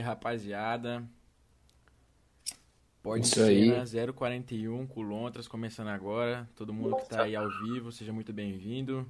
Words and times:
aí, 0.00 0.06
rapaziada. 0.06 1.04
Pode 3.02 3.24
Isso 3.24 3.36
ser 3.36 3.44
aí. 3.44 3.68
na 3.68 4.12
041 4.12 4.86
com 4.86 5.02
Lontras 5.02 5.46
começando 5.46 5.88
agora. 5.88 6.48
Todo 6.56 6.72
mundo 6.72 6.96
que 6.96 7.08
tá 7.08 7.22
aí 7.22 7.36
ao 7.36 7.48
vivo, 7.48 7.92
seja 7.92 8.12
muito 8.12 8.32
bem-vindo. 8.32 9.06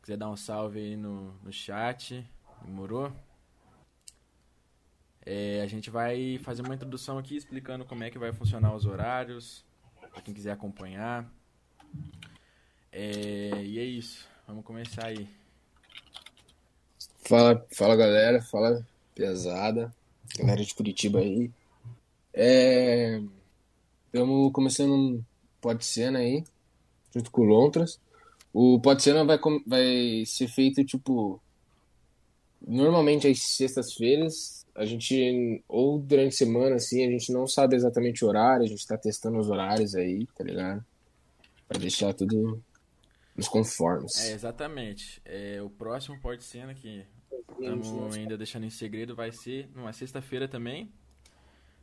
Quiser 0.00 0.16
dar 0.16 0.30
um 0.30 0.36
salve 0.36 0.78
aí 0.78 0.96
no, 0.96 1.32
no 1.42 1.52
chat, 1.52 2.24
demorou? 2.62 3.10
É, 5.26 5.62
a 5.62 5.66
gente 5.66 5.88
vai 5.88 6.38
fazer 6.42 6.60
uma 6.60 6.74
introdução 6.74 7.16
aqui 7.16 7.36
explicando 7.36 7.84
como 7.84 8.04
é 8.04 8.10
que 8.10 8.18
vai 8.18 8.32
funcionar 8.32 8.74
os 8.74 8.84
horários, 8.84 9.64
para 10.12 10.20
quem 10.20 10.34
quiser 10.34 10.52
acompanhar. 10.52 11.26
É, 12.92 13.62
e 13.64 13.78
é 13.78 13.84
isso, 13.84 14.28
vamos 14.46 14.64
começar 14.64 15.06
aí. 15.06 15.26
Fala, 17.26 17.66
fala 17.72 17.96
galera, 17.96 18.42
fala 18.42 18.86
pesada, 19.14 19.94
galera 20.36 20.64
de 20.64 20.74
Curitiba 20.74 21.20
aí. 21.20 21.50
É, 22.32 23.20
estamos 24.06 24.52
começando 24.52 24.92
um 24.92 25.24
Pode 25.60 25.84
Cena 25.84 26.18
aí, 26.18 26.44
junto 27.14 27.30
com 27.30 27.42
o 27.42 27.44
Lontras. 27.44 28.00
O 28.52 28.80
Pode 28.80 29.02
Cena 29.02 29.24
vai, 29.24 29.38
vai 29.66 30.24
ser 30.26 30.48
feito 30.48 30.84
tipo. 30.84 31.40
Normalmente 32.66 33.28
às 33.28 33.42
sextas-feiras, 33.42 34.66
a 34.74 34.86
gente, 34.86 35.62
ou 35.68 35.98
durante 35.98 36.32
a 36.32 36.38
semana, 36.38 36.76
assim, 36.76 37.06
a 37.06 37.10
gente 37.10 37.30
não 37.30 37.46
sabe 37.46 37.76
exatamente 37.76 38.24
o 38.24 38.28
horário, 38.28 38.64
a 38.64 38.68
gente 38.68 38.86
tá 38.86 38.96
testando 38.96 39.38
os 39.38 39.50
horários 39.50 39.94
aí, 39.94 40.26
tá 40.34 40.42
ligado? 40.42 40.82
Pra 41.68 41.78
deixar 41.78 42.14
tudo 42.14 42.62
nos 43.36 43.48
conformes. 43.48 44.18
É, 44.24 44.32
exatamente. 44.32 45.20
É, 45.26 45.60
o 45.60 45.68
próximo 45.68 46.18
Pode 46.20 46.42
Cena 46.42 46.74
que 46.74 47.04
estamos 47.30 48.14
ainda 48.16 48.36
deixando 48.36 48.64
em 48.66 48.70
segredo 48.70 49.14
vai 49.14 49.30
ser 49.32 49.68
numa 49.74 49.92
sexta-feira 49.92 50.46
também. 50.48 50.90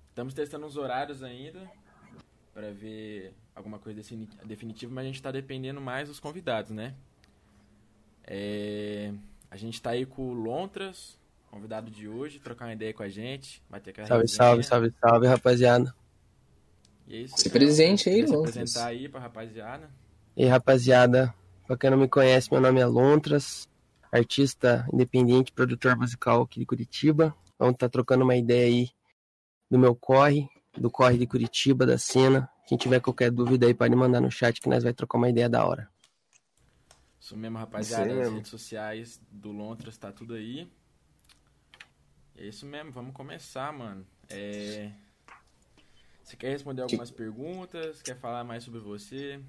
Estamos 0.10 0.34
testando 0.34 0.66
os 0.66 0.78
horários 0.78 1.24
ainda 1.24 1.70
para 2.54 2.72
ver 2.72 3.34
alguma 3.56 3.80
coisa 3.80 3.98
defini- 4.02 4.28
definitiva, 4.44 4.94
mas 4.94 5.04
a 5.04 5.08
gente 5.08 5.16
está 5.16 5.32
dependendo 5.32 5.80
mais 5.80 6.08
dos 6.10 6.20
convidados, 6.20 6.72
né? 6.72 6.94
É, 8.26 9.12
a 9.50 9.58
gente 9.58 9.76
está 9.76 9.92
aí 9.92 10.06
com 10.06 10.30
o 10.30 10.34
Lontras, 10.34 11.18
convidado 11.50 11.90
de 11.90 12.08
hoje, 12.08 12.40
trocar 12.40 12.66
uma 12.66 12.74
ideia 12.74 12.94
com 12.94 13.04
a 13.04 13.10
gente, 13.10 13.62
vai 13.70 13.80
ter 13.80 13.94
Salve, 13.96 14.12
resenha. 14.24 14.28
salve, 14.28 14.64
salve, 14.64 14.94
salve, 15.00 15.28
rapaziada. 15.28 15.94
E 17.08 17.16
é 17.16 17.20
isso 17.22 17.38
Se 17.38 17.50
presente 17.50 18.10
aí, 18.10 18.22
Quer 18.22 18.28
se 18.28 18.34
Lontras. 18.34 18.58
apresentar 18.58 18.88
aí 18.88 19.10
pra 19.10 19.20
rapaziada. 19.20 19.90
E 20.38 20.44
aí, 20.44 20.50
rapaziada, 20.50 21.34
pra 21.68 21.76
quem 21.78 21.90
não 21.90 21.98
me 21.98 22.08
conhece, 22.08 22.50
meu 22.52 22.62
nome 22.62 22.80
é 22.80 22.86
Lontras, 22.86 23.68
artista 24.12 24.86
independente, 24.92 25.52
produtor 25.52 25.96
musical 25.96 26.42
aqui 26.42 26.60
de 26.60 26.66
Curitiba. 26.66 27.36
Vamos 27.58 27.76
estar 27.76 27.90
trocando 27.90 28.24
uma 28.24 28.36
ideia 28.36 28.66
aí 28.66 28.90
do 29.70 29.80
meu 29.80 29.96
corre, 29.96 30.50
do 30.78 30.90
corre 30.90 31.18
de 31.18 31.26
Curitiba, 31.26 31.86
da 31.86 31.98
cena. 31.98 32.50
Quem 32.68 32.78
tiver 32.78 33.00
qualquer 33.00 33.32
dúvida 33.32 33.66
aí 33.68 33.74
pode 33.74 33.96
mandar 33.96 34.20
no 34.20 34.32
chat 34.32 34.60
que 34.60 34.70
nós 34.70 34.84
vai 34.84 34.94
trocar 34.94 35.18
uma 35.18 35.30
ideia 35.30 35.48
da 35.48 35.66
hora. 35.66 35.90
Isso 37.20 37.38
mesmo, 37.38 37.58
rapaziada. 37.58 38.04
Isso 38.04 38.12
aí 38.12 38.18
As 38.18 38.24
mesmo. 38.24 38.36
redes 38.36 38.52
sociais 38.52 39.22
do 39.32 39.52
Lontras 39.52 39.98
tá 39.98 40.12
tudo 40.12 40.34
aí. 40.34 40.70
É 42.36 42.46
isso 42.46 42.66
mesmo, 42.66 42.92
vamos 42.92 43.14
começar, 43.14 43.72
mano. 43.72 44.06
É... 44.30 44.92
Você 46.24 46.36
quer 46.36 46.50
responder 46.50 46.82
algumas 46.82 47.12
perguntas? 47.12 48.02
Quer 48.02 48.18
falar 48.18 48.44
mais 48.44 48.64
sobre 48.64 48.80
você? 48.80 49.40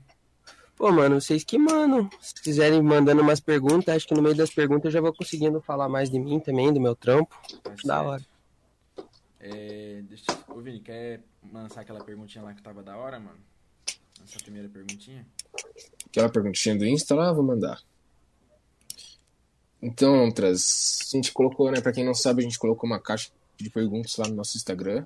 Pô, 0.76 0.90
mano, 0.90 1.20
vocês 1.20 1.44
que 1.44 1.58
mandam. 1.58 2.10
Se 2.20 2.34
quiserem 2.34 2.82
mandando 2.82 3.22
umas 3.22 3.40
perguntas, 3.40 3.94
acho 3.94 4.08
que 4.08 4.14
no 4.14 4.22
meio 4.22 4.34
das 4.34 4.50
perguntas 4.50 4.86
eu 4.86 4.90
já 4.90 5.00
vou 5.00 5.12
conseguindo 5.14 5.60
falar 5.60 5.88
mais 5.88 6.10
de 6.10 6.18
mim 6.18 6.40
também, 6.40 6.72
do 6.72 6.80
meu 6.80 6.96
trampo. 6.96 7.34
Tá 7.62 7.70
Da 7.70 7.76
certo? 7.76 8.06
hora. 8.06 8.26
É... 9.40 10.02
Deixa... 10.08 10.24
Ô, 10.48 10.60
Vini, 10.60 10.80
quer 10.80 11.22
lançar 11.52 11.82
aquela 11.82 12.02
perguntinha 12.02 12.42
lá 12.42 12.52
que 12.54 12.62
tava 12.62 12.82
da 12.82 12.96
hora, 12.96 13.20
mano? 13.20 13.38
Essa 14.24 14.38
primeira 14.42 14.68
perguntinha? 14.68 15.26
Aquela 16.06 16.28
perguntinha 16.28 16.76
do 16.76 16.86
Insta 16.86 17.14
lá, 17.14 17.32
vou 17.32 17.44
mandar. 17.44 17.80
Então, 19.80 20.30
Traz, 20.30 21.10
a 21.12 21.16
gente 21.16 21.32
colocou, 21.32 21.70
né? 21.70 21.80
Pra 21.80 21.92
quem 21.92 22.04
não 22.04 22.14
sabe, 22.14 22.40
a 22.40 22.44
gente 22.44 22.58
colocou 22.58 22.88
uma 22.88 23.00
caixa 23.00 23.30
de 23.56 23.68
perguntas 23.68 24.16
lá 24.16 24.28
no 24.28 24.34
nosso 24.36 24.56
Instagram. 24.56 25.04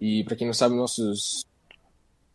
E 0.00 0.24
pra 0.24 0.34
quem 0.36 0.46
não 0.46 0.54
sabe, 0.54 0.74
nossos 0.74 1.46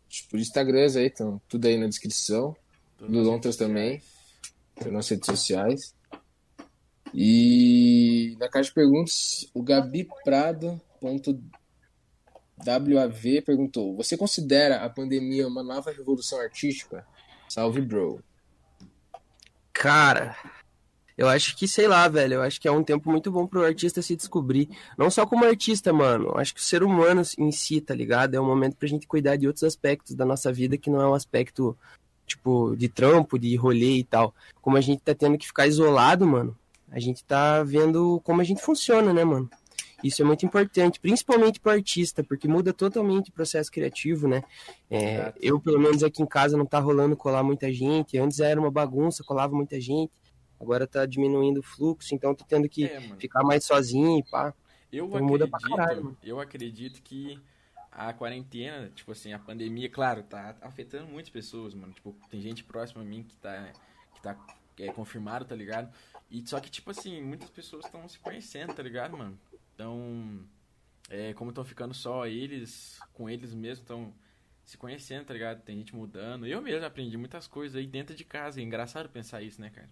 tipo, 0.08 0.38
Instagrams 0.38 0.96
aí 0.96 1.08
estão 1.08 1.42
tudo 1.48 1.66
aí 1.68 1.78
na 1.78 1.88
descrição, 1.88 2.56
Todas 3.02 3.16
Do 3.16 3.20
as 3.20 3.26
Lontras 3.26 3.58
redes 3.58 3.68
também. 3.68 4.02
nas 4.92 5.10
redes 5.10 5.26
sociais. 5.26 5.96
E 7.12 8.38
na 8.40 8.48
caixa 8.48 8.70
de 8.70 8.76
perguntas, 8.76 9.50
o 9.56 9.64
Gabi 9.64 10.08
Prado.wav 10.24 10.82
perguntou: 13.44 13.96
Você 13.96 14.16
considera 14.16 14.86
a 14.86 14.90
pandemia 14.90 15.48
uma 15.48 15.64
nova 15.64 15.92
revolução 15.92 16.40
artística? 16.40 17.06
Salve, 17.50 17.82
bro. 17.82 18.24
Cara, 19.74 20.38
eu 21.18 21.28
acho 21.28 21.58
que, 21.58 21.68
sei 21.68 21.88
lá, 21.88 22.08
velho, 22.08 22.36
eu 22.36 22.42
acho 22.44 22.62
que 22.62 22.68
é 22.68 22.72
um 22.72 22.84
tempo 22.84 23.10
muito 23.10 23.32
bom 23.32 23.48
pro 23.48 23.66
artista 23.66 24.02
se 24.02 24.16
descobrir. 24.16 24.70
Não 24.96 25.10
só 25.10 25.26
como 25.26 25.44
artista, 25.44 25.92
mano. 25.92 26.28
Eu 26.28 26.38
acho 26.38 26.54
que 26.54 26.62
o 26.62 26.64
ser 26.64 26.84
humano 26.84 27.24
em 27.38 27.52
si, 27.52 27.82
tá 27.82 27.96
ligado? 27.96 28.36
É 28.36 28.40
um 28.40 28.46
momento 28.46 28.78
pra 28.78 28.88
gente 28.88 29.08
cuidar 29.08 29.38
de 29.38 29.48
outros 29.48 29.64
aspectos 29.64 30.16
da 30.16 30.24
nossa 30.24 30.54
vida 30.54 30.78
que 30.78 30.90
não 30.90 31.02
é 31.02 31.10
um 31.10 31.16
aspecto, 31.16 31.76
tipo, 32.32 32.76
de 32.76 32.90
trampo, 32.90 33.38
de 33.38 33.56
rolê 33.56 33.98
e 33.98 34.04
tal. 34.04 34.34
Como 34.62 34.78
a 34.78 34.82
gente 34.82 35.02
tá 35.02 35.14
tendo 35.14 35.38
que 35.38 35.48
ficar 35.48 35.68
isolado, 35.68 36.26
mano, 36.28 36.58
a 36.90 37.00
gente 37.00 37.24
tá 37.24 37.64
vendo 37.64 38.22
como 38.24 38.42
a 38.42 38.44
gente 38.44 38.62
funciona, 38.62 39.14
né, 39.14 39.24
mano? 39.24 39.50
Isso 40.04 40.22
é 40.22 40.26
muito 40.26 40.46
importante, 40.46 41.00
principalmente 41.00 41.60
pro 41.60 41.72
artista, 41.72 42.24
porque 42.24 42.48
muda 42.48 42.74
totalmente 42.74 43.30
o 43.30 43.34
processo 43.34 43.72
criativo, 43.72 44.28
né? 44.28 44.44
É, 44.90 45.32
eu, 45.40 45.60
pelo 45.60 45.80
menos 45.80 46.04
aqui 46.04 46.24
em 46.24 46.26
casa, 46.26 46.58
não 46.58 46.66
tá 46.66 46.80
rolando 46.80 47.16
colar 47.16 47.44
muita 47.44 47.72
gente. 47.72 48.18
Antes 48.18 48.40
era 48.40 48.60
uma 48.60 48.72
bagunça, 48.72 49.24
colava 49.24 49.56
muita 49.56 49.80
gente. 49.80 50.12
Agora 50.60 50.88
tá 50.88 51.06
diminuindo 51.06 51.60
o 51.60 51.64
fluxo, 51.64 52.16
então 52.16 52.34
tô 52.34 52.44
tendo 52.46 52.68
que 52.68 52.86
É, 52.86 53.00
ficar 53.20 53.44
mais 53.44 53.64
sozinho 53.64 54.18
e 54.18 54.24
pá. 54.24 54.54
Eu 54.92 55.06
Então 55.06 55.24
muda 55.24 55.48
pra 55.48 55.58
acredito, 55.58 55.78
caralho, 55.78 56.18
eu 56.24 56.40
acredito 56.40 57.02
que 57.02 57.40
a 58.10 58.14
quarentena, 58.14 58.90
tipo 58.96 59.12
assim, 59.12 59.34
a 59.34 59.40
pandemia, 59.40 59.90
claro, 59.90 60.24
tá 60.24 60.56
afetando 60.62 61.08
muitas 61.08 61.30
pessoas, 61.30 61.74
mano. 61.74 61.94
Tipo, 61.94 62.16
tem 62.30 62.42
gente 62.42 62.64
próxima 62.64 63.02
a 63.02 63.06
mim 63.06 63.24
que 63.24 63.36
tá, 63.38 63.72
que 64.16 64.22
tá 64.22 64.38
é, 64.80 64.92
confirmado, 64.92 65.46
tá 65.46 65.56
ligado? 65.56 65.94
E 66.30 66.48
só 66.48 66.60
que, 66.60 66.70
tipo 66.70 66.92
assim, 66.92 67.22
muitas 67.22 67.50
pessoas 67.50 67.86
estão 67.86 68.08
se 68.08 68.18
conhecendo, 68.20 68.74
tá 68.74 68.82
ligado, 68.82 69.18
mano? 69.18 69.38
Então, 69.74 70.46
é, 71.10 71.34
como 71.34 71.52
estão 71.52 71.64
ficando 71.64 71.94
só 71.94 72.26
eles, 72.26 73.00
com 73.14 73.30
eles 73.30 73.54
mesmos, 73.54 73.80
estão 73.80 74.14
se 74.64 74.78
conhecendo, 74.78 75.26
tá 75.26 75.34
ligado? 75.34 75.62
Tem 75.62 75.78
gente 75.78 75.96
mudando. 75.96 76.48
Eu 76.48 76.62
mesmo 76.62 76.86
aprendi 76.86 77.18
muitas 77.18 77.48
coisas 77.48 77.76
aí 77.76 77.86
dentro 77.86 78.16
de 78.16 78.24
casa. 78.24 78.62
É 78.62 78.64
engraçado 78.64 79.10
pensar 79.10 79.42
isso, 79.42 79.60
né, 79.60 79.70
cara? 79.70 79.90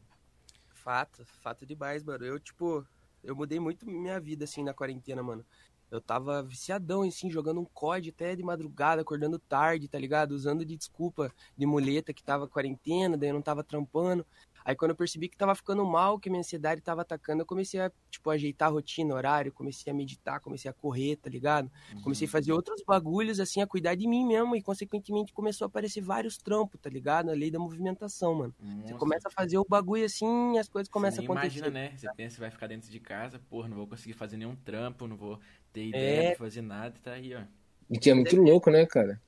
Fato, 0.70 1.26
fato 1.26 1.66
demais, 1.66 2.04
mano. 2.04 2.26
Eu, 2.26 2.40
tipo, 2.40 2.88
eu 3.24 3.36
mudei 3.36 3.60
muito 3.60 3.86
minha 3.86 4.20
vida, 4.20 4.46
assim, 4.46 4.64
na 4.64 4.74
quarentena, 4.74 5.22
mano. 5.22 5.46
Eu 5.92 6.00
tava 6.00 6.44
viciadão, 6.44 7.02
assim, 7.02 7.32
jogando 7.32 7.60
um 7.60 7.66
COD 7.66 8.10
até 8.10 8.36
de 8.36 8.44
madrugada, 8.44 9.02
acordando 9.02 9.40
tarde, 9.40 9.88
tá 9.88 9.98
ligado? 9.98 10.32
Usando 10.34 10.64
de 10.64 10.78
desculpa 10.78 11.34
de 11.58 11.66
muleta 11.66 12.14
que 12.14 12.24
tava 12.24 12.48
quarentena, 12.48 13.18
daí 13.18 13.30
eu 13.30 13.34
não 13.34 13.42
tava 13.42 13.64
trampando. 13.64 14.26
Aí 14.69 14.75
quando 14.75 14.92
eu 14.92 14.95
percebi 14.95 15.27
que 15.27 15.36
tava 15.36 15.56
ficando 15.56 15.83
mal, 15.83 16.19
que 16.19 16.30
minha 16.30 16.42
ansiedade 16.42 16.80
tava 16.80 17.01
atacando, 17.01 17.42
eu 17.42 17.45
comecei 17.45 17.80
a, 17.80 17.92
tipo, 18.12 18.30
ajeitar 18.30 18.68
a 18.68 18.71
rotina, 18.71 19.16
horário, 19.16 19.51
comecei 19.51 19.92
a 19.92 19.95
meditar, 19.95 20.39
comecei 20.39 20.69
a 20.69 20.74
correr, 20.75 21.16
tá 21.16 21.27
ligado? 21.27 21.71
Comecei 22.04 22.27
a 22.27 22.30
fazer 22.30 22.51
outros 22.54 22.83
bagulhos, 22.86 23.39
assim, 23.39 23.63
a 23.63 23.66
cuidar 23.68 23.95
de 23.95 24.07
mim 24.07 24.27
mesmo, 24.27 24.56
e 24.56 24.62
consequentemente 24.62 25.33
começou 25.33 25.66
a 25.66 25.69
aparecer 25.69 26.01
vários 26.01 26.38
trampos, 26.38 26.80
tá 26.80 26.88
ligado? 26.88 27.31
A 27.31 27.33
lei 27.33 27.50
da 27.50 27.57
movimentação, 27.57 28.36
mano. 28.36 28.54
Você 28.60 28.66
Monstro. 28.75 28.98
começa 29.00 29.27
a 29.27 29.31
fazer 29.31 29.57
o 29.57 29.66
bagulho 29.68 30.06
assim 30.06 30.54
e 30.54 30.60
as 30.60 30.69
coisas 30.69 30.88
começam 30.88 31.24
a 31.24 31.25
Você 31.25 31.27
nem 31.33 31.38
acontecer. 31.38 31.57
imagina, 31.66 31.89
né? 31.89 31.98
Você 31.98 32.07
pensa 32.16 32.36
que 32.36 32.42
vai 32.42 32.51
ficar 32.51 32.68
dentro 32.68 32.92
de 32.92 33.00
casa, 33.00 33.39
porra, 33.50 33.68
não 33.69 33.75
vou 33.75 33.88
conseguir 33.88 34.13
fazer 34.13 34.38
nenhum 34.38 34.56
trampo, 34.56 35.07
não 35.07 35.18
vou 35.18 35.39
ter 35.74 35.83
ideia 35.88 36.19
É. 36.21 36.36
pra 36.36 36.45
fazer 36.45 36.62
nada, 36.62 36.95
e 36.95 37.01
tá 37.01 37.13
aí, 37.13 37.33
ó. 37.33 37.42
E 37.89 37.98
que 37.98 38.12
é 38.12 38.13
muito 38.13 38.36
louco, 38.36 38.69
né, 38.69 38.86
cara? 38.86 39.19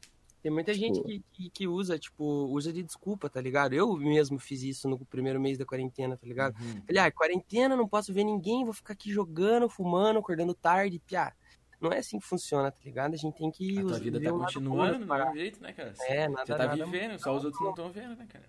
Tem 0.41 0.51
muita 0.51 0.73
gente 0.73 0.95
Tipo- 0.95 1.07
que, 1.07 1.23
que, 1.31 1.49
que 1.51 1.67
usa, 1.67 1.99
tipo, 1.99 2.23
usa 2.47 2.73
de 2.73 2.81
desculpa, 2.81 3.29
tá 3.29 3.39
ligado? 3.39 3.73
Eu 3.73 3.95
mesmo 3.95 4.39
fiz 4.39 4.63
isso 4.63 4.89
no 4.89 4.97
primeiro 5.05 5.39
mês 5.39 5.57
da 5.57 5.65
quarentena, 5.65 6.17
tá 6.17 6.25
ligado? 6.25 6.55
Uhum. 6.59 6.81
Falei, 6.88 7.01
ah, 7.03 7.11
quarentena, 7.11 7.75
não 7.75 7.88
posso 7.88 8.11
ver 8.13 8.23
ninguém, 8.23 8.63
vou 8.63 8.73
ficar 8.73 8.93
aqui 8.93 9.11
jogando, 9.11 9.69
fumando, 9.69 10.17
acordando 10.19 10.53
tarde, 10.55 10.99
piá. 10.99 11.31
Não 11.79 11.91
é 11.91 11.97
assim 11.99 12.19
que 12.19 12.25
funciona, 12.25 12.71
tá 12.71 12.79
ligado? 12.83 13.13
A 13.13 13.17
gente 13.17 13.35
tem 13.38 13.49
que 13.51 13.77
A 13.77 13.81
tua 13.81 13.91
usar- 13.91 13.99
vida 13.99 14.19
ver 14.19 14.25
tá 14.25 14.31
continuando 14.31 15.05
das 15.05 15.19
mesmo 15.19 15.33
jeito, 15.35 15.61
né, 15.61 15.73
cara? 15.73 15.93
É, 16.07 16.27
nada, 16.27 16.45
Você 16.45 16.51
tá 16.55 16.67
nada- 16.67 16.85
vivendo, 16.85 17.19
só 17.19 17.35
os 17.35 17.43
outros 17.43 17.61
não 17.61 17.69
estão 17.71 17.91
vendo, 17.91 18.15
né, 18.15 18.25
cara? 18.27 18.45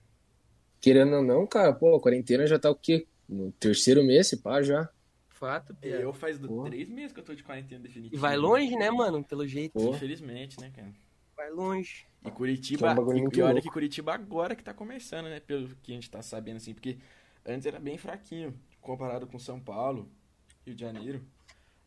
Querendo 0.81 1.17
ou 1.17 1.23
não, 1.23 1.47
cara, 1.47 1.73
pô, 1.73 1.95
a 1.97 2.01
quarentena 2.01 2.47
já 2.47 2.59
tá 2.59 2.71
o 2.71 2.75
quê? 2.75 3.07
No 3.29 3.53
terceiro 3.53 4.03
mês, 4.03 4.27
se 4.29 4.37
pá, 4.39 4.61
já. 4.63 4.89
Fato, 5.29 5.75
piá. 5.75 5.97
Eu 5.97 6.13
faz 6.13 6.39
do 6.39 6.65
três 6.65 6.89
meses 6.89 7.13
que 7.13 7.21
eu 7.21 7.25
tô 7.25 7.35
de 7.35 7.43
quarentena 7.43 7.81
definitiva. 7.83 8.15
E 8.15 8.19
vai 8.19 8.37
longe, 8.37 8.77
né, 8.77 8.91
mano? 8.91 9.25
Pelo 9.25 9.47
jeito. 9.47 9.73
Pô. 9.73 9.91
Infelizmente, 9.95 10.61
né, 10.61 10.71
cara? 10.75 10.93
Vai 11.43 11.51
longe. 11.51 12.07
E 12.21 12.25
Que 12.27 12.31
Curitiba, 12.31 12.89
é 12.89 13.01
um 13.01 13.17
e, 13.17 13.21
e 13.21 13.43
olha 13.43 13.53
louco. 13.55 13.63
que 13.63 13.71
Curitiba 13.71 14.15
agora 14.15 14.55
que 14.55 14.63
tá 14.63 14.73
começando, 14.73 15.27
né? 15.27 15.41
Pelo 15.41 15.75
que 15.83 15.91
a 15.91 15.95
gente 15.95 16.09
tá 16.09 16.23
sabendo, 16.23 16.59
assim, 16.59 16.73
porque 16.73 16.99
antes 17.45 17.67
era 17.67 17.81
bem 17.81 17.99
fraquinho, 17.99 18.57
comparado 18.81 19.27
com 19.27 19.39
São 19.41 19.59
Paulo, 19.59 20.09
Rio 20.65 20.75
de 20.77 20.81
Janeiro. 20.81 21.27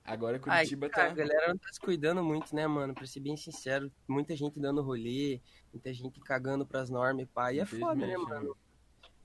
Agora 0.03 0.37
Curitiba 0.37 0.87
Ai, 0.87 0.89
cara, 0.89 1.07
tá. 1.07 1.13
A 1.13 1.15
galera 1.15 1.47
não 1.47 1.57
tá 1.57 1.69
se 1.71 1.79
cuidando 1.79 2.21
muito, 2.21 2.53
né, 2.53 2.67
mano? 2.67 2.93
Pra 2.93 3.07
ser 3.07 3.21
bem 3.21 3.37
sincero, 3.37 3.89
muita 4.07 4.35
gente 4.35 4.59
dando 4.59 4.81
rolê, 4.81 5.41
muita 5.71 5.93
gente 5.93 6.19
cagando 6.19 6.65
pras 6.65 6.89
normas, 6.89 7.27
pá. 7.33 7.53
E 7.53 7.59
é 7.59 7.65
foda, 7.65 7.95
né, 7.95 8.13
Infelizmente, 8.13 8.29
mano? 8.29 8.57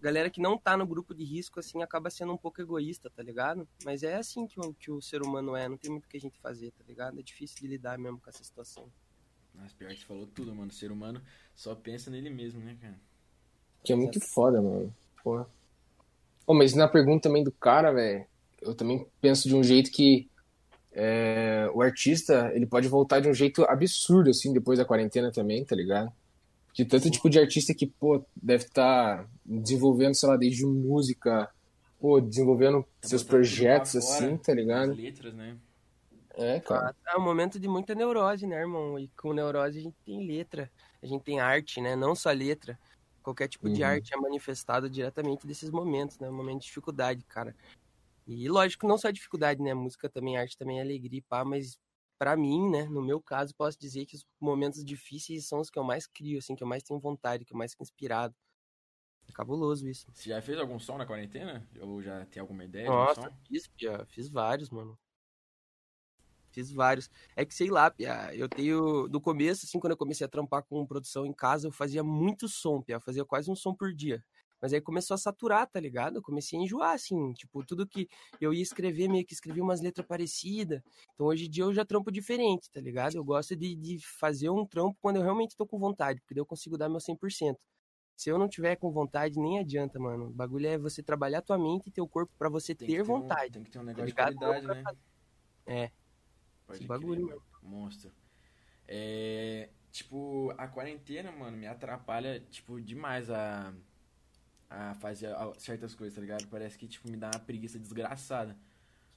Galera 0.01 0.31
que 0.31 0.41
não 0.41 0.57
tá 0.57 0.77
no 0.77 0.87
grupo 0.87 1.13
de 1.13 1.25
risco, 1.25 1.61
assim, 1.61 1.83
acaba 1.83 2.09
sendo 2.09 2.33
um 2.33 2.37
pouco 2.37 2.63
egoísta, 2.63 3.11
tá 3.11 3.23
ligado? 3.23 3.69
Mas 3.85 4.03
é 4.03 4.15
assim 4.15 4.47
que 4.47 4.59
o, 4.59 4.73
que 4.73 4.91
o 4.91 5.03
ser 5.03 5.23
humano 5.23 5.55
é, 5.55 5.69
não 5.69 5.77
tem 5.77 5.91
muito 5.91 6.07
o 6.07 6.09
que 6.09 6.17
a 6.17 6.21
gente 6.21 6.39
fazer, 6.39 6.71
tá 6.71 6.85
ligado? 6.87 7.19
É 7.19 7.23
difícil 7.23 7.59
de 7.61 7.67
lidar 7.67 7.99
mesmo 7.99 8.19
com 8.19 8.31
essa 8.31 8.43
situação. 8.43 8.91
Mas 9.55 9.73
pior 9.73 9.91
que 9.91 10.01
você 10.01 10.07
falou 10.07 10.27
tudo, 10.27 10.55
mano. 10.55 10.71
O 10.71 10.75
ser 10.75 10.91
humano 10.91 11.21
só 11.55 11.75
pensa 11.75 12.11
nele 12.11 12.31
mesmo, 12.31 12.61
né, 12.61 12.77
cara? 12.81 12.99
Que 13.85 13.93
é 13.93 13.97
muito 13.97 14.21
foda, 14.21 14.61
mano. 14.61 14.95
Porra. 15.23 15.47
Ô, 16.47 16.55
mas 16.55 16.75
na 16.75 16.89
pergunta 16.89 17.29
também 17.29 17.45
do 17.45 17.53
cara, 17.53 17.93
velho, 17.93 18.27
eu 18.61 18.75
também 18.75 19.07
penso 19.21 19.49
de 19.49 19.55
um 19.55 19.63
jeito 19.63 19.91
que 19.91 20.29
é, 20.93 21.71
o 21.73 21.81
artista, 21.81 22.51
ele 22.55 22.67
pode 22.67 22.89
voltar 22.89 23.21
de 23.21 23.29
um 23.29 23.35
jeito 23.35 23.65
absurdo, 23.65 24.31
assim, 24.31 24.53
depois 24.53 24.79
da 24.79 24.85
quarentena 24.85 25.31
também, 25.31 25.65
tá 25.65 25.77
ligado? 25.77 26.13
De 26.75 26.85
tanto 26.85 27.11
tipo 27.11 27.29
de 27.29 27.39
artista 27.39 27.75
que, 27.75 27.87
pô, 27.87 28.25
deve 28.35 28.65
estar 28.65 29.29
desenvolvendo, 29.45 30.15
sei 30.15 30.29
lá, 30.29 30.37
desde 30.37 30.65
música, 30.65 31.49
pô, 32.01 32.21
desenvolvendo 32.21 32.85
Tá 33.01 33.09
seus 33.09 33.23
projetos, 33.23 33.93
fora, 33.93 34.05
assim, 34.05 34.37
tá 34.37 34.55
ligado? 34.55 34.93
As 34.93 34.99
letras, 34.99 35.35
né? 35.35 35.57
É, 36.41 36.61
cara. 36.61 36.93
É 37.09 37.17
um 37.17 37.21
momento 37.23 37.59
de 37.61 37.69
muita 37.69 37.95
neurose, 37.95 38.47
né, 38.47 38.57
irmão? 38.61 38.99
E 38.99 39.09
com 39.11 39.33
neurose 39.33 39.79
a 39.79 39.83
gente 39.83 39.97
tem 40.05 40.27
letra, 40.27 40.73
a 41.03 41.07
gente 41.07 41.23
tem 41.25 41.41
arte, 41.41 41.81
né? 41.81 41.97
Não 41.97 42.15
só 42.15 42.31
letra. 42.31 42.79
Qualquer 43.23 43.49
tipo 43.49 43.69
de 43.71 43.83
Uhum. 43.83 43.85
arte 43.85 44.15
é 44.15 44.17
manifestada 44.17 44.89
diretamente 44.89 45.47
desses 45.47 45.71
momentos, 45.71 46.19
né? 46.19 46.29
Um 46.31 46.35
momento 46.37 46.61
de 46.61 46.67
dificuldade, 46.67 47.25
cara. 47.27 47.55
E 48.27 48.49
lógico, 48.49 48.87
não 48.87 48.99
só 48.99 49.11
dificuldade, 49.11 49.63
né? 49.63 49.75
Música 49.75 50.09
também, 50.11 50.37
arte 50.39 50.57
também 50.59 50.79
é 50.81 50.83
alegria, 50.83 51.19
e 51.21 51.23
pá, 51.23 51.45
mas 51.45 51.79
pra 52.19 52.37
mim, 52.37 52.71
né, 52.71 52.85
no 52.87 53.03
meu 53.03 53.23
caso, 53.23 53.55
posso 53.57 53.79
dizer 53.79 54.07
que 54.07 54.17
os 54.17 54.27
momentos 54.41 54.85
difíceis 54.85 55.47
são 55.49 55.61
os 55.61 55.71
que 55.71 55.79
eu 55.79 55.85
mais 55.85 56.07
crio, 56.07 56.39
assim, 56.39 56.55
que 56.57 56.63
eu 56.65 56.69
mais 56.69 56.83
tenho 56.85 57.01
vontade, 57.01 57.45
que 57.45 57.53
eu 57.55 57.59
mais 57.59 57.73
fico 57.73 57.85
inspirado. 57.85 58.35
É 59.29 59.33
cabuloso 59.33 59.89
isso. 59.89 60.07
Você 60.13 60.29
já 60.31 60.41
fez 60.41 60.57
algum 60.59 60.79
som 60.79 60.97
na 60.97 61.05
quarentena? 61.07 61.69
Ou 61.81 62.01
já 62.03 62.25
tem 62.27 62.41
alguma 62.41 62.65
ideia 62.65 62.93
de 62.93 63.01
um 63.01 63.07
Nossa, 63.07 63.21
som? 63.21 63.37
fiz, 63.47 63.65
fiz 64.09 64.29
vários, 64.29 64.69
mano. 64.71 64.99
Fiz 66.53 66.71
vários. 66.73 67.09
É 67.37 67.45
que, 67.45 67.55
sei 67.55 67.71
lá, 67.71 67.91
Pia, 67.91 68.35
eu 68.35 68.49
tenho. 68.49 69.07
No 69.09 69.21
começo, 69.21 69.65
assim, 69.67 69.79
quando 69.79 69.93
eu 69.93 69.97
comecei 69.97 70.25
a 70.25 70.29
trampar 70.29 70.65
com 70.65 70.85
produção 70.87 71.25
em 71.25 71.33
casa, 71.33 71.69
eu 71.69 71.73
fazia 71.73 72.03
muito 72.03 72.49
som, 72.49 72.81
Pia. 72.83 72.97
Eu 72.97 73.01
fazia 73.01 73.25
quase 73.25 73.51
um 73.51 73.55
som 73.57 73.75
por 73.75 73.93
dia. 73.95 74.23
Mas 74.63 74.75
aí 74.75 74.81
começou 74.81 75.15
a 75.15 75.19
saturar, 75.19 75.67
tá 75.67 75.81
ligado? 75.81 76.17
Eu 76.17 76.23
comecei 76.23 76.59
a 76.59 76.63
enjoar, 76.63 76.93
assim. 76.93 77.33
Tipo, 77.33 77.65
tudo 77.65 77.87
que 77.87 78.07
eu 78.39 78.53
ia 78.53 78.63
escrever, 78.63 79.09
meio 79.09 79.25
que 79.25 79.33
escrevia 79.33 79.63
umas 79.63 79.81
letras 79.81 80.07
parecidas. 80.07 80.83
Então 81.15 81.27
hoje 81.29 81.47
em 81.47 81.51
dia 81.51 81.65
eu 81.65 81.73
já 81.73 81.83
trampo 81.83 82.13
diferente, 82.13 82.71
tá 82.71 82.79
ligado? 82.79 83.15
Eu 83.15 83.25
gosto 83.25 83.57
de, 83.57 83.75
de 83.75 83.99
fazer 84.19 84.51
um 84.51 84.67
trampo 84.67 84.99
quando 85.01 85.17
eu 85.17 85.23
realmente 85.23 85.57
tô 85.57 85.67
com 85.67 85.79
vontade, 85.79 86.21
porque 86.21 86.35
daí 86.35 86.43
eu 86.43 86.47
consigo 86.47 86.77
dar 86.77 86.91
meu 86.91 87.01
100%. 87.01 87.57
Se 88.15 88.29
eu 88.29 88.37
não 88.39 88.47
tiver 88.51 88.77
com 88.77 88.91
vontade, 88.93 89.41
nem 89.41 89.59
adianta, 89.61 89.99
mano. 89.99 90.27
O 90.27 90.31
bagulho 90.31 90.67
é 90.67 90.77
você 90.77 91.03
trabalhar 91.03 91.41
tua 91.41 91.57
mente 91.57 91.87
e 91.87 91.91
teu 91.91 92.07
corpo 92.07 92.31
pra 92.39 92.51
você 92.51 92.75
Tem 92.75 92.87
ter 92.89 93.01
um- 93.01 93.05
vontade. 93.07 93.53
tem 93.53 93.63
que 93.65 93.71
ter 93.71 93.79
um 93.79 93.81
tá 93.81 93.87
negócio 93.87 94.05
de 94.09 94.11
ligado? 94.13 94.35
qualidade, 94.37 94.67
né? 94.67 94.85
É, 95.65 95.91
Pode 96.71 96.79
esse 96.79 96.89
bagulho, 96.89 97.27
crer, 97.27 97.41
Monstro. 97.63 98.13
É, 98.87 99.69
tipo, 99.93 100.53
a 100.59 100.67
quarentena, 100.69 101.31
mano, 101.31 101.57
me 101.57 101.67
atrapalha, 101.67 102.41
tipo, 102.51 102.81
demais 102.81 103.31
a, 103.31 103.73
a 104.69 104.95
fazer 104.97 105.31
certas 105.59 105.95
coisas, 105.95 106.15
tá 106.15 106.21
ligado? 106.21 106.47
Parece 106.49 106.79
que, 106.79 106.89
tipo, 106.89 107.09
me 107.09 107.17
dá 107.17 107.31
uma 107.31 107.39
preguiça 107.39 107.79
desgraçada. 107.79 108.57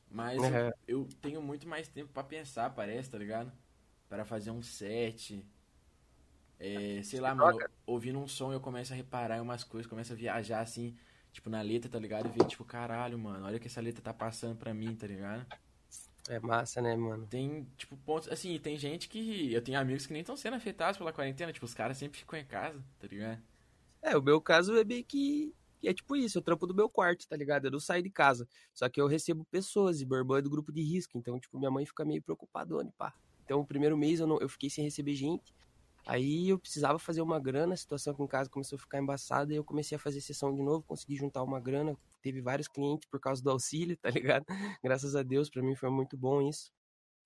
Mas 0.10 0.38
eu- 0.38 0.50
Uhum. 0.52 0.72
eu, 0.88 1.10
tenho 1.22 1.42
muito 1.42 1.68
mais 1.68 1.88
tempo 1.88 2.12
pra 2.14 2.24
pensar, 2.24 2.70
parece, 2.72 3.10
tá 3.10 3.18
ligado? 3.18 3.52
Para 4.10 4.26
fazer 4.26 4.52
um 4.52 4.62
set. 4.62 5.46
É, 6.60 7.02
sei 7.04 7.20
lá, 7.20 7.36
mano, 7.36 7.60
ouvindo 7.86 8.20
um 8.20 8.28
som 8.28 8.54
eu 8.54 8.60
começo 8.62 8.94
a 8.94 8.96
reparar 8.96 9.38
em 9.38 9.42
umas 9.42 9.64
coisas, 9.64 9.90
começo 9.90 10.14
a 10.14 10.16
viajar 10.16 10.62
assim, 10.62 10.96
tipo, 11.32 11.50
na 11.50 11.62
letra, 11.62 11.90
tá 11.90 12.00
ligado? 12.00 12.28
E 12.28 12.32
ver, 12.32 12.46
tipo, 12.46 12.64
caralho, 12.64 13.18
mano, 13.20 13.46
olha 13.46 13.58
o 13.58 13.60
que 13.60 13.68
essa 13.68 13.82
letra 13.82 14.02
tá 14.02 14.14
passando 14.14 14.56
pra 14.58 14.74
mim, 14.74 14.96
tá 14.96 15.08
ligado? 15.08 15.46
É 16.30 16.40
massa, 16.40 16.82
né, 16.82 16.96
mano? 16.96 17.28
Tem, 17.28 17.68
tipo, 17.78 17.98
pontos. 17.98 18.30
Assim, 18.30 18.58
tem 18.58 18.78
gente 18.78 19.10
que. 19.10 19.52
Eu 19.52 19.62
tenho 19.62 19.80
amigos 19.80 20.06
que 20.06 20.14
nem 20.14 20.22
estão 20.22 20.38
sendo 20.38 20.56
afetados 20.56 20.98
pela 20.98 21.12
quarentena. 21.12 21.52
Tipo, 21.52 21.66
os 21.66 21.74
caras 21.74 21.98
sempre 21.98 22.18
ficam 22.18 22.40
em 22.40 22.46
casa, 22.46 22.82
tá 23.00 23.08
ligado? 23.08 23.42
É, 24.02 24.16
o 24.18 24.22
meu 24.22 24.40
caso 24.40 24.76
é 24.78 24.84
bem 24.84 25.04
que. 25.04 25.54
É 25.84 25.94
tipo 25.94 26.16
isso, 26.16 26.38
eu 26.38 26.42
trampo 26.42 26.66
do 26.66 26.74
meu 26.74 26.88
quarto, 26.88 27.28
tá 27.28 27.36
ligado? 27.36 27.66
Eu 27.66 27.72
não 27.72 27.80
saio 27.80 28.02
de 28.02 28.10
casa. 28.10 28.48
Só 28.74 28.88
que 28.88 29.02
eu 29.02 29.08
recebo 29.08 29.44
pessoas 29.52 30.00
e 30.00 30.06
Bourbon 30.06 30.38
é 30.38 30.42
do 30.42 30.50
grupo 30.50 30.72
de 30.72 30.82
risco. 30.82 31.18
Então, 31.18 31.38
tipo, 31.38 31.60
minha 31.60 31.70
mãe 31.70 31.86
fica 31.86 32.06
meio 32.06 32.22
preocupadona, 32.22 32.90
pá. 32.98 33.14
Então, 33.44 33.60
o 33.60 33.66
primeiro 33.66 33.98
mês 33.98 34.22
eu, 34.22 34.28
não, 34.28 34.40
eu 34.40 34.48
fiquei 34.48 34.70
sem 34.70 34.86
receber 34.86 35.14
gente. 35.14 35.54
Aí 36.06 36.50
eu 36.50 36.60
precisava 36.60 37.00
fazer 37.00 37.22
uma 37.22 37.40
grana, 37.40 37.74
a 37.74 37.78
situação 37.78 38.14
aqui 38.14 38.24
em 38.24 38.28
casa 38.28 38.50
começou 38.50 38.76
a 38.78 38.80
ficar 38.80 39.00
embaçada 39.00 39.54
e 39.54 39.56
eu 39.56 39.64
comecei 39.64 39.96
a 39.96 40.00
fazer 40.00 40.20
sessão 40.20 40.54
de 40.54 40.62
novo, 40.62 40.84
consegui 40.84 41.16
juntar 41.16 41.44
uma 41.44 41.60
grana. 41.60 41.98
Teve 42.24 42.42
vários 42.42 42.70
clientes 42.70 43.08
por 43.10 43.20
causa 43.20 43.44
do 43.44 43.52
auxílio, 43.52 43.98
tá 43.98 44.10
ligado? 44.10 44.46
Graças 44.82 45.14
a 45.14 45.22
Deus, 45.22 45.50
pra 45.50 45.62
mim 45.62 45.76
foi 45.76 45.90
muito 45.90 46.18
bom 46.18 46.42
isso. 46.42 46.72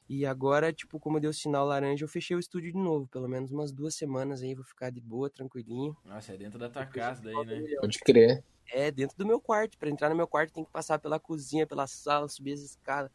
E 0.10 0.26
agora, 0.26 0.74
tipo, 0.74 1.00
como 1.00 1.20
deu 1.20 1.32
sinal 1.32 1.68
laranja, 1.68 2.04
eu 2.04 2.10
fechei 2.10 2.36
o 2.36 2.40
estúdio 2.40 2.72
de 2.72 2.78
novo. 2.78 3.08
Pelo 3.08 3.28
menos 3.28 3.52
umas 3.52 3.72
duas 3.72 3.94
semanas 3.94 4.42
aí, 4.42 4.56
vou 4.56 4.64
ficar 4.64 4.90
de 4.90 5.00
boa, 5.02 5.30
tranquilinho. 5.30 5.96
Nossa, 6.04 6.34
é 6.34 6.38
dentro 6.38 6.58
da 6.58 6.70
tua 6.70 6.86
casa 6.86 7.22
daí, 7.22 7.46
né? 7.46 7.76
Pode 7.80 8.00
crer. 8.00 8.44
É, 8.72 8.90
dentro 8.90 9.16
do 9.18 9.26
meu 9.26 9.40
quarto. 9.40 9.78
Pra 9.78 9.90
entrar 9.90 10.10
no 10.10 10.16
meu 10.16 10.28
quarto 10.28 10.54
tem 10.54 10.64
que 10.64 10.72
passar 10.72 10.98
pela 10.98 11.20
cozinha, 11.20 11.68
pela 11.68 11.86
sala, 11.86 12.28
subir 12.28 12.54
as 12.54 12.62
escadas. 12.62 13.12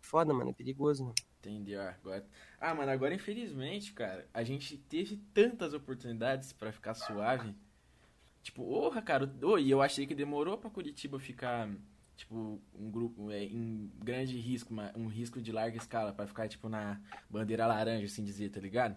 Foda, 0.00 0.34
mano, 0.34 0.50
é 0.50 0.52
perigoso, 0.52 1.04
mano. 1.04 1.14
Entendi, 1.38 1.76
ó. 1.76 1.88
Agora... 1.88 2.26
Ah, 2.60 2.74
mano, 2.74 2.90
agora 2.90 3.14
infelizmente, 3.14 3.92
cara, 3.92 4.28
a 4.34 4.42
gente 4.42 4.76
teve 4.76 5.16
tantas 5.32 5.72
oportunidades 5.72 6.52
pra 6.52 6.72
ficar 6.72 6.94
suave. 6.94 7.54
Tipo, 8.44 8.62
orra, 8.62 9.00
cara. 9.00 9.34
Oh, 9.42 9.58
e 9.58 9.70
eu 9.70 9.80
achei 9.80 10.06
que 10.06 10.14
demorou 10.14 10.58
pra 10.58 10.68
Curitiba 10.68 11.18
ficar, 11.18 11.66
tipo, 12.14 12.60
um 12.74 12.90
grupo 12.90 13.30
é, 13.30 13.42
em 13.42 13.90
grande 13.96 14.38
risco, 14.38 14.70
uma- 14.70 14.92
um 14.94 15.06
risco 15.06 15.40
de 15.40 15.50
larga 15.50 15.78
escala, 15.78 16.12
pra 16.12 16.26
ficar, 16.26 16.46
tipo, 16.46 16.68
na 16.68 17.00
bandeira 17.30 17.66
laranja, 17.66 18.04
assim 18.04 18.22
dizer, 18.22 18.50
tá 18.50 18.60
ligado? 18.60 18.96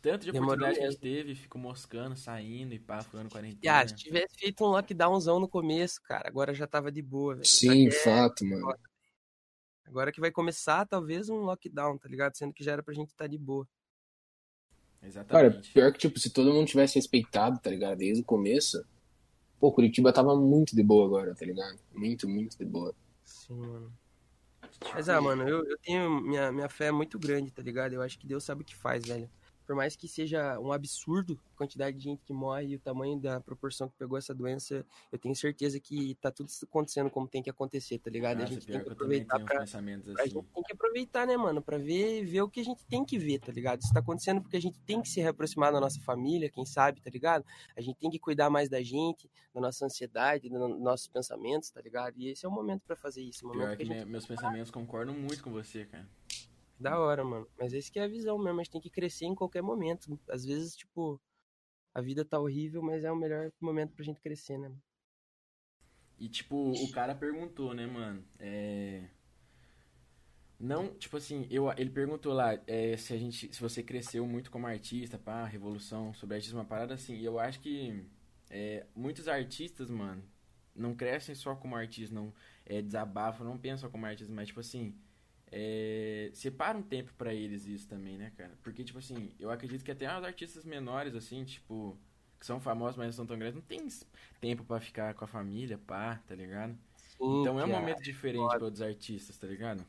Tanto 0.00 0.24
de 0.24 0.32
Demorou 0.32 0.54
oportunidade 0.54 0.78
que 0.78 0.84
a 0.86 0.90
gente 0.90 1.00
teve, 1.00 1.34
ficou 1.34 1.60
moscando, 1.60 2.16
saindo 2.16 2.72
e 2.72 2.78
pá, 2.78 3.02
furando 3.02 3.28
E, 3.28 3.32
quarentena. 3.32 3.80
ah, 3.82 3.86
se 3.86 3.94
tivesse 3.96 4.34
feito 4.38 4.64
um 4.64 4.68
lockdownzão 4.68 5.38
no 5.38 5.48
começo, 5.48 6.00
cara, 6.02 6.26
agora 6.26 6.54
já 6.54 6.66
tava 6.66 6.90
de 6.90 7.02
boa, 7.02 7.34
velho. 7.34 7.46
Sim, 7.46 7.88
é- 7.88 7.90
fato, 7.90 8.46
mano. 8.46 8.74
Agora 9.84 10.10
que 10.10 10.20
vai 10.20 10.30
começar, 10.30 10.86
talvez 10.86 11.28
um 11.28 11.36
lockdown, 11.40 11.98
tá 11.98 12.08
ligado? 12.08 12.34
Sendo 12.34 12.52
que 12.54 12.64
já 12.64 12.72
era 12.72 12.82
pra 12.82 12.94
gente 12.94 13.10
estar 13.10 13.26
de 13.26 13.36
boa. 13.38 13.68
Cara, 15.00 15.46
Exatamente. 15.46 15.72
pior 15.72 15.92
que, 15.92 15.98
tipo, 15.98 16.18
se 16.18 16.30
todo 16.30 16.52
mundo 16.52 16.66
tivesse 16.66 16.96
respeitado, 16.96 17.58
tá 17.58 17.70
ligado? 17.70 17.98
Desde 17.98 18.22
o 18.22 18.24
começo, 18.24 18.84
pô, 19.60 19.72
Curitiba 19.72 20.12
tava 20.12 20.36
muito 20.36 20.74
de 20.74 20.82
boa 20.82 21.06
agora, 21.06 21.34
tá 21.34 21.44
ligado? 21.44 21.78
Muito, 21.94 22.28
muito 22.28 22.58
de 22.58 22.64
boa. 22.64 22.94
Sim, 23.24 23.54
mano. 23.54 23.92
Mas, 24.92 25.08
ah, 25.08 25.20
mano, 25.20 25.48
eu, 25.48 25.64
eu 25.64 25.78
tenho. 25.78 26.20
Minha, 26.20 26.52
minha 26.52 26.68
fé 26.68 26.86
é 26.86 26.92
muito 26.92 27.18
grande, 27.18 27.50
tá 27.50 27.62
ligado? 27.62 27.94
Eu 27.94 28.02
acho 28.02 28.18
que 28.18 28.26
Deus 28.26 28.44
sabe 28.44 28.62
o 28.62 28.64
que 28.64 28.74
faz, 28.74 29.06
velho. 29.06 29.30
Por 29.66 29.74
mais 29.74 29.96
que 29.96 30.06
seja 30.06 30.58
um 30.60 30.70
absurdo 30.72 31.38
a 31.54 31.58
quantidade 31.58 31.96
de 31.96 32.04
gente 32.04 32.22
que 32.24 32.32
morre 32.32 32.66
e 32.68 32.76
o 32.76 32.78
tamanho 32.78 33.18
da 33.18 33.40
proporção 33.40 33.88
que 33.88 33.96
pegou 33.98 34.16
essa 34.16 34.32
doença, 34.32 34.86
eu 35.10 35.18
tenho 35.18 35.34
certeza 35.34 35.80
que 35.80 36.14
tá 36.16 36.30
tudo 36.30 36.48
acontecendo 36.62 37.10
como 37.10 37.26
tem 37.26 37.42
que 37.42 37.50
acontecer, 37.50 37.98
tá 37.98 38.08
ligado? 38.10 38.38
Nossa, 38.38 38.52
a 38.52 38.54
gente 38.54 38.66
tem 38.66 38.82
que 38.82 38.90
aproveitar 38.90 39.34
tenho 39.36 39.44
uns 39.44 39.48
pra. 39.48 39.60
A 40.18 40.22
assim. 40.22 40.30
gente 40.30 40.46
tem 40.54 40.62
que 40.62 40.72
aproveitar, 40.72 41.26
né, 41.26 41.36
mano, 41.36 41.60
pra 41.60 41.78
ver, 41.78 42.24
ver 42.24 42.42
o 42.42 42.48
que 42.48 42.60
a 42.60 42.64
gente 42.64 42.84
tem 42.86 43.04
que 43.04 43.18
ver, 43.18 43.40
tá 43.40 43.50
ligado? 43.50 43.82
Isso 43.82 43.92
tá 43.92 44.00
acontecendo 44.00 44.40
porque 44.40 44.56
a 44.56 44.60
gente 44.60 44.78
tem 44.80 45.02
que 45.02 45.08
se 45.08 45.20
reaproximar 45.20 45.72
da 45.72 45.80
nossa 45.80 46.00
família, 46.00 46.48
quem 46.48 46.64
sabe, 46.64 47.00
tá 47.00 47.10
ligado? 47.10 47.44
A 47.76 47.80
gente 47.80 47.96
tem 47.98 48.08
que 48.08 48.18
cuidar 48.18 48.48
mais 48.48 48.68
da 48.68 48.80
gente, 48.82 49.28
da 49.52 49.60
nossa 49.60 49.84
ansiedade, 49.84 50.48
dos 50.48 50.80
nossos 50.80 51.08
pensamentos, 51.08 51.70
tá 51.70 51.80
ligado? 51.80 52.14
E 52.16 52.28
esse 52.28 52.46
é 52.46 52.48
o 52.48 52.52
momento 52.52 52.82
pra 52.86 52.94
fazer 52.96 53.22
isso, 53.22 53.44
o 53.44 53.48
momento 53.48 53.66
Pior 53.66 53.76
que 53.76 53.82
que 53.84 53.88
gente 53.92 54.04
me- 54.04 54.12
meus 54.12 54.26
pensamentos 54.26 54.70
concordam 54.70 55.14
muito 55.14 55.42
com 55.42 55.50
você, 55.50 55.84
cara. 55.86 56.06
Da 56.78 56.98
hora, 56.98 57.24
mano. 57.24 57.48
Mas 57.58 57.72
esse 57.72 57.90
que 57.90 57.98
é 57.98 58.04
a 58.04 58.08
visão 58.08 58.38
mesmo, 58.38 58.60
a 58.60 58.62
gente 58.62 58.72
tem 58.72 58.80
que 58.80 58.90
crescer 58.90 59.24
em 59.24 59.34
qualquer 59.34 59.62
momento. 59.62 60.18
Às 60.28 60.44
vezes, 60.44 60.76
tipo, 60.76 61.20
a 61.94 62.00
vida 62.00 62.24
tá 62.24 62.38
horrível, 62.38 62.82
mas 62.82 63.04
é 63.04 63.10
o 63.10 63.16
melhor 63.16 63.50
momento 63.60 63.94
pra 63.94 64.04
gente 64.04 64.20
crescer, 64.20 64.58
né? 64.58 64.70
E, 66.18 66.28
tipo, 66.28 66.72
o 66.72 66.90
cara 66.90 67.14
perguntou, 67.14 67.74
né, 67.74 67.86
mano? 67.86 68.24
É... 68.38 69.08
Não, 70.58 70.94
tipo 70.94 71.18
assim, 71.18 71.46
eu, 71.50 71.70
ele 71.76 71.90
perguntou 71.90 72.32
lá 72.32 72.58
é, 72.66 72.96
se 72.96 73.12
a 73.12 73.18
gente, 73.18 73.54
se 73.54 73.60
você 73.60 73.82
cresceu 73.82 74.26
muito 74.26 74.50
como 74.50 74.66
artista, 74.66 75.18
pá, 75.18 75.44
revolução 75.44 76.14
sobre 76.14 76.36
artista, 76.36 76.56
uma 76.56 76.64
parada 76.64 76.94
assim. 76.94 77.14
E 77.16 77.24
eu 77.24 77.38
acho 77.38 77.60
que 77.60 78.06
é, 78.48 78.86
muitos 78.94 79.28
artistas, 79.28 79.90
mano, 79.90 80.22
não 80.74 80.94
crescem 80.94 81.34
só 81.34 81.54
como 81.54 81.76
artista, 81.76 82.14
não 82.14 82.32
é, 82.64 82.80
desabafam, 82.80 83.46
não 83.46 83.58
pensam 83.58 83.90
como 83.90 84.06
artista, 84.06 84.32
mas, 84.32 84.48
tipo 84.48 84.60
assim, 84.60 84.94
é, 85.50 86.30
separa 86.32 86.76
um 86.76 86.82
tempo 86.82 87.12
pra 87.16 87.32
eles 87.32 87.66
isso 87.66 87.88
também, 87.88 88.18
né, 88.18 88.32
cara? 88.36 88.52
Porque, 88.62 88.82
tipo 88.84 88.98
assim, 88.98 89.30
eu 89.38 89.50
acredito 89.50 89.84
que 89.84 89.90
até 89.90 90.06
os 90.06 90.24
artistas 90.24 90.64
menores, 90.64 91.14
assim, 91.14 91.44
tipo, 91.44 91.96
que 92.38 92.46
são 92.46 92.60
famosos, 92.60 92.96
mas 92.96 93.06
não 93.06 93.12
são 93.12 93.26
tão 93.26 93.38
grandes, 93.38 93.56
não 93.56 93.62
tem 93.62 93.88
tempo 94.40 94.64
pra 94.64 94.80
ficar 94.80 95.14
com 95.14 95.24
a 95.24 95.28
família, 95.28 95.78
pá, 95.78 96.20
tá 96.26 96.34
ligado? 96.34 96.76
Então 97.14 97.58
é 97.58 97.64
um 97.64 97.68
momento 97.68 98.02
diferente 98.02 98.46
para 98.46 98.64
outros 98.64 98.82
artistas, 98.82 99.38
tá 99.38 99.46
ligado? 99.46 99.84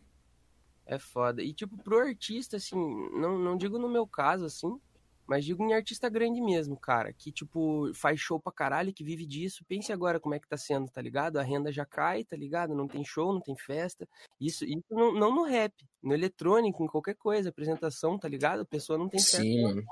É 0.86 0.98
foda. 0.98 1.44
E, 1.44 1.54
tipo, 1.54 1.78
pro 1.78 2.00
artista, 2.00 2.56
assim, 2.58 2.76
não, 3.14 3.38
não 3.38 3.58
digo 3.58 3.78
no 3.78 3.90
meu 3.90 4.08
caso, 4.08 4.46
assim, 4.46 4.80
mas 5.28 5.44
digo 5.44 5.64
em 5.64 5.74
artista 5.74 6.10
grande 6.10 6.42
mesmo, 6.42 6.80
cara, 6.80 7.12
que, 7.12 7.32
tipo, 7.32 7.92
faz 7.94 8.20
show 8.20 8.40
pra 8.40 8.52
caralho, 8.52 8.94
que 8.94 9.04
vive 9.04 9.26
disso. 9.26 9.66
Pense 9.68 9.92
agora 9.92 10.20
como 10.20 10.36
é 10.36 10.40
que 10.40 10.48
tá 10.48 10.58
sendo, 10.58 10.90
tá 10.90 11.02
ligado? 11.02 11.38
A 11.38 11.44
renda 11.44 11.72
já 11.72 11.86
cai, 11.86 12.24
tá 12.24 12.36
ligado? 12.36 12.74
Não 12.74 12.88
tem 12.88 13.04
show, 13.04 13.34
não 13.34 13.42
tem 13.42 13.56
festa. 13.58 14.08
Isso, 14.40 14.64
isso 14.64 14.86
não, 14.90 15.14
não 15.14 15.36
no 15.36 15.44
rap, 15.44 15.74
no 16.02 16.14
eletrônico, 16.14 16.84
em 16.84 16.88
qualquer 16.88 17.16
coisa, 17.16 17.50
apresentação, 17.50 18.18
tá 18.18 18.28
ligado? 18.28 18.62
A 18.62 18.66
pessoa 18.66 18.98
não 18.98 19.10
tem 19.10 19.20
festa. 19.20 19.42
Sim. 19.42 19.84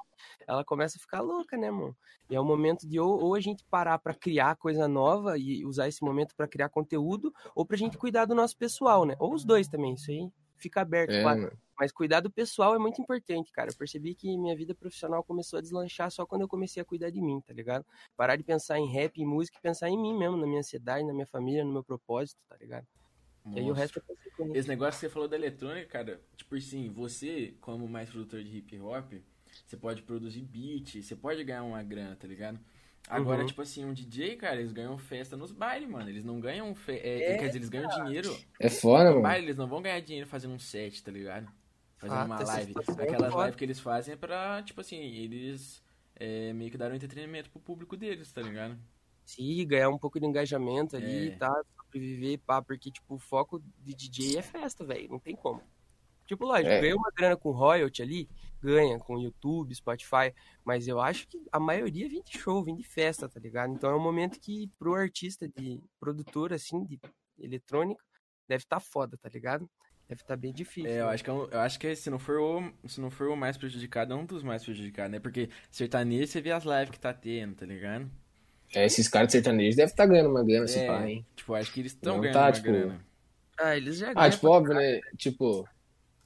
Ela 0.47 0.63
começa 0.63 0.97
a 0.97 1.01
ficar 1.01 1.21
louca, 1.21 1.57
né, 1.57 1.69
mano? 1.69 1.95
E 2.29 2.35
é 2.35 2.39
o 2.39 2.45
momento 2.45 2.87
de 2.87 2.99
ou, 2.99 3.21
ou 3.21 3.35
a 3.35 3.41
gente 3.41 3.65
parar 3.65 3.99
pra 3.99 4.13
criar 4.13 4.55
coisa 4.55 4.87
nova 4.87 5.37
e 5.37 5.65
usar 5.65 5.87
esse 5.87 6.03
momento 6.03 6.33
pra 6.35 6.47
criar 6.47 6.69
conteúdo, 6.69 7.33
ou 7.53 7.65
pra 7.65 7.77
gente 7.77 7.97
cuidar 7.97 8.25
do 8.25 8.33
nosso 8.33 8.57
pessoal, 8.57 9.05
né? 9.05 9.15
Ou 9.19 9.33
os 9.33 9.43
dois 9.43 9.67
também, 9.67 9.93
isso 9.93 10.09
aí 10.09 10.31
fica 10.57 10.81
aberto, 10.81 11.11
É, 11.11 11.21
claro. 11.21 11.57
Mas 11.77 11.91
cuidar 11.91 12.21
do 12.21 12.31
pessoal 12.31 12.73
é 12.73 12.79
muito 12.79 13.01
importante, 13.01 13.51
cara. 13.51 13.69
Eu 13.69 13.75
percebi 13.75 14.15
que 14.15 14.37
minha 14.37 14.55
vida 14.55 14.73
profissional 14.73 15.21
começou 15.23 15.59
a 15.59 15.61
deslanchar 15.61 16.09
só 16.09 16.25
quando 16.25 16.41
eu 16.41 16.47
comecei 16.47 16.81
a 16.81 16.85
cuidar 16.85 17.09
de 17.09 17.21
mim, 17.21 17.41
tá 17.41 17.53
ligado? 17.53 17.85
Parar 18.15 18.37
de 18.37 18.43
pensar 18.43 18.79
em 18.79 18.89
rap, 18.89 19.21
em 19.21 19.25
música 19.25 19.57
e 19.57 19.61
pensar 19.61 19.89
em 19.89 20.01
mim 20.01 20.17
mesmo, 20.17 20.37
na 20.37 20.47
minha 20.47 20.59
ansiedade, 20.59 21.05
na 21.05 21.13
minha 21.13 21.25
família, 21.25 21.65
no 21.65 21.73
meu 21.73 21.83
propósito, 21.83 22.39
tá 22.47 22.55
ligado? 22.55 22.87
E 23.53 23.59
aí 23.59 23.69
o 23.69 23.73
resto 23.73 23.99
é. 23.99 24.57
Esse 24.57 24.67
negócio 24.67 24.93
que 24.99 25.05
você 25.05 25.09
falou 25.09 25.27
da 25.27 25.35
eletrônica, 25.35 25.87
cara, 25.87 26.21
tipo 26.35 26.55
assim, 26.55 26.89
você, 26.89 27.55
como 27.61 27.87
mais 27.87 28.09
produtor 28.09 28.43
de 28.43 28.57
hip 28.57 28.79
hop, 28.79 29.13
você 29.65 29.77
pode 29.77 30.01
produzir 30.01 30.41
beat, 30.41 31.03
você 31.03 31.15
pode 31.15 31.43
ganhar 31.43 31.63
uma 31.63 31.83
grana, 31.83 32.15
tá 32.15 32.27
ligado? 32.27 32.59
Agora, 33.07 33.41
Uhum. 33.41 33.45
tipo 33.45 33.61
assim, 33.61 33.85
um 33.85 33.93
DJ, 33.93 34.35
cara, 34.35 34.59
eles 34.59 34.71
ganham 34.71 34.97
festa 34.97 35.37
nos 35.37 35.51
bailes, 35.51 35.87
mano. 35.87 36.09
Eles 36.09 36.23
não 36.23 36.39
ganham. 36.39 36.73
Fe... 36.73 36.93
é, 36.93 37.33
É, 37.33 37.37
quer 37.37 37.47
dizer, 37.47 37.59
eles 37.59 37.69
ganham 37.69 37.87
dinheiro 37.89 38.35
É 38.59 38.69
foda, 38.69 39.05
no 39.05 39.09
mano. 39.11 39.21
baile, 39.21 39.45
eles 39.47 39.57
não 39.57 39.67
vão 39.67 39.81
ganhar 39.81 39.99
dinheiro 39.99 40.27
fazendo 40.27 40.53
um 40.53 40.59
set, 40.59 41.03
tá 41.03 41.11
ligado? 41.11 41.47
Fazendo 41.97 42.17
Fato, 42.17 42.25
uma 42.27 42.41
essa 42.41 42.53
live. 42.53 42.73
é 42.99 43.03
Aquelas 43.03 43.33
lives 43.35 43.55
que 43.55 43.63
eles 43.63 43.79
fazem 43.79 44.13
é 44.13 44.17
pra, 44.17 44.61
tipo 44.63 44.81
assim, 44.81 44.97
eles 44.97 45.83
é, 46.15 46.51
meio 46.53 46.71
que 46.71 46.77
dar 46.77 46.91
um 46.91 46.95
entretenimento 46.95 47.49
pro 47.49 47.59
público 47.59 47.95
deles, 47.95 48.31
tá 48.31 48.41
ligado? 48.41 48.77
Sim, 49.23 49.65
ganhar 49.67 49.89
um 49.89 49.97
pouco 49.97 50.19
de 50.19 50.25
engajamento 50.25 50.95
ali, 50.95 51.29
É. 51.29 51.35
tá? 51.35 51.53
Sobreviver, 51.77 52.39
pá, 52.39 52.61
porque, 52.61 52.91
tipo, 52.91 53.15
o 53.15 53.19
foco 53.19 53.61
de 53.79 53.93
DJ 53.95 54.37
é 54.37 54.41
festa, 54.41 54.83
velho. 54.83 55.09
Não 55.09 55.19
tem 55.19 55.35
como. 55.35 55.61
Tipo, 56.25 56.45
lógico, 56.45 56.69
É. 56.69 56.81
ganha 56.81 56.95
uma 56.95 57.11
grana 57.15 57.37
com 57.37 57.51
royalty 57.51 58.01
ali, 58.01 58.29
ganha 58.61 58.97
com 58.99 59.19
YouTube, 59.19 59.75
Spotify, 59.75 60.33
mas 60.63 60.87
eu 60.87 60.99
acho 60.99 61.27
que 61.27 61.39
a 61.51 61.59
maioria 61.59 62.09
vem 62.09 62.21
de 62.23 62.37
show, 62.37 62.63
vem 62.63 62.75
de 62.75 62.83
festa, 62.83 63.29
tá 63.29 63.39
ligado? 63.39 63.73
Então 63.73 63.89
é 63.91 63.95
um 63.95 63.99
momento 64.01 64.39
que 64.39 64.69
pro 64.79 64.95
artista 64.95 65.47
de 65.47 65.79
produtor, 65.99 66.51
assim, 66.51 66.83
de 66.85 66.99
eletrônica, 67.39 68.03
deve 68.47 68.63
estar 68.63 68.79
foda, 68.79 69.17
tá 69.21 69.29
ligado? 69.29 69.69
Deve 70.07 70.21
estar 70.21 70.35
bem 70.37 70.53
difícil. 70.53 70.89
É, 70.91 71.01
eu 71.01 71.07
né? 71.07 71.13
acho 71.13 71.23
que, 71.23 71.29
é 71.29 71.33
um- 71.33 71.45
eu 71.45 71.59
acho 71.59 71.79
que 71.79 71.95
se 71.95 72.09
não 72.09 72.19
for 72.19 72.39
o, 72.39 72.87
se 72.87 73.01
não 73.01 73.09
for 73.09 73.27
o 73.27 73.35
mais 73.35 73.57
prejudicado, 73.57 74.13
é 74.13 74.15
um 74.15 74.25
dos 74.25 74.43
mais 74.43 74.63
prejudicados, 74.63 75.11
né? 75.11 75.19
Porque 75.19 75.49
sertanejo, 75.71 76.27
você 76.27 76.41
vê 76.41 76.51
as 76.51 76.63
lives 76.63 76.91
que 76.91 76.99
tá 76.99 77.13
tendo, 77.13 77.55
tá 77.55 77.65
ligado? 77.65 78.09
É, 78.73 78.85
esses 78.85 79.07
caras 79.07 79.27
de 79.27 79.33
sertanejo 79.33 79.75
devem 79.77 79.89
estar 79.91 80.05
ganhando 80.05 80.29
uma 80.29 80.43
grana, 80.43 80.67
se 80.67 80.79
É, 80.79 80.87
pá, 80.87 81.07
hein? 81.07 81.25
Tipo, 81.35 81.53
acho 81.55 81.71
que 81.71 81.79
eles 81.79 81.91
estão 81.93 82.19
ganhando 82.19 82.33
tá, 82.33 82.45
uma 82.47 82.51
tipo, 82.51 82.67
grana. 82.67 83.05
Ah, 83.57 83.75
eles 83.77 83.97
já 83.97 84.09
Ah, 84.11 84.13
ganham 84.13 84.29
tipo, 84.31 84.41
pra 84.41 84.51
óbvio, 84.51 84.73
né? 84.75 84.99
Tipo, 85.17 85.67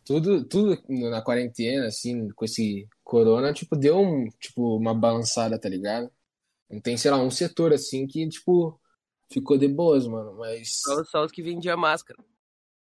tudo, 0.09 0.43
tudo 0.43 0.81
na 0.89 1.21
quarentena, 1.21 1.85
assim, 1.85 2.29
com 2.29 2.43
esse 2.43 2.87
corona, 3.03 3.53
tipo, 3.53 3.75
deu 3.75 3.99
um, 3.99 4.27
tipo, 4.39 4.75
uma 4.75 4.95
balançada, 4.95 5.59
tá 5.59 5.69
ligado? 5.69 6.09
Não 6.67 6.81
tem, 6.81 6.97
sei 6.97 7.11
lá, 7.11 7.17
um 7.21 7.29
setor, 7.29 7.71
assim, 7.73 8.07
que, 8.07 8.27
tipo, 8.27 8.79
ficou 9.31 9.55
de 9.55 9.67
boas, 9.67 10.07
mano, 10.07 10.35
mas... 10.35 10.81
Só, 10.81 11.03
só 11.03 11.25
os 11.25 11.31
que 11.31 11.43
vendiam 11.43 11.77
máscara. 11.77 12.19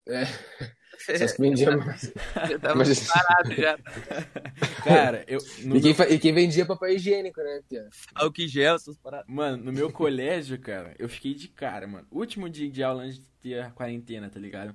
É. 0.07 0.24
Só 1.17 1.25
os 1.25 1.34
que 1.34 1.41
vendiam 1.41 1.77
mais. 1.77 2.12
Já 2.50 2.57
tava 2.60 2.75
Mas- 2.75 3.07
parado 3.07 3.53
já. 3.53 3.77
Cara, 4.84 5.24
eu. 5.27 5.38
no 5.63 5.77
E 5.77 5.81
quem, 5.81 5.91
e 6.10 6.17
quem 6.17 6.34
vendia 6.34 6.65
papel 6.65 6.89
higiênico, 6.96 7.39
né, 7.39 7.62
Pia? 7.69 7.88
Álcool 8.15 8.41
em 8.41 8.48
gel, 8.48 8.75
essas 8.75 8.98
paradas. 8.98 9.27
Mano, 9.27 9.63
no 9.65 9.72
meu 9.72 9.91
colégio, 9.91 10.60
cara, 10.60 10.96
eu 10.98 11.07
fiquei 11.07 11.36
de 11.36 11.50
cara, 11.50 11.86
mano. 11.86 12.07
Último 12.10 12.50
dia 12.50 12.67
de 12.67 12.81
aula 12.81 13.03
antes 13.03 13.19
de 13.19 13.27
ter 13.41 13.60
a 13.62 13.69
quarentena, 13.69 14.27
tá 14.27 14.39
ligado? 14.39 14.74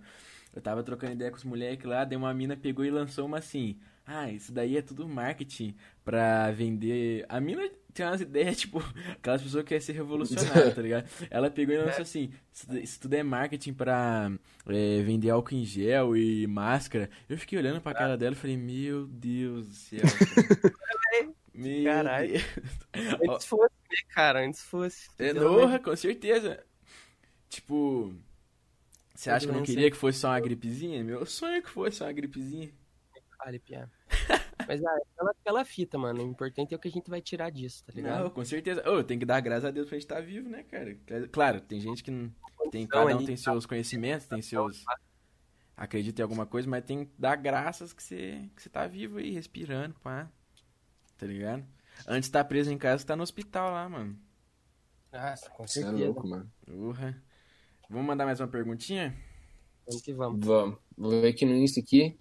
Eu 0.55 0.61
tava 0.61 0.83
trocando 0.83 1.15
ideia 1.15 1.31
com 1.31 1.37
os 1.37 1.45
moleques 1.45 1.87
lá, 1.87 2.05
daí 2.05 2.17
uma 2.17 2.33
mina 2.35 2.57
pegou 2.57 2.85
e 2.85 2.91
lançou 2.91 3.27
uma 3.27 3.39
assim. 3.39 3.79
Ah, 4.05 4.31
isso 4.31 4.53
daí 4.53 4.77
é 4.77 4.83
tudo 4.83 5.09
marketing 5.09 5.75
pra 6.05 6.51
vender. 6.51 7.25
A 7.29 7.41
mina 7.41 7.71
tem 7.95 8.05
umas 8.05 8.21
ideias, 8.21 8.59
tipo, 8.61 8.83
aquelas 9.13 9.43
pessoas 9.43 9.63
que 9.63 9.69
querem 9.69 9.81
ser 9.81 9.93
revolucionárias, 9.93 10.75
tá 10.75 10.83
ligado? 10.83 11.09
Ela 11.31 11.51
pegou 11.51 11.75
e 11.75 11.79
lançou 11.79 12.03
assim: 12.03 12.31
Isso, 12.83 13.01
tudo 13.01 13.15
é 13.15 13.23
marketing 13.23 13.73
pra 13.73 14.31
é, 14.69 15.03
vender 15.03 15.31
álcool 15.31 15.55
em 15.55 15.65
gel 15.65 16.17
e 16.17 16.47
máscara. 16.47 17.09
Eu 17.29 17.39
fiquei 17.39 17.59
olhando 17.59 17.81
pra 17.81 17.95
cara 17.95 18.17
dela 18.17 18.35
e 18.35 18.39
falei: 18.39 18.57
Meu 18.57 19.07
Deus 19.07 19.69
do 19.69 19.75
céu. 19.75 20.01
Meu 21.55 21.85
Caralho. 21.85 22.33
Deus. 22.33 23.21
Antes 23.29 23.47
fosse, 23.47 23.75
né, 23.91 23.97
cara? 24.15 24.45
Antes 24.45 24.63
fosse. 24.63 25.09
é 25.19 25.33
Norra, 25.33 25.79
com 25.79 25.95
certeza. 25.95 26.65
Tipo, 27.49 28.15
você 29.15 29.31
acha 29.31 29.47
que 29.47 29.53
eu 29.53 29.57
não 29.57 29.63
queria 29.65 29.91
que 29.91 29.97
fosse 29.97 30.19
só 30.19 30.29
uma 30.29 30.41
gripezinha? 30.41 31.03
Meu 31.05 31.25
sonho 31.27 31.57
é 31.57 31.63
que 31.63 31.71
fosse 31.71 31.99
só 31.99 32.05
uma 32.05 32.13
gripezinha. 32.13 32.73
Vale, 33.39 33.59
Pia. 33.59 33.91
Mas 34.67 34.85
ah, 34.85 34.99
aquela, 35.15 35.31
aquela 35.31 35.65
fita, 35.65 35.99
mano. 35.99 36.23
O 36.23 36.27
importante 36.27 36.73
é 36.73 36.77
o 36.77 36.81
que 36.81 36.89
a 36.89 36.91
gente 36.91 37.11
vai 37.11 37.21
tirar 37.21 37.51
disso, 37.51 37.85
tá 37.85 37.93
ligado? 37.93 38.25
Não, 38.25 38.31
com 38.31 38.45
certeza. 38.45 38.89
Ô, 38.89 39.03
tem 39.03 39.19
que 39.19 39.25
dar 39.25 39.41
graças 39.41 39.65
a 39.65 39.71
Deus 39.71 39.89
pra 39.89 39.97
gente 39.97 40.05
estar 40.05 40.21
vivo, 40.21 40.49
né, 40.49 40.63
cara? 40.63 40.97
Claro, 41.31 41.61
tem 41.61 41.81
gente 41.81 42.03
que 42.03 42.11
não. 42.11 42.33
Tem, 42.71 42.87
cada 42.87 43.17
um 43.17 43.25
tem 43.25 43.37
seus 43.37 43.67
conhecimentos, 43.67 44.27
tem 44.27 44.41
seus. 44.41 44.85
Acredita 45.77 46.23
em 46.23 46.25
alguma 46.25 46.47
coisa, 46.47 46.69
mas 46.69 46.85
tem 46.85 47.05
que 47.05 47.13
dar 47.19 47.35
graças 47.37 47.93
que 47.93 48.03
você, 48.03 48.49
que 48.55 48.63
você 48.63 48.69
tá 48.69 48.87
vivo 48.87 49.19
aí, 49.19 49.31
respirando, 49.31 49.95
pá. 50.01 50.31
Tá 51.19 51.27
ligado? 51.27 51.65
Antes 52.07 52.29
de 52.29 52.33
tá 52.33 52.45
preso 52.45 52.71
em 52.71 52.79
casa, 52.79 52.99
você 52.99 53.07
tá 53.07 53.17
no 53.17 53.23
hospital 53.23 53.71
lá, 53.71 53.89
mano. 53.89 54.17
Nossa, 55.13 55.51
com 55.51 55.67
Você 55.67 55.81
é 55.81 55.83
certeza. 55.83 56.05
louco, 56.05 56.27
mano. 56.27 56.51
Urra. 56.69 57.23
Vamos 57.93 58.07
mandar 58.07 58.25
mais 58.25 58.41
uma 58.41 58.49
perguntinha? 58.49 59.15
Vamos 59.87 60.03
que 60.03 60.13
vamos. 60.13 60.45
Vamos. 60.47 60.79
Vou 60.97 61.11
ver 61.11 61.29
aqui 61.29 61.45
no 61.45 61.55
Insta 61.55 61.81
aqui. 61.81 62.17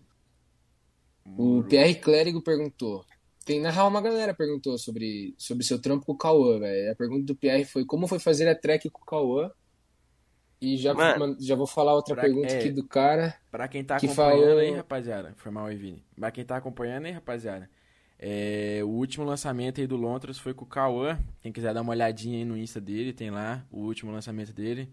O. 1.37 1.63
PR 1.63 1.97
Clérigo 2.01 2.41
perguntou. 2.41 3.05
Tem, 3.45 3.59
na 3.59 3.69
real, 3.71 3.87
uma 3.87 4.01
galera 4.01 4.33
perguntou 4.33 4.77
sobre, 4.77 5.33
sobre 5.37 5.63
seu 5.63 5.81
trampo 5.81 6.05
com 6.05 6.11
o 6.11 6.17
Cauã, 6.17 6.59
velho. 6.59 6.91
A 6.91 6.95
pergunta 6.95 7.23
do 7.25 7.35
PR 7.35 7.63
foi 7.65 7.85
como 7.85 8.05
foi 8.07 8.19
fazer 8.19 8.47
a 8.49 8.55
track 8.55 8.89
com 8.89 9.01
o 9.01 9.05
Cauã? 9.05 9.49
E 10.59 10.77
já, 10.77 10.93
Mano, 10.93 11.35
já 11.39 11.55
vou 11.55 11.65
falar 11.65 11.95
outra 11.95 12.13
pra- 12.13 12.23
pergunta 12.23 12.49
é. 12.53 12.59
aqui 12.59 12.69
do 12.69 12.85
cara. 12.87 13.35
Pra 13.49 13.67
quem 13.67 13.83
tá 13.83 13.97
que 13.97 14.05
acompanhando 14.05 14.39
falou- 14.41 14.57
aí, 14.59 14.71
rapaziada. 14.71 15.33
Foi 15.37 15.51
mal, 15.51 15.71
Evine. 15.71 16.03
Pra 16.15 16.29
quem 16.31 16.45
tá 16.45 16.57
acompanhando 16.57 17.05
aí, 17.05 17.11
rapaziada. 17.11 17.69
é, 18.23 18.81
o 18.83 18.89
último 18.89 19.25
lançamento 19.25 19.81
aí 19.81 19.87
do 19.87 19.95
Lontras 19.95 20.37
foi 20.37 20.53
com 20.53 20.63
o 20.65 20.67
Cauã. 20.67 21.17
Quem 21.41 21.51
quiser 21.51 21.73
dar 21.73 21.81
uma 21.81 21.91
olhadinha 21.93 22.37
aí 22.37 22.45
no 22.45 22.55
Insta 22.55 22.79
dele, 22.79 23.11
tem 23.13 23.31
lá 23.31 23.65
o 23.71 23.79
último 23.79 24.11
lançamento 24.11 24.53
dele. 24.53 24.87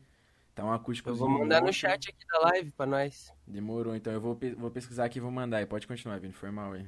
Tá 0.58 0.64
um 0.64 0.72
acústico 0.72 1.08
Eu 1.08 1.14
vou 1.14 1.28
mandar 1.28 1.62
no 1.62 1.72
chat 1.72 2.08
aqui 2.10 2.26
da 2.26 2.40
live 2.50 2.72
pra 2.72 2.84
nós. 2.84 3.32
Demorou, 3.46 3.94
então 3.94 4.12
eu 4.12 4.20
vou, 4.20 4.34
pe- 4.34 4.56
vou 4.56 4.72
pesquisar 4.72 5.04
aqui 5.04 5.18
e 5.18 5.20
vou 5.20 5.30
mandar. 5.30 5.58
aí. 5.58 5.66
Pode 5.66 5.86
continuar, 5.86 6.18
Vini. 6.18 6.32
Foi 6.32 6.50
mal 6.50 6.72
aí. 6.72 6.84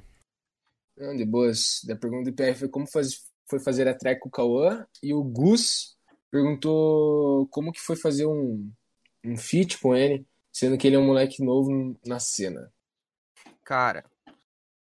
Não, 0.97 1.15
de 1.15 1.23
boas. 1.23 1.79
Da 1.85 1.95
pergunta 1.95 2.29
do 2.29 2.35
PR 2.35 2.53
foi 2.53 2.67
como 2.67 2.85
faz, 2.91 3.31
foi 3.49 3.61
fazer 3.61 3.87
a 3.87 3.97
track 3.97 4.19
com 4.19 4.27
o 4.27 4.31
Cauã. 4.31 4.85
E 5.01 5.13
o 5.13 5.23
Gus 5.23 5.97
perguntou 6.29 7.47
como 7.47 7.71
que 7.71 7.79
foi 7.79 7.95
fazer 7.95 8.25
um, 8.25 8.69
um 9.23 9.37
feat 9.37 9.79
com 9.79 9.95
ele, 9.95 10.27
sendo 10.51 10.77
que 10.77 10.85
ele 10.85 10.97
é 10.97 10.99
um 10.99 11.07
moleque 11.07 11.41
novo 11.41 11.97
na 12.05 12.19
cena. 12.19 12.69
Cara, 13.63 14.03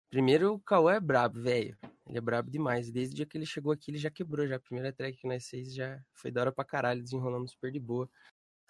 primeiro 0.08 0.54
o 0.54 0.60
Cauã 0.60 0.92
é 0.94 1.00
brabo, 1.00 1.42
velho. 1.42 1.76
Ele 2.08 2.18
é 2.18 2.20
brabo 2.20 2.52
demais. 2.52 2.92
Desde 2.92 3.14
o 3.14 3.16
dia 3.16 3.26
que 3.26 3.36
ele 3.36 3.46
chegou 3.46 3.72
aqui, 3.72 3.90
ele 3.90 3.98
já 3.98 4.12
quebrou. 4.12 4.46
Já 4.46 4.54
a 4.56 4.60
primeira 4.60 4.92
track 4.92 5.18
que 5.18 5.26
nós 5.26 5.48
fez 5.48 5.74
já 5.74 6.00
foi 6.14 6.30
da 6.30 6.42
hora 6.42 6.52
pra 6.52 6.64
caralho, 6.64 7.02
desenrolando 7.02 7.48
super 7.50 7.72
de 7.72 7.80
boa. 7.80 8.08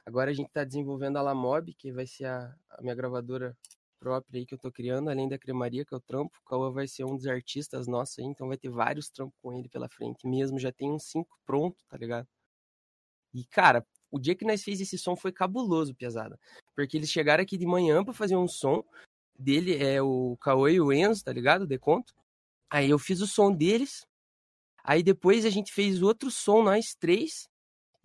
Agora 0.07 0.31
a 0.31 0.35
gente 0.35 0.51
tá 0.51 0.63
desenvolvendo 0.63 1.17
a 1.17 1.23
Lamob, 1.23 1.75
que 1.75 1.93
vai 1.93 2.07
ser 2.07 2.27
a, 2.27 2.57
a 2.71 2.81
minha 2.81 2.95
gravadora 2.95 3.57
própria 3.99 4.39
aí 4.39 4.47
que 4.47 4.55
eu 4.55 4.59
tô 4.59 4.71
criando, 4.71 5.11
além 5.11 5.29
da 5.29 5.37
Cremaria, 5.37 5.85
que 5.85 5.93
é 5.93 5.97
o 5.97 6.01
trampo. 6.01 6.39
O 6.39 6.49
Cauã 6.49 6.71
vai 6.71 6.87
ser 6.87 7.05
um 7.05 7.17
dos 7.17 7.27
artistas 7.27 7.89
nossos 7.89 8.21
aí, 8.21 8.25
então 8.25 8.47
vai 8.47 8.57
ter 8.57 8.69
vários 8.69 9.11
trampos 9.11 9.37
com 9.43 9.53
ele 9.53 9.69
pela 9.69 9.89
frente 9.89 10.27
mesmo. 10.27 10.61
Já 10.61 10.71
tem 10.71 10.93
uns 10.93 11.05
cinco 11.11 11.37
pronto, 11.45 11.77
tá 11.89 11.97
ligado? 11.97 12.29
E, 13.35 13.45
cara, 13.45 13.85
o 14.11 14.19
dia 14.19 14.37
que 14.37 14.45
nós 14.45 14.63
fez 14.63 14.81
esse 14.81 14.97
som 14.97 15.17
foi 15.17 15.33
cabuloso, 15.33 15.95
pesada. 15.95 16.39
Porque 16.75 16.97
eles 16.97 17.11
chegaram 17.11 17.43
aqui 17.43 17.59
de 17.59 17.67
manhã 17.67 18.05
pra 18.05 18.15
fazer 18.15 18.37
um 18.37 18.47
som 18.47 18.85
dele 19.39 19.77
é 19.83 20.01
o 20.01 20.37
Cauê 20.41 20.75
e 20.75 20.81
o 20.81 20.93
Enzo, 20.93 21.25
tá 21.25 21.33
ligado? 21.33 21.67
Deconto. 21.67 22.15
Aí 22.71 22.91
eu 22.91 22.99
fiz 22.99 23.21
o 23.21 23.27
som 23.27 23.53
deles. 23.53 24.07
Aí 24.83 25.03
depois 25.03 25.45
a 25.45 25.51
gente 25.51 25.73
fez 25.73 26.01
outro 26.01 26.31
som, 26.31 26.63
nós 26.63 26.95
três. 26.95 27.49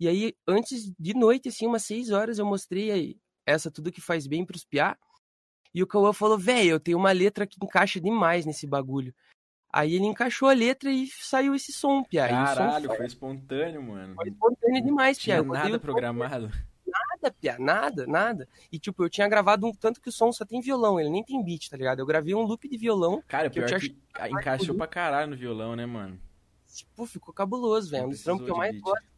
E 0.02 0.08
aí, 0.08 0.34
antes 0.48 0.92
de 0.98 1.14
noite, 1.14 1.48
assim, 1.48 1.64
umas 1.64 1.84
seis 1.84 2.10
horas, 2.10 2.36
eu 2.36 2.44
mostrei 2.44 2.90
aí 2.90 3.16
essa 3.46 3.70
tudo 3.70 3.92
que 3.92 4.00
faz 4.00 4.26
bem 4.26 4.44
pros 4.44 4.64
piá. 4.64 4.98
E 5.72 5.80
o 5.80 5.86
Cauã 5.86 6.12
falou, 6.12 6.36
velho, 6.36 6.70
eu 6.70 6.80
tenho 6.80 6.98
uma 6.98 7.12
letra 7.12 7.46
que 7.46 7.56
encaixa 7.62 8.00
demais 8.00 8.44
nesse 8.44 8.66
bagulho. 8.66 9.14
Aí 9.72 9.94
ele 9.94 10.06
encaixou 10.06 10.48
a 10.48 10.52
letra 10.54 10.90
e 10.90 11.06
saiu 11.06 11.54
esse 11.54 11.72
som, 11.72 12.02
piá. 12.02 12.28
E 12.28 12.32
o 12.32 12.46
som 12.48 12.54
Caralho, 12.56 12.96
foi, 12.96 13.06
espontâneo, 13.06 13.80
mano. 13.80 14.16
foi 14.16 14.28
espontâneo 14.28 14.82
demais, 14.82 15.18
Tinha 15.18 15.36
piá. 15.36 15.40
Eu 15.40 15.44
mandei 15.44 15.62
nada 15.62 15.74
som 15.74 15.80
programado. 15.80 16.52
Nada, 16.84 17.36
pia, 17.40 17.56
nada, 17.60 18.04
nada. 18.04 18.48
E 18.72 18.80
tipo, 18.80 19.04
eu 19.04 19.08
tinha 19.08 19.28
gravado 19.28 19.68
um 19.68 19.72
tanto 19.72 20.00
que 20.00 20.08
o 20.08 20.12
som 20.12 20.32
só 20.32 20.44
tem 20.44 20.60
violão, 20.60 20.98
ele 20.98 21.10
nem 21.10 21.22
tem 21.22 21.44
beat, 21.44 21.68
tá 21.70 21.76
ligado? 21.76 22.00
Eu 22.00 22.06
gravei 22.06 22.34
um 22.34 22.42
loop 22.42 22.68
de 22.68 22.76
violão. 22.76 23.22
Cara, 23.28 23.48
que 23.48 23.60
eu 23.60 23.64
pior 23.64 23.78
tinha 23.78 23.92
que 23.92 24.32
encaixou 24.32 24.74
pra 24.74 24.88
caralho 24.88 25.30
no 25.30 25.36
violão, 25.36 25.76
né, 25.76 25.86
mano? 25.86 26.20
Tipo, 26.74 27.06
ficou 27.06 27.32
cabuloso, 27.32 27.92
velho. 27.92 28.06
Um 28.06 28.08
dos 28.08 28.24
trampos 28.24 28.46
que 28.46 28.50
eu 28.50 28.56
mais 28.56 28.76
gosto 28.80 29.11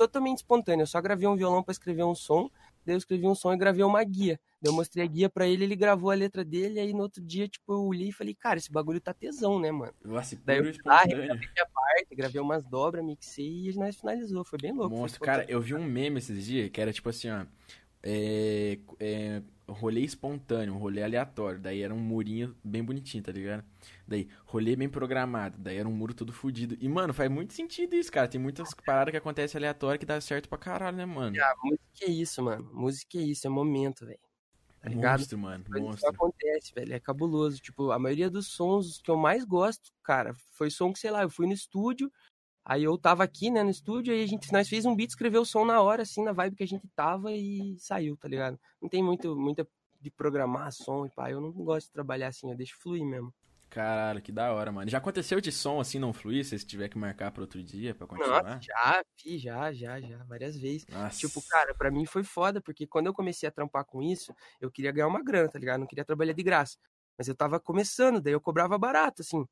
totalmente 0.00 0.38
espontâneo. 0.38 0.84
Eu 0.84 0.86
só 0.86 0.98
gravei 1.00 1.28
um 1.28 1.36
violão 1.36 1.62
pra 1.62 1.72
escrever 1.72 2.04
um 2.04 2.14
som, 2.14 2.50
daí 2.86 2.94
eu 2.94 2.98
escrevi 2.98 3.26
um 3.26 3.34
som 3.34 3.52
e 3.52 3.56
gravei 3.58 3.84
uma 3.84 4.02
guia. 4.02 4.40
Daí 4.62 4.72
eu 4.72 4.74
mostrei 4.74 5.04
a 5.04 5.06
guia 5.06 5.28
pra 5.28 5.46
ele, 5.46 5.64
ele 5.64 5.76
gravou 5.76 6.10
a 6.10 6.14
letra 6.14 6.42
dele, 6.42 6.80
aí 6.80 6.92
no 6.94 7.02
outro 7.02 7.22
dia, 7.22 7.46
tipo, 7.46 7.72
eu 7.72 7.82
olhei 7.84 8.08
e 8.08 8.12
falei, 8.12 8.34
cara, 8.34 8.58
esse 8.58 8.72
bagulho 8.72 9.00
tá 9.00 9.12
tesão, 9.12 9.60
né, 9.60 9.70
mano? 9.70 9.92
Nossa, 10.02 10.38
Daí 10.44 10.58
eu 10.58 10.72
lá, 10.86 11.04
minha 11.04 11.66
parte, 11.74 12.14
gravei 12.14 12.40
umas 12.40 12.64
dobras, 12.64 13.04
mixei 13.04 13.68
e 13.68 13.74
nós 13.74 13.96
finalizou. 13.96 14.42
Foi 14.42 14.58
bem 14.58 14.72
louco. 14.72 14.96
Monstro. 14.96 15.20
Cara, 15.20 15.44
eu 15.46 15.60
vi 15.60 15.74
um 15.74 15.84
meme 15.84 16.18
esses 16.18 16.46
dias 16.46 16.70
que 16.70 16.80
era 16.80 16.92
tipo 16.92 17.08
assim, 17.10 17.30
ó. 17.30 17.44
É, 18.02 18.78
é, 18.98 19.42
rolê 19.72 20.00
espontâneo, 20.00 20.74
um 20.74 20.78
rolê 20.78 21.02
aleatório. 21.02 21.58
Daí 21.58 21.82
era 21.82 21.94
um 21.94 21.98
murinho 21.98 22.56
bem 22.62 22.82
bonitinho, 22.82 23.22
tá 23.22 23.32
ligado? 23.32 23.64
Daí, 24.06 24.28
rolê 24.44 24.76
bem 24.76 24.88
programado. 24.88 25.58
Daí 25.58 25.76
era 25.76 25.88
um 25.88 25.92
muro 25.92 26.14
todo 26.14 26.32
fudido. 26.32 26.76
E, 26.80 26.88
mano, 26.88 27.12
faz 27.14 27.30
muito 27.30 27.52
sentido 27.52 27.94
isso, 27.94 28.10
cara. 28.10 28.28
Tem 28.28 28.40
muitas 28.40 28.74
paradas 28.74 29.12
que 29.12 29.16
acontecem 29.18 29.58
aleatório 29.58 29.98
que 29.98 30.06
dá 30.06 30.20
certo 30.20 30.48
pra 30.48 30.58
caralho, 30.58 30.96
né, 30.96 31.06
mano? 31.06 31.36
Ah, 31.40 31.54
música 31.62 32.04
é 32.06 32.10
isso, 32.10 32.42
mano. 32.42 32.70
Música 32.72 33.18
é 33.18 33.22
isso, 33.22 33.46
é 33.46 33.50
momento, 33.50 34.06
velho. 34.06 34.18
Tá 34.80 34.88
ligado? 34.88 35.18
monstro, 35.18 35.38
mano. 35.38 35.64
Que 35.64 35.78
Monstro. 35.78 36.08
acontece, 36.08 36.72
velho. 36.74 36.94
É 36.94 37.00
cabuloso. 37.00 37.58
Tipo, 37.58 37.90
a 37.90 37.98
maioria 37.98 38.30
dos 38.30 38.46
sons 38.48 38.98
que 39.02 39.10
eu 39.10 39.16
mais 39.16 39.44
gosto, 39.44 39.92
cara, 40.02 40.34
foi 40.52 40.70
som 40.70 40.92
que, 40.92 40.98
sei 40.98 41.10
lá, 41.10 41.22
eu 41.22 41.30
fui 41.30 41.46
no 41.46 41.52
estúdio, 41.52 42.10
aí 42.70 42.84
eu 42.84 42.96
tava 42.96 43.24
aqui, 43.24 43.50
né, 43.50 43.64
no 43.64 43.70
estúdio, 43.70 44.14
aí 44.14 44.22
a 44.22 44.26
gente, 44.26 44.52
nós 44.52 44.68
fez 44.68 44.84
um 44.86 44.94
beat, 44.94 45.10
escreveu 45.10 45.42
o 45.42 45.44
som 45.44 45.64
na 45.64 45.80
hora, 45.80 46.02
assim, 46.02 46.22
na 46.22 46.32
vibe 46.32 46.54
que 46.54 46.62
a 46.62 46.68
gente 46.68 46.86
tava 46.94 47.32
e 47.32 47.76
saiu, 47.80 48.16
tá 48.16 48.28
ligado? 48.28 48.56
Não 48.80 48.88
tem 48.88 49.02
muito, 49.02 49.34
muita 49.34 49.66
de 50.00 50.08
programar 50.08 50.72
som 50.72 51.04
e 51.04 51.10
pá. 51.10 51.30
Eu 51.30 51.40
não 51.40 51.50
gosto 51.50 51.88
de 51.88 51.92
trabalhar 51.92 52.28
assim, 52.28 52.48
eu 52.48 52.56
deixo 52.56 52.76
fluir 52.78 53.04
mesmo. 53.04 53.34
Caralho, 53.68 54.22
que 54.22 54.30
da 54.30 54.52
hora, 54.52 54.70
mano. 54.70 54.88
Já 54.88 54.98
aconteceu 54.98 55.40
de 55.40 55.50
som 55.50 55.80
assim 55.80 55.98
não 55.98 56.12
fluir, 56.12 56.44
se 56.44 56.56
você 56.56 56.64
tiver 56.64 56.88
que 56.88 56.96
marcar 56.96 57.32
pra 57.32 57.42
outro 57.42 57.60
dia 57.60 57.92
pra 57.92 58.06
continuar? 58.06 58.42
Nossa, 58.42 58.60
já, 58.60 59.04
fi, 59.16 59.38
já, 59.38 59.72
já, 59.72 60.00
já, 60.00 60.18
várias 60.24 60.56
vezes. 60.56 60.86
Nossa. 60.86 61.18
Tipo, 61.18 61.42
cara, 61.48 61.74
pra 61.74 61.90
mim 61.90 62.06
foi 62.06 62.22
foda, 62.22 62.60
porque 62.60 62.86
quando 62.86 63.06
eu 63.06 63.14
comecei 63.14 63.48
a 63.48 63.52
trampar 63.52 63.84
com 63.84 64.00
isso, 64.00 64.32
eu 64.60 64.70
queria 64.70 64.92
ganhar 64.92 65.08
uma 65.08 65.22
grana, 65.22 65.48
tá 65.48 65.58
ligado? 65.58 65.80
Não 65.80 65.86
queria 65.88 66.04
trabalhar 66.04 66.32
de 66.32 66.42
graça. 66.42 66.78
Mas 67.18 67.26
eu 67.26 67.34
tava 67.34 67.58
começando, 67.58 68.20
daí 68.20 68.32
eu 68.32 68.40
cobrava 68.40 68.78
barato, 68.78 69.22
assim. 69.22 69.44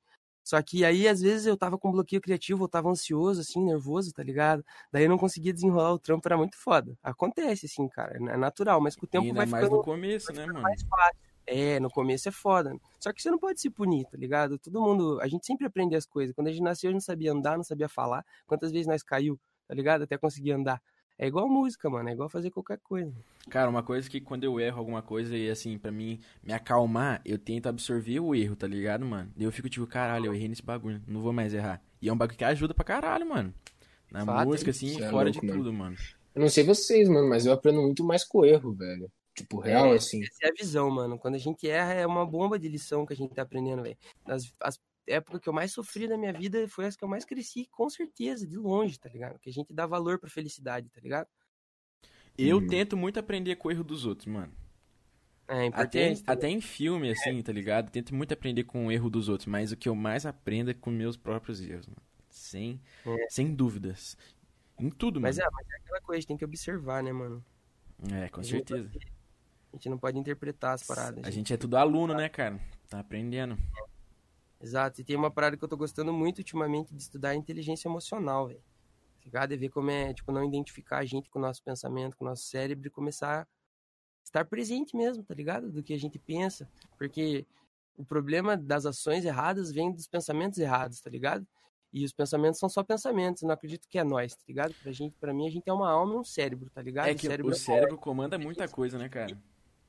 Só 0.43 0.61
que 0.63 0.85
aí, 0.85 1.07
às 1.07 1.21
vezes, 1.21 1.47
eu 1.47 1.57
tava 1.57 1.77
com 1.79 1.93
bloqueio 1.93 2.23
criativo, 2.23 2.65
eu 2.65 2.69
tava 2.69 2.89
ansioso, 2.89 3.41
assim, 3.41 3.63
nervoso, 3.63 4.13
tá 4.13 4.23
ligado? 4.23 4.65
Daí 4.91 5.05
eu 5.05 5.09
não 5.09 5.19
conseguia 5.19 5.53
desenrolar 5.53 5.93
o 5.93 5.99
trampo, 5.99 6.27
era 6.27 6.37
muito 6.37 6.57
foda. 6.57 6.97
Acontece, 7.03 7.67
assim, 7.67 7.87
cara, 7.89 8.17
é 8.17 8.37
natural, 8.37 8.81
mas 8.81 8.97
com 8.97 9.05
o 9.05 9.09
E 9.09 9.11
tempo 9.11 9.27
ainda 9.27 9.37
vai 9.37 9.47
mais 9.47 9.65
ficando 9.65 9.79
no 9.79 9.85
começo, 9.85 10.33
né, 10.33 10.47
mano? 10.47 10.63
mais 10.63 10.83
fácil. 10.83 11.29
É, 11.47 11.81
no 11.81 11.91
começo 11.91 12.29
é 12.29 12.33
foda. 12.33 12.79
Só 13.01 13.11
que 13.13 13.23
você 13.23 13.31
não 13.31 13.39
pode 13.39 13.61
se 13.61 13.71
punir, 13.71 14.05
tá 14.05 14.19
ligado? 14.19 14.59
Todo 14.59 14.83
mundo, 14.83 15.19
a 15.21 15.27
gente 15.27 15.47
sempre 15.47 15.67
aprende 15.67 15.97
as 15.97 16.05
coisas. 16.05 16.35
Quando 16.35 16.49
a 16.49 16.53
gente 16.53 16.63
nasceu, 16.63 16.89
a 16.89 16.93
gente 16.93 17.01
não 17.01 17.07
sabia 17.07 17.33
andar, 17.33 17.57
não 17.57 17.65
sabia 17.65 17.89
falar. 17.89 18.25
Quantas 18.47 18.71
vezes 18.71 18.87
nós 18.87 19.03
caiu, 19.03 19.41
tá 19.67 19.75
ligado? 19.75 20.03
Até 20.03 20.19
conseguir 20.19 20.53
andar. 20.53 20.81
É 21.19 21.27
igual 21.27 21.49
música, 21.49 21.91
mano. 21.91 22.09
É 22.09 22.13
igual 22.13 22.29
fazer 22.29 22.51
qualquer 22.51 22.79
coisa. 22.79 23.13
Cara, 23.51 23.69
uma 23.69 23.83
coisa 23.83 24.09
que 24.09 24.21
quando 24.21 24.45
eu 24.45 24.61
erro 24.61 24.79
alguma 24.79 25.03
coisa 25.03 25.37
e 25.37 25.51
assim, 25.51 25.77
pra 25.77 25.91
mim 25.91 26.21
me 26.43 26.53
acalmar, 26.53 27.21
eu 27.25 27.37
tento 27.39 27.67
absorver 27.69 28.21
o 28.21 28.35
erro, 28.35 28.55
tá 28.55 28.67
ligado, 28.67 29.05
mano? 29.05 29.31
Daí 29.37 29.45
eu 29.45 29.51
fico 29.53 29.69
tipo, 29.69 29.87
caralho, 29.87 30.27
eu 30.27 30.35
errei 30.35 30.49
nesse 30.49 30.63
bagulho, 30.63 31.03
não 31.09 31.21
vou 31.21 31.33
mais 31.33 31.53
errar. 31.53 31.83
E 32.01 32.09
é 32.09 32.13
um 32.13 32.17
bagulho 32.17 32.39
que 32.39 32.45
ajuda 32.45 32.73
pra 32.73 32.85
caralho, 32.85 33.29
mano. 33.29 33.53
Na 34.11 34.25
Fato, 34.25 34.47
música, 34.49 34.71
assim, 34.71 35.03
é 35.03 35.11
fora 35.11 35.25
louco, 35.31 35.41
de 35.41 35.47
mano. 35.47 35.59
tudo, 35.59 35.73
mano. 35.73 35.97
Eu 36.35 36.43
não 36.43 36.49
sei 36.49 36.63
vocês, 36.63 37.09
mano, 37.09 37.29
mas 37.29 37.45
eu 37.47 37.53
aprendo 37.53 37.83
muito 37.83 38.05
mais 38.05 38.23
com 38.25 38.39
o 38.39 38.45
erro, 38.45 38.73
velho. 38.73 39.11
Tipo, 39.35 39.59
real, 39.59 39.93
É, 39.93 39.97
assim. 39.97 40.23
Essa 40.23 40.47
é 40.47 40.49
a 40.49 40.53
visão, 40.53 40.91
mano. 40.91 41.19
Quando 41.19 41.35
a 41.35 41.39
gente 41.39 41.69
erra, 41.69 41.95
é 41.95 42.07
uma 42.07 42.25
bomba 42.25 42.59
de 42.59 42.69
lição 42.69 43.05
que 43.05 43.13
a 43.13 43.17
gente 43.17 43.35
tá 43.35 43.43
aprendendo, 43.43 43.83
velho. 43.83 43.97
Nas 44.27 44.53
as 44.61 44.81
épocas 45.09 45.41
que 45.41 45.49
eu 45.49 45.53
mais 45.53 45.73
sofri 45.73 46.07
na 46.07 46.17
minha 46.17 46.33
vida 46.33 46.69
foi 46.69 46.87
as 46.87 46.97
que 46.97 47.03
eu 47.05 47.09
mais 47.09 47.25
cresci, 47.25 47.67
com 47.71 47.89
certeza, 47.91 48.47
de 48.47 48.57
longe, 48.57 48.99
tá 48.99 49.09
ligado? 49.09 49.39
Que 49.39 49.51
a 49.51 49.53
gente 49.53 49.73
dá 49.73 49.87
valor 49.87 50.19
pra 50.19 50.29
felicidade, 50.31 50.89
tá 50.91 51.01
ligado? 51.01 51.29
Eu 52.37 52.59
Hum. 52.59 52.67
tento 52.67 52.97
muito 52.97 53.19
aprender 53.19 53.57
com 53.57 53.69
o 53.69 53.71
erro 53.71 53.83
dos 53.83 54.05
outros, 54.07 54.27
mano. 54.27 54.53
É 55.49 55.53
Até, 55.55 55.67
importante. 55.67 55.95
também. 56.23 56.23
até 56.27 56.49
em 56.51 56.61
filme, 56.61 57.11
assim, 57.11 57.43
tá 57.43 57.51
ligado? 57.53 57.91
Tento 57.91 58.15
muito 58.15 58.33
aprender 58.33 58.65
com 58.65 58.87
o 58.87 58.93
erro 58.93 59.09
dos 59.09 59.29
outros, 59.31 59.47
mas 59.47 59.73
o 59.73 59.77
que 59.77 59.89
eu 59.89 59.95
mais 59.95 60.27
aprendo 60.27 60.71
é 60.71 60.75
com 60.75 60.91
meus 60.91 61.17
próprios 61.17 61.61
erros, 61.61 61.87
mano. 61.87 62.03
Sem, 62.29 62.81
É. 63.07 63.27
sem 63.31 63.55
dúvidas. 63.55 64.17
Em 64.79 64.91
tudo, 64.91 65.21
Mas 65.21 65.39
é, 65.39 65.43
mano. 65.43 65.53
mas 65.57 65.69
é 65.71 65.77
aquela 65.77 66.01
coisa, 66.03 66.19
a 66.19 66.21
gente 66.21 66.29
tem 66.29 66.37
que 66.37 66.45
observar, 66.45 67.03
né, 67.03 67.13
mano? 67.13 67.45
É, 68.13 68.29
com 68.29 68.41
A 68.41 68.43
gente 68.45 68.53
não 68.53 68.67
certeza. 68.67 68.89
pode- 68.93 69.13
A 69.73 69.77
gente 69.77 69.89
não 69.91 69.99
pode 69.99 70.19
interpretar 70.19 70.75
as 70.75 70.83
paradas. 70.83 71.25
A 71.25 71.31
gente 71.31 71.53
é 71.53 71.57
tudo 71.57 71.77
aluno, 71.77 72.15
né, 72.15 72.29
cara? 72.29 72.59
Tá 72.89 73.01
aprendendo. 73.01 73.59
Exato. 74.61 75.01
E 75.01 75.05
tem 75.05 75.17
uma 75.17 75.31
parada 75.31 75.57
que 75.57 75.63
eu 75.65 75.69
tô 75.69 75.77
gostando 75.77 76.13
muito 76.13 76.39
ultimamente 76.39 76.95
de 76.95 77.01
estudar 77.03 77.33
é 77.35 77.37
inteligência 77.37 77.89
emocional, 77.89 78.49
velho. 78.49 78.61
Tá 78.61 79.25
ligado? 79.25 79.53
E 79.53 79.57
ver 79.57 79.69
como 79.69 79.91
é, 79.91 80.13
tipo, 80.13 80.33
não 80.33 80.45
identificar 80.45 80.99
a 80.99 81.05
gente 81.05 81.29
com 81.31 81.39
o 81.39 81.43
nosso 81.43 81.63
pensamento, 81.63 82.17
com 82.17 82.25
o 82.25 82.29
nosso 82.29 82.45
cérebro 82.45 82.87
e 82.89 82.91
começar 82.91 83.43
a 83.43 83.47
estar 84.25 84.45
presente 84.45 84.97
mesmo, 84.97 85.23
tá 85.23 85.35
ligado? 85.35 85.71
Do 85.71 85.83
que 85.83 85.93
a 85.93 85.99
gente 85.99 86.19
pensa. 86.19 86.69
Porque 86.97 87.47
o 87.97 88.05
problema 88.05 88.57
das 88.57 88.85
ações 88.87 89.25
erradas 89.25 89.71
vem 89.73 89.93
dos 89.93 90.07
pensamentos 90.07 90.59
errados, 90.59 91.01
tá 91.01 91.11
ligado? 91.11 91.47
E 91.93 92.05
os 92.05 92.13
pensamentos 92.13 92.61
são 92.61 92.69
só 92.69 92.83
pensamentos, 92.85 93.43
eu 93.43 93.47
não 93.47 93.55
acredito 93.55 93.89
que 93.89 93.99
é 93.99 94.05
nós, 94.05 94.35
tá 94.35 94.43
ligado? 94.47 94.75
Pra 94.83 94.93
gente, 94.93 95.17
pra 95.19 95.33
mim, 95.33 95.47
a 95.47 95.51
gente 95.51 95.69
é 95.69 95.73
uma 95.73 95.91
alma 95.91 96.15
e 96.15 96.19
um 96.19 96.25
cérebro, 96.25 96.69
tá 96.71 96.83
ligado? 96.83 97.09
É 97.09 97.15
que 97.15 97.27
cérebro 97.27 97.53
o 97.53 97.55
cérebro 97.55 97.97
comanda 97.97 98.39
muita 98.39 98.69
coisa, 98.69 98.99
né, 98.99 99.09
cara? 99.09 99.39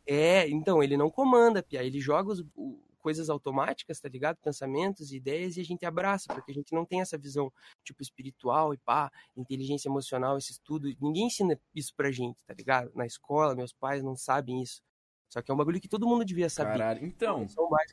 É, 0.08 0.48
então, 0.50 0.82
ele 0.82 0.96
não 0.96 1.10
comanda, 1.10 1.62
Pia. 1.62 1.84
Ele 1.84 2.00
joga 2.00 2.32
os- 2.32 2.44
o- 2.56 2.80
coisas 3.00 3.30
automáticas, 3.30 4.00
tá 4.00 4.10
ligado? 4.10 4.38
Pensamentos, 4.38 5.12
ideias, 5.12 5.58
e 5.58 5.62
a 5.62 5.66
gente 5.66 5.86
abraça, 5.86 6.34
porque 6.34 6.52
a 6.52 6.56
gente 6.56 6.74
não 6.74 6.86
tem 6.86 7.02
essa 7.02 7.18
visão, 7.18 7.52
tipo, 7.84 8.02
espiritual 8.02 8.74
e 8.74 8.78
pá, 8.78 9.12
inteligência 9.36 9.90
emocional, 9.90 10.38
esse 10.38 10.52
estudo. 10.52 10.88
Ninguém 11.02 11.28
ensina 11.28 11.60
isso 11.74 11.94
pra 11.96 12.12
gente, 12.12 12.44
tá 12.46 12.54
ligado? 12.54 12.92
Na 12.96 13.06
escola, 13.06 13.56
meus 13.56 13.74
pais 13.74 14.04
não 14.04 14.16
sabem 14.16 14.62
isso. 14.62 14.82
Só 15.30 15.44
que 15.44 15.52
é 15.52 15.54
um 15.54 15.58
bagulho 15.58 15.80
que 15.80 15.88
todo 15.88 16.08
mundo 16.08 16.26
devia 16.26 16.50
saber. 16.50 16.72
Caralho. 16.72 17.06
Então, 17.06 17.46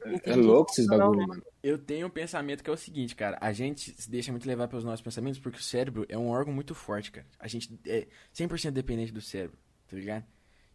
É 0.06 0.14
inteligência 0.14 0.36
louco 0.36 0.70
esses 0.70 0.86
emocional, 0.86 1.10
bagulho, 1.10 1.20
né? 1.20 1.34
mano. 1.34 1.42
eu 1.62 1.76
tenho 1.78 2.06
um 2.06 2.10
pensamento 2.10 2.64
que 2.64 2.70
é 2.70 2.72
o 2.72 2.76
seguinte, 2.78 3.14
cara. 3.14 3.36
A 3.42 3.52
gente 3.52 3.94
se 4.00 4.10
deixa 4.10 4.32
muito 4.32 4.46
levar 4.46 4.68
pelos 4.68 4.84
nossos 4.84 5.02
pensamentos 5.02 5.38
porque 5.38 5.58
o 5.58 5.62
cérebro 5.62 6.06
é 6.08 6.16
um 6.16 6.28
órgão 6.30 6.54
muito 6.54 6.74
forte, 6.74 7.12
cara. 7.12 7.26
A 7.38 7.46
gente 7.46 7.78
é 7.86 8.08
100% 8.34 8.70
dependente 8.70 9.12
do 9.12 9.20
cérebro, 9.20 9.58
tá 9.86 9.96
ligado? 9.96 10.24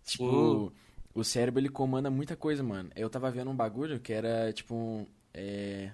Tipo, 0.04 0.72
o 1.14 1.24
cérebro 1.24 1.60
ele 1.60 1.70
comanda 1.70 2.10
muita 2.10 2.36
coisa, 2.36 2.64
mano. 2.64 2.90
Eu 2.96 3.10
tava 3.10 3.30
vendo 3.32 3.50
um 3.52 3.56
bagulho 3.56 4.00
que 4.00 4.14
era 4.14 4.52
tipo 4.54 4.74
um. 4.76 5.08
É... 5.34 5.92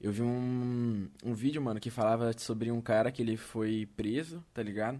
Eu 0.00 0.10
vi 0.12 0.22
um, 0.22 1.10
um 1.22 1.34
vídeo, 1.34 1.60
mano, 1.60 1.78
que 1.78 1.90
falava 1.90 2.32
sobre 2.38 2.70
um 2.70 2.80
cara 2.80 3.12
que 3.12 3.20
ele 3.20 3.36
foi 3.36 3.86
preso, 3.96 4.42
tá 4.54 4.62
ligado? 4.62 4.98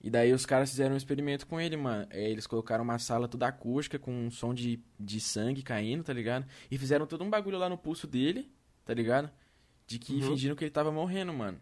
E 0.00 0.08
daí 0.08 0.32
os 0.32 0.46
caras 0.46 0.70
fizeram 0.70 0.94
um 0.94 0.96
experimento 0.96 1.44
com 1.46 1.60
ele, 1.60 1.76
mano. 1.76 2.06
É, 2.10 2.30
eles 2.30 2.46
colocaram 2.46 2.84
uma 2.84 2.98
sala 3.00 3.26
toda 3.26 3.48
acústica 3.48 3.98
com 3.98 4.12
um 4.12 4.30
som 4.30 4.54
de, 4.54 4.80
de 4.98 5.20
sangue 5.20 5.62
caindo, 5.62 6.04
tá 6.04 6.12
ligado? 6.12 6.46
E 6.70 6.78
fizeram 6.78 7.06
todo 7.06 7.24
um 7.24 7.30
bagulho 7.30 7.58
lá 7.58 7.68
no 7.68 7.76
pulso 7.76 8.06
dele, 8.06 8.48
tá 8.84 8.94
ligado? 8.94 9.28
De 9.86 9.98
que 9.98 10.12
Uhum. 10.14 10.22
fingindo 10.22 10.54
que 10.54 10.62
ele 10.64 10.70
tava 10.70 10.92
morrendo, 10.92 11.32
mano. 11.32 11.58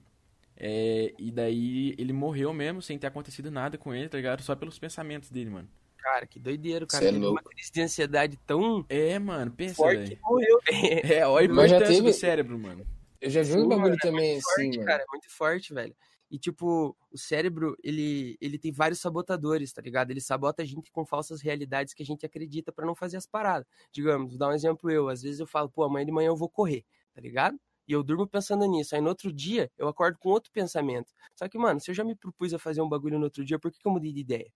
É, 0.58 1.14
e 1.18 1.30
daí 1.30 1.94
ele 1.96 2.12
morreu 2.12 2.52
mesmo, 2.52 2.82
sem 2.82 2.98
ter 2.98 3.06
acontecido 3.06 3.50
nada 3.50 3.78
com 3.78 3.94
ele, 3.94 4.08
tá 4.10 4.18
ligado? 4.18 4.42
Só 4.42 4.54
pelos 4.54 4.78
pensamentos 4.78 5.30
dele, 5.30 5.48
mano. 5.48 5.68
Cara, 6.06 6.24
que 6.24 6.38
doideiro, 6.38 6.84
o 6.84 6.88
cara. 6.88 7.02
Cê 7.02 7.08
é 7.08 7.12
teve 7.12 7.24
uma 7.24 7.32
louco. 7.32 7.50
crise 7.50 7.72
de 7.72 7.80
ansiedade 7.82 8.36
tão 8.46 8.86
É, 8.88 9.18
mano, 9.18 9.50
pensa, 9.50 9.74
forte 9.74 10.14
que 10.14 10.20
morreu. 10.22 10.60
É, 11.20 11.26
olha 11.26 11.48
já 11.48 11.52
importância 11.78 11.94
teve- 11.96 12.10
do 12.10 12.14
cérebro, 12.16 12.56
mano. 12.56 12.86
Eu 13.20 13.28
já 13.28 13.42
vi 13.42 13.54
um 13.54 13.66
bagulho 13.66 13.80
mano, 13.80 13.94
é 13.94 13.98
também 13.98 14.32
muito 14.34 14.38
assim, 14.46 14.54
forte, 14.66 14.76
mano. 14.76 14.86
cara, 14.86 15.02
é 15.02 15.06
muito 15.10 15.30
forte, 15.30 15.74
velho. 15.74 15.96
E, 16.30 16.38
tipo, 16.38 16.96
o 17.10 17.18
cérebro, 17.18 17.76
ele, 17.82 18.36
ele 18.40 18.56
tem 18.56 18.70
vários 18.70 19.00
sabotadores, 19.00 19.72
tá 19.72 19.82
ligado? 19.82 20.12
Ele 20.12 20.20
sabota 20.20 20.62
a 20.62 20.64
gente 20.64 20.92
com 20.92 21.04
falsas 21.04 21.40
realidades 21.40 21.92
que 21.92 22.04
a 22.04 22.06
gente 22.06 22.24
acredita 22.24 22.70
pra 22.70 22.86
não 22.86 22.94
fazer 22.94 23.16
as 23.16 23.26
paradas. 23.26 23.66
Digamos, 23.90 24.30
vou 24.30 24.38
dar 24.38 24.48
um 24.50 24.52
exemplo 24.52 24.88
eu. 24.88 25.08
Às 25.08 25.22
vezes 25.22 25.40
eu 25.40 25.46
falo, 25.46 25.68
pô, 25.68 25.82
amanhã 25.82 26.06
de 26.06 26.12
manhã 26.12 26.28
eu 26.28 26.36
vou 26.36 26.48
correr, 26.48 26.84
tá 27.12 27.20
ligado? 27.20 27.58
E 27.88 27.92
eu 27.92 28.04
durmo 28.04 28.28
pensando 28.28 28.64
nisso. 28.66 28.94
Aí 28.94 29.00
no 29.00 29.08
outro 29.08 29.32
dia, 29.32 29.68
eu 29.76 29.88
acordo 29.88 30.18
com 30.20 30.28
outro 30.28 30.52
pensamento. 30.52 31.12
Só 31.34 31.48
que, 31.48 31.58
mano, 31.58 31.80
se 31.80 31.90
eu 31.90 31.94
já 31.96 32.04
me 32.04 32.14
propus 32.14 32.54
a 32.54 32.60
fazer 32.60 32.80
um 32.80 32.88
bagulho 32.88 33.18
no 33.18 33.24
outro 33.24 33.44
dia, 33.44 33.58
por 33.58 33.72
que, 33.72 33.80
que 33.80 33.88
eu 33.88 33.92
mudei 33.92 34.12
de 34.12 34.20
ideia? 34.20 34.52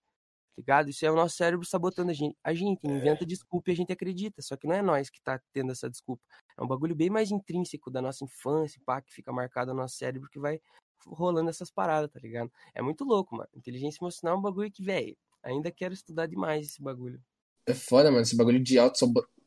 Ligado? 0.57 0.89
Isso 0.89 1.05
é 1.05 1.11
o 1.11 1.15
nosso 1.15 1.35
cérebro 1.35 1.65
sabotando 1.65 2.11
a 2.11 2.13
gente. 2.13 2.35
A 2.43 2.53
gente 2.53 2.85
inventa 2.85 3.25
desculpa 3.25 3.69
e 3.69 3.73
a 3.73 3.75
gente 3.75 3.91
acredita. 3.91 4.41
Só 4.41 4.55
que 4.55 4.67
não 4.67 4.75
é 4.75 4.81
nós 4.81 5.09
que 5.09 5.21
tá 5.21 5.39
tendo 5.53 5.71
essa 5.71 5.89
desculpa. 5.89 6.21
É 6.57 6.63
um 6.63 6.67
bagulho 6.67 6.95
bem 6.95 7.09
mais 7.09 7.31
intrínseco 7.31 7.89
da 7.89 8.01
nossa 8.01 8.23
infância, 8.23 8.81
pá, 8.85 9.01
que 9.01 9.13
fica 9.13 9.31
marcado 9.31 9.73
no 9.73 9.81
nosso 9.81 9.95
cérebro, 9.95 10.29
que 10.29 10.39
vai 10.39 10.59
rolando 11.05 11.49
essas 11.49 11.71
paradas, 11.71 12.11
tá 12.11 12.19
ligado? 12.19 12.51
É 12.73 12.81
muito 12.81 13.03
louco, 13.03 13.35
mano. 13.35 13.49
Inteligência 13.55 13.99
emocional 14.01 14.35
é 14.35 14.39
um 14.39 14.41
bagulho 14.41 14.71
que, 14.71 14.83
velho, 14.83 15.17
ainda 15.43 15.71
quero 15.71 15.93
estudar 15.93 16.27
demais 16.27 16.67
esse 16.67 16.81
bagulho. 16.81 17.19
É 17.65 17.73
foda, 17.73 18.09
mano, 18.09 18.23
esse 18.23 18.35
bagulho 18.35 18.61
de 18.61 18.77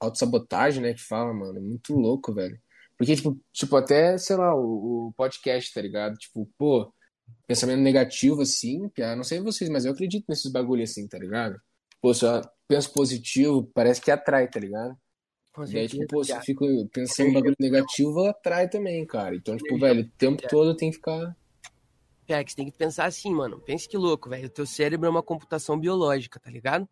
autossabotagem, 0.01 0.83
né, 0.83 0.95
que 0.95 1.03
fala, 1.03 1.33
mano, 1.33 1.59
é 1.59 1.61
muito 1.61 1.95
louco, 1.95 2.33
velho. 2.33 2.61
Porque, 2.97 3.17
tipo, 3.17 3.39
tipo 3.53 3.77
até, 3.77 4.17
sei 4.19 4.37
lá, 4.37 4.55
o, 4.55 5.09
o 5.09 5.13
podcast, 5.15 5.73
tá 5.75 5.83
ligado? 5.83 6.17
Tipo, 6.17 6.49
pô, 6.57 6.93
pensamento 7.47 7.81
negativo, 7.81 8.43
assim, 8.43 8.89
que 8.89 9.03
não 9.15 9.25
sei 9.25 9.41
vocês, 9.41 9.69
mas 9.71 9.85
eu 9.85 9.93
acredito 9.93 10.25
nesses 10.29 10.51
bagulho 10.51 10.83
assim, 10.83 11.07
tá 11.07 11.19
ligado? 11.19 11.61
Pô, 12.01 12.13
se 12.13 12.25
eu 12.25 12.43
penso 12.69 12.93
positivo, 12.93 13.71
parece 13.75 14.01
que 14.01 14.11
atrai, 14.11 14.49
tá 14.49 14.61
ligado? 14.61 14.97
Com 15.53 15.65
E 15.65 15.79
aí, 15.79 15.89
tipo, 15.89 16.07
pô, 16.07 16.25
se 16.25 16.33
eu 16.33 16.41
fico 16.41 16.67
pensando 16.93 17.29
em 17.29 17.33
bagulho 17.33 17.55
negativo, 17.61 18.27
atrai 18.27 18.69
também, 18.69 19.07
cara. 19.07 19.37
Então, 19.37 19.57
tipo, 19.57 19.79
velho, 19.79 20.03
o 20.03 20.11
tempo 20.19 20.43
todo 20.49 20.77
tem 20.77 20.91
que 20.91 20.97
ficar. 20.97 21.37
É, 22.27 22.43
que 22.43 22.51
você 22.51 22.57
tem 22.57 22.71
que 22.71 22.77
pensar 22.77 23.05
assim, 23.05 23.33
mano. 23.33 23.61
Pense 23.61 23.89
que 23.89 23.97
louco, 23.97 24.31
velho. 24.31 24.47
O 24.47 24.51
teu 24.51 24.67
cérebro 24.67 25.07
é 25.07 25.11
uma 25.11 25.23
computação 25.23 25.79
biológica, 25.79 26.41
tá 26.41 26.51
ligado? 26.51 26.89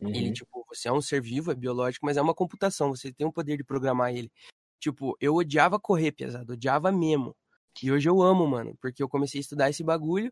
Ele, 0.00 0.28
Uhum. 0.28 0.32
tipo, 0.32 0.64
você 0.68 0.88
é 0.88 0.92
um 0.92 1.00
ser 1.00 1.20
vivo, 1.20 1.50
é 1.50 1.54
biológico, 1.54 2.06
mas 2.06 2.16
é 2.16 2.22
uma 2.22 2.34
computação. 2.34 2.90
Você 2.94 3.12
tem 3.12 3.26
o 3.26 3.32
poder 3.32 3.56
de 3.56 3.64
programar 3.64 4.14
ele. 4.14 4.30
Tipo, 4.78 5.16
eu 5.20 5.34
odiava 5.34 5.78
correr, 5.78 6.12
pesado. 6.12 6.52
Odiava 6.52 6.92
mesmo. 6.92 7.36
E 7.82 7.90
hoje 7.90 8.08
eu 8.08 8.22
amo, 8.22 8.46
mano. 8.46 8.76
Porque 8.80 9.02
eu 9.02 9.08
comecei 9.08 9.40
a 9.40 9.42
estudar 9.42 9.70
esse 9.70 9.82
bagulho 9.82 10.30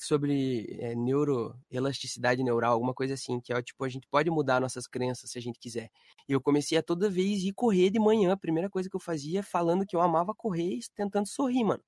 sobre 0.00 0.78
é, 0.80 0.94
neuroelasticidade 0.94 2.42
neural, 2.42 2.72
alguma 2.72 2.94
coisa 2.94 3.14
assim. 3.14 3.40
Que 3.40 3.52
é, 3.52 3.62
tipo, 3.62 3.84
a 3.84 3.88
gente 3.88 4.06
pode 4.08 4.30
mudar 4.30 4.60
nossas 4.60 4.86
crenças 4.86 5.30
se 5.30 5.38
a 5.38 5.42
gente 5.42 5.58
quiser. 5.58 5.90
E 6.28 6.32
eu 6.32 6.40
comecei 6.40 6.78
a 6.78 6.82
toda 6.82 7.10
vez 7.10 7.42
ir 7.44 7.52
correr 7.52 7.90
de 7.90 7.98
manhã. 7.98 8.32
A 8.32 8.36
primeira 8.36 8.70
coisa 8.70 8.88
que 8.88 8.96
eu 8.96 9.00
fazia 9.00 9.42
falando 9.42 9.86
que 9.86 9.94
eu 9.96 10.00
amava 10.00 10.34
correr 10.34 10.74
e 10.74 10.80
tentando 10.94 11.26
sorrir, 11.28 11.64
mano. 11.64 11.82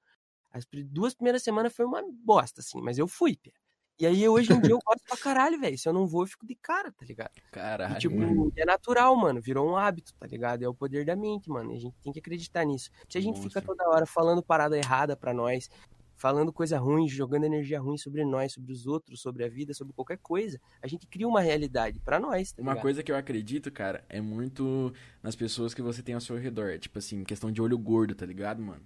As 0.50 0.64
duas 0.86 1.14
primeiras 1.14 1.42
semanas 1.42 1.74
foi 1.74 1.84
uma 1.84 2.02
bosta, 2.24 2.60
assim, 2.60 2.80
mas 2.80 2.98
eu 2.98 3.06
fui, 3.06 3.36
pia. 3.36 3.52
E 4.00 4.06
aí, 4.06 4.28
hoje 4.28 4.52
em 4.52 4.60
dia, 4.60 4.72
eu 4.72 4.78
gosto 4.84 5.02
pra 5.06 5.16
caralho, 5.16 5.58
velho. 5.60 5.76
Se 5.78 5.88
eu 5.88 5.92
não 5.92 6.06
vou, 6.06 6.22
eu 6.22 6.26
fico 6.28 6.46
de 6.46 6.54
cara, 6.54 6.92
tá 6.92 7.04
ligado? 7.04 7.32
E, 7.36 7.40
Caralho. 7.50 7.96
tipo, 7.96 8.14
Uhum. 8.14 8.50
é 8.56 8.64
natural, 8.64 9.16
mano. 9.16 9.40
Virou 9.40 9.68
um 9.68 9.76
hábito, 9.76 10.12
tá 10.18 10.26
ligado? 10.26 10.62
É 10.62 10.68
o 10.68 10.74
poder 10.74 11.04
da 11.04 11.16
mente, 11.16 11.48
mano. 11.50 11.72
E 11.72 11.76
a 11.76 11.80
gente 11.80 11.96
tem 12.02 12.12
que 12.12 12.18
acreditar 12.20 12.64
nisso. 12.64 12.90
Se 13.08 13.18
a 13.18 13.20
gente 13.20 13.40
fica 13.40 13.60
Monstro. 13.60 13.74
toda 13.76 13.88
hora 13.88 14.06
falando 14.06 14.42
parada 14.42 14.76
errada 14.76 15.16
pra 15.16 15.34
nós, 15.34 15.68
falando 16.16 16.52
coisa 16.52 16.78
ruim, 16.78 17.08
jogando 17.08 17.44
energia 17.44 17.80
ruim 17.80 17.96
sobre 17.98 18.24
nós, 18.24 18.52
sobre 18.52 18.72
os 18.72 18.86
outros, 18.86 19.20
sobre 19.20 19.44
a 19.44 19.48
vida, 19.48 19.74
sobre 19.74 19.92
qualquer 19.94 20.18
coisa, 20.18 20.60
a 20.82 20.86
gente 20.88 21.06
cria 21.06 21.26
uma 21.28 21.40
realidade 21.40 22.00
pra 22.00 22.20
nós, 22.20 22.52
tá 22.52 22.62
Uma 22.62 22.74
ligado? 22.74 22.82
coisa 22.82 23.02
que 23.02 23.10
eu 23.12 23.16
acredito, 23.16 23.70
cara, 23.70 24.04
é 24.08 24.20
muito 24.20 24.92
nas 25.22 25.34
pessoas 25.36 25.72
que 25.74 25.80
você 25.82 26.02
tem 26.02 26.14
ao 26.14 26.20
seu 26.20 26.36
redor. 26.36 26.78
Tipo 26.78 26.98
assim, 26.98 27.24
questão 27.24 27.50
de 27.52 27.62
olho 27.62 27.78
gordo, 27.78 28.14
tá 28.14 28.26
ligado, 28.26 28.60
mano? 28.62 28.84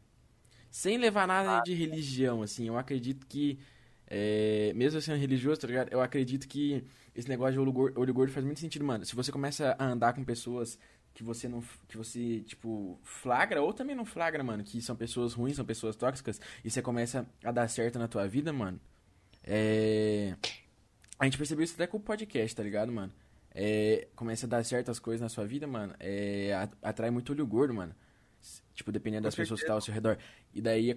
Sem 0.70 0.96
levar 0.96 1.26
nada 1.26 1.60
de 1.62 1.74
religião, 1.74 2.42
assim, 2.42 2.66
eu 2.66 2.78
acredito 2.78 3.26
que. 3.26 3.58
É, 4.14 4.74
mesmo 4.74 5.00
sendo 5.00 5.18
religioso, 5.18 5.62
tá 5.62 5.66
ligado? 5.66 5.90
Eu 5.90 6.02
acredito 6.02 6.46
que 6.46 6.84
esse 7.16 7.26
negócio 7.26 7.54
de 7.54 7.58
olho 7.60 7.72
gordo, 7.72 7.98
olho 7.98 8.12
gordo 8.12 8.30
faz 8.30 8.44
muito 8.44 8.60
sentido, 8.60 8.84
mano. 8.84 9.06
Se 9.06 9.16
você 9.16 9.32
começa 9.32 9.74
a 9.78 9.86
andar 9.86 10.12
com 10.12 10.22
pessoas 10.22 10.78
que 11.14 11.22
você 11.22 11.48
não. 11.48 11.64
que 11.88 11.96
você, 11.96 12.40
tipo, 12.40 13.00
flagra, 13.02 13.62
ou 13.62 13.72
também 13.72 13.96
não 13.96 14.04
flagra, 14.04 14.44
mano, 14.44 14.62
que 14.64 14.82
são 14.82 14.94
pessoas 14.94 15.32
ruins, 15.32 15.56
são 15.56 15.64
pessoas 15.64 15.96
tóxicas, 15.96 16.38
e 16.62 16.70
você 16.70 16.82
começa 16.82 17.26
a 17.42 17.50
dar 17.50 17.66
certo 17.68 17.98
na 17.98 18.06
tua 18.06 18.28
vida, 18.28 18.52
mano. 18.52 18.78
É. 19.42 20.36
A 21.18 21.24
gente 21.24 21.38
percebeu 21.38 21.64
isso 21.64 21.72
até 21.72 21.86
com 21.86 21.96
o 21.96 22.00
podcast, 22.00 22.54
tá 22.54 22.62
ligado, 22.62 22.92
mano? 22.92 23.10
É, 23.54 24.08
começa 24.14 24.44
a 24.44 24.48
dar 24.48 24.62
certas 24.62 24.98
coisas 24.98 25.22
na 25.22 25.30
sua 25.30 25.46
vida, 25.46 25.66
mano. 25.66 25.94
É, 25.98 26.68
atrai 26.82 27.10
muito 27.10 27.32
olho 27.32 27.46
gordo, 27.46 27.72
mano. 27.72 27.94
Tipo, 28.74 28.92
dependendo 28.92 29.22
das 29.22 29.34
pessoas 29.34 29.60
que 29.60 29.64
estão 29.64 29.76
ao 29.76 29.80
seu 29.80 29.94
redor. 29.94 30.18
E 30.52 30.60
daí, 30.60 30.90
é 30.90 30.94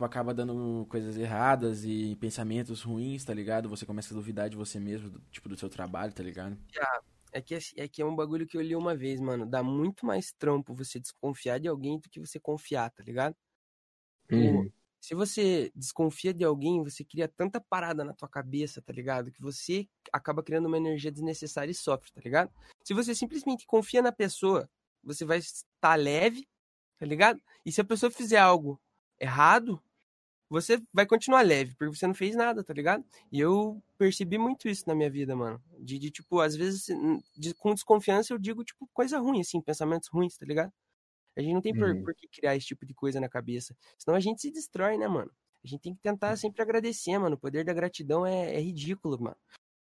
tipo, 0.00 0.04
acaba 0.04 0.32
dando 0.32 0.86
coisas 0.88 1.18
erradas 1.18 1.84
e 1.84 2.16
pensamentos 2.16 2.82
ruins, 2.82 3.24
tá 3.24 3.34
ligado? 3.34 3.68
Você 3.68 3.84
começa 3.84 4.14
a 4.14 4.16
duvidar 4.16 4.48
de 4.48 4.56
você 4.56 4.80
mesmo, 4.80 5.10
do- 5.10 5.20
tipo, 5.30 5.48
do 5.48 5.58
seu 5.58 5.68
trabalho, 5.68 6.12
tá 6.12 6.22
ligado? 6.22 6.56
É 7.32 7.40
que, 7.40 7.58
é 7.76 7.86
que 7.86 8.00
é 8.00 8.04
um 8.04 8.16
bagulho 8.16 8.46
que 8.46 8.56
eu 8.56 8.62
li 8.62 8.74
uma 8.74 8.96
vez, 8.96 9.20
mano. 9.20 9.44
Dá 9.46 9.62
muito 9.62 10.06
mais 10.06 10.32
trampo 10.32 10.74
você 10.74 10.98
desconfiar 10.98 11.60
de 11.60 11.68
alguém 11.68 11.98
do 11.98 12.08
que 12.08 12.18
você 12.18 12.40
confiar, 12.40 12.90
tá 12.90 13.02
ligado? 13.02 13.36
Uhum. 14.32 14.70
Se 15.00 15.14
você 15.14 15.70
desconfia 15.74 16.32
de 16.32 16.44
alguém, 16.44 16.82
você 16.82 17.04
cria 17.04 17.28
tanta 17.28 17.60
parada 17.60 18.02
na 18.02 18.14
tua 18.14 18.28
cabeça, 18.28 18.82
tá 18.82 18.92
ligado? 18.92 19.30
Que 19.30 19.40
você 19.40 19.86
acaba 20.12 20.42
criando 20.42 20.66
uma 20.66 20.78
energia 20.78 21.12
desnecessária 21.12 21.70
e 21.70 21.74
sofre, 21.74 22.10
tá 22.10 22.20
ligado? 22.22 22.50
Se 22.82 22.94
você 22.94 23.14
simplesmente 23.14 23.66
confia 23.66 24.02
na 24.02 24.12
pessoa, 24.12 24.68
você 25.02 25.24
vai 25.24 25.38
estar 25.38 25.94
leve, 25.94 26.48
tá 26.98 27.06
ligado? 27.06 27.40
E 27.64 27.70
se 27.72 27.80
a 27.80 27.84
pessoa 27.84 28.10
fizer 28.10 28.38
algo 28.38 28.80
errado, 29.18 29.80
você 30.50 30.82
vai 30.92 31.06
continuar 31.06 31.42
leve, 31.42 31.74
porque 31.76 31.96
você 31.96 32.06
não 32.06 32.14
fez 32.14 32.36
nada, 32.36 32.64
tá 32.64 32.74
ligado? 32.74 33.04
E 33.32 33.40
eu 33.40 33.82
percebi 33.98 34.38
muito 34.38 34.68
isso 34.68 34.84
na 34.86 34.94
minha 34.94 35.10
vida, 35.10 35.36
mano. 35.36 35.62
De, 35.78 35.98
de, 35.98 36.10
tipo, 36.10 36.40
às 36.40 36.56
vezes, 36.56 36.86
de- 37.36 37.54
com 37.54 37.74
desconfiança, 37.74 38.34
eu 38.34 38.38
digo, 38.38 38.64
tipo, 38.64 38.88
coisa 38.92 39.18
ruim, 39.18 39.40
assim, 39.40 39.60
pensamentos 39.62 40.08
ruins, 40.08 40.36
tá 40.36 40.44
ligado? 40.46 40.72
A 41.36 41.40
gente 41.42 41.54
não 41.54 41.60
tem 41.62 41.74
por, 41.74 41.88
Uhum. 41.88 42.02
por 42.02 42.14
que 42.14 42.28
criar 42.28 42.56
esse 42.56 42.66
tipo 42.66 42.84
de 42.86 42.94
coisa 42.94 43.20
na 43.20 43.28
cabeça. 43.28 43.76
Senão 43.98 44.16
a 44.16 44.20
gente 44.20 44.40
se 44.42 44.50
destrói, 44.50 44.98
né, 44.98 45.08
mano? 45.08 45.30
A 45.64 45.68
gente 45.68 45.80
tem 45.82 45.94
que 45.94 46.00
tentar 46.02 46.36
sempre 46.36 46.62
agradecer, 46.62 47.18
mano. 47.18 47.36
O 47.36 47.38
poder 47.38 47.64
da 47.64 47.72
gratidão 47.72 48.26
é, 48.26 48.54
é 48.56 48.60
ridículo, 48.60 49.20
mano. 49.20 49.36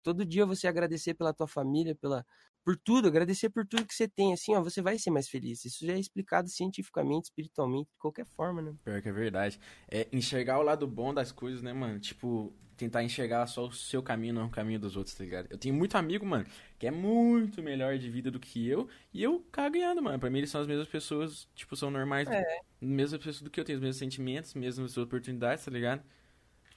Todo 0.04 0.26
dia 0.26 0.46
você 0.46 0.68
agradecer 0.68 1.14
pela 1.14 1.34
tua 1.34 1.48
família, 1.48 1.96
pela 1.96 2.26
por 2.68 2.76
tudo, 2.78 3.08
agradecer 3.08 3.50
por 3.50 3.66
tudo 3.66 3.86
que 3.88 3.94
você 3.96 4.10
tem, 4.10 4.34
assim, 4.34 4.54
ó, 4.54 4.62
você 4.62 4.82
vai 4.82 5.00
ser 5.00 5.10
mais 5.10 5.30
feliz. 5.30 5.64
Isso 5.64 5.86
já 5.86 5.94
é 5.94 6.00
explicado 6.00 6.50
cientificamente, 6.50 7.28
espiritualmente, 7.30 7.90
de 7.94 7.98
qualquer 7.98 8.26
forma, 8.26 8.62
né? 8.62 8.76
Pior 8.84 9.02
que 9.02 9.10
é 9.10 9.12
verdade. 9.12 9.60
É 9.90 10.08
enxergar 10.12 10.60
o 10.60 10.64
lado 10.64 10.88
bom 10.88 11.14
das 11.14 11.32
coisas, 11.32 11.62
né, 11.62 11.74
mano? 11.74 12.00
Tipo, 12.00 12.54
tentar 12.78 13.04
enxergar 13.04 13.46
só 13.48 13.66
o 13.68 13.72
seu 13.72 14.02
caminho, 14.04 14.34
não 14.34 14.48
o 14.48 14.50
caminho 14.50 14.80
dos 14.80 14.96
outros, 14.96 15.16
tá 15.16 15.24
ligado? 15.24 15.48
Eu 15.50 15.58
tenho 15.58 15.74
muito 15.76 15.96
amigo, 15.98 16.26
mano, 16.26 16.46
que 16.78 16.88
é 16.88 16.92
muito 16.92 17.62
melhor 17.62 17.98
de 17.98 18.10
vida 18.10 18.30
do 18.32 18.40
que 18.40 18.68
eu, 18.68 18.88
e 19.14 19.24
eu 19.24 19.42
cago 19.52 19.74
ganhando, 19.74 20.02
mano. 20.02 20.20
Pra 20.20 20.30
mim 20.30 20.38
eles 20.40 20.50
são 20.52 20.62
as 20.62 20.68
mesmas 20.68 20.88
pessoas, 20.88 21.48
tipo, 21.56 21.76
são 21.76 21.90
normais, 21.92 22.30
É. 22.30 22.68
mesmas 22.80 23.18
pessoas 23.20 23.42
do 23.42 23.50
que 23.50 23.60
eu 23.60 23.66
tenho, 23.66 23.78
os 23.78 23.82
mesmos 23.82 23.98
sentimentos, 23.98 24.54
mesmas 24.54 24.98
oportunidades, 24.98 25.66
tá 25.66 25.72
ligado? 25.72 26.04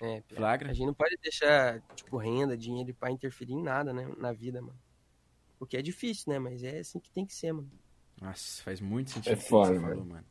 É. 0.03 0.23
Flagra. 0.35 0.71
A 0.71 0.73
gente 0.73 0.87
não 0.87 0.95
pode 0.95 1.17
deixar, 1.23 1.83
tipo, 1.95 2.17
renda, 2.17 2.57
dinheiro 2.57 2.95
pra 2.95 3.11
interferir 3.11 3.53
em 3.53 3.63
nada, 3.63 3.93
né, 3.93 4.07
na 4.17 4.33
vida, 4.33 4.61
mano. 4.63 4.79
O 5.61 5.67
que 5.67 5.77
é 5.77 5.83
difícil, 5.83 6.33
né? 6.33 6.39
Mas 6.41 6.65
é 6.65 6.81
assim 6.81 6.99
que 6.99 7.11
tem 7.13 7.25
que 7.25 7.33
ser, 7.35 7.53
mano. 7.53 7.71
Nossa, 8.21 8.63
faz 8.63 8.81
muito 8.81 9.11
sentido 9.11 9.35
É 9.35 9.37
o 9.39 9.43
que 9.43 9.51
foda, 9.51 9.67
você 9.67 9.75
falou, 9.75 10.05
mano. 10.05 10.25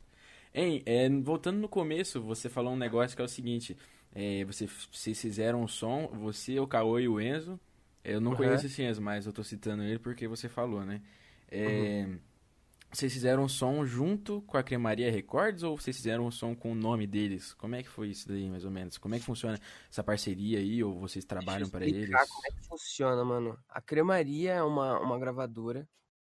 Hein, 0.54 0.82
é, 0.86 1.08
voltando 1.10 1.58
no 1.60 1.68
começo, 1.68 2.20
você 2.22 2.48
falou 2.48 2.72
um 2.74 2.76
negócio 2.76 3.16
que 3.16 3.22
é 3.22 3.24
o 3.24 3.28
seguinte: 3.28 3.76
é, 4.14 4.44
você, 4.44 4.66
vocês 4.92 5.20
fizeram 5.20 5.62
um 5.62 5.68
som, 5.68 6.08
você, 6.08 6.60
o 6.60 6.66
Caô 6.68 6.98
e 7.00 7.08
o 7.08 7.20
Enzo. 7.20 7.60
Eu 8.04 8.20
não 8.20 8.32
Uhum. 8.32 8.36
conheço 8.36 8.66
esse 8.66 8.82
Enzo, 8.82 9.02
mas 9.02 9.26
eu 9.26 9.32
tô 9.32 9.44
citando 9.44 9.82
ele 9.84 9.98
porque 9.98 10.28
você 10.28 10.48
falou, 10.48 10.84
né? 10.84 11.02
É, 11.50 12.06
Uhum. 12.06 12.20
Vocês 12.92 13.12
fizeram 13.12 13.44
um 13.44 13.48
som 13.48 13.86
junto 13.86 14.42
com 14.42 14.56
a 14.56 14.64
Cremaria 14.64 15.12
Records 15.12 15.62
ou 15.62 15.76
vocês 15.76 15.96
fizeram 15.96 16.26
um 16.26 16.30
som 16.30 16.56
com 16.56 16.72
o 16.72 16.74
nome 16.74 17.06
deles? 17.06 17.54
Como 17.54 17.76
é 17.76 17.84
que 17.84 17.88
foi 17.88 18.08
isso 18.08 18.26
daí, 18.26 18.50
mais 18.50 18.64
ou 18.64 18.70
menos? 18.70 18.98
Como 18.98 19.14
é 19.14 19.18
que 19.18 19.24
funciona 19.24 19.60
essa 19.88 20.02
parceria 20.02 20.58
aí? 20.58 20.82
Ou 20.82 20.98
vocês 20.98 21.24
trabalham 21.24 21.70
para 21.70 21.86
eles? 21.86 22.10
como 22.10 22.46
é 22.46 22.50
que 22.50 22.66
funciona, 22.66 23.24
mano. 23.24 23.56
A 23.68 23.80
Cremaria 23.80 24.54
é 24.54 24.62
uma, 24.62 24.98
uma 24.98 25.18
gravadora 25.20 25.88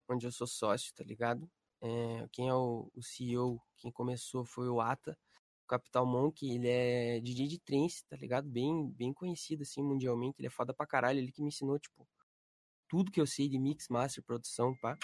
onde 0.09 0.25
eu 0.25 0.31
sou 0.31 0.45
sócio, 0.45 0.93
tá 0.93 1.05
ligado? 1.05 1.49
É, 1.81 2.27
quem 2.33 2.49
é 2.49 2.53
o, 2.53 2.91
o 2.93 3.01
CEO, 3.01 3.57
quem 3.77 3.89
começou 3.89 4.43
foi 4.43 4.67
o 4.67 4.81
Ata, 4.81 5.17
o 5.63 5.67
Capital 5.67 6.05
Monk, 6.05 6.45
ele 6.45 6.67
é 6.67 7.21
DJ 7.21 7.47
de 7.47 7.59
trance, 7.59 8.03
tá 8.09 8.17
ligado? 8.17 8.49
Bem, 8.49 8.91
bem 8.91 9.13
conhecido, 9.13 9.63
assim, 9.63 9.81
mundialmente. 9.81 10.35
Ele 10.37 10.47
é 10.47 10.51
foda 10.51 10.73
pra 10.73 10.85
caralho, 10.85 11.17
ele 11.17 11.31
que 11.31 11.41
me 11.41 11.47
ensinou, 11.47 11.79
tipo, 11.79 12.05
tudo 12.89 13.09
que 13.09 13.21
eu 13.21 13.25
sei 13.25 13.47
de 13.47 13.57
mix, 13.57 13.87
master, 13.87 14.21
produção, 14.21 14.75
pá. 14.75 14.97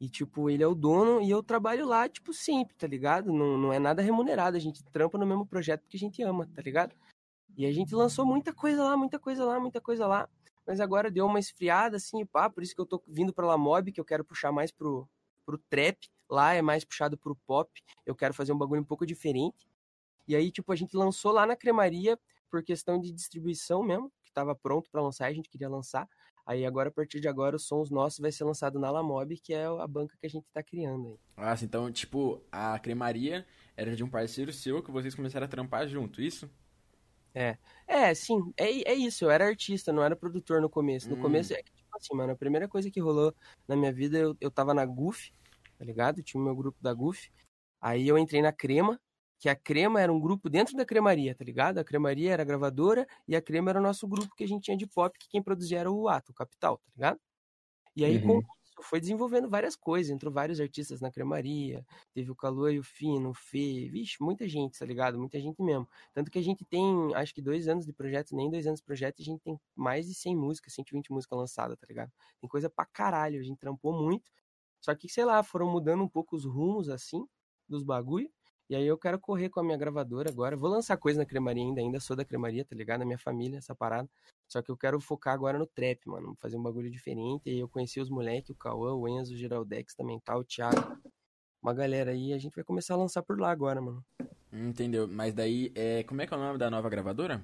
E, 0.00 0.08
tipo, 0.08 0.50
ele 0.50 0.62
é 0.62 0.66
o 0.66 0.74
dono 0.74 1.22
e 1.22 1.30
eu 1.30 1.42
trabalho 1.42 1.86
lá, 1.86 2.08
tipo, 2.08 2.32
sempre, 2.32 2.74
tá 2.76 2.86
ligado? 2.86 3.32
Não, 3.32 3.56
não 3.56 3.72
é 3.72 3.78
nada 3.78 4.02
remunerado, 4.02 4.56
a 4.56 4.60
gente 4.60 4.84
trampa 4.84 5.16
no 5.16 5.26
mesmo 5.26 5.46
projeto 5.46 5.82
porque 5.82 5.96
a 5.96 6.00
gente 6.00 6.22
ama, 6.22 6.46
tá 6.54 6.60
ligado? 6.60 6.94
E 7.56 7.64
a 7.64 7.72
gente 7.72 7.94
lançou 7.94 8.26
muita 8.26 8.52
coisa 8.52 8.82
lá, 8.82 8.96
muita 8.96 9.18
coisa 9.18 9.44
lá, 9.44 9.60
muita 9.60 9.80
coisa 9.80 10.06
lá. 10.06 10.28
Mas 10.66 10.80
agora 10.80 11.10
deu 11.10 11.26
uma 11.26 11.38
esfriada, 11.38 11.96
assim, 11.96 12.24
pá, 12.26 12.50
por 12.50 12.62
isso 12.62 12.74
que 12.74 12.80
eu 12.80 12.86
tô 12.86 13.02
vindo 13.06 13.32
pra 13.32 13.46
La 13.46 13.56
Mob, 13.56 13.92
que 13.92 14.00
eu 14.00 14.04
quero 14.04 14.24
puxar 14.24 14.50
mais 14.50 14.72
pro, 14.72 15.08
pro 15.44 15.58
trap. 15.58 16.08
Lá 16.28 16.54
é 16.54 16.62
mais 16.62 16.84
puxado 16.84 17.16
pro 17.18 17.36
pop. 17.46 17.70
Eu 18.04 18.14
quero 18.14 18.34
fazer 18.34 18.52
um 18.52 18.58
bagulho 18.58 18.80
um 18.80 18.84
pouco 18.84 19.06
diferente. 19.06 19.68
E 20.26 20.34
aí, 20.34 20.50
tipo, 20.50 20.72
a 20.72 20.76
gente 20.76 20.96
lançou 20.96 21.32
lá 21.32 21.46
na 21.46 21.54
cremaria 21.54 22.18
por 22.50 22.62
questão 22.62 22.98
de 22.98 23.12
distribuição 23.12 23.82
mesmo, 23.82 24.10
que 24.22 24.32
tava 24.32 24.54
pronto 24.54 24.90
pra 24.90 25.02
lançar, 25.02 25.26
a 25.26 25.32
gente 25.32 25.50
queria 25.50 25.68
lançar. 25.68 26.08
Aí 26.46 26.66
agora, 26.66 26.88
a 26.88 26.92
partir 26.92 27.20
de 27.20 27.28
agora, 27.28 27.56
os 27.56 27.66
sons 27.66 27.90
nossos 27.90 28.18
vai 28.18 28.30
ser 28.30 28.44
lançado 28.44 28.78
na 28.78 28.90
La 28.90 29.02
Mob, 29.02 29.36
que 29.40 29.54
é 29.54 29.64
a 29.64 29.86
banca 29.86 30.16
que 30.20 30.26
a 30.26 30.30
gente 30.30 30.46
tá 30.52 30.62
criando 30.62 31.08
aí. 31.08 31.18
Nossa, 31.36 31.64
então, 31.64 31.90
tipo, 31.90 32.40
a 32.52 32.78
Cremaria 32.78 33.46
era 33.76 33.96
de 33.96 34.04
um 34.04 34.08
parceiro 34.10 34.52
seu 34.52 34.82
que 34.82 34.90
vocês 34.90 35.14
começaram 35.14 35.46
a 35.46 35.48
trampar 35.48 35.88
junto, 35.88 36.20
isso? 36.22 36.48
É, 37.86 38.14
sim, 38.14 38.52
é, 38.56 38.92
é 38.92 38.94
isso. 38.94 39.24
Eu 39.24 39.30
era 39.30 39.46
artista, 39.46 39.92
não 39.92 40.02
era 40.02 40.14
produtor 40.16 40.60
no 40.60 40.70
começo. 40.70 41.08
No 41.08 41.16
Hum. 41.16 41.22
começo 41.22 41.52
é 41.52 41.62
que, 41.62 41.72
tipo 41.72 41.96
assim, 41.96 42.14
mano, 42.16 42.32
a 42.32 42.36
primeira 42.36 42.68
coisa 42.68 42.90
que 42.90 43.00
rolou 43.00 43.34
na 43.66 43.76
minha 43.76 43.92
vida, 43.92 44.18
eu, 44.18 44.36
eu 44.40 44.50
tava 44.50 44.72
na 44.72 44.84
GUF, 44.86 45.32
tá 45.78 45.84
ligado? 45.84 46.22
Tinha 46.22 46.40
o 46.40 46.44
meu 46.44 46.54
grupo 46.54 46.78
da 46.80 46.92
GUF. 46.94 47.30
Aí 47.80 48.06
eu 48.08 48.16
entrei 48.16 48.40
na 48.40 48.52
Crema, 48.52 49.00
que 49.44 49.48
a 49.50 49.54
Crema 49.54 50.00
era 50.00 50.10
um 50.10 50.18
grupo 50.18 50.48
dentro 50.48 50.74
da 50.74 50.86
Cremaria, 50.86 51.34
tá 51.34 51.44
ligado? 51.44 51.76
A 51.76 51.84
Cremaria 51.84 52.32
era 52.32 52.40
a 52.42 52.46
gravadora 52.46 53.06
e 53.28 53.36
a 53.36 53.42
Crema 53.42 53.68
era 53.68 53.78
o 53.78 53.82
nosso 53.82 54.08
grupo 54.08 54.34
que 54.34 54.42
a 54.42 54.48
gente 54.48 54.62
tinha 54.64 54.74
de 54.76 54.86
pop, 54.86 55.18
que 55.18 55.28
quem 55.28 55.42
produzia 55.42 55.80
era 55.80 55.92
o 55.92 56.08
Ato, 56.08 56.32
o 56.32 56.34
Capital, 56.34 56.78
tá 56.78 56.88
ligado? 56.96 57.20
E 57.94 58.04
aí, 58.04 58.18
com 58.20 58.34
Uhum. 58.34 58.46
isso, 58.64 58.74
foi 58.90 59.00
desenvolvendo 59.00 59.50
várias 59.50 59.76
coisas. 59.76 60.10
Entrou 60.10 60.32
vários 60.32 60.60
artistas 60.60 61.00
na 61.02 61.10
cremaria. 61.12 61.84
Teve 62.14 62.30
o 62.30 62.36
Calua 62.36 62.72
e 62.72 62.78
o 62.78 62.84
Fino, 62.84 63.30
o 63.30 63.34
Fê. 63.34 63.88
Vixe, 63.90 64.16
muita 64.22 64.48
gente, 64.48 64.78
tá 64.78 64.86
ligado? 64.86 65.18
Muita 65.18 65.38
gente 65.40 65.62
mesmo. 65.62 65.86
Tanto 66.14 66.30
que 66.30 66.38
a 66.38 66.42
gente 66.42 66.64
tem, 66.64 67.14
acho 67.14 67.34
que 67.34 67.42
dois 67.42 67.68
anos 67.68 67.86
de 67.86 67.92
projeto, 67.92 68.34
nem 68.34 68.50
dois 68.50 68.66
anos 68.66 68.80
de 68.80 68.86
projeto, 68.86 69.20
a 69.22 69.24
gente 69.24 69.40
tem 69.42 69.60
mais 69.76 70.06
de 70.06 70.14
100 70.14 70.36
músicas, 70.36 70.74
120 70.74 71.12
músicas 71.12 71.38
lançadas, 71.38 71.78
tá 71.78 71.86
ligado? 71.88 72.12
Tem 72.40 72.48
coisa 72.48 72.70
pra 72.70 72.86
caralho. 72.86 73.40
A 73.40 73.44
gente 73.44 73.58
trampou 73.58 73.92
muito. 73.92 74.32
Só 74.80 74.94
que, 74.94 75.08
sei 75.08 75.24
lá, 75.24 75.42
foram 75.42 75.70
mudando 75.70 76.02
um 76.04 76.08
pouco 76.08 76.36
os 76.36 76.44
rumos, 76.44 76.88
assim, 76.88 77.26
dos 77.68 77.82
bagulho. 77.82 78.30
E 78.68 78.74
aí 78.74 78.86
eu 78.86 78.96
quero 78.96 79.18
correr 79.18 79.50
com 79.50 79.60
a 79.60 79.62
minha 79.62 79.76
gravadora 79.76 80.30
agora. 80.30 80.56
Vou 80.56 80.70
lançar 80.70 80.96
coisa 80.96 81.18
na 81.18 81.26
cremaria 81.26 81.62
ainda, 81.62 81.80
ainda 81.80 82.00
sou 82.00 82.16
da 82.16 82.24
cremaria, 82.24 82.64
tá 82.64 82.74
ligado? 82.74 83.00
Na 83.00 83.06
minha 83.06 83.18
família, 83.18 83.58
essa 83.58 83.74
parada. 83.74 84.08
Só 84.48 84.62
que 84.62 84.70
eu 84.70 84.76
quero 84.76 84.98
focar 85.00 85.34
agora 85.34 85.58
no 85.58 85.66
trap, 85.66 86.06
mano. 86.06 86.36
Fazer 86.40 86.56
um 86.56 86.62
bagulho 86.62 86.90
diferente. 86.90 87.42
E 87.46 87.50
aí 87.50 87.58
eu 87.58 87.68
conheci 87.68 88.00
os 88.00 88.08
moleques, 88.08 88.50
o 88.50 88.54
Cauã, 88.54 88.94
o 88.94 89.06
Enzo, 89.06 89.34
o 89.34 89.36
Geraldex 89.36 89.94
também, 89.94 90.18
tá, 90.20 90.36
o 90.36 90.44
Thiago. 90.44 90.98
Uma 91.62 91.74
galera 91.74 92.12
aí, 92.12 92.32
a 92.32 92.38
gente 92.38 92.54
vai 92.54 92.64
começar 92.64 92.94
a 92.94 92.98
lançar 92.98 93.22
por 93.22 93.38
lá 93.38 93.50
agora, 93.50 93.80
mano. 93.80 94.04
Entendeu? 94.52 95.06
Mas 95.08 95.34
daí, 95.34 95.70
é... 95.74 96.02
como 96.04 96.22
é 96.22 96.26
que 96.26 96.32
é 96.32 96.36
o 96.36 96.40
nome 96.40 96.58
da 96.58 96.70
nova 96.70 96.88
gravadora? 96.88 97.42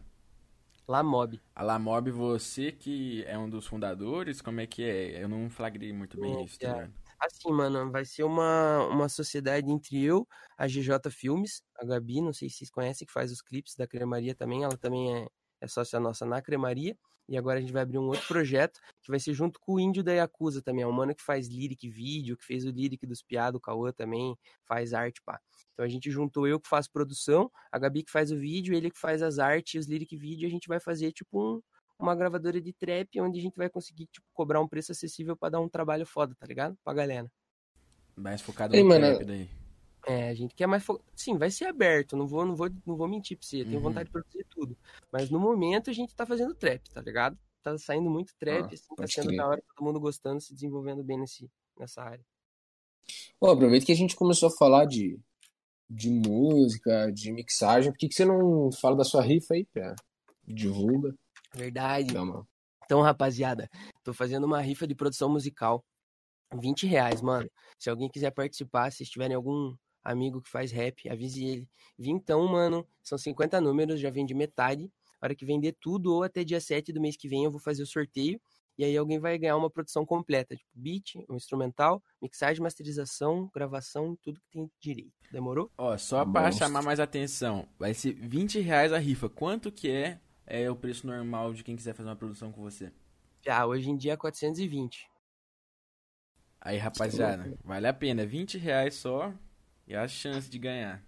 La 0.88 1.02
Mob. 1.02 1.40
A 1.54 1.62
La 1.62 1.78
Mob, 1.78 2.10
você 2.10 2.72
que 2.72 3.24
é 3.24 3.38
um 3.38 3.48
dos 3.48 3.66
fundadores, 3.66 4.42
como 4.42 4.60
é 4.60 4.66
que 4.66 4.82
é? 4.82 5.22
Eu 5.22 5.28
não 5.28 5.48
flagrei 5.48 5.92
muito 5.92 6.20
bem 6.20 6.40
É, 6.40 6.44
isso, 6.44 6.58
tá 6.58 6.82
é. 6.82 6.90
Assim, 7.20 7.52
mano, 7.52 7.90
vai 7.90 8.04
ser 8.04 8.24
uma, 8.24 8.86
uma 8.86 9.08
sociedade 9.08 9.70
entre 9.70 10.02
eu, 10.02 10.26
a 10.56 10.66
GJ 10.66 11.10
Filmes, 11.10 11.62
a 11.76 11.84
Gabi, 11.84 12.20
não 12.22 12.32
sei 12.32 12.48
se 12.48 12.56
vocês 12.58 12.70
conhecem, 12.70 13.06
que 13.06 13.12
faz 13.12 13.30
os 13.30 13.42
clipes 13.42 13.74
da 13.76 13.86
Cremaria 13.86 14.34
também. 14.34 14.64
Ela 14.64 14.76
também 14.76 15.14
é, 15.14 15.26
é 15.60 15.68
sócia 15.68 16.00
nossa 16.00 16.24
na 16.24 16.40
Cremaria. 16.40 16.96
E 17.28 17.38
agora 17.38 17.58
a 17.58 17.60
gente 17.60 17.72
vai 17.72 17.82
abrir 17.82 17.98
um 17.98 18.08
outro 18.08 18.26
projeto 18.26 18.80
que 19.02 19.10
vai 19.10 19.20
ser 19.20 19.32
junto 19.34 19.60
com 19.60 19.74
o 19.74 19.80
Índio 19.80 20.02
da 20.02 20.12
Yakuza 20.12 20.60
também. 20.60 20.82
É 20.82 20.86
um 20.86 20.92
mano 20.92 21.14
que 21.14 21.22
faz 21.22 21.46
lyric 21.46 21.88
vídeo, 21.88 22.36
que 22.36 22.44
fez 22.44 22.64
o 22.64 22.70
lyric 22.70 23.06
dos 23.06 23.22
piados, 23.22 23.58
o 23.58 23.60
Cauã 23.60 23.92
também 23.92 24.36
faz 24.66 24.92
arte, 24.92 25.22
pá. 25.24 25.38
Então 25.72 25.84
a 25.84 25.88
gente 25.88 26.10
juntou 26.10 26.48
eu 26.48 26.58
que 26.58 26.68
faço 26.68 26.90
produção, 26.90 27.48
a 27.70 27.78
Gabi 27.78 28.02
que 28.02 28.10
faz 28.10 28.32
o 28.32 28.36
vídeo, 28.36 28.74
ele 28.74 28.90
que 28.90 28.98
faz 28.98 29.22
as 29.22 29.38
artes, 29.38 29.84
os 29.84 29.88
lyric 29.88 30.16
vídeo, 30.16 30.44
e 30.44 30.48
a 30.48 30.50
gente 30.50 30.66
vai 30.66 30.80
fazer 30.80 31.12
tipo 31.12 31.40
um, 31.40 31.62
uma 32.02 32.14
gravadora 32.16 32.60
de 32.60 32.72
trap 32.72 33.20
onde 33.20 33.38
a 33.38 33.42
gente 33.42 33.56
vai 33.56 33.68
conseguir 33.70 34.06
tipo 34.06 34.26
cobrar 34.32 34.60
um 34.60 34.68
preço 34.68 34.92
acessível 34.92 35.36
pra 35.36 35.48
dar 35.50 35.60
um 35.60 35.68
trabalho 35.68 36.06
foda, 36.06 36.34
tá 36.38 36.46
ligado? 36.46 36.76
Pra 36.84 36.94
galera. 36.94 37.30
Mais 38.16 38.40
focado 38.42 38.76
Ei, 38.76 38.82
no 38.82 38.88
mano, 38.88 39.06
trap 39.06 39.24
daí. 39.24 39.48
É, 40.06 40.30
a 40.30 40.34
gente 40.34 40.54
quer 40.54 40.66
mais 40.66 40.82
fo... 40.84 40.98
sim, 41.14 41.36
vai 41.36 41.50
ser 41.50 41.66
aberto, 41.66 42.16
não 42.16 42.26
vou 42.26 42.44
não 42.46 42.56
vou 42.56 42.68
não 42.86 42.96
vou 42.96 43.08
mentir 43.08 43.36
pra 43.38 43.46
você, 43.46 43.62
eu 43.62 43.66
tenho 43.66 43.82
Uhum. 43.82 43.88
vontade 43.88 44.06
de 44.06 44.12
produzir 44.12 44.46
tudo. 44.50 44.76
Mas 45.12 45.30
no 45.30 45.38
momento 45.38 45.90
a 45.90 45.92
gente 45.92 46.14
tá 46.14 46.24
fazendo 46.26 46.54
trap, 46.54 46.88
tá 46.90 47.00
ligado? 47.02 47.38
Tá 47.62 47.76
saindo 47.78 48.08
muito 48.10 48.34
trap, 48.38 48.64
Ah, 48.64 48.74
assim, 48.74 48.94
tá 48.96 49.06
sendo 49.06 49.34
da 49.36 49.46
hora, 49.46 49.62
todo 49.76 49.84
mundo 49.86 50.00
gostando, 50.00 50.40
se 50.40 50.54
desenvolvendo 50.54 51.04
bem 51.04 51.18
nesse 51.18 51.50
nessa 51.78 52.02
área. 52.02 52.24
Ó, 53.40 53.50
aproveita 53.52 53.86
que 53.86 53.92
a 53.92 53.96
gente 53.96 54.16
começou 54.16 54.48
a 54.48 54.52
falar 54.56 54.84
de, 54.86 55.18
de 55.90 56.10
música, 56.10 57.10
de 57.12 57.32
mixagem. 57.32 57.92
Por 57.92 57.98
que, 57.98 58.08
que 58.08 58.14
você 58.14 58.24
não 58.24 58.70
fala 58.72 58.96
da 58.96 59.04
sua 59.04 59.22
rifa 59.22 59.54
aí, 59.54 59.66
cara? 59.66 59.96
Divulga, 60.46 61.14
Verdade. 61.54 62.14
Então, 62.84 63.00
rapaziada, 63.02 63.68
tô 64.02 64.12
fazendo 64.12 64.44
uma 64.44 64.60
rifa 64.60 64.86
de 64.86 64.94
produção 64.94 65.28
musical. 65.28 65.84
20 66.52 66.86
reais, 66.86 67.22
mano. 67.22 67.48
Se 67.78 67.88
alguém 67.88 68.08
quiser 68.08 68.32
participar, 68.32 68.90
se 68.90 69.04
tiverem 69.04 69.36
algum 69.36 69.74
amigo 70.02 70.40
que 70.42 70.50
faz 70.50 70.72
rap, 70.72 71.08
avise 71.08 71.44
ele. 71.44 71.68
Vintão, 71.96 72.46
mano, 72.48 72.86
são 73.02 73.16
50 73.16 73.60
números, 73.60 74.00
já 74.00 74.10
vendi 74.10 74.34
metade. 74.34 74.90
A 75.20 75.26
hora 75.26 75.34
que 75.34 75.44
vender 75.44 75.76
tudo, 75.80 76.12
ou 76.14 76.22
até 76.24 76.42
dia 76.42 76.60
7 76.60 76.92
do 76.92 77.00
mês 77.00 77.16
que 77.16 77.28
vem, 77.28 77.44
eu 77.44 77.50
vou 77.50 77.60
fazer 77.60 77.82
o 77.82 77.86
sorteio. 77.86 78.40
E 78.78 78.84
aí 78.84 78.96
alguém 78.96 79.18
vai 79.20 79.36
ganhar 79.38 79.56
uma 79.58 79.68
produção 79.70 80.06
completa, 80.06 80.56
tipo 80.56 80.70
beat, 80.74 81.16
um 81.28 81.36
instrumental, 81.36 82.02
mixagem, 82.20 82.62
masterização, 82.62 83.50
gravação, 83.54 84.16
tudo 84.22 84.40
que 84.40 84.48
tem 84.50 84.70
direito. 84.80 85.12
Demorou? 85.30 85.70
Ó, 85.76 85.96
só 85.98 86.24
Tá 86.24 86.30
pra 86.32 86.50
bom. 86.50 86.52
chamar 86.56 86.82
mais 86.82 86.98
atenção, 86.98 87.68
vai 87.78 87.92
ser 87.92 88.14
20 88.14 88.58
reais 88.58 88.90
a 88.90 88.98
rifa. 88.98 89.28
Quanto 89.28 89.70
que 89.70 89.90
é, 89.90 90.18
é 90.50 90.70
o 90.70 90.76
preço 90.76 91.06
normal 91.06 91.54
de 91.54 91.62
quem 91.62 91.76
quiser 91.76 91.94
fazer 91.94 92.08
uma 92.08 92.16
produção 92.16 92.50
com 92.50 92.60
você? 92.60 92.92
Já, 93.44 93.64
hoje 93.64 93.88
em 93.88 93.96
dia 93.96 94.12
é 94.12 94.16
420. 94.16 95.08
Aí, 96.60 96.76
rapaziada, 96.76 97.56
vale 97.64 97.86
a 97.86 97.92
pena. 97.94 98.26
20 98.26 98.58
reais 98.58 98.94
só 98.94 99.32
e 99.86 99.94
a 99.94 100.06
chance 100.06 100.50
de 100.50 100.58
ganhar. 100.58 101.02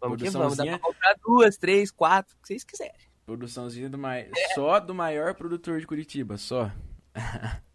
Vamos 0.00 0.20
que 0.20 0.30
vamos, 0.30 0.56
dá 0.56 0.64
Produçãozinha. 0.64 0.78
pra 0.78 0.88
comprar 0.88 1.14
duas, 1.24 1.56
três, 1.56 1.90
quatro, 1.90 2.36
o 2.36 2.42
que 2.42 2.48
vocês 2.48 2.64
quiserem. 2.64 2.94
Produçãozinha 3.24 3.88
do 3.88 3.96
mai... 3.96 4.30
só 4.54 4.80
do 4.80 4.94
maior 4.94 5.34
produtor 5.34 5.80
de 5.80 5.86
Curitiba, 5.86 6.36
só. 6.36 6.70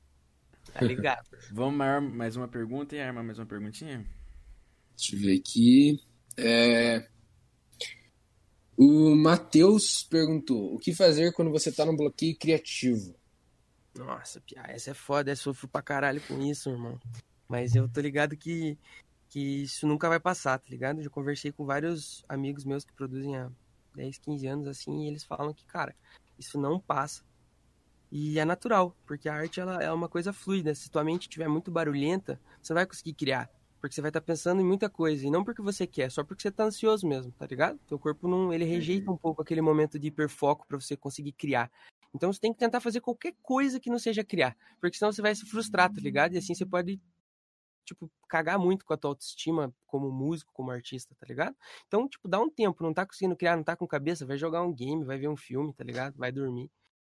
Tá 0.73 0.84
ligado? 0.84 1.25
Vamos 1.54 1.73
maior, 1.73 2.01
mais 2.01 2.36
uma 2.36 2.49
pergunta 2.49 2.97
e 2.97 2.99
arma 2.99 3.23
mais 3.23 3.39
uma 3.39 3.45
perguntinha? 3.45 4.06
Deixa 4.97 5.15
eu 5.15 5.19
ver 5.21 5.39
aqui. 5.39 6.01
É, 6.36 7.08
O 8.77 9.15
Matheus 9.15 10.03
perguntou: 10.03 10.73
o 10.73 10.77
que 10.77 10.93
fazer 10.93 11.33
quando 11.33 11.51
você 11.51 11.71
tá 11.71 11.85
num 11.85 11.95
bloqueio 11.95 12.38
criativo? 12.38 13.15
Nossa, 13.95 14.41
Pia, 14.41 14.63
essa 14.67 14.91
é 14.91 14.93
foda, 14.93 15.31
eu 15.31 15.38
sofro 15.38 15.67
pra 15.67 15.81
caralho 15.81 16.21
com 16.27 16.41
isso, 16.41 16.69
irmão. 16.69 16.99
Mas 17.47 17.75
eu 17.75 17.88
tô 17.88 18.01
ligado 18.01 18.35
que, 18.35 18.77
que 19.29 19.63
isso 19.63 19.88
nunca 19.88 20.09
vai 20.09 20.19
passar, 20.19 20.59
tá 20.59 20.65
ligado? 20.69 21.01
Já 21.01 21.09
conversei 21.09 21.51
com 21.51 21.65
vários 21.65 22.25
amigos 22.27 22.65
meus 22.65 22.83
que 22.83 22.91
produzem 22.91 23.38
há 23.38 23.49
10, 23.95 24.17
15 24.17 24.47
anos 24.47 24.67
assim, 24.67 25.03
e 25.03 25.07
eles 25.07 25.23
falam 25.23 25.53
que, 25.53 25.63
cara, 25.65 25.95
isso 26.38 26.59
não 26.59 26.77
passa. 26.77 27.23
E 28.11 28.38
é 28.38 28.45
natural, 28.45 28.95
porque 29.05 29.29
a 29.29 29.35
arte 29.35 29.59
ela 29.59 29.81
é 29.81 29.91
uma 29.91 30.09
coisa 30.09 30.33
fluida. 30.33 30.75
Se 30.75 30.89
tua 30.89 31.03
mente 31.03 31.23
estiver 31.23 31.47
muito 31.47 31.71
barulhenta, 31.71 32.39
você 32.61 32.73
vai 32.73 32.85
conseguir 32.85 33.13
criar. 33.13 33.49
Porque 33.86 33.93
você 33.93 34.02
vai 34.02 34.10
estar 34.10 34.21
pensando 34.21 34.60
em 34.60 34.65
muita 34.65 34.89
coisa. 34.89 35.28
E 35.28 35.30
não 35.30 35.43
porque 35.43 35.62
você 35.62 35.86
quer, 35.86 36.10
só 36.10 36.24
porque 36.24 36.41
você 36.41 36.52
tá 36.52 36.63
ansioso 36.63 37.08
mesmo, 37.08 37.32
tá 37.34 37.45
ligado? 37.45 37.78
Teu 37.86 38.00
corpo 38.00 38.28
não. 38.28 38.52
Ele 38.52 38.65
rejeita 38.65 39.12
um 39.12 39.15
pouco 39.15 39.43
aquele 39.43 39.62
momento 39.62 40.00
de 40.00 40.08
hiperfoco 40.08 40.65
pra 40.65 40.80
você 40.80 40.98
conseguir 40.98 41.34
criar. 41.34 41.71
Então 42.12 42.34
você 42.34 42.39
tem 42.39 42.52
que 42.52 42.58
tentar 42.58 42.80
fazer 42.80 43.00
qualquer 43.00 43.36
coisa 43.43 43.80
que 43.80 43.88
não 43.88 44.00
seja 44.00 44.24
criar. 44.24 44.58
Porque 44.82 44.98
senão 44.98 45.12
você 45.12 45.21
vai 45.21 45.36
se 45.36 45.45
frustrar, 45.45 45.93
tá 45.93 46.02
ligado? 46.02 46.34
E 46.34 46.39
assim 46.39 46.56
você 46.56 46.65
pode, 46.65 47.00
tipo, 47.86 48.10
cagar 48.28 48.58
muito 48.58 48.84
com 48.88 48.93
a 48.95 48.98
tua 48.98 49.12
autoestima 49.12 49.71
como 49.86 50.12
músico, 50.12 50.52
como 50.52 50.71
artista, 50.71 51.13
tá 51.19 51.28
ligado? 51.28 51.56
Então, 51.86 52.10
tipo, 52.10 52.28
dá 52.28 52.39
um 52.39 52.50
tempo, 52.50 52.82
não 52.82 52.91
tá 52.91 53.06
conseguindo 53.06 53.36
criar, 53.36 53.56
não 53.56 53.63
tá 53.63 53.76
com 53.76 53.86
cabeça, 53.86 54.26
vai 54.26 54.36
jogar 54.36 54.63
um 54.63 54.74
game, 54.74 55.06
vai 55.06 55.19
ver 55.19 55.28
um 55.28 55.38
filme, 55.38 55.71
tá 55.71 55.84
ligado? 55.84 56.17
Vai 56.17 56.32
dormir. 56.32 56.71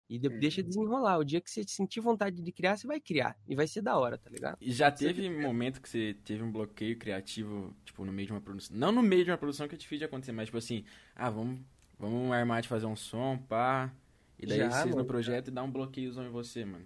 E 0.10 0.18
de- 0.18 0.28
deixa 0.30 0.64
desenrolar. 0.64 1.20
O 1.20 1.24
dia 1.24 1.40
que 1.40 1.50
você 1.52 1.64
sentir 1.68 2.00
vontade 2.00 2.42
de 2.42 2.52
criar, 2.52 2.76
você 2.78 2.88
vai 2.88 3.00
criar. 3.00 3.38
E 3.48 3.56
vai 3.56 3.68
ser 3.68 3.82
da 3.82 3.96
hora, 3.98 4.18
tá 4.18 4.30
ligado? 4.30 4.58
E 4.60 4.72
já 4.72 4.90
teve 4.90 5.30
momento 5.30 5.80
que 5.80 5.88
você 5.88 6.16
teve 6.26 6.42
um 6.42 6.52
bloqueio 6.52 6.98
criativo, 6.98 7.76
tipo, 7.86 8.04
no 8.04 8.12
meio 8.12 8.26
de 8.26 8.34
uma 8.34 8.42
produção. 8.42 8.76
Não 8.76 8.92
no 8.92 9.04
meio 9.04 9.24
de 9.24 9.30
uma 9.32 9.38
produção 9.38 9.68
que 9.68 9.76
é 9.76 9.78
difícil 9.78 10.00
de 10.00 10.06
acontecer, 10.06 10.32
mas 10.32 10.46
tipo 10.46 10.58
assim, 10.58 10.84
ah, 11.16 11.30
vamos, 11.30 11.60
vamos 12.00 12.32
armar 12.32 12.62
de 12.62 12.68
fazer 12.68 12.88
um 12.88 12.96
som, 12.96 13.38
pá. 13.38 13.94
E 14.40 14.48
daí 14.48 14.58
Já, 14.60 14.72
vocês 14.72 14.86
no 14.86 14.96
mano, 14.96 15.06
projeto 15.08 15.50
e 15.50 15.52
dá 15.52 15.62
um 15.62 15.72
bloqueiozão 15.72 16.26
em 16.26 16.32
você, 16.32 16.66
mano. 16.66 16.86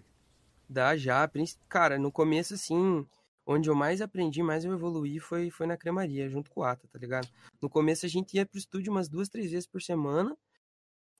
Dá 0.67 0.97
já. 0.97 1.29
Cara, 1.69 1.97
no 1.99 2.11
começo, 2.11 2.55
assim, 2.55 3.05
onde 3.45 3.69
eu 3.69 3.75
mais 3.75 4.01
aprendi, 4.01 4.41
mais 4.41 4.65
eu 4.65 4.73
evoluí 4.73 5.19
foi, 5.19 5.49
foi 5.49 5.67
na 5.67 5.77
cremaria, 5.77 6.27
junto 6.29 6.49
com 6.49 6.61
o 6.61 6.63
Ata, 6.63 6.87
tá 6.91 6.97
ligado? 6.99 7.27
No 7.61 7.69
começo 7.69 8.05
a 8.05 8.09
gente 8.09 8.35
ia 8.35 8.45
pro 8.45 8.57
estúdio 8.57 8.91
umas 8.91 9.07
duas, 9.07 9.29
três 9.29 9.51
vezes 9.51 9.67
por 9.67 9.81
semana, 9.81 10.35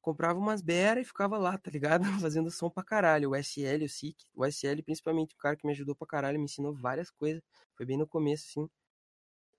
comprava 0.04 0.38
umas 0.38 0.62
beira 0.62 1.02
e 1.02 1.06
ficava 1.06 1.38
lá, 1.38 1.58
tá 1.58 1.72
ligado? 1.72 2.04
Fazendo 2.30 2.52
som 2.52 2.70
pra 2.70 2.84
caralho. 2.84 3.32
O 3.32 3.36
SL, 3.36 3.86
o 3.86 3.90
SIC, 3.90 4.18
o 4.36 4.46
SL, 4.46 4.84
principalmente, 4.84 5.34
o 5.34 5.38
cara 5.38 5.56
que 5.56 5.66
me 5.66 5.74
ajudou 5.74 5.96
pra 5.96 6.06
caralho, 6.06 6.38
me 6.38 6.46
ensinou 6.46 6.76
várias 6.76 7.10
coisas. 7.10 7.42
Foi 7.76 7.86
bem 7.86 7.98
no 7.98 8.06
começo, 8.06 8.46
assim. 8.48 8.70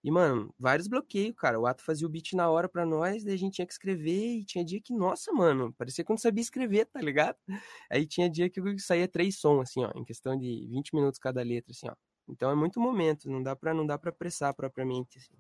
E, 0.05 0.11
mano, 0.11 0.55
vários 0.59 0.87
bloqueios, 0.87 1.35
cara. 1.35 1.59
O 1.59 1.67
Ato 1.67 1.83
fazia 1.83 2.07
o 2.07 2.11
beat 2.11 2.35
na 2.35 2.51
hora 2.51 2.69
pra 2.69 2.85
nós, 2.85 3.25
daí 3.25 3.35
a 3.35 3.39
gente 3.39 3.55
tinha 3.55 3.67
que 3.67 3.73
escrever, 3.73 4.37
e 4.41 4.45
tinha 4.45 4.63
dia 4.63 4.79
que, 4.79 4.93
nossa, 4.93 5.33
mano, 5.33 5.73
parecia 5.79 6.05
que 6.05 6.11
eu 6.11 6.15
não 6.15 6.19
sabia 6.19 6.43
escrever, 6.43 6.85
tá 6.85 7.01
ligado? 7.01 7.39
Aí 7.91 8.07
tinha 8.07 8.29
dia 8.29 8.51
que 8.51 8.61
saía 8.79 9.09
três 9.09 9.39
sons, 9.39 9.63
assim, 9.63 9.83
ó, 9.83 9.91
em 9.95 10.05
questão 10.05 10.39
de 10.39 10.67
20 10.69 10.95
minutos 10.95 11.19
cada 11.19 11.43
letra, 11.43 11.73
assim, 11.73 11.89
ó. 11.89 11.95
Então 12.29 12.51
é 12.51 12.55
muito 12.55 12.79
momento, 12.79 13.31
não 13.31 13.43
dá 13.43 13.57
pra, 13.57 13.73
não 13.73 13.87
dá 13.87 13.97
pra 13.97 14.11
apressar 14.11 14.55
propriamente, 14.55 15.17
assim. 15.19 15.35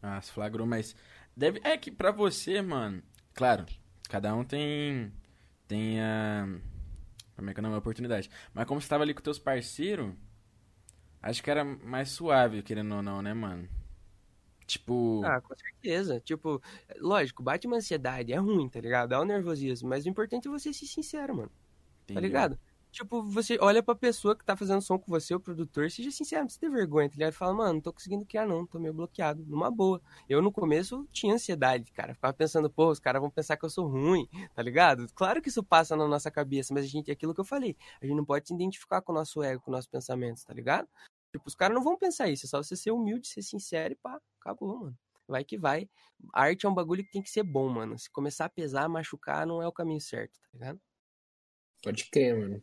Ah, 0.00 0.20
se 0.20 0.30
flagrou, 0.30 0.68
mas 0.68 0.94
deve 1.36 1.60
é 1.64 1.76
que 1.76 1.90
pra 1.90 2.12
você, 2.12 2.62
mano, 2.62 3.02
claro, 3.34 3.66
cada 4.08 4.34
um 4.34 4.44
tem 4.44 5.12
tem 5.68 6.00
a 6.00 6.46
como 7.36 7.50
é 7.50 7.54
que 7.54 7.60
é 7.60 7.62
o 7.62 7.64
nome, 7.64 7.74
a 7.74 7.78
oportunidade. 7.78 8.30
Mas 8.54 8.66
como 8.66 8.80
você 8.80 8.88
tava 8.88 9.04
ali 9.04 9.14
com 9.14 9.20
teus 9.22 9.38
parceiros, 9.38 10.14
acho 11.22 11.42
que 11.42 11.50
era 11.50 11.64
mais 11.64 12.10
suave, 12.10 12.62
querendo 12.62 12.94
ou 12.94 13.02
não, 13.02 13.20
né, 13.22 13.34
mano? 13.34 13.68
Tipo, 14.66 15.24
Ah, 15.24 15.40
com 15.40 15.54
certeza. 15.56 16.20
Tipo, 16.20 16.60
lógico, 16.98 17.42
bate 17.42 17.66
uma 17.66 17.76
ansiedade, 17.76 18.32
é 18.32 18.36
ruim, 18.36 18.68
tá 18.68 18.80
ligado? 18.80 19.10
Dá 19.10 19.20
um 19.20 19.24
nervosismo, 19.24 19.88
mas 19.88 20.04
o 20.04 20.08
importante 20.08 20.48
é 20.48 20.50
você 20.50 20.72
ser 20.72 20.86
sincero, 20.86 21.36
mano. 21.36 21.52
Tá 22.12 22.20
entendeu? 22.20 22.20
ligado? 22.20 22.58
Tipo, 22.96 23.22
você 23.22 23.58
olha 23.60 23.82
pra 23.82 23.94
pessoa 23.94 24.34
que 24.34 24.44
tá 24.44 24.56
fazendo 24.56 24.80
som 24.80 24.98
com 24.98 25.10
você, 25.10 25.34
o 25.34 25.40
produtor, 25.40 25.90
seja 25.90 26.10
sincero, 26.10 26.40
não 26.40 26.46
precisa 26.46 26.60
ter 26.60 26.70
vergonha, 26.70 27.08
tá 27.08 27.14
ligado? 27.14 27.32
Fala, 27.34 27.52
mano, 27.52 27.74
não 27.74 27.80
tô 27.80 27.92
conseguindo 27.92 28.24
criar 28.24 28.46
não, 28.46 28.66
tô 28.66 28.78
meio 28.78 28.94
bloqueado, 28.94 29.44
numa 29.46 29.70
boa. 29.70 30.00
Eu 30.28 30.40
no 30.40 30.50
começo 30.50 31.06
tinha 31.12 31.34
ansiedade, 31.34 31.92
cara, 31.92 32.14
ficava 32.14 32.32
pensando, 32.32 32.70
pô, 32.70 32.90
os 32.90 32.98
caras 32.98 33.20
vão 33.20 33.30
pensar 33.30 33.56
que 33.56 33.64
eu 33.64 33.70
sou 33.70 33.86
ruim, 33.86 34.28
tá 34.54 34.62
ligado? 34.62 35.06
Claro 35.14 35.42
que 35.42 35.48
isso 35.48 35.62
passa 35.62 35.94
na 35.94 36.08
nossa 36.08 36.30
cabeça, 36.30 36.72
mas 36.72 36.84
a 36.84 36.88
gente, 36.88 37.10
é 37.10 37.12
aquilo 37.12 37.34
que 37.34 37.40
eu 37.40 37.44
falei, 37.44 37.76
a 38.00 38.06
gente 38.06 38.16
não 38.16 38.24
pode 38.24 38.48
se 38.48 38.54
identificar 38.54 39.02
com 39.02 39.12
o 39.12 39.14
nosso 39.14 39.42
ego, 39.42 39.60
com 39.62 39.70
os 39.70 39.74
nossos 39.74 39.90
pensamentos, 39.90 40.42
tá 40.44 40.54
ligado? 40.54 40.88
Tipo, 41.30 41.46
os 41.46 41.54
caras 41.54 41.74
não 41.74 41.84
vão 41.84 41.98
pensar 41.98 42.28
isso, 42.28 42.46
é 42.46 42.48
só 42.48 42.62
você 42.62 42.76
ser 42.76 42.92
humilde, 42.92 43.28
ser 43.28 43.42
sincero 43.42 43.92
e 43.92 43.96
pá, 43.96 44.18
acabou, 44.40 44.80
mano. 44.80 44.98
Vai 45.28 45.44
que 45.44 45.58
vai. 45.58 45.90
Arte 46.32 46.66
é 46.66 46.68
um 46.68 46.74
bagulho 46.74 47.04
que 47.04 47.10
tem 47.10 47.20
que 47.20 47.28
ser 47.28 47.42
bom, 47.42 47.68
mano. 47.68 47.98
Se 47.98 48.08
começar 48.08 48.44
a 48.44 48.48
pesar, 48.48 48.88
machucar, 48.88 49.44
não 49.44 49.60
é 49.60 49.66
o 49.66 49.72
caminho 49.72 50.00
certo, 50.00 50.40
tá 50.40 50.48
ligado? 50.52 50.80
Pode 51.82 52.08
crer, 52.10 52.38
mano. 52.38 52.62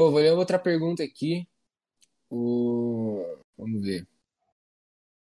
Ô, 0.00 0.10
vou 0.10 0.18
ler 0.18 0.32
outra 0.32 0.58
pergunta 0.58 1.04
aqui. 1.04 1.46
O... 2.30 3.22
Vamos 3.54 3.82
ver. 3.82 4.08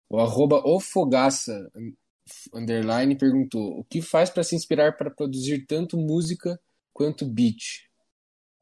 O 0.08 0.20
arroba 0.20 0.58
ofogaça 0.58 1.68
underline 2.54 3.18
perguntou: 3.18 3.80
o 3.80 3.84
que 3.84 4.04
faz 4.04 4.30
para 4.30 4.44
se 4.44 4.56
inspirar 4.56 4.96
para 4.96 5.10
produzir 5.10 5.66
tanto 5.66 5.98
música 5.98 6.62
quanto 6.94 7.26
beat? 7.26 7.90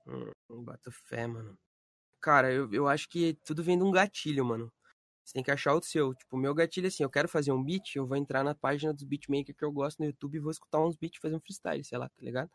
Hum, 0.07 0.31
bato 0.63 0.89
fé, 0.89 1.27
mano. 1.27 1.53
Cara, 2.21 2.49
eu, 2.49 2.71
eu 2.71 2.87
acho 2.87 3.09
que 3.09 3.37
tudo 3.43 3.61
vem 3.61 3.77
de 3.77 3.83
um 3.83 3.91
gatilho, 3.91 4.45
mano. 4.45 4.71
Você 5.25 5.33
tem 5.33 5.43
que 5.43 5.51
achar 5.51 5.75
o 5.75 5.83
seu. 5.83 6.13
Tipo, 6.13 6.37
meu 6.37 6.53
gatilho 6.53 6.85
é 6.85 6.87
assim, 6.87 7.03
eu 7.03 7.09
quero 7.09 7.27
fazer 7.27 7.51
um 7.51 7.61
beat, 7.61 7.93
eu 7.93 8.07
vou 8.07 8.15
entrar 8.15 8.41
na 8.41 8.55
página 8.55 8.93
dos 8.93 9.03
beatmakers 9.03 9.57
que 9.57 9.65
eu 9.65 9.71
gosto 9.71 9.99
no 9.99 10.05
YouTube 10.05 10.35
e 10.37 10.39
vou 10.39 10.51
escutar 10.51 10.79
uns 10.79 10.95
beats, 10.95 11.19
fazer 11.21 11.35
um 11.35 11.41
freestyle, 11.41 11.83
sei 11.83 11.97
lá, 11.97 12.07
tá 12.07 12.23
ligado? 12.23 12.49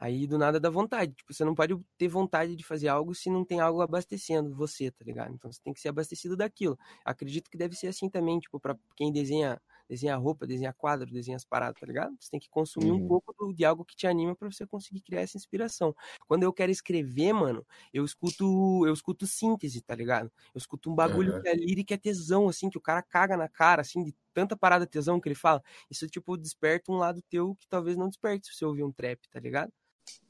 Aí 0.00 0.26
do 0.26 0.38
nada 0.38 0.58
dá 0.58 0.70
vontade. 0.70 1.12
Tipo, 1.12 1.34
você 1.34 1.44
não 1.44 1.54
pode 1.54 1.78
ter 1.98 2.08
vontade 2.08 2.56
de 2.56 2.64
fazer 2.64 2.88
algo 2.88 3.14
se 3.14 3.28
não 3.28 3.44
tem 3.44 3.60
algo 3.60 3.82
abastecendo 3.82 4.54
você, 4.56 4.90
tá 4.90 5.04
ligado? 5.04 5.34
Então 5.34 5.52
você 5.52 5.60
tem 5.62 5.74
que 5.74 5.80
ser 5.80 5.90
abastecido 5.90 6.36
daquilo. 6.36 6.78
Acredito 7.04 7.50
que 7.50 7.58
deve 7.58 7.76
ser 7.76 7.88
assim 7.88 8.08
também, 8.08 8.40
tipo, 8.40 8.58
pra 8.58 8.74
quem 8.96 9.12
desenha 9.12 9.60
desenha 9.90 10.16
roupa, 10.16 10.46
desenha 10.46 10.72
quadro, 10.72 11.10
desenha 11.10 11.36
as 11.36 11.44
paradas, 11.44 11.80
tá 11.80 11.84
ligado? 11.84 12.16
Você 12.20 12.30
tem 12.30 12.38
que 12.38 12.48
consumir 12.48 12.92
uhum. 12.92 13.04
um 13.04 13.08
pouco 13.08 13.34
do, 13.36 13.52
de 13.52 13.64
algo 13.64 13.84
que 13.84 13.96
te 13.96 14.06
anima 14.06 14.36
para 14.36 14.48
você 14.48 14.64
conseguir 14.64 15.00
criar 15.00 15.22
essa 15.22 15.36
inspiração. 15.36 15.94
Quando 16.28 16.44
eu 16.44 16.52
quero 16.52 16.70
escrever, 16.70 17.32
mano, 17.32 17.66
eu 17.92 18.04
escuto, 18.04 18.86
eu 18.86 18.92
escuto 18.92 19.26
síntese, 19.26 19.82
tá 19.82 19.94
ligado? 19.96 20.30
Eu 20.54 20.58
escuto 20.58 20.92
um 20.92 20.94
bagulho 20.94 21.34
uhum. 21.34 21.42
que 21.42 21.48
é 21.48 21.54
lírica, 21.54 21.94
é 21.94 21.98
tesão, 21.98 22.48
assim, 22.48 22.70
que 22.70 22.78
o 22.78 22.80
cara 22.80 23.02
caga 23.02 23.36
na 23.36 23.48
cara, 23.48 23.82
assim, 23.82 24.04
de 24.04 24.14
tanta 24.32 24.56
parada 24.56 24.86
tesão 24.86 25.20
que 25.20 25.28
ele 25.28 25.34
fala. 25.34 25.60
Isso, 25.90 26.06
tipo, 26.06 26.36
desperta 26.36 26.92
um 26.92 26.96
lado 26.96 27.20
teu 27.22 27.56
que 27.56 27.66
talvez 27.66 27.96
não 27.96 28.08
desperte 28.08 28.46
se 28.46 28.54
você 28.54 28.64
ouvir 28.64 28.84
um 28.84 28.92
trap, 28.92 29.28
tá 29.28 29.40
ligado? 29.40 29.72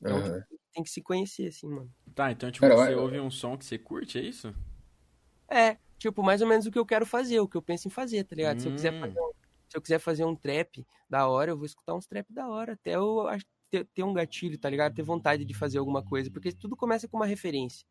Então, 0.01 0.17
uhum. 0.17 0.43
tem 0.73 0.83
que 0.83 0.91
se 0.91 1.01
conhecer, 1.01 1.49
assim, 1.49 1.69
mano. 1.69 1.91
Tá, 2.15 2.31
então, 2.33 2.51
tipo, 2.51 2.67
você 2.67 2.95
eu... 2.95 3.01
ouve 3.01 3.21
um 3.21 3.31
som 3.31 3.57
que 3.57 3.65
você 3.65 3.79
curte, 3.79 4.19
é 4.19 4.23
isso? 4.23 4.55
É, 5.49 5.79
tipo, 5.99 6.23
mais 6.23 6.41
ou 6.43 6.49
menos 6.49 6.67
o 6.67 6.71
que 6.71 6.79
eu 6.79 6.87
quero 6.87 7.07
fazer, 7.07 7.41
o 7.41 7.49
que 7.49 7.57
eu 7.57 7.63
penso 7.63 7.89
em 7.89 7.91
fazer, 7.91 8.25
tá 8.25 8.37
ligado? 8.37 8.57
Hum. 8.57 8.61
Se 8.61 8.69
eu 8.69 8.73
quiser 8.73 9.01
fazer 9.01 9.21
um 9.21 9.33
se 9.71 9.77
eu 9.77 9.81
quiser 9.81 9.99
fazer 10.01 10.25
um 10.25 10.35
trap 10.35 10.85
da 11.09 11.29
hora, 11.29 11.53
eu 11.53 11.57
vou 11.57 11.65
escutar 11.65 11.95
uns 11.95 12.05
trap 12.05 12.27
da 12.33 12.49
hora, 12.49 12.73
até 12.73 12.97
eu 12.97 13.27
ter, 13.71 13.87
ter 13.95 14.03
um 14.03 14.13
gatilho, 14.13 14.59
tá 14.59 14.69
ligado? 14.69 14.95
Ter 14.95 15.03
vontade 15.03 15.45
de 15.45 15.55
fazer 15.55 15.79
alguma 15.79 16.05
coisa, 16.05 16.29
porque 16.29 16.53
tudo 16.53 16.77
começa 16.77 17.07
com 17.07 17.17
uma 17.17 17.27
referência, 17.27 17.87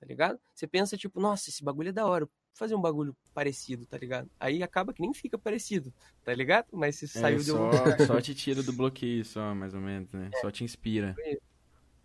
tá 0.00 0.06
ligado? 0.06 0.40
Você 0.52 0.66
pensa, 0.66 0.96
tipo, 0.96 1.20
nossa, 1.20 1.48
esse 1.48 1.62
bagulho 1.62 1.90
é 1.90 1.92
da 1.92 2.04
hora, 2.04 2.28
fazer 2.54 2.74
um 2.74 2.80
bagulho 2.80 3.16
parecido, 3.32 3.86
tá 3.86 3.96
ligado? 3.96 4.30
Aí 4.38 4.62
acaba 4.62 4.92
que 4.92 5.00
nem 5.00 5.14
fica 5.14 5.38
parecido, 5.38 5.92
tá 6.24 6.34
ligado? 6.34 6.66
Mas 6.72 6.96
se 6.96 7.04
é, 7.04 7.08
saiu 7.08 7.38
de 7.38 7.52
um 7.52 7.70
Só 8.06 8.20
te 8.20 8.34
tira 8.34 8.62
do 8.62 8.72
bloqueio, 8.72 9.24
só, 9.24 9.54
mais 9.54 9.74
ou 9.74 9.80
menos, 9.80 10.12
né? 10.12 10.30
É. 10.34 10.40
Só 10.40 10.50
te 10.50 10.64
inspira. 10.64 11.14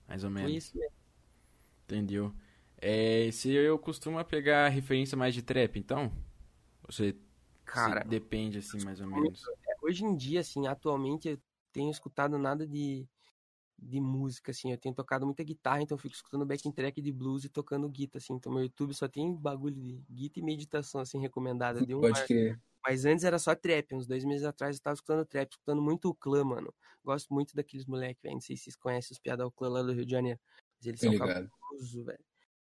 Mais 0.07 0.23
ou 0.23 0.29
menos. 0.29 0.49
Foi 0.49 0.57
isso 0.57 0.77
mesmo. 0.77 0.93
Entendeu? 1.83 2.33
É, 2.77 3.29
se 3.31 3.51
eu 3.51 3.77
costumo 3.79 4.23
pegar 4.25 4.69
referência 4.69 5.17
mais 5.17 5.33
de 5.33 5.41
trap, 5.41 5.77
então? 5.79 6.11
Você 6.87 7.15
Cara, 7.65 8.03
Se 8.03 8.07
depende, 8.07 8.59
assim, 8.59 8.83
mais 8.85 9.01
ou 9.01 9.07
menos. 9.07 9.43
É, 9.67 9.75
hoje 9.81 10.05
em 10.05 10.15
dia, 10.15 10.39
assim, 10.39 10.67
atualmente, 10.67 11.27
eu 11.27 11.39
tenho 11.73 11.89
escutado 11.89 12.37
nada 12.37 12.65
de, 12.65 13.05
de 13.77 13.99
música, 13.99 14.51
assim. 14.51 14.71
Eu 14.71 14.77
tenho 14.77 14.95
tocado 14.95 15.25
muita 15.25 15.43
guitarra, 15.43 15.81
então 15.81 15.95
eu 15.95 15.99
fico 15.99 16.15
escutando 16.15 16.45
backing 16.45 16.71
track 16.71 17.01
de 17.01 17.11
blues 17.11 17.43
e 17.43 17.49
tocando 17.49 17.87
guitarra, 17.89 18.19
assim. 18.23 18.33
Então 18.33 18.51
meu 18.51 18.63
YouTube 18.63 18.93
só 18.93 19.07
tem 19.07 19.33
bagulho 19.35 19.75
de 19.75 20.03
guitarra 20.09 20.41
e 20.41 20.43
meditação, 20.43 21.01
assim, 21.01 21.19
recomendada. 21.19 21.85
De 21.85 21.93
um 21.95 22.01
Pode 22.01 22.25
crer. 22.25 22.59
Mas 22.85 23.03
antes 23.03 23.23
era 23.23 23.39
só 23.39 23.55
trap. 23.55 23.95
Uns 23.95 24.05
dois 24.07 24.23
meses 24.23 24.45
atrás 24.45 24.77
eu 24.77 24.81
tava 24.81 24.93
escutando 24.93 25.25
trap, 25.25 25.51
escutando 25.51 25.81
muito 25.81 26.09
o 26.09 26.15
clã, 26.15 26.43
mano. 26.43 26.73
Gosto 27.03 27.33
muito 27.33 27.55
daqueles 27.55 27.85
moleques, 27.85 28.21
velho. 28.21 28.35
Não 28.35 28.41
sei 28.41 28.55
se 28.55 28.65
vocês 28.65 28.75
conhecem 28.75 29.13
os 29.13 29.19
piadas 29.19 29.45
do 29.45 29.51
clã 29.51 29.69
lá 29.69 29.81
do 29.81 29.91
Rio 29.91 30.05
de 30.05 30.11
Janeiro. 30.11 30.39
Mas 30.77 30.85
eles 30.87 31.01
são 31.01 31.15
cabulosos, 31.15 32.05
velho. 32.05 32.23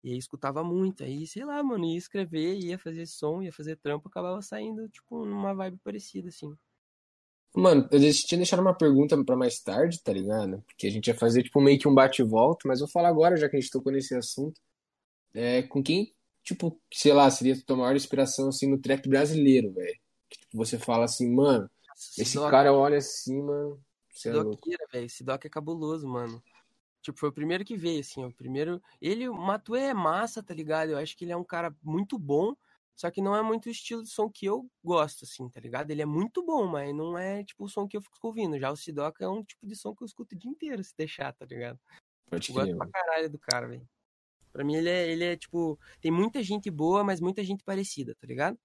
E 0.03 0.13
aí 0.13 0.19
escutava 0.19 0.65
muito. 0.65 1.05
Aí, 1.05 1.27
sei 1.27 1.45
lá, 1.45 1.63
mano, 1.63 1.85
ia 1.85 1.99
escrever, 1.99 2.59
ia 2.59 2.79
fazer 2.79 3.07
som, 3.07 3.43
ia 3.43 3.53
fazer 3.53 3.77
trampo, 3.77 4.09
acabava 4.09 4.41
saindo, 4.43 4.89
tipo, 4.89 5.25
numa 5.27 5.55
vibe 5.55 5.79
parecida, 5.79 6.29
assim. 6.29 6.57
Mano, 7.55 7.89
eu 7.91 8.01
tinha 8.13 8.39
deixado 8.39 8.61
uma 8.61 8.77
pergunta 8.77 9.23
para 9.25 9.37
mais 9.37 9.61
tarde, 9.61 10.01
tá 10.03 10.13
ligado? 10.13 10.63
Porque 10.67 10.87
a 10.87 10.91
gente 10.91 11.09
ia 11.09 11.15
fazer, 11.15 11.43
tipo, 11.43 11.61
meio 11.61 11.79
que 11.79 11.89
um 11.89 11.95
bate-volta, 11.95 12.69
mas 12.69 12.79
vou 12.79 12.89
falar 12.89 13.09
agora, 13.09 13.37
já 13.37 13.49
que 13.49 13.57
a 13.57 13.61
gente 13.61 13.71
tocou 13.71 13.93
nesse 13.93 14.15
assunto. 14.15 14.61
É, 15.35 15.63
com 15.63 15.83
quem, 15.83 16.15
tipo, 16.45 16.81
sei 16.93 17.13
lá, 17.13 17.29
seria 17.31 17.61
tua 17.65 17.77
maior 17.77 17.97
inspiração, 17.97 18.49
assim, 18.49 18.69
no 18.69 18.79
trap 18.79 19.09
brasileiro, 19.09 19.73
velho? 19.73 19.99
Tipo, 20.29 20.57
você 20.57 20.79
fala 20.79 21.05
assim, 21.05 21.29
mano, 21.29 21.69
esse 22.17 22.39
cara 22.39 22.73
olha 22.73 22.99
assim, 22.99 23.43
mano. 23.43 23.81
Sidoqueira, 24.13 24.85
é 24.89 24.93
velho. 24.99 25.11
Sidoc 25.11 25.45
é 25.45 25.49
cabuloso, 25.49 26.07
mano. 26.07 26.43
Tipo, 27.03 27.19
foi 27.19 27.31
o 27.31 27.33
primeiro 27.33 27.65
que 27.65 27.77
veio, 27.77 28.01
assim, 28.01 28.25
o 28.25 28.33
primeiro... 28.33 28.81
Ele, 29.01 29.29
o 29.29 29.35
Matuê 29.35 29.85
é 29.85 29.95
massa, 29.95 30.43
tá 30.43 30.55
ligado? 30.55 30.91
Eu 30.91 30.99
acho 30.99 31.17
que 31.17 31.25
ele 31.25 31.33
é 31.33 31.37
um 31.37 31.45
cara 31.45 31.75
muito 31.83 32.19
bom, 32.19 32.55
só 33.01 33.11
que 33.11 33.23
não 33.23 33.35
é 33.35 33.41
muito 33.41 33.65
o 33.65 33.71
estilo 33.71 34.03
de 34.03 34.11
som 34.11 34.29
que 34.29 34.45
eu 34.45 34.71
gosto, 34.85 35.25
assim, 35.25 35.49
tá 35.49 35.59
ligado? 35.59 35.91
Ele 35.91 36.03
é 36.03 36.05
muito 36.05 36.45
bom, 36.45 36.67
mas 36.67 36.95
não 36.95 37.17
é, 37.17 37.43
tipo, 37.43 37.65
o 37.65 37.69
som 37.69 37.89
que 37.89 37.97
eu 37.97 38.03
fico 38.03 38.27
ouvindo. 38.27 38.59
Já 38.59 38.71
o 38.71 38.77
Sidoca 38.77 39.25
é 39.25 39.29
um 39.29 39.43
tipo 39.43 39.67
de 39.67 39.75
som 39.75 39.97
que 39.97 40.03
eu 40.03 40.07
escuto 40.07 40.35
o 40.35 40.39
dia 40.39 40.51
inteiro, 40.51 40.85
se 40.85 40.95
deixar, 40.95 41.33
tá 41.33 41.47
ligado? 41.47 41.81
Pode 42.29 42.51
eu 42.51 42.55
gosto 42.55 42.77
pra 42.77 42.87
caralho 42.89 43.31
do 43.31 43.39
cara, 43.39 43.67
velho. 43.67 43.89
Pra 44.53 44.63
mim, 44.63 44.75
ele 44.75 44.91
é, 44.91 45.09
ele 45.09 45.25
é, 45.25 45.35
tipo... 45.35 45.81
Tem 45.99 46.11
muita 46.11 46.43
gente 46.43 46.71
boa, 46.71 47.03
mas 47.03 47.23
muita 47.23 47.43
gente 47.43 47.65
parecida, 47.65 48.15
tá 48.21 48.27
ligado? 48.27 48.59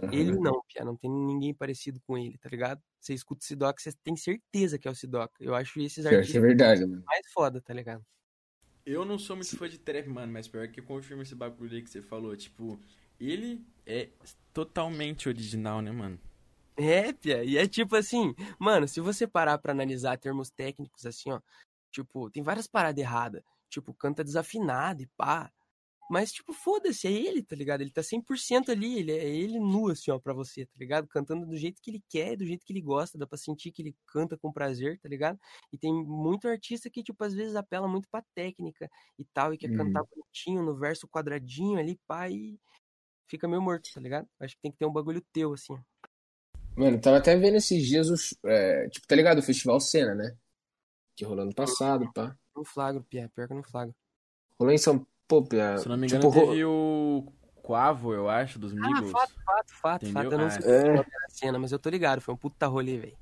Uhum. 0.00 0.12
Ele 0.12 0.38
não, 0.38 0.62
Pia, 0.72 0.84
não 0.84 0.96
tem 0.96 1.10
ninguém 1.10 1.52
parecido 1.52 2.00
com 2.06 2.16
ele, 2.16 2.38
tá 2.38 2.48
ligado? 2.48 2.80
Você 3.00 3.12
escuta 3.14 3.42
o 3.42 3.44
Sidoc, 3.44 3.80
você 3.80 3.90
tem 4.04 4.14
certeza 4.14 4.78
que 4.78 4.86
é 4.86 4.92
o 4.92 4.94
Sidoc. 4.94 5.32
Eu 5.40 5.56
acho 5.56 5.80
esses 5.80 6.06
artistas 6.06 6.36
é 6.36 6.40
verdade, 6.40 6.86
mano. 6.86 7.02
mais 7.04 7.26
foda, 7.32 7.60
tá 7.60 7.74
ligado? 7.74 8.06
Eu 8.86 9.04
não 9.04 9.18
sou 9.18 9.34
muito 9.34 9.56
fã 9.56 9.68
de 9.68 9.78
trap, 9.78 10.08
mano, 10.08 10.32
mas 10.32 10.46
pior 10.46 10.68
que 10.68 10.78
eu 10.78 10.84
confirmo 10.84 11.22
esse 11.22 11.34
bagulho 11.34 11.74
aí 11.74 11.82
que 11.82 11.90
você 11.90 12.00
falou. 12.00 12.36
Tipo, 12.36 12.80
ele 13.20 13.64
é 13.86 14.08
totalmente 14.52 15.28
original, 15.28 15.80
né, 15.80 15.90
mano? 15.90 16.18
É, 16.76 17.12
Pia, 17.12 17.44
e 17.44 17.56
é 17.58 17.66
tipo 17.68 17.96
assim, 17.96 18.34
mano, 18.58 18.88
se 18.88 19.00
você 19.00 19.26
parar 19.26 19.58
pra 19.58 19.72
analisar 19.72 20.18
termos 20.18 20.50
técnicos 20.50 21.04
assim, 21.06 21.30
ó, 21.30 21.40
tipo, 21.90 22.30
tem 22.30 22.42
várias 22.42 22.66
paradas 22.66 23.02
erradas. 23.02 23.42
Tipo, 23.68 23.94
canta 23.94 24.24
desafinado 24.24 25.02
e 25.02 25.06
pá. 25.16 25.50
Mas, 26.10 26.32
tipo, 26.32 26.52
foda-se, 26.52 27.06
é 27.08 27.12
ele, 27.12 27.42
tá 27.42 27.56
ligado? 27.56 27.80
Ele 27.82 27.90
tá 27.90 28.02
100% 28.02 28.70
ali, 28.70 28.98
ele 28.98 29.12
é 29.12 29.26
ele 29.28 29.58
nu, 29.58 29.90
assim, 29.90 30.10
ó, 30.10 30.18
pra 30.18 30.34
você, 30.34 30.66
tá 30.66 30.74
ligado? 30.78 31.08
Cantando 31.08 31.46
do 31.46 31.56
jeito 31.56 31.80
que 31.82 31.90
ele 31.90 32.02
quer, 32.08 32.36
do 32.36 32.44
jeito 32.46 32.66
que 32.66 32.72
ele 32.72 32.82
gosta, 32.82 33.18
dá 33.18 33.26
pra 33.26 33.38
sentir 33.38 33.72
que 33.72 33.82
ele 33.82 33.96
canta 34.06 34.36
com 34.38 34.52
prazer, 34.52 34.98
tá 35.00 35.08
ligado? 35.08 35.38
E 35.72 35.78
tem 35.78 35.92
muito 35.92 36.48
artista 36.48 36.90
que, 36.90 37.02
tipo, 37.02 37.24
às 37.24 37.32
vezes 37.34 37.56
apela 37.56 37.88
muito 37.88 38.08
pra 38.10 38.22
técnica 38.34 38.90
e 39.18 39.24
tal, 39.24 39.54
e 39.54 39.58
quer 39.58 39.70
cantar 39.74 40.02
bonitinho, 40.04 40.62
no 40.62 40.76
verso 40.76 41.08
quadradinho 41.08 41.78
ali, 41.78 41.98
pá, 42.06 42.28
e 42.28 42.58
fica 43.32 43.48
meio 43.48 43.62
morto, 43.62 43.88
tá 43.92 44.00
ligado? 44.00 44.28
Acho 44.38 44.54
que 44.54 44.62
tem 44.62 44.70
que 44.70 44.78
ter 44.78 44.86
um 44.86 44.92
bagulho 44.92 45.22
teu, 45.32 45.54
assim. 45.54 45.74
Mano, 46.76 47.00
tava 47.00 47.16
até 47.16 47.34
vendo 47.36 47.56
esses 47.56 47.86
dias, 47.86 48.08
os, 48.08 48.34
é, 48.44 48.88
tipo, 48.88 49.06
tá 49.06 49.16
ligado? 49.16 49.38
O 49.38 49.42
Festival 49.42 49.80
Cena, 49.80 50.14
né? 50.14 50.36
Que 51.16 51.24
rolou 51.24 51.44
no 51.44 51.54
passado, 51.54 52.10
pá. 52.12 52.36
No 52.54 52.64
flagro, 52.64 53.02
Pia, 53.04 53.30
pior 53.34 53.48
que 53.48 53.54
no 53.54 53.62
flagro. 53.62 53.94
Rolou 54.58 54.72
em 54.72 54.78
São 54.78 55.06
Pô, 55.26 55.42
Pia, 55.42 55.78
Se 55.78 55.88
não 55.88 55.96
me 55.96 56.06
engano, 56.06 56.30
tipo, 56.30 56.46
teve 56.46 56.64
o 56.64 57.26
Quavo, 57.62 58.12
eu 58.12 58.28
acho, 58.28 58.58
dos 58.58 58.72
Migos. 58.72 59.08
Ah, 59.08 59.18
fato, 59.18 59.32
fato, 59.44 59.72
fato, 59.72 60.12
fato. 60.12 60.32
Eu 60.32 60.38
não 60.38 60.50
sei 60.50 60.62
ah, 60.66 60.96
é. 60.96 60.98
a 61.00 61.30
cena, 61.30 61.58
mas 61.58 61.72
eu 61.72 61.78
tô 61.78 61.88
ligado, 61.88 62.20
foi 62.20 62.34
um 62.34 62.36
puta 62.36 62.66
rolê, 62.66 62.98
velho. 62.98 63.16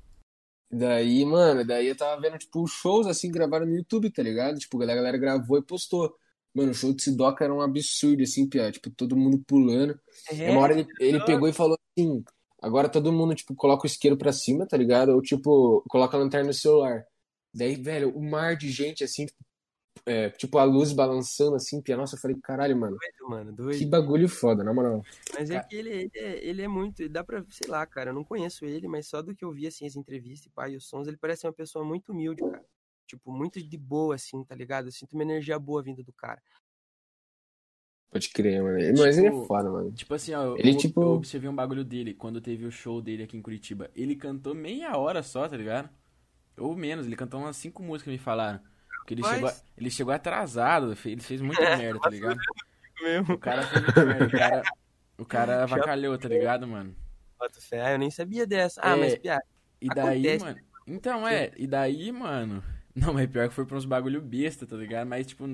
Daí, 0.69 1.23
mano, 1.25 1.65
daí 1.65 1.87
eu 1.87 1.95
tava 1.95 2.19
vendo, 2.19 2.37
tipo, 2.37 2.65
shows 2.67 3.07
assim, 3.07 3.31
gravaram 3.31 3.65
no 3.65 3.75
YouTube, 3.75 4.09
tá 4.09 4.23
ligado? 4.23 4.57
Tipo, 4.59 4.81
a 4.81 4.85
galera 4.85 5.17
gravou 5.17 5.57
e 5.57 5.61
postou. 5.61 6.15
Mano, 6.53 6.71
o 6.71 6.73
show 6.73 6.93
de 6.93 7.01
Sidoca 7.01 7.43
era 7.43 7.53
um 7.53 7.61
absurdo, 7.61 8.21
assim, 8.23 8.47
Pia. 8.47 8.71
Tipo, 8.71 8.89
todo 8.89 9.15
mundo 9.15 9.41
pulando. 9.47 9.99
É, 10.29 10.51
uma 10.51 10.61
hora 10.61 10.73
ele, 10.73 10.87
ele 10.99 11.23
pegou 11.23 11.47
e 11.47 11.53
falou 11.53 11.77
assim: 11.97 12.23
agora 12.61 12.89
todo 12.89 13.11
mundo, 13.11 13.33
tipo, 13.33 13.55
coloca 13.55 13.83
o 13.83 13.87
isqueiro 13.87 14.17
pra 14.17 14.33
cima, 14.33 14.67
tá 14.67 14.75
ligado? 14.75 15.09
Ou, 15.09 15.21
tipo, 15.21 15.83
coloca 15.87 16.17
a 16.17 16.19
lanterna 16.19 16.47
no 16.47 16.53
celular. 16.53 17.05
Daí, 17.53 17.75
velho, 17.75 18.15
o 18.15 18.19
um 18.19 18.29
mar 18.29 18.55
de 18.55 18.69
gente, 18.69 19.03
assim, 19.03 19.25
tipo, 19.25 19.39
é, 20.05 20.29
tipo, 20.31 20.57
a 20.57 20.63
luz 20.63 20.91
balançando 20.91 21.55
assim, 21.55 21.81
pia. 21.81 21.95
Nossa, 21.95 22.15
eu 22.15 22.19
falei, 22.19 22.37
caralho, 22.41 22.75
mano. 22.75 22.97
Doido, 22.97 23.29
mano, 23.29 23.51
doido. 23.51 23.77
Que 23.77 23.85
bagulho 23.85 24.27
foda, 24.27 24.63
na 24.63 24.73
moral. 24.73 25.03
Mas 25.33 25.49
é 25.49 25.59
que 25.61 25.75
ele, 25.75 25.89
ele, 25.89 26.11
é, 26.15 26.45
ele 26.45 26.61
é 26.61 26.67
muito. 26.67 27.07
Dá 27.07 27.23
pra, 27.23 27.45
sei 27.49 27.69
lá, 27.69 27.85
cara, 27.85 28.09
eu 28.09 28.13
não 28.13 28.23
conheço 28.23 28.65
ele, 28.65 28.87
mas 28.87 29.07
só 29.07 29.21
do 29.21 29.35
que 29.35 29.45
eu 29.45 29.51
vi, 29.51 29.67
assim, 29.67 29.85
as 29.85 29.95
entrevistas 29.95 30.47
e 30.47 30.49
pai, 30.49 30.75
os 30.75 30.87
sons, 30.87 31.07
ele 31.07 31.17
parece 31.17 31.45
uma 31.45 31.53
pessoa 31.53 31.85
muito 31.85 32.11
humilde, 32.11 32.41
cara. 32.41 32.65
Tipo, 33.11 33.31
muito 33.31 33.61
de 33.61 33.77
boa, 33.77 34.15
assim, 34.15 34.43
tá 34.45 34.55
ligado? 34.55 34.87
Eu 34.87 34.91
sinto 34.91 35.13
uma 35.13 35.23
energia 35.23 35.59
boa 35.59 35.83
vindo 35.83 36.01
do 36.03 36.13
cara. 36.13 36.41
Pode 38.09 38.29
crer, 38.29 38.61
mano. 38.61 38.77
Mas 38.97 39.17
ele 39.17 39.27
é 39.27 39.31
Tipo, 39.31 39.45
foda, 39.45 39.69
mano. 39.69 39.91
Tipo 39.91 40.13
assim, 40.13 40.33
ó, 40.33 40.55
Ele, 40.57 40.71
eu, 40.71 40.77
tipo- 40.77 41.01
eu 41.01 41.07
observei 41.09 41.49
um 41.49 41.55
bagulho 41.55 41.83
dele 41.83 42.13
quando 42.13 42.41
teve 42.41 42.65
o 42.65 42.71
show 42.71 43.01
dele 43.01 43.23
aqui 43.23 43.37
em 43.37 43.41
Curitiba. 43.41 43.89
Ele 43.95 44.15
cantou 44.15 44.53
meia 44.53 44.97
hora 44.97 45.23
só, 45.23 45.47
tá 45.47 45.55
ligado? 45.55 45.89
Ou 46.57 46.75
menos, 46.75 47.05
ele 47.05 47.15
cantou 47.15 47.39
umas 47.39 47.55
cinco 47.57 47.81
músicas, 47.81 48.11
me 48.11 48.17
falaram. 48.17 48.59
Porque 48.99 49.13
ele 49.13 49.21
Mas- 49.21 49.35
chegou, 49.35 49.51
ele 49.77 49.89
chegou 49.91 50.13
atrasado, 50.13 50.95
ele 51.05 51.21
fez 51.21 51.41
muita 51.41 51.61
merda, 51.77 51.99
tá 51.99 52.09
ligado? 52.09 52.39
Mesmo. 53.01 53.33
O 53.33 53.37
cara 53.37 53.63
fez 53.63 53.81
muita 53.83 54.05
merda, 54.05 54.25
o 54.25 54.31
cara, 54.31 54.63
o 55.19 55.25
cara 55.25 55.63
avacalhou, 55.95 56.17
tá 56.17 56.27
ligado, 56.27 56.67
mano? 56.67 56.95
Ah, 57.73 57.91
eu 57.91 57.97
nem 57.97 58.11
sabia 58.11 58.45
dessa. 58.45 58.79
Ah, 58.83 58.95
É, 58.95 58.99
mas 58.99 59.17
piada. 59.17 59.43
E 59.81 59.87
daí, 59.87 60.19
Acontece. 60.27 60.45
mano. 60.45 60.59
Então, 60.85 61.27
é, 61.27 61.51
e 61.57 61.65
daí, 61.65 62.11
mano. 62.11 62.61
Não, 62.95 63.13
mas 63.13 63.29
pior 63.29 63.47
que 63.47 63.53
foi 63.55 63.65
pra 63.65 63.77
uns 63.77 63.85
bagulho 63.85 64.21
besta, 64.21 64.65
tá 64.67 64.75
ligado? 64.75 65.07
Mas, 65.07 65.27
tipo, 65.27 65.45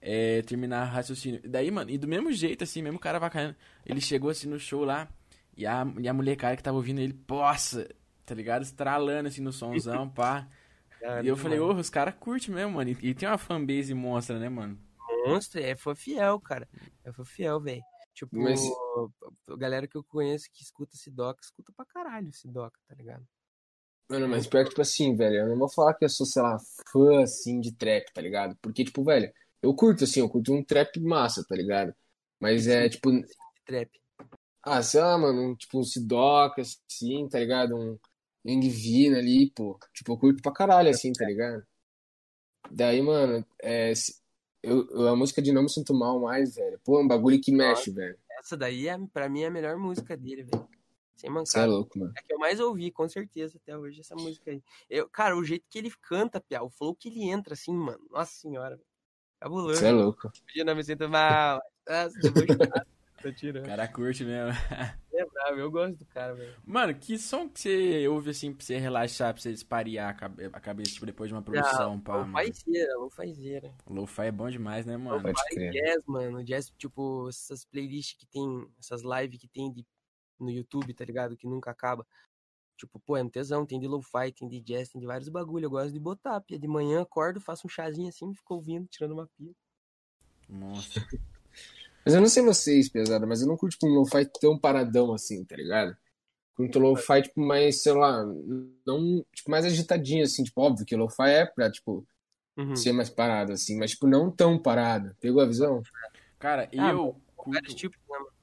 é, 0.00 0.42
terminar 0.42 0.84
raciocínio. 0.84 1.40
Daí, 1.44 1.70
mano, 1.70 1.90
e 1.90 1.98
do 1.98 2.06
mesmo 2.08 2.32
jeito, 2.32 2.64
assim, 2.64 2.82
mesmo 2.82 2.98
cara 2.98 3.18
bacana. 3.20 3.56
Ele 3.84 4.00
chegou 4.00 4.30
assim 4.30 4.48
no 4.48 4.58
show 4.58 4.84
lá, 4.84 5.08
e 5.56 5.66
a, 5.66 5.84
e 5.98 6.08
a 6.08 6.12
molecada 6.14 6.56
que 6.56 6.62
tava 6.62 6.76
ouvindo 6.76 7.00
ele, 7.00 7.12
poça, 7.12 7.88
tá 8.24 8.34
ligado? 8.34 8.62
Estralando 8.62 9.28
assim 9.28 9.42
no 9.42 9.52
somzão, 9.52 10.08
pá. 10.10 10.48
Ah, 11.02 11.22
E 11.22 11.28
eu 11.28 11.36
falei, 11.36 11.58
ô, 11.58 11.72
os 11.74 11.90
caras 11.90 12.14
curtem 12.20 12.54
mesmo, 12.54 12.72
mano. 12.74 12.90
E, 12.90 12.98
e 13.10 13.14
tem 13.14 13.28
uma 13.28 13.38
fanbase 13.38 13.92
monstra, 13.94 14.38
né, 14.38 14.48
mano? 14.48 14.78
monstro, 15.26 15.60
é 15.60 15.74
fã 15.76 15.94
fiel, 15.94 16.40
cara. 16.40 16.66
É 17.04 17.12
fã 17.12 17.24
fiel, 17.24 17.60
velho. 17.60 17.82
Tipo, 18.14 18.36
Mas- 18.38 18.60
a 19.48 19.56
galera 19.56 19.86
que 19.86 19.96
eu 19.96 20.04
conheço 20.04 20.48
que 20.52 20.62
escuta 20.62 20.96
Sidoca, 20.96 21.40
escuta 21.42 21.72
pra 21.76 21.84
caralho 21.86 22.32
Sidoca, 22.32 22.78
tá 22.88 22.94
ligado? 22.94 23.26
Mano, 24.10 24.26
mas 24.26 24.44
pior 24.44 24.64
que, 24.64 24.70
tipo 24.70 24.82
assim, 24.82 25.14
velho, 25.14 25.36
eu 25.36 25.48
não 25.48 25.56
vou 25.56 25.68
falar 25.68 25.94
que 25.94 26.04
eu 26.04 26.08
sou, 26.08 26.26
sei 26.26 26.42
lá, 26.42 26.58
fã, 26.92 27.22
assim, 27.22 27.60
de 27.60 27.70
trap, 27.70 28.12
tá 28.12 28.20
ligado? 28.20 28.56
Porque, 28.60 28.84
tipo, 28.84 29.04
velho, 29.04 29.32
eu 29.62 29.72
curto, 29.72 30.02
assim, 30.02 30.18
eu 30.18 30.28
curto 30.28 30.52
um 30.52 30.64
trap 30.64 30.98
massa, 30.98 31.44
tá 31.48 31.54
ligado? 31.54 31.94
Mas 32.40 32.66
é, 32.66 32.88
tipo, 32.88 33.08
Trap. 33.64 33.88
ah, 34.64 34.82
sei 34.82 35.00
lá, 35.00 35.16
mano, 35.16 35.50
um, 35.50 35.54
tipo, 35.54 35.78
um 35.78 35.84
Sidoca, 35.84 36.60
assim, 36.60 37.28
tá 37.28 37.38
ligado? 37.38 37.76
Um 37.76 37.96
Young 38.44 38.68
Vina 38.68 39.18
ali, 39.18 39.48
pô. 39.52 39.78
Tipo, 39.94 40.14
eu 40.14 40.18
curto 40.18 40.42
pra 40.42 40.50
caralho, 40.50 40.90
assim, 40.90 41.12
tá 41.12 41.24
ligado? 41.24 41.64
Daí, 42.68 43.00
mano, 43.00 43.46
é, 43.62 43.92
eu- 44.60 45.06
a 45.06 45.14
música 45.14 45.40
de 45.40 45.52
Não 45.52 45.62
Me 45.62 45.70
Sinto 45.70 45.94
Mal 45.94 46.18
Mais, 46.18 46.56
velho, 46.56 46.80
pô, 46.84 46.98
é 46.98 47.04
um 47.04 47.08
bagulho 47.08 47.40
que 47.40 47.52
mexe, 47.52 47.92
velho. 47.92 48.18
Essa 48.40 48.56
daí, 48.56 48.88
é, 48.88 48.98
pra 49.12 49.28
mim, 49.28 49.42
é 49.42 49.46
a 49.46 49.50
melhor 49.52 49.76
música 49.76 50.16
dele, 50.16 50.42
velho. 50.42 50.68
Sem 51.20 51.30
Você 51.30 51.58
é 51.58 51.60
mancada. 51.60 51.66
louco, 51.66 51.98
mano. 51.98 52.12
É 52.16 52.20
a 52.20 52.22
que 52.22 52.32
eu 52.32 52.38
mais 52.38 52.58
ouvi, 52.60 52.90
com 52.90 53.06
certeza, 53.08 53.58
até 53.62 53.76
hoje, 53.76 54.00
essa 54.00 54.14
música 54.14 54.50
aí. 54.50 54.62
Eu, 54.88 55.08
cara, 55.08 55.36
o 55.36 55.44
jeito 55.44 55.66
que 55.68 55.78
ele 55.78 55.90
canta, 56.00 56.40
Pia, 56.40 56.62
o 56.62 56.70
flow 56.70 56.94
que 56.94 57.08
ele 57.08 57.24
entra, 57.24 57.52
assim, 57.54 57.74
mano. 57.74 58.00
Nossa 58.10 58.32
senhora, 58.32 58.76
velho. 58.76 58.88
Cabuloso. 59.38 59.78
Você 59.80 59.86
é 59.88 59.92
louco. 59.92 60.30
Podia 60.46 60.64
não 60.64 60.74
me 60.74 60.82
sinto 60.84 61.08
mal. 61.08 61.60
Nossa. 61.86 62.18
Tô 63.22 63.30
tirando. 63.32 63.64
O 63.64 63.68
cara 63.68 63.86
curte 63.86 64.24
mesmo. 64.24 64.52
É 65.12 65.26
bravo, 65.26 65.58
eu 65.58 65.70
gosto 65.70 65.98
do 65.98 66.06
cara, 66.06 66.32
velho. 66.34 66.56
Mano, 66.64 66.94
que 66.94 67.18
som 67.18 67.46
que 67.46 67.60
você 67.60 68.08
ouve 68.08 68.30
assim 68.30 68.54
pra 68.54 68.64
você 68.64 68.78
relaxar, 68.78 69.34
pra 69.34 69.42
você 69.42 69.50
esparear 69.50 70.08
a 70.08 70.14
cabe- 70.14 70.46
a 70.50 70.60
cabeça, 70.60 70.92
tipo, 70.94 71.04
depois 71.04 71.28
de 71.28 71.34
uma 71.34 71.42
produção, 71.42 72.00
pá, 72.00 72.24
mano? 72.24 72.32
fazia, 72.32 72.86
não 72.94 73.10
fazia. 73.10 73.74
Lo-fi 73.86 74.22
é 74.22 74.32
bom 74.32 74.48
demais, 74.48 74.86
né, 74.86 74.96
mano? 74.96 75.22
Crer. 75.50 75.72
Jazz, 75.72 76.02
mano. 76.06 76.42
Jazz, 76.42 76.70
tipo, 76.78 77.28
essas 77.28 77.66
playlists 77.66 78.16
que 78.18 78.24
tem, 78.24 78.66
essas 78.78 79.02
lives 79.02 79.38
que 79.38 79.48
tem 79.48 79.70
de, 79.70 79.84
no 80.42 80.50
YouTube, 80.50 80.94
tá 80.94 81.04
ligado? 81.04 81.36
Que 81.36 81.46
nunca 81.46 81.70
acaba. 81.70 82.06
Tipo, 82.76 82.98
pô, 83.00 83.16
é 83.16 83.22
um 83.22 83.28
tesão. 83.28 83.66
Tem 83.66 83.78
de 83.78 83.86
lo-fi, 83.86 84.32
tem 84.32 84.48
de 84.48 84.60
jazz, 84.60 84.88
tem 84.88 85.00
de 85.00 85.06
vários 85.06 85.28
bagulho. 85.28 85.66
Eu 85.66 85.70
gosto 85.70 85.92
de 85.92 86.00
botar, 86.00 86.40
pia. 86.40 86.58
De 86.58 86.66
manhã, 86.66 87.02
acordo, 87.02 87.40
faço 87.40 87.66
um 87.66 87.70
chazinho 87.70 88.08
assim, 88.08 88.32
fico 88.34 88.54
ouvindo, 88.54 88.88
tirando 88.88 89.12
uma 89.12 89.28
pia. 89.36 89.52
Monstro. 90.48 91.02
Mas 92.04 92.14
eu 92.14 92.20
não 92.20 92.28
sei 92.28 92.42
vocês, 92.42 92.88
pesada, 92.88 93.26
mas 93.26 93.42
eu 93.42 93.46
não 93.46 93.58
curto 93.58 93.72
tipo, 93.74 93.86
um 93.86 93.92
lo-fi 93.92 94.24
tão 94.40 94.58
paradão 94.58 95.12
assim, 95.12 95.44
tá 95.44 95.54
ligado? 95.54 95.94
Curto 96.54 96.78
lo-fi, 96.78 97.22
tipo, 97.22 97.38
mais, 97.40 97.82
sei 97.82 97.92
lá, 97.92 98.24
não, 98.86 99.22
tipo, 99.34 99.50
mais 99.50 99.66
agitadinho, 99.66 100.24
assim, 100.24 100.42
tipo, 100.42 100.62
óbvio 100.62 100.86
que 100.86 100.96
lo-fi 100.96 101.28
é 101.28 101.46
pra, 101.46 101.70
tipo, 101.70 102.06
Uhum. 102.56 102.74
ser 102.74 102.92
mais 102.92 103.10
parado, 103.10 103.52
assim, 103.52 103.76
mas, 103.76 103.90
tipo, 103.90 104.06
não 104.06 104.30
tão 104.30 104.58
parado. 104.60 105.14
Pegou 105.20 105.42
a 105.42 105.46
visão? 105.46 105.82
Cara, 106.38 106.68
Ah, 106.78 106.90
eu 106.90 107.20
Vários 107.36 107.74
curto. 107.74 107.76
tipos, 107.76 107.98
né, 108.08 108.18
mano? 108.18 108.39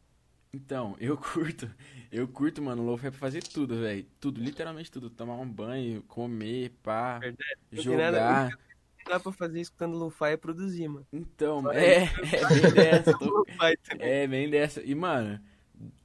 Então, 0.58 0.96
eu 1.00 1.16
curto. 1.18 1.70
Eu 2.12 2.28
curto, 2.28 2.62
mano, 2.62 2.84
lo-fi 2.84 3.08
é 3.08 3.12
pra 3.12 3.20
fazer 3.20 3.44
tudo, 3.44 3.80
velho. 3.80 4.06
Tudo, 4.20 4.42
literalmente 4.42 4.92
tudo. 4.92 5.10
Tomar 5.10 5.36
um 5.36 5.48
banho, 5.48 6.02
comer, 6.04 6.72
pá, 6.82 7.20
Verdade. 7.20 7.48
Nada- 7.72 7.82
jogar. 7.82 8.50
Não 8.50 9.14
dá 9.14 9.20
pra 9.20 9.32
fazer 9.32 9.62
escutando 9.62 9.98
lo-fi 9.98 10.26
é 10.32 10.38
produzir, 10.38 10.88
mano. 10.88 11.06
Então, 11.14 11.72
é, 11.72 12.04
é 12.34 12.62
bem 12.62 12.74
dessa. 12.74 13.14
tô-. 13.20 13.46
É 14.00 14.28
bem 14.28 14.50
dessa. 14.50 14.82
E, 14.82 14.94
mano, 14.96 15.40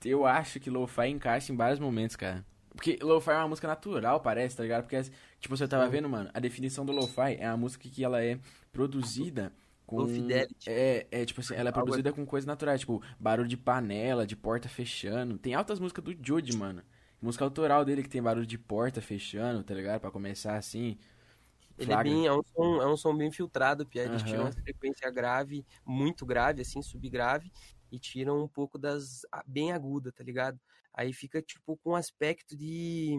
eu 0.04 0.26
acho 0.26 0.60
que 0.60 0.68
lo-fi 0.70 1.08
encaixa 1.08 1.52
em 1.52 1.56
vários 1.56 1.80
momentos, 1.80 2.14
cara. 2.16 2.44
Porque 2.74 2.98
lo-fi 3.02 3.30
é 3.30 3.36
uma 3.38 3.48
música 3.48 3.66
natural, 3.68 4.20
parece, 4.20 4.56
tá 4.56 4.62
ligado? 4.62 4.82
Porque, 4.82 5.02
tipo, 5.40 5.56
você 5.56 5.66
tava 5.68 5.88
vendo, 5.88 6.08
mano, 6.08 6.30
a 6.32 6.40
definição 6.40 6.84
do 6.86 6.92
lo-fi 6.92 7.36
é 7.38 7.48
uma 7.48 7.56
música 7.56 7.88
que 7.88 8.04
ela 8.04 8.22
é 8.22 8.38
produzida 8.72 9.52
com... 9.92 10.02
Low 10.02 10.08
fidelity. 10.08 10.70
É, 10.70 11.06
é, 11.10 11.24
tipo 11.24 11.40
assim, 11.40 11.54
ela 11.54 11.68
é 11.68 11.72
produzida 11.72 12.12
com 12.12 12.24
coisas 12.24 12.46
naturais, 12.46 12.80
tipo, 12.80 13.02
barulho 13.18 13.48
de 13.48 13.56
panela, 13.56 14.26
de 14.26 14.34
porta 14.34 14.68
fechando. 14.68 15.38
Tem 15.38 15.54
altas 15.54 15.78
músicas 15.78 16.04
do 16.04 16.16
Jude, 16.20 16.56
mano. 16.56 16.82
Música 17.20 17.44
autoral 17.44 17.84
dele 17.84 18.02
que 18.02 18.08
tem 18.08 18.22
barulho 18.22 18.46
de 18.46 18.58
porta 18.58 19.00
fechando, 19.00 19.62
tá 19.62 19.74
ligado? 19.74 20.00
Pra 20.00 20.10
começar 20.10 20.56
assim. 20.56 20.98
Ele 21.78 21.92
é, 21.92 22.02
bem, 22.02 22.26
é, 22.26 22.32
um 22.32 22.42
som, 22.42 22.82
é 22.82 22.86
um 22.86 22.96
som 22.96 23.16
bem 23.16 23.30
filtrado, 23.30 23.86
Pia. 23.86 24.04
Eles 24.04 24.22
Aham. 24.22 24.30
tiram 24.30 24.46
essa 24.46 24.60
frequência 24.60 25.10
grave, 25.10 25.64
muito 25.86 26.26
grave, 26.26 26.62
assim, 26.62 26.82
subgrave, 26.82 27.52
e 27.90 27.98
tiram 27.98 28.42
um 28.42 28.48
pouco 28.48 28.78
das 28.78 29.22
bem 29.46 29.72
aguda, 29.72 30.10
tá 30.10 30.24
ligado? 30.24 30.58
Aí 30.92 31.12
fica, 31.12 31.40
tipo, 31.40 31.76
com 31.78 31.90
um 31.90 31.96
aspecto 31.96 32.56
de. 32.56 33.16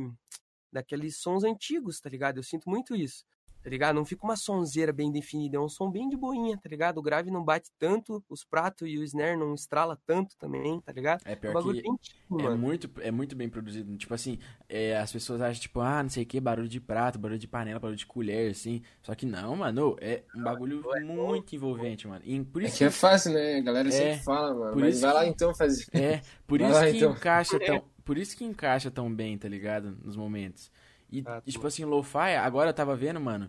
daqueles 0.71 1.17
sons 1.17 1.43
antigos, 1.43 1.99
tá 1.99 2.09
ligado? 2.09 2.38
Eu 2.38 2.43
sinto 2.43 2.69
muito 2.69 2.95
isso. 2.95 3.26
Tá 3.64 3.70
ligado? 3.70 3.95
Não 3.95 4.03
fica 4.05 4.26
uma 4.26 4.36
sonzeira 4.36 4.91
bem 4.91 5.09
definida, 5.11 5.55
é 5.55 5.59
um 5.59 5.70
som 5.70 5.89
bem 5.89 6.09
de 6.09 6.18
boinha, 6.18 6.57
tá 6.61 6.68
ligado? 6.70 6.97
O 6.97 7.01
grave 7.01 7.32
não 7.32 7.43
bate 7.43 7.72
tanto, 7.80 8.22
os 8.30 8.43
pratos 8.43 8.88
e 8.89 8.97
o 8.97 9.03
snare 9.03 9.38
não 9.38 9.53
estrala 9.55 9.97
tanto 10.05 10.36
também, 10.38 10.82
tá 10.82 10.91
ligado? 10.91 11.22
É 11.26 11.32
É 11.32 11.36
pior 11.36 11.53
bagulho 11.53 11.78
que 11.78 11.84
bem 11.84 11.95
tipo, 12.01 12.39
É 12.39 12.43
mano. 12.43 12.57
muito, 12.57 12.89
é 12.99 13.09
muito 13.11 13.36
bem 13.36 13.47
produzido. 13.47 13.95
Tipo 13.97 14.14
assim, 14.14 14.38
é, 14.68 14.97
as 14.97 15.11
pessoas 15.14 15.41
acham, 15.41 15.61
tipo, 15.61 15.80
ah, 15.80 16.03
não 16.03 16.09
sei 16.09 16.24
o 16.24 16.26
que, 16.26 16.39
barulho 16.41 16.68
de 16.68 16.82
prato, 16.82 17.18
barulho 17.18 17.39
de 17.39 17.47
panela, 17.47 17.80
barulho 17.80 17.97
de 17.97 18.05
colher, 18.05 18.51
assim. 18.51 18.82
Só 19.01 19.16
que 19.16 19.26
não, 19.26 19.55
mano, 19.55 19.95
é 20.01 20.24
um 20.36 20.43
bagulho 20.43 20.84
muito 21.05 21.55
envolvente, 21.55 22.07
mano. 22.07 22.22
E 22.26 22.43
por 22.43 22.61
É 22.61 22.66
isso 22.66 22.78
que 22.78 22.84
é 22.84 22.89
fácil, 22.91 23.32
né? 23.34 23.57
A 23.57 23.61
galera 23.61 23.88
É, 23.88 23.91
sempre 23.91 24.24
fala, 24.26 24.53
mano. 24.53 24.72
por 24.74 24.82
Mas 24.82 24.95
isso 24.95 25.01
vai 25.01 25.14
lá 25.14 25.24
que- 25.24 25.30
então 25.30 25.55
fazer. 25.55 25.86
É, 25.93 26.22
por 26.45 26.59
Vai 26.59 26.70
isso 26.72 26.80
lá, 26.80 26.91
que 26.91 26.97
então. 26.97 27.11
encaixa 27.14 27.59
tão, 27.82 27.84
por 28.03 28.18
isso 28.18 28.36
que 28.36 28.43
encaixa 28.43 28.91
tão 28.91 29.14
bem, 29.14 29.38
tá 29.38 29.47
ligado? 29.47 29.97
Nos 30.03 30.16
momentos. 30.18 30.72
E, 31.14 31.24
Ah, 31.28 31.39
e, 31.45 31.51
tipo 31.51 31.68
assim, 31.68 31.86
lo-fi, 31.86 32.36
agora 32.36 32.72
eu 32.72 32.74
tava 32.74 32.95
vendo, 32.95 33.22
mano. 33.22 33.47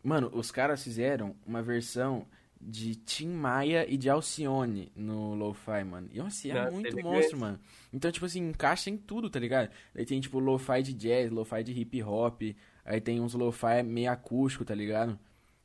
Mano, 0.00 0.30
os 0.32 0.52
caras 0.52 0.84
fizeram 0.84 1.34
uma 1.44 1.60
versão 1.60 2.24
de 2.60 2.94
Tim 2.94 3.28
Maia 3.28 3.84
e 3.90 3.96
de 3.96 4.08
Alcione 4.08 4.92
no 4.94 5.34
lo-fi, 5.34 5.82
mano. 5.82 6.08
E 6.12 6.20
assim, 6.20 6.50
é 6.50 6.54
Nossa, 6.54 6.70
muito 6.70 7.02
monstro, 7.02 7.36
mano. 7.36 7.58
Então, 7.92 8.12
tipo 8.12 8.24
assim, 8.26 8.40
encaixa 8.48 8.90
em 8.90 8.96
tudo, 8.96 9.28
tá 9.28 9.40
ligado? 9.40 9.70
Aí 9.92 10.06
tem, 10.06 10.20
tipo, 10.20 10.38
lo-fi 10.38 10.84
de 10.84 10.92
jazz, 10.92 11.32
lo-fi 11.32 11.64
de 11.64 11.72
hip 11.72 12.00
hop. 12.00 12.42
Aí 12.84 13.00
tem 13.00 13.20
uns 13.20 13.34
lo-fi 13.34 13.82
meio 13.82 14.12
acústico, 14.12 14.64
tá 14.64 14.74
ligado? 14.74 15.18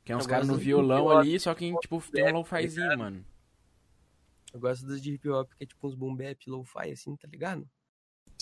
Que 0.04 0.10
é 0.10 0.16
uns 0.16 0.26
caras 0.26 0.48
no 0.48 0.56
violão 0.56 1.08
ali, 1.10 1.38
só 1.38 1.54
que, 1.54 1.72
tipo, 1.78 2.02
tem 2.10 2.24
um 2.24 2.26
tá 2.26 2.32
lo-fizinho, 2.32 2.98
mano. 2.98 3.24
Eu 4.52 4.58
gosto 4.58 4.84
dos 4.84 5.00
de 5.00 5.12
hip 5.12 5.28
hop, 5.28 5.48
que 5.56 5.62
é 5.62 5.66
tipo 5.66 5.86
uns 5.86 5.94
boom 5.94 6.16
bap, 6.16 6.38
lo-fi, 6.48 6.90
assim, 6.90 7.14
tá 7.14 7.28
ligado? 7.28 7.68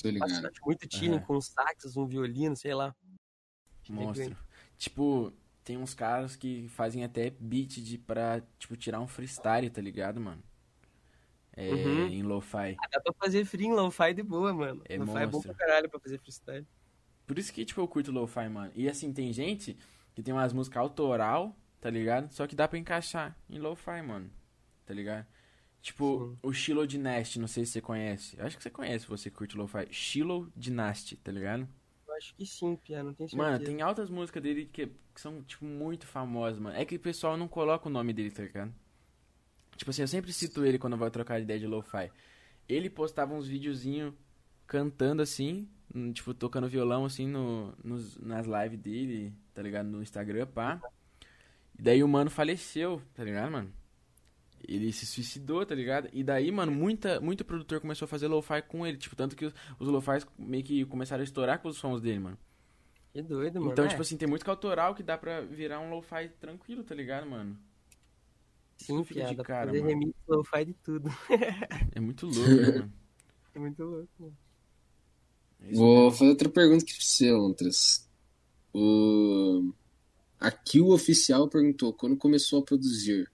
Tô 0.02 0.08
ligado. 0.10 0.28
Nossa, 0.28 0.48
acho 0.48 0.60
muito 0.64 0.86
chilling, 0.94 1.16
Aham. 1.16 1.24
com 1.26 1.40
saxos, 1.40 1.96
um 1.96 2.06
violino, 2.06 2.56
sei 2.56 2.74
lá. 2.74 2.94
Monstro. 3.88 4.36
Tipo, 4.78 5.32
tem 5.62 5.76
uns 5.76 5.94
caras 5.94 6.36
que 6.36 6.68
fazem 6.68 7.04
até 7.04 7.30
beat 7.38 7.80
de 7.82 7.98
pra, 7.98 8.42
tipo, 8.58 8.76
tirar 8.76 9.00
um 9.00 9.06
freestyle, 9.06 9.70
tá 9.70 9.80
ligado, 9.80 10.20
mano? 10.20 10.42
É, 11.56 11.70
Uhum. 11.72 12.06
em 12.08 12.22
lo-fi. 12.22 12.76
Ah, 12.82 12.88
Dá 12.90 13.00
pra 13.00 13.12
fazer 13.20 13.44
free 13.44 13.66
em 13.66 13.72
lo-fi 13.72 14.12
de 14.12 14.22
boa, 14.22 14.52
mano. 14.52 14.82
É 14.88 14.96
lo-fi 14.96 15.18
é 15.18 15.26
bom 15.26 15.40
pra 15.40 15.54
caralho 15.54 15.88
pra 15.88 16.00
fazer 16.00 16.18
freestyle. 16.18 16.66
Por 17.26 17.38
isso 17.38 17.52
que, 17.52 17.64
tipo, 17.64 17.80
eu 17.80 17.86
curto 17.88 18.10
lo-fi, 18.10 18.48
mano. 18.48 18.72
E 18.74 18.88
assim, 18.88 19.12
tem 19.12 19.32
gente 19.32 19.76
que 20.14 20.22
tem 20.22 20.34
umas 20.34 20.52
músicas 20.52 20.80
autoral, 20.82 21.56
tá 21.80 21.88
ligado? 21.88 22.30
Só 22.32 22.46
que 22.46 22.56
dá 22.56 22.66
pra 22.66 22.78
encaixar 22.78 23.38
em 23.48 23.58
lo-fi, 23.58 24.02
mano. 24.02 24.30
Tá 24.84 24.92
ligado? 24.92 25.26
Tipo, 25.84 26.30
Sim. 26.30 26.38
o 26.42 26.50
Shiloh 26.50 26.86
Dynasty, 26.86 27.38
não 27.38 27.46
sei 27.46 27.66
se 27.66 27.72
você 27.72 27.80
conhece. 27.82 28.38
Eu 28.38 28.46
acho 28.46 28.56
que 28.56 28.62
você 28.62 28.70
conhece, 28.70 29.06
você 29.06 29.30
curte 29.30 29.54
lo-fi. 29.54 29.86
Shiloh 29.90 30.50
Dynasty, 30.56 31.14
tá 31.14 31.30
ligado? 31.30 31.68
Eu 32.08 32.14
acho 32.14 32.34
que 32.34 32.46
sim, 32.46 32.74
Pia, 32.74 33.02
não 33.02 33.12
tenho 33.12 33.28
certeza. 33.28 33.50
Mano, 33.50 33.62
tem 33.62 33.82
altas 33.82 34.08
músicas 34.08 34.42
dele 34.42 34.64
que, 34.64 34.86
que 34.86 35.20
são, 35.20 35.42
tipo, 35.42 35.66
muito 35.66 36.06
famosas, 36.06 36.58
mano. 36.58 36.74
É 36.74 36.86
que 36.86 36.96
o 36.96 36.98
pessoal 36.98 37.36
não 37.36 37.46
coloca 37.46 37.86
o 37.86 37.92
nome 37.92 38.14
dele, 38.14 38.30
tá 38.30 38.44
ligado? 38.44 38.74
Tipo 39.76 39.90
assim, 39.90 40.00
eu 40.00 40.08
sempre 40.08 40.32
cito 40.32 40.64
ele 40.64 40.78
quando 40.78 40.94
eu 40.94 40.98
vou 40.98 41.10
trocar 41.10 41.38
ideia 41.38 41.60
de 41.60 41.66
lo-fi. 41.66 42.10
Ele 42.66 42.88
postava 42.88 43.34
uns 43.34 43.46
videozinhos 43.46 44.14
cantando 44.66 45.20
assim, 45.20 45.68
hum, 45.94 46.14
tipo, 46.14 46.32
tocando 46.32 46.66
violão 46.66 47.04
assim 47.04 47.28
no, 47.28 47.74
nos, 47.84 48.16
nas 48.16 48.46
lives 48.46 48.78
dele, 48.78 49.34
tá 49.52 49.60
ligado? 49.60 49.86
No 49.86 50.02
Instagram, 50.02 50.46
pá. 50.46 50.80
E 51.78 51.82
daí 51.82 52.02
o 52.02 52.08
mano 52.08 52.30
faleceu, 52.30 53.02
tá 53.14 53.22
ligado, 53.22 53.52
mano? 53.52 53.83
Ele 54.68 54.92
se 54.92 55.06
suicidou, 55.06 55.64
tá 55.66 55.74
ligado? 55.74 56.08
E 56.12 56.22
daí, 56.24 56.50
mano, 56.52 56.72
muita, 56.72 57.20
muito 57.20 57.44
produtor 57.44 57.80
começou 57.80 58.06
a 58.06 58.08
fazer 58.08 58.28
lo-fi 58.28 58.62
com 58.62 58.86
ele. 58.86 58.96
Tipo, 58.98 59.16
tanto 59.16 59.36
que 59.36 59.44
os, 59.46 59.54
os 59.78 59.88
lo-fis 59.88 60.26
meio 60.38 60.64
que 60.64 60.84
começaram 60.86 61.20
a 61.22 61.24
estourar 61.24 61.60
com 61.60 61.68
os 61.68 61.76
sons 61.76 62.00
dele, 62.00 62.18
mano. 62.20 62.38
Que 63.12 63.22
doido, 63.22 63.60
mano. 63.60 63.72
Então, 63.72 63.84
É, 63.84 63.88
tipo 63.88 64.02
assim, 64.02 64.16
tem 64.16 64.28
muito 64.28 64.48
autoral 64.50 64.94
que 64.94 65.02
dá 65.02 65.16
pra 65.16 65.40
virar 65.40 65.80
um 65.80 65.90
lo-fi 65.90 66.28
tranquilo, 66.40 66.84
tá 66.84 66.94
ligado, 66.94 67.26
mano? 67.28 67.58
sim, 68.76 69.02
fica 69.04 69.24
de 69.24 69.36
cara, 69.36 69.72
fazer 69.72 69.82
mano. 69.82 69.88
remix 69.90 70.14
lo-fi 70.28 70.64
de 70.64 70.74
tudo. 70.74 71.10
É 71.92 72.00
muito 72.00 72.26
louco, 72.26 72.60
né, 72.60 72.70
mano? 72.70 72.92
É 73.54 73.58
muito 73.58 73.82
louco, 73.84 74.10
mano. 74.18 74.36
É 75.60 75.72
Vou 75.72 76.04
mesmo. 76.04 76.18
fazer 76.18 76.30
outra 76.30 76.48
pergunta 76.48 76.84
aqui 76.84 76.92
pra 76.94 77.02
você, 77.04 77.32
Ontras. 77.32 78.08
O... 78.72 79.72
Aqui 80.40 80.80
o 80.80 80.90
oficial 80.92 81.48
perguntou 81.48 81.92
quando 81.94 82.16
começou 82.16 82.60
a 82.60 82.64
produzir. 82.64 83.30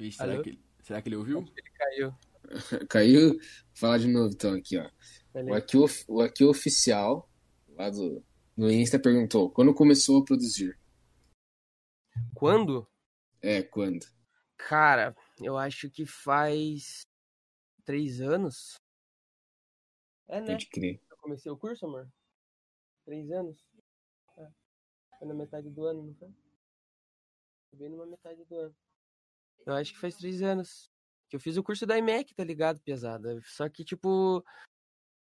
Ixi, 0.00 0.18
será, 0.18 0.42
que, 0.42 0.48
ele- 0.50 0.64
será 0.82 1.02
que 1.02 1.08
ele 1.08 1.16
ouviu? 1.16 1.38
Ele 1.56 1.70
caiu. 1.70 2.14
Caiu? 2.88 3.32
Vou 3.34 3.40
falar 3.74 3.98
de 3.98 4.08
novo 4.08 4.32
então 4.34 4.54
aqui, 4.54 4.76
ó. 4.78 4.90
O 5.34 5.54
aqui, 5.54 5.76
o 6.08 6.20
aqui 6.20 6.44
oficial, 6.44 7.30
lá 7.68 7.88
do, 7.90 8.24
do 8.56 8.70
Insta, 8.70 8.98
perguntou 8.98 9.50
quando 9.50 9.72
começou 9.74 10.20
a 10.20 10.24
produzir. 10.24 10.78
Quando? 12.34 12.88
É, 13.40 13.62
quando? 13.62 14.04
Cara, 14.56 15.16
eu 15.40 15.56
acho 15.56 15.88
que 15.90 16.04
faz 16.04 17.06
três 17.84 18.20
anos. 18.20 18.74
É, 20.28 20.40
né? 20.40 20.46
Pode 20.48 20.66
crer. 20.66 21.00
Eu 21.10 21.16
comecei 21.18 21.50
o 21.52 21.56
curso, 21.56 21.86
amor? 21.86 22.10
Três 23.04 23.30
anos? 23.30 23.64
É. 24.38 24.48
Foi 25.18 25.28
na 25.28 25.34
metade 25.34 25.70
do 25.70 25.84
ano, 25.84 26.02
não 26.04 26.14
foi? 26.14 26.28
Foi 27.70 27.78
bem 27.78 27.88
numa 27.88 28.06
metade 28.06 28.44
do 28.44 28.56
ano. 28.56 28.76
Eu 29.66 29.74
acho 29.74 29.92
que 29.92 29.98
faz 29.98 30.16
três 30.16 30.42
anos. 30.42 30.90
Que 31.28 31.36
eu 31.36 31.40
fiz 31.40 31.56
o 31.56 31.62
curso 31.62 31.86
da 31.86 31.96
IMEC, 31.98 32.34
tá 32.34 32.42
ligado, 32.44 32.80
pesada? 32.80 33.40
Só 33.44 33.68
que, 33.68 33.84
tipo, 33.84 34.44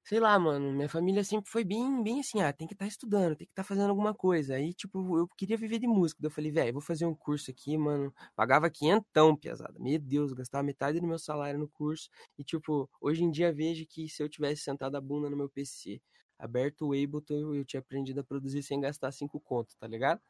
sei 0.06 0.20
lá, 0.20 0.38
mano, 0.38 0.72
minha 0.72 0.88
família 0.88 1.24
sempre 1.24 1.50
foi 1.50 1.64
bem, 1.64 2.04
bem 2.04 2.20
assim, 2.20 2.40
ah, 2.42 2.54
tem 2.54 2.68
que 2.68 2.76
estar 2.76 2.86
estudando, 2.86 3.36
tem 3.36 3.48
que 3.48 3.52
estar 3.52 3.64
fazendo 3.64 3.90
alguma 3.90 4.14
coisa. 4.14 4.56
Aí, 4.56 4.74
tipo, 4.74 5.18
eu 5.18 5.28
queria 5.36 5.58
viver 5.58 5.80
de 5.80 5.88
música. 5.88 6.22
Daí 6.22 6.28
eu 6.28 6.32
falei, 6.32 6.52
velho, 6.52 6.74
vou 6.74 6.82
fazer 6.82 7.06
um 7.08 7.16
curso 7.16 7.50
aqui, 7.52 7.76
mano. 7.78 8.14
Pagava 8.36 8.70
quinhentão, 8.70 9.36
pesada. 9.36 9.80
Meu 9.80 10.00
Deus, 10.00 10.32
gastava 10.34 10.64
metade 10.64 11.00
do 11.00 11.08
meu 11.08 11.18
salário 11.18 11.60
no 11.60 11.68
curso. 11.68 12.10
E, 12.38 12.44
tipo, 12.44 12.90
hoje 13.02 13.24
em 13.24 13.32
dia 13.32 13.52
vejo 13.52 13.86
que 13.88 14.08
se 14.08 14.22
eu 14.22 14.30
tivesse 14.30 14.62
sentado 14.64 14.96
a 14.96 15.02
bunda 15.02 15.28
no 15.30 15.36
meu 15.38 15.50
PC, 15.50 16.00
aberto 16.38 16.88
o 16.90 16.94
Ableton, 16.94 17.56
eu 17.56 17.66
tinha 17.66 17.80
aprendido 17.80 18.20
a 18.20 18.24
produzir 18.24 18.62
sem 18.62 18.80
gastar 18.80 19.12
cinco 19.12 19.40
contos, 19.40 19.76
tá 19.76 19.88
ligado? 19.88 20.22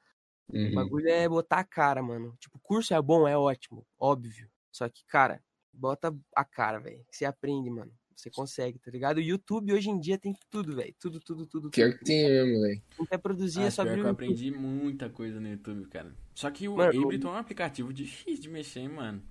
O 0.47 0.57
Uhum. 0.57 0.73
bagulho 0.75 1.07
é 1.09 1.27
botar 1.27 1.59
a 1.59 1.63
cara, 1.63 2.01
mano. 2.03 2.35
Tipo, 2.39 2.59
curso 2.59 2.93
é 2.93 3.01
bom, 3.01 3.27
é 3.27 3.37
ótimo, 3.37 3.85
óbvio. 3.99 4.49
Só 4.71 4.87
que, 4.89 5.03
cara, 5.07 5.41
bota 5.73 6.15
a 6.35 6.45
cara, 6.45 6.79
velho. 6.79 7.03
Você 7.09 7.25
aprende, 7.25 7.69
mano. 7.69 7.91
Você 8.15 8.29
consegue, 8.29 8.79
tá 8.79 8.89
ligado? 8.89 9.17
O 9.17 9.21
YouTube 9.21 9.73
hoje 9.73 9.89
em 9.89 9.99
dia 9.99 10.17
tem 10.17 10.33
tudo, 10.49 10.75
velho. 10.75 10.95
Tudo, 10.99 11.19
tudo, 11.19 11.45
tudo. 11.45 11.69
Pior 11.69 11.89
tudo. 11.89 11.99
que 11.99 12.05
tem 12.05 12.29
mesmo, 12.29 12.61
velho. 12.61 12.81
Quem 12.95 13.05
quer 13.05 13.17
produzir 13.17 13.61
Ah, 13.61 13.65
é 13.65 13.69
só 13.71 13.83
pior 13.83 13.91
abrir 13.91 14.01
que 14.01 14.05
o 14.05 14.07
eu 14.07 14.11
YouTube. 14.11 14.25
aprendi 14.25 14.51
muita 14.51 15.09
coisa 15.09 15.39
no 15.39 15.49
YouTube, 15.49 15.85
cara. 15.89 16.15
Só 16.33 16.49
que 16.49 16.67
o 16.69 16.79
Ableton 16.81 17.27
é 17.27 17.31
um 17.31 17.35
aplicativo 17.37 17.91
difícil 17.93 18.43
de 18.43 18.49
mexer, 18.49 18.79
hein, 18.81 18.89
mano. 18.89 19.21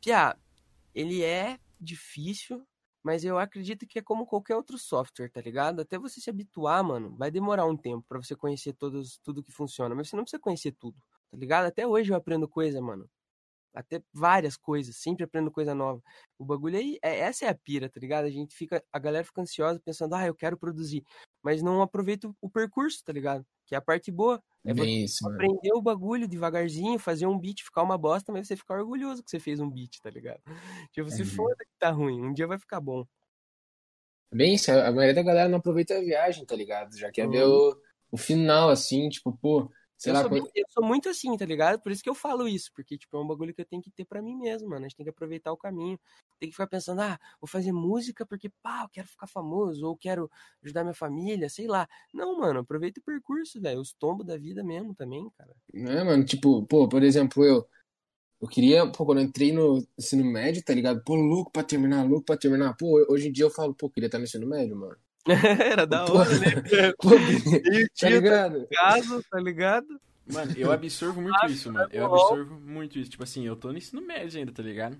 Piá, 0.00 0.36
ele 0.94 1.22
é 1.22 1.58
difícil, 1.78 2.66
mas 3.08 3.24
eu 3.24 3.38
acredito 3.38 3.86
que 3.86 3.98
é 3.98 4.02
como 4.02 4.26
qualquer 4.26 4.54
outro 4.54 4.76
software, 4.76 5.30
tá 5.30 5.40
ligado? 5.40 5.80
Até 5.80 5.98
você 5.98 6.20
se 6.20 6.28
habituar, 6.28 6.84
mano, 6.84 7.16
vai 7.16 7.30
demorar 7.30 7.64
um 7.64 7.74
tempo 7.74 8.04
pra 8.06 8.18
você 8.18 8.36
conhecer 8.36 8.74
todos, 8.74 9.18
tudo 9.24 9.42
que 9.42 9.50
funciona. 9.50 9.94
Mas 9.94 10.10
você 10.10 10.16
não 10.16 10.24
precisa 10.24 10.38
conhecer 10.42 10.72
tudo, 10.72 10.94
tá 11.30 11.38
ligado? 11.38 11.64
Até 11.64 11.86
hoje 11.86 12.12
eu 12.12 12.16
aprendo 12.16 12.46
coisa, 12.46 12.82
mano. 12.82 13.08
Até 13.74 14.02
várias 14.12 14.58
coisas, 14.58 14.96
sempre 14.96 15.24
aprendo 15.24 15.50
coisa 15.50 15.74
nova. 15.74 16.02
O 16.38 16.44
bagulho 16.44 16.76
aí, 16.78 16.98
é, 17.02 17.20
essa 17.20 17.46
é 17.46 17.48
a 17.48 17.54
pira, 17.54 17.88
tá 17.88 17.98
ligado? 17.98 18.26
A 18.26 18.30
gente 18.30 18.54
fica, 18.54 18.84
a 18.92 18.98
galera 18.98 19.24
fica 19.24 19.40
ansiosa 19.40 19.80
pensando, 19.82 20.14
ah, 20.14 20.26
eu 20.26 20.34
quero 20.34 20.58
produzir, 20.58 21.02
mas 21.42 21.62
não 21.62 21.80
aproveita 21.80 22.30
o 22.42 22.50
percurso, 22.50 23.02
tá 23.02 23.12
ligado? 23.12 23.46
Que 23.68 23.74
é 23.76 23.78
a 23.78 23.82
parte 23.82 24.10
boa. 24.10 24.42
É 24.64 24.72
isso, 24.84 25.24
mano. 25.24 25.36
aprender 25.38 25.72
o 25.74 25.82
bagulho 25.82 26.26
devagarzinho, 26.26 26.98
fazer 26.98 27.26
um 27.26 27.38
beat 27.38 27.62
ficar 27.62 27.82
uma 27.82 27.98
bosta, 27.98 28.32
mas 28.32 28.48
você 28.48 28.56
ficar 28.56 28.78
orgulhoso 28.80 29.22
que 29.22 29.30
você 29.30 29.38
fez 29.38 29.60
um 29.60 29.70
beat, 29.70 30.00
tá 30.02 30.10
ligado? 30.10 30.40
Tipo, 30.92 31.10
se 31.10 31.22
Uhum. 31.22 31.26
foda 31.26 31.56
que 31.64 31.78
tá 31.78 31.90
ruim, 31.90 32.20
um 32.26 32.32
dia 32.32 32.46
vai 32.46 32.58
ficar 32.58 32.80
bom. 32.80 33.06
Bem 34.32 34.54
isso, 34.54 34.70
a 34.70 34.90
maioria 34.92 35.14
da 35.14 35.22
galera 35.22 35.48
não 35.48 35.58
aproveita 35.58 35.96
a 35.96 36.00
viagem, 36.00 36.44
tá 36.44 36.54
ligado? 36.54 36.96
Já 36.98 37.10
quer 37.10 37.28
ver 37.28 37.44
Uhum. 37.44 37.70
o, 37.70 37.76
o 38.12 38.16
final, 38.16 38.68
assim, 38.68 39.08
tipo, 39.08 39.36
pô, 39.38 39.70
sei 39.98 40.12
Eu 40.12 40.16
lá, 40.16 40.20
sou, 40.22 40.30
bem- 40.30 40.42
eu 40.54 40.64
sou 40.70 40.84
muito 40.84 41.08
assim, 41.08 41.36
tá 41.36 41.44
ligado? 41.44 41.80
Por 41.80 41.92
isso 41.92 42.02
que 42.02 42.08
eu 42.08 42.14
falo 42.14 42.46
isso, 42.48 42.70
porque, 42.74 42.96
tipo, 42.98 43.16
é 43.16 43.20
um 43.20 43.26
bagulho 43.26 43.54
que 43.54 43.60
eu 43.60 43.64
tenho 43.66 43.82
que 43.82 43.90
ter 43.90 44.04
pra 44.04 44.22
mim 44.22 44.36
mesmo, 44.36 44.68
mano. 44.68 44.84
A 44.84 44.88
gente 44.88 44.96
tem 44.96 45.04
que 45.04 45.10
aproveitar 45.10 45.52
o 45.52 45.56
caminho. 45.56 45.98
Tem 46.38 46.48
que 46.48 46.54
ficar 46.54 46.66
pensando, 46.68 47.00
ah, 47.02 47.18
vou 47.40 47.48
fazer 47.48 47.72
música 47.72 48.24
porque, 48.26 48.48
pá, 48.62 48.82
eu 48.84 48.88
quero 48.88 49.08
ficar 49.08 49.26
famoso, 49.26 49.86
ou 49.86 49.96
quero 49.96 50.30
ajudar 50.62 50.84
minha 50.84 50.94
família, 50.94 51.48
sei 51.48 51.66
lá. 51.66 51.88
Não, 52.14 52.38
mano, 52.38 52.60
aproveita 52.60 53.00
o 53.00 53.02
percurso, 53.04 53.60
velho. 53.60 53.80
Os 53.80 53.92
tombos 53.92 54.24
da 54.26 54.36
vida 54.38 54.62
mesmo 54.64 54.94
também, 54.94 55.28
cara. 55.36 55.54
né, 55.72 56.02
mano? 56.04 56.24
Tipo, 56.24 56.64
pô, 56.66 56.88
por 56.88 57.02
exemplo, 57.02 57.44
eu. 57.44 57.68
Eu 58.40 58.48
queria, 58.48 58.90
pô, 58.92 59.06
quando 59.06 59.18
eu 59.20 59.24
entrei 59.24 59.52
no 59.52 59.86
ensino 59.98 60.24
médio, 60.24 60.62
tá 60.64 60.74
ligado? 60.74 61.02
Pô, 61.04 61.14
louco 61.16 61.50
pra 61.52 61.64
terminar, 61.64 62.04
louco 62.08 62.26
pra 62.26 62.36
terminar. 62.36 62.74
Pô, 62.76 63.04
hoje 63.10 63.28
em 63.28 63.32
dia 63.32 63.44
eu 63.46 63.50
falo, 63.50 63.74
pô, 63.74 63.90
queria 63.90 64.08
estar 64.08 64.18
no 64.18 64.24
ensino 64.24 64.46
médio, 64.48 64.76
mano. 64.76 64.96
Era 65.72 65.86
da 65.86 66.04
hora, 66.04 66.38
né? 66.38 66.92
Pô, 67.00 67.10
Meio 67.10 67.88
tá 67.98 68.08
ligado? 68.08 68.68
caso, 68.70 69.22
tá 69.30 69.40
ligado? 69.40 70.00
Mano, 70.26 70.52
eu 70.56 70.70
absorvo 70.70 71.22
muito 71.22 71.46
isso, 71.46 71.72
mano. 71.72 71.88
Eu 71.90 72.04
absorvo 72.06 72.60
muito 72.60 72.98
isso. 72.98 73.10
Tipo 73.10 73.24
assim, 73.24 73.46
eu 73.46 73.56
tô 73.56 73.72
no 73.72 73.78
ensino 73.78 74.02
médio 74.02 74.38
ainda, 74.38 74.52
tá 74.52 74.62
ligado? 74.62 74.96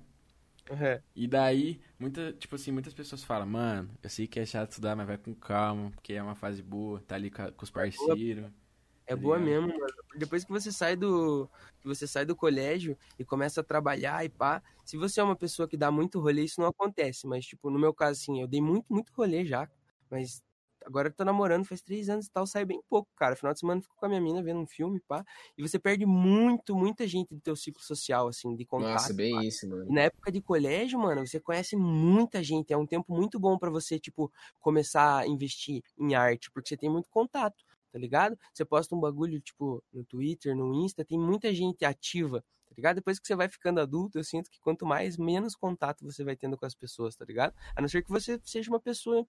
É. 0.70 1.01
E 1.14 1.26
daí, 1.26 1.81
muita, 1.99 2.33
tipo 2.33 2.55
assim, 2.55 2.70
muitas 2.70 2.93
pessoas 2.93 3.24
falam, 3.24 3.47
mano, 3.47 3.91
eu 4.03 4.11
sei 4.11 4.26
que 4.26 4.39
é 4.39 4.47
chato 4.47 4.70
estudar, 4.70 4.95
mas 4.97 5.07
vai 5.07 5.18
com 5.18 5.35
calma, 5.35 5.91
porque 5.91 6.12
é 6.12 6.22
uma 6.22 6.35
fase 6.35 6.62
boa, 6.62 7.03
tá 7.07 7.14
ali 7.14 7.31
com, 7.31 7.43
os 7.62 7.70
parceiros. 7.70 8.45
É 8.45 8.68
Tá 9.09 9.16
boa 9.16 9.39
ligado? 9.39 9.62
mesmo, 9.66 9.81
mano. 9.81 9.95
Depois 10.16 10.45
que 10.45 10.53
você 10.53 10.70
sai 10.70 10.95
do 10.95 11.49
que 11.81 11.89
você 11.89 12.07
sai 12.07 12.26
do 12.26 12.37
colégio 12.37 12.99
e 13.18 13.24
começa 13.24 13.61
a 13.61 13.64
trabalhar 13.64 14.22
e 14.24 14.29
pá, 14.29 14.62
se 14.85 14.99
você 14.99 15.20
é 15.20 15.24
uma 15.24 15.37
pessoa 15.37 15.66
que 15.66 15.76
dá 15.76 15.91
muito 15.91 16.20
rolê, 16.20 16.43
isso 16.43 16.61
não 16.61 16.68
acontece. 16.68 17.26
Mas, 17.26 17.47
tipo, 17.47 17.70
no 17.70 17.79
meu 17.79 17.95
caso, 17.95 18.20
assim, 18.20 18.41
eu 18.41 18.47
dei 18.47 18.61
muito, 18.61 18.85
muito 18.91 19.11
rolê 19.14 19.47
já. 19.47 19.68
Mas 20.11 20.42
agora 20.84 21.09
eu 21.09 21.12
tô 21.12 21.24
namorando 21.24 21.64
faz 21.64 21.82
três 21.82 22.09
anos 22.09 22.26
e 22.26 22.30
tal, 22.30 22.46
saio 22.46 22.66
bem 22.66 22.80
pouco, 22.88 23.11
cara. 23.16 23.36
Final 23.36 23.52
de 23.52 23.61
semana 23.61 23.78
eu 23.78 23.82
fico 23.82 23.96
com 23.96 24.06
a 24.06 24.09
minha 24.09 24.20
mina 24.20 24.42
vendo 24.42 24.61
um 24.61 24.66
filme, 24.66 25.00
pá. 25.06 25.24
E 25.56 25.62
você 25.62 25.78
perde 25.78 26.06
muito, 26.06 26.74
muita 26.74 27.06
gente 27.06 27.34
do 27.34 27.40
teu 27.40 27.54
ciclo 27.54 27.82
social, 27.82 28.28
assim, 28.28 28.54
de 28.56 28.64
contato. 28.64 28.92
Nossa, 28.92 29.14
bem 29.14 29.34
pá. 29.34 29.44
isso, 29.44 29.68
mano. 29.68 29.86
E 29.88 29.92
na 29.92 30.02
época 30.02 30.32
de 30.32 30.40
colégio, 30.40 30.98
mano, 30.98 31.26
você 31.26 31.38
conhece 31.38 31.76
muita 31.76 32.42
gente. 32.42 32.72
É 32.72 32.76
um 32.76 32.86
tempo 32.86 33.14
muito 33.14 33.38
bom 33.38 33.59
pra 33.59 33.70
você, 33.70 33.98
tipo, 33.98 34.32
começar 34.61 35.18
a 35.18 35.26
investir 35.26 35.82
em 35.98 36.14
arte, 36.14 36.50
porque 36.50 36.68
você 36.68 36.76
tem 36.76 36.90
muito 36.90 37.11
contato, 37.11 37.64
tá 37.92 37.98
ligado? 37.98 38.38
Você 38.52 38.64
posta 38.64 38.94
um 38.94 39.00
bagulho, 39.00 39.40
tipo, 39.40 39.82
no 39.92 40.04
Twitter, 40.04 40.56
no 40.56 40.74
Insta, 40.74 41.04
tem 41.04 41.18
muita 41.18 41.52
gente 41.54 41.84
ativa, 41.84 42.40
tá 42.66 42.74
ligado? 42.76 42.96
Depois 42.96 43.18
que 43.18 43.26
você 43.26 43.34
vai 43.34 43.48
ficando 43.48 43.80
adulto, 43.80 44.18
eu 44.18 44.24
sinto 44.24 44.50
que 44.50 44.61
quanto 44.61 44.86
mais, 44.86 45.16
menos 45.16 45.54
contato 45.54 46.04
você 46.04 46.24
vai 46.24 46.36
tendo 46.36 46.56
com 46.56 46.66
as 46.66 46.74
pessoas, 46.74 47.16
tá 47.16 47.24
ligado? 47.24 47.54
A 47.74 47.80
não 47.80 47.88
ser 47.88 48.02
que 48.02 48.11
você 48.11 48.40
seja 48.44 48.70
uma 48.70 48.80
pessoa, 48.80 49.26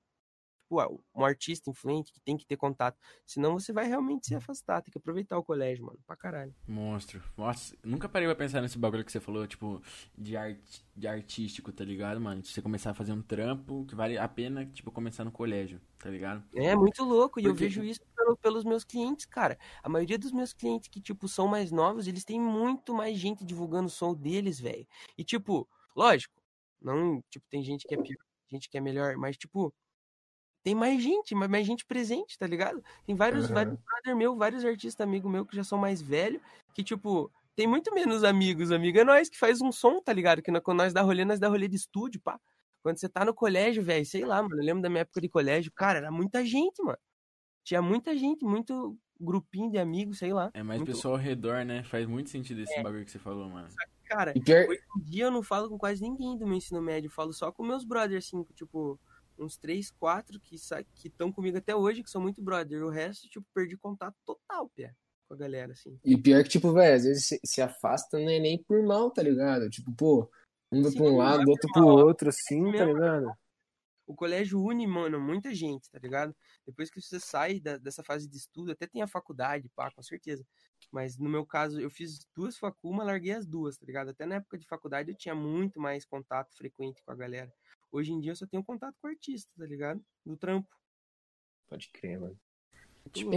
tipo, 0.70 1.03
um 1.15 1.26
artista 1.26 1.70
influente 1.70 2.13
que 2.13 2.22
tem 2.22 2.38
que 2.38 2.45
ter 2.45 2.55
contato. 2.55 2.97
Senão 3.26 3.53
você 3.53 3.74
vai 3.74 3.88
realmente 3.88 4.28
se 4.28 4.36
afastar, 4.36 4.82
tem 4.82 4.91
que 4.91 4.97
aproveitar 4.97 5.38
o 5.38 5.43
colégio, 5.43 5.86
mano, 5.86 5.99
pra 6.05 6.15
caralho. 6.15 6.53
Monstro. 6.67 7.22
Nossa, 7.36 7.76
nunca 7.84 8.07
parei 8.07 8.28
pra 8.28 8.36
pensar 8.36 8.61
nesse 8.61 8.78
bagulho 8.78 9.03
que 9.03 9.11
você 9.11 9.20
falou, 9.20 9.47
tipo, 9.47 9.82
de, 10.17 10.38
art, 10.38 10.59
de 10.95 11.07
artístico, 11.07 11.72
tá 11.72 11.84
ligado, 11.84 12.22
mano? 12.22 12.41
De 12.41 12.47
você 12.49 12.61
começar 12.61 12.91
a 12.91 12.93
fazer 12.93 13.11
um 13.13 13.22
trampo 13.22 13.86
que 13.86 13.95
vale 13.95 14.17
a 14.17 14.28
pena, 14.28 14.65
tipo, 14.67 14.91
começar 14.91 15.24
no 15.24 15.32
colégio, 15.32 15.82
tá 15.97 16.09
ligado? 16.09 16.43
É 16.55 16.76
muito 16.76 17.03
louco, 17.03 17.39
e 17.39 17.45
eu 17.45 17.51
Porque- 17.51 17.63
vejo 17.65 17.84
isso 17.84 18.01
pelo- 18.15 18.38
pelos 18.38 18.63
meus 18.63 18.84
clientes, 18.84 19.26
cara. 19.26 19.57
A 19.82 19.89
maioria 19.89 20.20
dos 20.20 20.32
meus 20.32 20.53
clientes 20.53 20.88
que, 20.88 21.01
tipo, 21.01 21.28
são 21.28 21.47
mais 21.47 21.72
novos, 21.72 22.07
eles 22.07 22.24
têm 22.24 22.39
muito 22.39 22.93
mais 22.93 23.17
gente 23.17 23.43
divulgando 23.43 23.88
o 23.88 23.91
som 23.91 24.13
deles, 24.13 24.59
velho. 24.59 24.88
E, 25.17 25.24
tipo, 25.24 25.67
lógico, 25.95 26.36
não, 26.82 27.22
tipo, 27.30 27.45
tem 27.49 27.63
gente 27.63 27.88
que 27.88 27.95
é 27.95 27.97
pior, 28.01 28.24
gente 28.47 28.70
que 28.70 28.78
é 28.78 28.82
melhor, 28.82 29.17
mas, 29.17 29.36
tipo, 29.38 29.74
tem 30.64 30.76
mais 30.76 31.01
gente, 31.01 31.34
mais, 31.36 31.49
mais 31.51 31.66
gente 31.66 31.86
presente, 31.86 32.38
tá 32.38 32.47
ligado? 32.47 32.84
Tem 33.05 33.16
vários, 33.16 33.45
Aham. 33.45 33.53
vários 33.53 33.78
brother 33.78 34.16
meu, 34.16 34.36
vários 34.38 34.66
artistas 34.66 35.05
amigo 35.05 35.30
meu 35.30 35.45
que 35.45 35.55
já 35.55 35.64
são 35.64 35.78
mais 35.78 36.01
velhos, 36.01 36.41
que, 36.74 36.84
tipo, 36.84 37.32
tem 37.55 37.68
muito 37.68 37.93
menos 37.93 38.24
amigos, 38.24 38.72
amigo. 38.72 38.97
É 38.99 39.03
nós 39.03 39.30
que 39.30 39.38
faz 39.38 39.62
um 39.62 39.72
som, 39.72 40.01
tá 40.01 40.14
ligado? 40.14 40.41
Que 40.41 40.51
na- 40.51 40.62
quando 40.62 40.80
nós 40.80 40.93
dá 40.93 41.01
rolê, 41.01 41.26
nós 41.26 41.39
dá 41.39 41.47
rolê 41.49 41.68
de 41.68 41.76
estúdio, 41.76 42.22
pá. 42.22 42.39
Quando 42.84 42.97
você 42.99 43.10
tá 43.10 43.26
no 43.26 43.34
colégio, 43.34 43.84
velho, 43.84 44.05
sei 44.05 44.24
lá, 44.26 44.41
mano, 44.41 44.55
eu 44.62 44.66
lembro 44.66 44.82
da 44.82 44.89
minha 44.89 45.01
época 45.01 45.20
de 45.22 45.30
colégio, 45.30 45.72
cara, 45.74 45.99
era 45.99 46.12
muita 46.12 46.45
gente, 46.45 46.82
mano. 46.84 46.97
Tinha 47.64 47.82
muita 47.82 48.18
gente, 48.18 48.45
muito 48.45 48.97
grupinho 49.20 49.70
de 49.72 49.78
amigos, 49.78 50.20
sei 50.20 50.34
lá. 50.34 50.49
É 50.53 50.64
mais 50.64 50.80
Muito 50.80 50.93
pessoal 50.93 51.16
ao 51.16 51.20
redor, 51.20 51.66
né? 51.66 51.84
Faz 51.84 52.07
muito 52.07 52.30
sentido 52.30 52.62
esse 52.62 52.74
É. 52.78 52.84
bagulho 52.84 53.05
que 53.05 53.12
você 53.12 53.20
falou, 53.20 53.49
mano. 53.49 53.68
Cara, 54.05 54.34
E 54.36 54.39
hoje 54.70 54.82
em 54.97 55.01
dia 55.03 55.26
eu 55.26 55.32
não 55.32 55.43
falo 55.43 55.70
com 55.70 55.78
quase 55.78 56.01
ninguém 56.01 56.38
do 56.38 56.47
meu 56.47 56.55
ensino 56.57 56.82
médio, 56.82 57.07
eu 57.07 57.12
falo 57.12 57.32
só 57.34 57.51
com 57.51 57.64
meus 57.64 57.84
brothers, 57.86 58.26
assim, 58.26 58.43
tipo, 58.55 58.99
uns 59.39 59.57
três, 59.57 59.91
quatro 59.91 60.39
que 60.39 60.55
estão 61.05 61.31
comigo 61.31 61.57
até 61.57 61.75
hoje, 61.75 62.03
que 62.03 62.09
são 62.09 62.21
muito 62.21 62.41
brother. 62.41 62.83
O 62.83 62.89
resto, 62.89 63.29
tipo, 63.29 63.45
perdi 63.53 63.77
contato 63.77 64.15
total, 64.25 64.69
pé, 64.69 64.93
com 65.27 65.33
a 65.33 65.37
galera, 65.37 65.73
assim. 65.73 65.99
E 66.03 66.17
pior 66.17 66.43
que, 66.43 66.49
tipo, 66.49 66.71
velho, 66.73 66.95
às 66.95 67.03
vezes 67.03 67.25
se, 67.25 67.39
se 67.43 67.61
afasta 67.61 68.19
não 68.19 68.29
é 68.29 68.39
nem 68.39 68.61
por 68.63 68.81
mal, 68.83 69.11
tá 69.11 69.23
ligado? 69.23 69.69
Tipo, 69.69 69.91
pô, 69.93 70.29
um 70.71 70.91
pra 70.91 71.03
um 71.03 71.17
lado, 71.17 71.41
é 71.41 71.49
outro 71.49 71.71
pro 71.71 71.87
outro, 71.87 72.29
assim, 72.29 72.71
tá 72.71 72.85
ligado? 72.85 73.31
O 74.05 74.15
colégio 74.15 74.59
une, 74.59 74.87
mano, 74.87 75.19
muita 75.19 75.53
gente, 75.53 75.87
tá 75.91 75.99
ligado? 75.99 76.35
Depois 76.65 76.89
que 76.89 76.99
você 76.99 77.19
sai 77.19 77.59
da, 77.59 77.77
dessa 77.77 78.03
fase 78.03 78.27
de 78.27 78.37
estudo, 78.37 78.71
até 78.71 78.87
tem 78.87 79.03
a 79.03 79.07
faculdade, 79.07 79.69
pá, 79.75 79.91
com 79.91 80.01
certeza. 80.01 80.43
Mas 80.91 81.15
no 81.19 81.29
meu 81.29 81.45
caso, 81.45 81.79
eu 81.79 81.91
fiz 81.91 82.25
duas 82.35 82.57
facumas, 82.57 83.05
larguei 83.05 83.33
as 83.33 83.45
duas, 83.45 83.77
tá 83.77 83.85
ligado? 83.85 84.09
Até 84.09 84.25
na 84.25 84.35
época 84.35 84.57
de 84.57 84.65
faculdade 84.65 85.11
eu 85.11 85.15
tinha 85.15 85.35
muito 85.35 85.79
mais 85.79 86.05
contato 86.05 86.55
frequente 86.57 87.03
com 87.03 87.11
a 87.11 87.15
galera. 87.15 87.53
Hoje 87.91 88.11
em 88.11 88.19
dia 88.19 88.31
eu 88.31 88.35
só 88.35 88.45
tenho 88.45 88.63
contato 88.63 88.95
com 89.01 89.07
o 89.07 89.11
artista, 89.11 89.49
tá 89.57 89.65
ligado? 89.65 90.01
Do 90.25 90.37
trampo. 90.37 90.69
Pode 91.67 91.89
crer, 91.89 92.19
mano. 92.19 92.39
Tipo, 93.11 93.31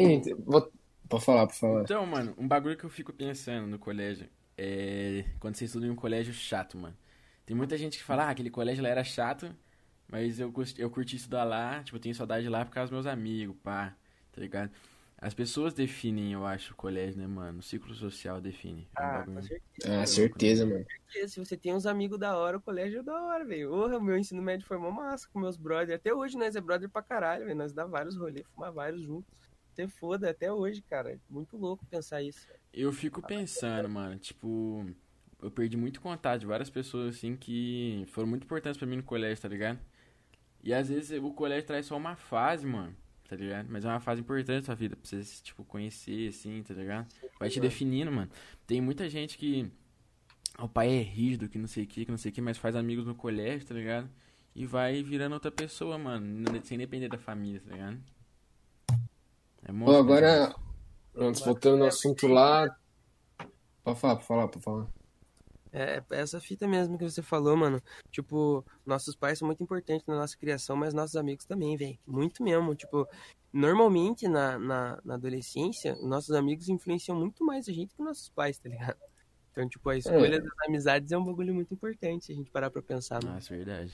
vou... 0.44 0.72
Pode 1.08 1.24
falar, 1.24 1.46
pode 1.46 1.58
falar. 1.58 1.82
Então, 1.82 2.06
mano, 2.06 2.34
um 2.38 2.46
bagulho 2.48 2.76
que 2.76 2.84
eu 2.84 2.90
fico 2.90 3.12
pensando 3.12 3.66
no 3.66 3.78
colégio 3.78 4.28
é 4.56 5.24
quando 5.40 5.56
você 5.56 5.64
estuda 5.64 5.86
em 5.86 5.90
um 5.90 5.96
colégio 5.96 6.32
chato, 6.32 6.78
mano. 6.78 6.96
Tem 7.44 7.56
muita 7.56 7.76
gente 7.76 7.98
que 7.98 8.04
fala, 8.04 8.24
ah, 8.24 8.30
aquele 8.30 8.50
colégio 8.50 8.82
lá 8.82 8.88
era 8.88 9.04
chato, 9.04 9.54
mas 10.08 10.38
eu, 10.38 10.52
eu 10.78 10.90
curti 10.90 11.16
estudar 11.16 11.44
lá, 11.44 11.82
tipo, 11.82 11.96
eu 11.96 12.00
tenho 12.00 12.14
saudade 12.14 12.44
de 12.44 12.48
lá 12.48 12.64
por 12.64 12.72
causa 12.72 12.90
dos 12.90 13.04
meus 13.04 13.06
amigos, 13.06 13.56
pá, 13.62 13.96
tá 14.30 14.40
ligado? 14.40 14.70
As 15.22 15.32
pessoas 15.32 15.72
definem, 15.72 16.32
eu 16.32 16.44
acho, 16.44 16.72
o 16.72 16.76
colégio, 16.76 17.20
né, 17.20 17.28
mano? 17.28 17.60
O 17.60 17.62
ciclo 17.62 17.94
social 17.94 18.40
define. 18.40 18.88
É 18.98 19.02
ah, 19.04 19.24
com 19.24 19.40
certeza. 19.40 20.02
Ah, 20.02 20.04
certeza, 20.04 20.66
mano. 20.66 20.84
Se 21.28 21.38
você 21.38 21.56
tem 21.56 21.72
uns 21.72 21.86
amigos 21.86 22.18
da 22.18 22.36
hora, 22.36 22.56
o 22.56 22.60
colégio 22.60 22.98
é 22.98 23.02
da 23.04 23.22
hora, 23.22 23.44
velho. 23.44 23.72
O 23.72 24.00
meu 24.00 24.18
ensino 24.18 24.42
médio 24.42 24.66
foi 24.66 24.76
uma 24.76 24.90
massa 24.90 25.28
com 25.32 25.38
meus 25.38 25.56
brothers. 25.56 26.00
Até 26.00 26.12
hoje 26.12 26.36
nós 26.36 26.56
é 26.56 26.60
brother 26.60 26.88
pra 26.88 27.02
caralho, 27.02 27.44
velho. 27.44 27.56
Nós 27.56 27.72
dá 27.72 27.86
vários 27.86 28.16
rolês, 28.16 28.44
fumar 28.52 28.72
vários 28.72 29.00
juntos. 29.00 29.32
Até 29.72 29.86
foda, 29.86 30.28
até 30.28 30.52
hoje, 30.52 30.82
cara. 30.82 31.16
Muito 31.30 31.56
louco 31.56 31.86
pensar 31.86 32.20
isso. 32.20 32.48
Eu 32.72 32.92
fico 32.92 33.22
pensando, 33.22 33.88
mano, 33.88 34.18
tipo... 34.18 34.84
Eu 35.40 35.52
perdi 35.52 35.76
muito 35.76 36.00
contato 36.00 36.40
de 36.40 36.46
várias 36.46 36.68
pessoas, 36.68 37.14
assim, 37.14 37.36
que 37.36 38.04
foram 38.08 38.26
muito 38.26 38.42
importantes 38.42 38.76
pra 38.76 38.88
mim 38.88 38.96
no 38.96 39.04
colégio, 39.04 39.40
tá 39.40 39.48
ligado? 39.48 39.78
E 40.64 40.74
às 40.74 40.88
vezes 40.88 41.16
o 41.22 41.32
colégio 41.32 41.66
traz 41.66 41.86
só 41.86 41.96
uma 41.96 42.16
fase, 42.16 42.66
mano 42.66 42.96
tá 43.28 43.36
ligado? 43.36 43.66
Mas 43.70 43.84
é 43.84 43.88
uma 43.88 44.00
fase 44.00 44.20
importante 44.20 44.60
da 44.60 44.62
sua 44.62 44.74
vida, 44.74 44.96
pra 44.96 45.08
você, 45.08 45.22
tipo, 45.42 45.64
conhecer, 45.64 46.28
assim, 46.28 46.62
tá 46.62 46.74
ligado? 46.74 47.06
Vai 47.38 47.48
te 47.48 47.60
definindo, 47.60 48.10
mano. 48.12 48.30
Tem 48.66 48.80
muita 48.80 49.08
gente 49.08 49.38
que. 49.38 49.70
O 50.58 50.68
pai 50.68 50.90
é 50.90 51.02
rígido, 51.02 51.48
que 51.48 51.58
não 51.58 51.66
sei 51.66 51.84
o 51.84 51.86
que, 51.86 52.04
que 52.04 52.10
não 52.10 52.18
sei 52.18 52.30
o 52.30 52.34
que, 52.34 52.40
mas 52.42 52.58
faz 52.58 52.76
amigos 52.76 53.06
no 53.06 53.14
colégio, 53.14 53.66
tá 53.66 53.74
ligado? 53.74 54.08
E 54.54 54.66
vai 54.66 55.02
virando 55.02 55.32
outra 55.32 55.50
pessoa, 55.50 55.96
mano. 55.96 56.44
Sem 56.64 56.76
depender 56.76 57.08
da 57.08 57.16
família, 57.16 57.62
tá 57.66 57.72
ligado? 57.72 57.98
É 59.64 59.72
monstro, 59.72 59.98
agora, 59.98 60.54
antes, 61.16 61.42
voltando 61.42 61.78
no 61.78 61.84
assunto 61.86 62.26
lá. 62.26 62.76
Pode 63.82 63.98
falar, 63.98 64.16
pode 64.16 64.26
falar, 64.26 64.48
pode 64.48 64.64
falar. 64.64 64.86
É, 65.72 66.02
é 66.10 66.20
essa 66.20 66.38
fita 66.38 66.68
mesmo 66.68 66.98
que 66.98 67.04
você 67.04 67.22
falou, 67.22 67.56
mano. 67.56 67.82
Tipo, 68.10 68.64
nossos 68.84 69.16
pais 69.16 69.38
são 69.38 69.46
muito 69.46 69.62
importantes 69.62 70.06
na 70.06 70.16
nossa 70.16 70.36
criação, 70.36 70.76
mas 70.76 70.92
nossos 70.92 71.16
amigos 71.16 71.46
também, 71.46 71.76
velho. 71.76 71.98
Muito 72.06 72.42
mesmo. 72.42 72.74
Tipo, 72.74 73.08
normalmente 73.52 74.28
na, 74.28 74.58
na, 74.58 75.00
na, 75.02 75.14
adolescência, 75.14 75.96
nossos 76.02 76.34
amigos 76.34 76.68
influenciam 76.68 77.18
muito 77.18 77.44
mais 77.44 77.68
a 77.68 77.72
gente 77.72 77.94
que 77.94 78.02
nossos 78.02 78.28
pais, 78.28 78.58
tá 78.58 78.68
ligado? 78.68 78.98
Então, 79.50 79.68
tipo, 79.68 79.88
a 79.88 79.96
escolha 79.96 80.36
é. 80.36 80.40
das 80.40 80.52
amizades 80.66 81.10
é 81.10 81.16
um 81.18 81.24
bagulho 81.24 81.54
muito 81.54 81.72
importante 81.72 82.26
se 82.26 82.32
a 82.32 82.34
gente 82.34 82.50
parar 82.50 82.70
pra 82.70 82.82
pensar, 82.82 83.22
mano. 83.22 83.34
Nossa, 83.34 83.54
verdade. 83.54 83.92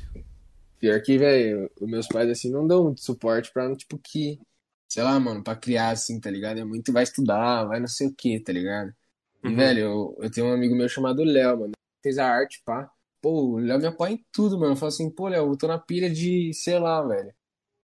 Pior 0.79 1.01
que, 1.03 1.19
velho, 1.19 1.71
os 1.81 1.89
meus 1.89 2.07
pais, 2.07 2.31
assim, 2.31 2.51
não 2.51 2.67
dão 2.67 2.85
muito 2.85 3.03
suporte 3.03 3.53
pra, 3.53 3.75
tipo, 3.75 3.99
que, 3.99 4.41
sei 4.89 5.03
lá, 5.03 5.19
mano, 5.19 5.43
pra 5.43 5.57
criar, 5.57 5.91
assim, 5.91 6.21
tá 6.21 6.31
ligado? 6.31 6.59
É 6.59 6.65
muito, 6.65 6.93
vai 6.93 7.03
estudar, 7.03 7.65
vai 7.65 7.81
não 7.81 7.89
sei 7.89 8.07
o 8.07 8.15
que, 8.15 8.39
tá 8.39 8.53
ligado? 8.53 8.95
E, 9.43 9.49
uhum. 9.49 9.57
velho, 9.57 9.81
eu, 9.81 10.17
eu 10.21 10.31
tenho 10.31 10.47
um 10.47 10.53
amigo 10.53 10.75
meu 10.75 10.89
chamado 10.89 11.23
Léo, 11.25 11.61
mano. 11.61 11.73
Fez 12.03 12.19
a 12.19 12.27
arte, 12.29 12.63
pá. 12.65 12.91
Pô, 13.21 13.55
o 13.55 13.59
Léo 13.59 13.79
me 13.79 13.87
apoia 13.87 14.13
em 14.13 14.25
tudo, 14.33 14.59
mano. 14.59 14.73
Eu 14.73 14.77
falo 14.77 14.89
assim, 14.89 15.11
pô, 15.11 15.29
Léo, 15.29 15.53
eu 15.53 15.57
tô 15.57 15.67
na 15.67 15.79
pira 15.79 16.09
de, 16.09 16.53
sei 16.55 16.79
lá, 16.79 17.03
velho. 17.03 17.33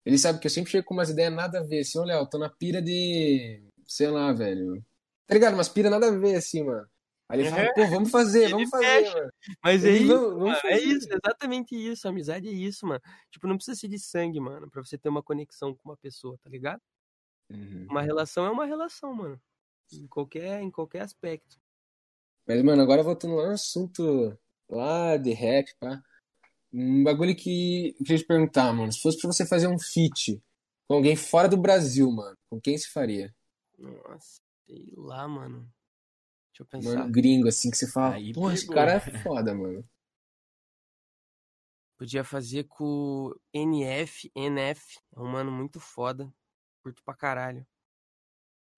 Ele 0.04 0.18
sabe 0.18 0.40
que 0.40 0.46
eu 0.46 0.50
sempre 0.50 0.70
chego 0.70 0.86
com 0.86 0.94
umas 0.94 1.10
ideias 1.10 1.32
nada 1.32 1.60
a 1.60 1.62
ver. 1.62 1.80
Assim, 1.80 1.98
ô, 1.98 2.04
Léo, 2.04 2.26
tô 2.26 2.38
na 2.38 2.48
pira 2.48 2.80
de, 2.80 3.62
sei 3.86 4.08
lá, 4.08 4.32
velho. 4.32 4.84
Tá 5.26 5.34
ligado? 5.34 5.54
Umas 5.54 5.68
pira 5.68 5.90
nada 5.90 6.08
a 6.08 6.10
ver, 6.10 6.36
assim, 6.36 6.64
mano. 6.64 6.86
Aí 7.30 7.38
ele 7.38 7.50
fala, 7.50 7.72
pô, 7.74 7.86
vamos 7.86 8.10
fazer, 8.10 8.48
vamos 8.48 8.68
fazer, 8.68 8.86
fecha. 8.86 9.14
mano. 9.14 9.32
Mas 9.62 9.84
é 9.84 9.90
isso, 9.90 10.36
mano, 10.36 10.56
é 10.64 10.80
isso, 10.80 11.08
exatamente 11.08 11.76
isso. 11.76 12.08
A 12.08 12.10
amizade 12.10 12.48
é 12.48 12.52
isso, 12.52 12.84
mano. 12.84 13.00
Tipo, 13.30 13.46
não 13.46 13.54
precisa 13.54 13.78
ser 13.78 13.86
de 13.86 14.00
sangue, 14.00 14.40
mano, 14.40 14.68
pra 14.68 14.82
você 14.82 14.98
ter 14.98 15.08
uma 15.08 15.22
conexão 15.22 15.72
com 15.72 15.90
uma 15.90 15.96
pessoa, 15.96 16.36
tá 16.42 16.50
ligado? 16.50 16.80
Uhum. 17.48 17.86
Uma 17.88 18.02
relação 18.02 18.44
é 18.46 18.50
uma 18.50 18.66
relação, 18.66 19.14
mano. 19.14 19.40
Em 19.92 20.06
qualquer, 20.06 20.60
em 20.60 20.70
qualquer 20.70 21.02
aspecto. 21.02 21.58
Mas, 22.46 22.62
mano, 22.62 22.82
agora 22.82 23.02
voltando 23.02 23.36
lá 23.36 23.46
no 23.48 23.52
assunto 23.54 24.38
lá 24.68 25.16
de 25.16 25.32
rap, 25.32 25.74
pá. 25.78 26.02
Um 26.72 27.02
bagulho 27.02 27.34
que 27.34 27.88
eu 27.98 28.04
queria 28.04 28.18
te 28.18 28.26
perguntar, 28.26 28.72
mano. 28.72 28.92
Se 28.92 29.00
fosse 29.00 29.18
pra 29.18 29.32
você 29.32 29.46
fazer 29.46 29.66
um 29.66 29.78
feat 29.78 30.40
com 30.86 30.94
alguém 30.94 31.16
fora 31.16 31.48
do 31.48 31.56
Brasil, 31.56 32.10
mano, 32.10 32.36
com 32.48 32.60
quem 32.60 32.76
se 32.78 32.90
faria? 32.90 33.34
Nossa, 33.78 34.40
sei 34.66 34.92
lá, 34.96 35.26
mano. 35.26 35.68
Deixa 36.52 36.62
eu 36.62 36.66
pensar. 36.66 36.98
Mano, 36.98 37.12
gringo, 37.12 37.48
assim, 37.48 37.70
que 37.70 37.76
você 37.76 37.90
fala, 37.90 38.14
Aí 38.14 38.32
porra, 38.32 38.54
esse 38.54 38.66
cara 38.68 38.92
é 38.92 39.00
foda, 39.22 39.54
mano. 39.54 39.84
Podia 41.96 42.24
fazer 42.24 42.64
com 42.64 43.26
o 43.26 43.40
NF, 43.52 44.30
NF. 44.34 44.98
É 45.14 45.20
um 45.20 45.26
mano 45.26 45.52
muito 45.52 45.78
foda. 45.78 46.32
Curto 46.82 47.02
pra 47.04 47.14
caralho. 47.14 47.66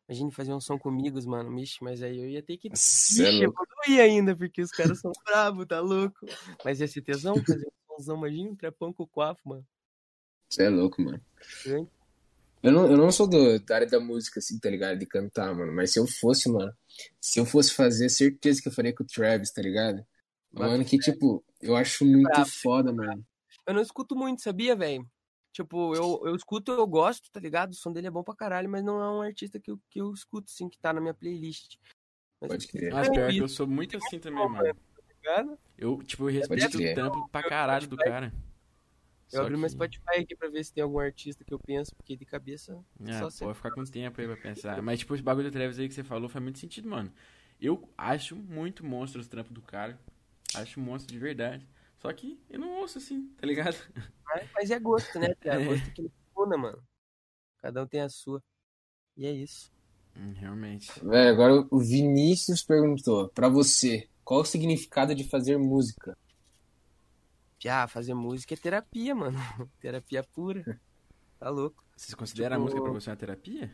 Imagine 0.08 0.32
fazer 0.32 0.52
um 0.52 0.60
som 0.60 0.78
comigo, 0.78 1.18
mano. 1.26 1.50
Mixe, 1.50 1.82
mas 1.82 2.02
aí 2.02 2.18
eu 2.18 2.28
ia 2.28 2.42
ter 2.42 2.56
que. 2.56 2.68
Mixe, 2.68 3.22
é 3.22 3.44
eu 3.44 3.52
não 3.52 3.94
ia 3.94 4.02
ainda, 4.02 4.36
porque 4.36 4.62
os 4.62 4.70
caras 4.70 4.98
são 5.00 5.12
bravos, 5.24 5.66
tá 5.66 5.80
louco? 5.80 6.26
Mas 6.64 6.80
ia 6.80 6.88
ser 6.88 7.02
tesão 7.02 7.34
fazer 7.36 7.66
um 7.66 7.96
somzão, 7.96 8.16
imagina 8.16 8.50
um 8.50 8.56
trepão 8.56 8.92
com 8.92 9.04
o 9.04 9.08
quafo, 9.08 9.40
mano. 9.48 9.66
Você 10.48 10.64
é 10.64 10.68
louco, 10.68 11.00
mano. 11.00 11.20
Eu 12.62 12.70
não, 12.70 12.90
eu 12.90 12.96
não 12.96 13.10
sou 13.10 13.26
do, 13.26 13.58
da 13.58 13.74
área 13.74 13.86
da 13.86 13.98
música, 13.98 14.38
assim, 14.38 14.58
tá 14.58 14.70
ligado? 14.70 14.98
De 14.98 15.06
cantar, 15.06 15.54
mano. 15.54 15.72
Mas 15.72 15.92
se 15.92 15.98
eu 15.98 16.06
fosse, 16.06 16.48
mano, 16.48 16.72
se 17.20 17.40
eu 17.40 17.46
fosse 17.46 17.72
fazer, 17.74 18.08
certeza 18.08 18.60
que 18.60 18.68
eu 18.68 18.72
faria 18.72 18.94
com 18.94 19.02
o 19.02 19.06
Travis, 19.06 19.50
tá 19.50 19.62
ligado? 19.62 20.04
Mano, 20.52 20.84
que, 20.84 20.98
tipo, 20.98 21.42
eu 21.60 21.74
acho 21.74 22.04
muito 22.04 22.28
Bravo. 22.28 22.50
foda, 22.50 22.92
mano. 22.92 23.24
Eu 23.66 23.74
não 23.74 23.80
escuto 23.80 24.14
muito, 24.14 24.42
sabia, 24.42 24.76
velho? 24.76 25.08
Tipo, 25.52 25.94
eu, 25.94 26.22
eu 26.24 26.34
escuto, 26.34 26.72
eu 26.72 26.86
gosto, 26.86 27.30
tá 27.30 27.38
ligado? 27.38 27.72
O 27.72 27.74
som 27.74 27.92
dele 27.92 28.06
é 28.06 28.10
bom 28.10 28.24
pra 28.24 28.34
caralho, 28.34 28.70
mas 28.70 28.82
não 28.82 29.02
é 29.02 29.10
um 29.10 29.20
artista 29.20 29.60
que 29.60 29.70
eu, 29.70 29.78
que 29.90 30.00
eu 30.00 30.12
escuto, 30.12 30.50
assim, 30.50 30.68
que 30.68 30.78
tá 30.78 30.92
na 30.92 31.00
minha 31.00 31.12
playlist. 31.12 31.76
Mas, 32.40 32.50
Pode 32.50 32.68
crer. 32.68 32.92
Mas 32.92 33.08
pior 33.10 33.30
que 33.30 33.38
eu 33.38 33.48
sou 33.48 33.66
muito 33.66 33.96
assim 33.98 34.18
também, 34.18 34.48
mano. 34.48 34.74
Tá 35.22 35.58
eu, 35.78 36.02
tipo, 36.02 36.28
eu 36.28 36.32
respeito 36.32 36.78
o 36.78 36.94
trampo 36.94 37.28
pra 37.28 37.42
caralho 37.42 37.86
do 37.86 37.96
cara. 37.96 38.32
Eu 39.30 39.38
só 39.38 39.40
abri 39.42 39.54
que... 39.54 39.60
meu 39.60 39.68
Spotify 39.68 40.20
aqui 40.20 40.34
pra 40.34 40.48
ver 40.48 40.64
se 40.64 40.72
tem 40.72 40.82
algum 40.82 40.98
artista 40.98 41.44
que 41.44 41.54
eu 41.54 41.58
penso, 41.58 41.94
porque 41.94 42.16
de 42.16 42.24
cabeça. 42.24 42.78
É, 43.04 43.30
só 43.30 43.44
pode 43.44 43.56
ficar 43.56 43.70
com 43.70 43.84
tempo 43.84 44.20
aí 44.20 44.26
pra 44.26 44.36
pensar. 44.36 44.82
Mas, 44.82 45.00
tipo, 45.00 45.14
esse 45.14 45.22
bagulho 45.22 45.50
do 45.50 45.52
Travis 45.52 45.78
aí 45.78 45.88
que 45.88 45.94
você 45.94 46.02
falou 46.02 46.28
faz 46.28 46.42
muito 46.42 46.58
sentido, 46.58 46.88
mano. 46.88 47.12
Eu 47.60 47.88
acho 47.96 48.34
muito 48.34 48.84
monstro 48.84 49.20
os 49.20 49.28
trampos 49.28 49.52
do 49.52 49.62
cara. 49.62 49.98
Acho 50.54 50.80
monstro 50.80 51.12
de 51.12 51.18
verdade. 51.18 51.66
Só 52.02 52.12
que 52.12 52.36
eu 52.50 52.58
não 52.58 52.80
ouço 52.80 52.98
assim, 52.98 53.28
tá 53.40 53.46
ligado? 53.46 53.76
Mas 54.52 54.72
é 54.72 54.80
gosto, 54.80 55.20
né? 55.20 55.28
É 55.44 55.64
gosto 55.64 55.92
que 55.92 56.02
não 56.02 56.58
mano. 56.58 56.82
Cada 57.58 57.80
um 57.80 57.86
tem 57.86 58.00
a 58.00 58.08
sua. 58.08 58.42
E 59.16 59.24
é 59.24 59.30
isso. 59.30 59.72
Hum, 60.16 60.32
realmente. 60.32 60.90
Véi, 61.00 61.28
agora 61.28 61.64
o 61.70 61.78
Vinícius 61.78 62.64
perguntou, 62.64 63.28
pra 63.28 63.48
você, 63.48 64.08
qual 64.24 64.40
o 64.40 64.44
significado 64.44 65.14
de 65.14 65.28
fazer 65.28 65.56
música? 65.58 66.18
Já, 67.60 67.86
fazer 67.86 68.14
música 68.14 68.54
é 68.54 68.56
terapia, 68.56 69.14
mano. 69.14 69.38
terapia 69.78 70.24
pura. 70.24 70.80
Tá 71.38 71.50
louco. 71.50 71.84
Você 71.96 72.16
considera 72.16 72.56
tipo... 72.56 72.60
a 72.60 72.64
música 72.64 72.82
pra 72.82 72.92
você 72.92 73.10
uma 73.10 73.16
terapia? 73.16 73.72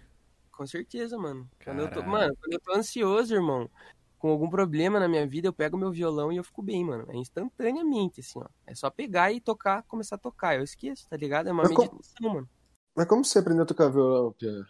Com 0.52 0.66
certeza, 0.66 1.16
mano. 1.16 1.48
Quando 1.64 1.80
eu 1.80 1.90
tô, 1.90 2.02
mano, 2.02 2.36
quando 2.36 2.52
eu 2.52 2.60
tô 2.60 2.74
ansioso, 2.74 3.34
irmão, 3.34 3.70
com 4.18 4.28
algum 4.28 4.50
problema 4.50 4.98
na 4.98 5.08
minha 5.08 5.26
vida, 5.26 5.46
eu 5.46 5.52
pego 5.52 5.78
meu 5.78 5.92
violão 5.92 6.32
e 6.32 6.36
eu 6.36 6.44
fico 6.44 6.62
bem, 6.62 6.84
mano. 6.84 7.06
É 7.08 7.16
instantaneamente, 7.16 8.20
assim, 8.20 8.40
ó. 8.40 8.48
É 8.66 8.74
só 8.74 8.90
pegar 8.90 9.32
e 9.32 9.40
tocar, 9.40 9.82
começar 9.84 10.16
a 10.16 10.18
tocar. 10.18 10.56
Eu 10.56 10.64
esqueço, 10.64 11.08
tá 11.08 11.16
ligado? 11.16 11.48
É 11.48 11.52
uma 11.52 11.62
Mas 11.62 11.70
meditação, 11.70 12.14
como... 12.20 12.34
mano. 12.34 12.50
Mas 12.96 13.06
como 13.06 13.24
você 13.24 13.38
aprendeu 13.38 13.62
a 13.62 13.66
tocar 13.66 13.88
violão, 13.88 14.32
Pia? 14.32 14.66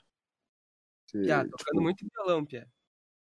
Você, 1.07 1.23
Pia, 1.23 1.45
tocando 1.45 1.73
tipo... 1.73 1.83
muito 1.83 2.07
violão, 2.15 2.45
Pia. 2.45 2.69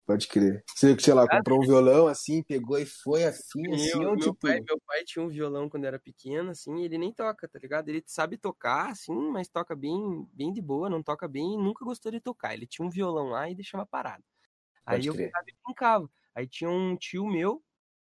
Pode 0.06 0.28
crer. 0.28 0.64
Você, 0.68 1.00
sei 1.00 1.14
lá, 1.14 1.26
comprou 1.28 1.60
um 1.60 1.66
violão 1.66 2.08
assim, 2.08 2.44
pegou 2.44 2.78
e 2.78 2.86
foi 2.86 3.24
assim, 3.24 3.74
assim, 3.74 4.00
meu, 4.00 4.18
tipo... 4.18 4.36
Pai, 4.36 4.60
meu 4.60 4.78
pai 4.86 5.04
tinha 5.06 5.24
um 5.24 5.30
violão 5.30 5.70
quando 5.70 5.86
era 5.86 5.98
pequeno, 5.98 6.52
assim, 6.52 6.76
e 6.82 6.86
ele 6.86 6.98
nem 6.98 7.14
toca, 7.14 7.48
tá 7.48 7.58
ligado? 7.58 7.88
Ele 7.88 8.04
sabe 8.06 8.38
tocar, 8.38 8.90
assim, 8.90 9.16
mas 9.32 9.48
toca 9.48 9.74
bem, 9.76 10.28
bem 10.34 10.52
de 10.52 10.62
boa, 10.62 10.90
não 10.90 11.02
toca 11.02 11.26
bem 11.26 11.54
e 11.54 11.58
nunca 11.58 11.86
gostou 11.86 12.12
de 12.12 12.20
tocar. 12.20 12.54
Ele 12.54 12.68
tinha 12.68 12.86
um 12.86 12.90
violão 12.90 13.30
lá 13.30 13.50
e 13.50 13.56
deixava 13.56 13.86
parado. 13.86 14.24
Aí 14.86 15.06
eu 15.06 15.16
ficava 15.16 15.46
e 15.48 15.56
brincava. 15.66 16.10
Aí 16.36 16.48
tinha 16.48 16.70
um 16.70 16.96
tio 16.98 17.26
meu 17.28 17.64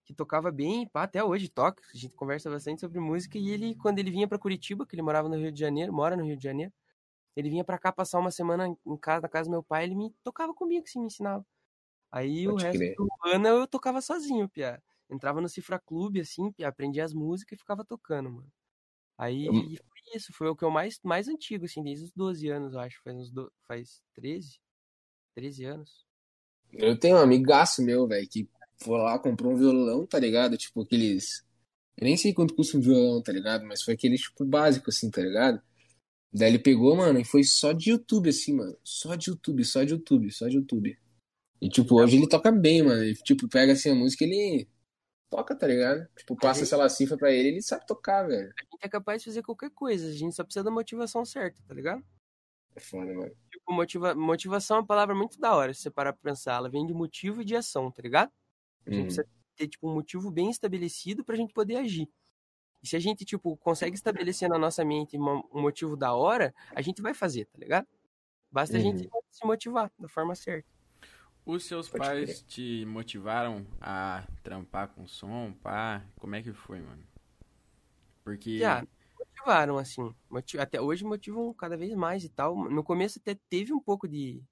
que 0.05 0.13
tocava 0.13 0.51
bem, 0.51 0.87
pá, 0.87 1.03
até 1.03 1.23
hoje 1.23 1.49
toca, 1.49 1.83
a 1.93 1.97
gente 1.97 2.15
conversa 2.15 2.49
bastante 2.49 2.81
sobre 2.81 2.99
música, 2.99 3.37
e 3.39 3.49
ele, 3.49 3.75
quando 3.75 3.99
ele 3.99 4.11
vinha 4.11 4.27
para 4.27 4.39
Curitiba, 4.39 4.85
que 4.85 4.95
ele 4.95 5.01
morava 5.03 5.29
no 5.29 5.37
Rio 5.37 5.51
de 5.51 5.59
Janeiro, 5.59 5.93
mora 5.93 6.15
no 6.17 6.25
Rio 6.25 6.37
de 6.37 6.43
Janeiro, 6.43 6.73
ele 7.35 7.49
vinha 7.49 7.63
para 7.65 7.77
cá 7.79 7.91
passar 7.91 8.19
uma 8.19 8.31
semana 8.31 8.67
em 8.85 8.97
casa, 8.97 9.21
na 9.23 9.29
casa 9.29 9.49
do 9.49 9.51
meu 9.51 9.63
pai, 9.63 9.85
ele 9.85 9.95
me 9.95 10.11
tocava 10.23 10.53
comigo, 10.53 10.85
assim, 10.87 10.99
me 10.99 11.07
ensinava. 11.07 11.45
Aí 12.11 12.47
Pode 12.47 12.55
o 12.55 12.57
resto 12.57 12.79
crer. 12.79 12.95
do 12.97 13.07
ano 13.25 13.47
eu 13.47 13.67
tocava 13.67 14.01
sozinho, 14.01 14.49
Pia. 14.49 14.83
Entrava 15.09 15.41
no 15.41 15.49
Cifra 15.49 15.79
Clube, 15.79 16.21
assim, 16.21 16.51
Pia, 16.53 16.67
aprendia 16.69 17.03
as 17.05 17.13
músicas 17.13 17.57
e 17.57 17.59
ficava 17.61 17.85
tocando, 17.85 18.31
mano. 18.31 18.51
Aí 19.17 19.47
Hum. 19.49 19.75
foi 19.77 20.17
isso, 20.17 20.33
foi 20.33 20.49
o 20.49 20.55
que 20.55 20.63
eu 20.65 20.71
mais, 20.71 20.99
mais 21.03 21.27
antigo, 21.29 21.65
assim, 21.65 21.83
desde 21.83 22.05
os 22.05 22.13
12 22.13 22.49
anos, 22.49 22.73
eu 22.73 22.79
acho, 22.79 23.01
faz 23.03 23.17
uns 23.17 23.31
do... 23.31 23.51
faz 23.67 24.03
13? 24.13 24.59
13 25.35 25.65
anos. 25.65 26.04
Eu 26.73 26.97
tenho 26.99 27.15
um 27.15 27.19
amigaço 27.19 27.83
meu, 27.83 28.07
velho, 28.07 28.27
que 28.29 28.49
foi 28.77 28.97
lá, 28.97 29.17
comprou 29.19 29.53
um 29.53 29.57
violão, 29.57 30.05
tá 30.05 30.19
ligado? 30.19 30.57
Tipo, 30.57 30.81
aqueles. 30.81 31.43
Eu 31.97 32.05
nem 32.05 32.17
sei 32.17 32.33
quanto 32.33 32.55
custa 32.55 32.77
um 32.77 32.81
violão, 32.81 33.21
tá 33.21 33.31
ligado? 33.31 33.65
Mas 33.65 33.81
foi 33.83 33.93
aquele, 33.93 34.17
tipo, 34.17 34.45
básico, 34.45 34.89
assim, 34.89 35.09
tá 35.09 35.21
ligado? 35.21 35.61
Daí 36.33 36.49
ele 36.49 36.59
pegou, 36.59 36.95
mano, 36.95 37.19
e 37.19 37.23
foi 37.23 37.43
só 37.43 37.71
de 37.71 37.91
YouTube, 37.91 38.29
assim, 38.29 38.53
mano. 38.53 38.77
Só 38.83 39.15
de 39.15 39.29
YouTube, 39.29 39.63
só 39.63 39.83
de 39.83 39.93
YouTube, 39.93 40.31
só 40.31 40.47
de 40.47 40.57
YouTube. 40.57 40.97
E, 41.61 41.69
tipo, 41.69 41.95
hoje 41.95 42.17
ele 42.17 42.27
toca 42.27 42.51
bem, 42.51 42.83
mano. 42.83 43.01
Ele, 43.01 43.15
tipo, 43.15 43.47
pega, 43.47 43.71
assim, 43.71 43.91
a 43.91 43.95
música 43.95 44.25
e 44.25 44.27
ele 44.27 44.69
toca, 45.29 45.55
tá 45.55 45.67
ligado? 45.67 46.07
Tipo, 46.17 46.35
passa, 46.35 46.65
sei 46.65 46.77
lá, 46.77 46.85
a 46.85 46.89
cifra 46.89 47.17
pra 47.17 47.31
ele 47.31 47.49
ele 47.49 47.61
sabe 47.61 47.85
tocar, 47.85 48.27
velho. 48.27 48.53
A 48.57 48.63
gente 48.63 48.77
é 48.81 48.89
capaz 48.89 49.21
de 49.21 49.29
fazer 49.29 49.41
qualquer 49.41 49.69
coisa, 49.71 50.07
a 50.07 50.11
gente 50.11 50.35
só 50.35 50.43
precisa 50.43 50.63
da 50.63 50.71
motivação 50.71 51.25
certa, 51.25 51.61
tá 51.67 51.73
ligado? 51.73 52.03
É 52.75 52.79
foda, 52.79 53.13
mano. 53.13 53.31
Tipo, 53.49 53.73
motiva... 53.73 54.15
motivação 54.15 54.77
é 54.77 54.79
uma 54.81 54.85
palavra 54.85 55.15
muito 55.15 55.39
da 55.39 55.55
hora, 55.55 55.73
se 55.73 55.81
você 55.81 55.89
parar 55.89 56.13
pra 56.13 56.31
pensar. 56.31 56.55
Ela 56.55 56.69
vem 56.69 56.85
de 56.85 56.93
motivo 56.93 57.41
e 57.41 57.45
de 57.45 57.55
ação, 57.55 57.89
tá 57.91 58.01
ligado? 58.01 58.31
A 58.85 58.89
gente 58.89 58.99
Hum. 59.01 59.05
precisa 59.05 59.27
ter, 59.55 59.67
tipo, 59.67 59.89
um 59.89 59.93
motivo 59.93 60.29
bem 60.29 60.49
estabelecido 60.49 61.23
pra 61.23 61.35
gente 61.35 61.53
poder 61.53 61.77
agir. 61.77 62.09
E 62.83 62.87
se 62.87 62.95
a 62.95 62.99
gente, 62.99 63.25
tipo, 63.25 63.55
consegue 63.57 63.95
estabelecer 63.95 64.47
na 64.49 64.59
nossa 64.59 64.83
mente 64.85 65.17
um 65.17 65.61
motivo 65.61 65.95
da 65.95 66.13
hora, 66.13 66.53
a 66.75 66.81
gente 66.81 67.01
vai 67.01 67.13
fazer, 67.13 67.45
tá 67.45 67.57
ligado? 67.57 67.87
Basta 68.51 68.77
a 68.77 68.79
gente 68.79 69.09
se 69.31 69.45
motivar 69.45 69.91
da 69.97 70.07
forma 70.07 70.35
certa. 70.35 70.67
Os 71.45 71.63
seus 71.63 71.87
Pode 71.89 72.03
pais 72.03 72.41
te 72.43 72.85
motivaram 72.85 73.65
a 73.79 74.27
trampar 74.43 74.89
com 74.89 75.07
som, 75.07 75.53
pá? 75.53 76.03
Como 76.19 76.35
é 76.35 76.41
que 76.41 76.53
foi, 76.53 76.79
mano? 76.79 77.03
Porque. 78.23 78.57
Já, 78.59 78.85
motivaram, 79.45 79.77
assim. 79.77 80.13
Moti- 80.29 80.57
Até 80.59 80.81
hoje 80.81 81.03
motivam 81.05 81.53
cada 81.53 81.77
vez 81.77 81.93
mais 81.95 82.23
e 82.23 82.29
tal. 82.29 82.55
No 82.69 82.83
começo 82.83 83.19
até 83.19 83.35
teve 83.49 83.73
um 83.73 83.79
pouco 83.79 84.07
de, 84.07 84.43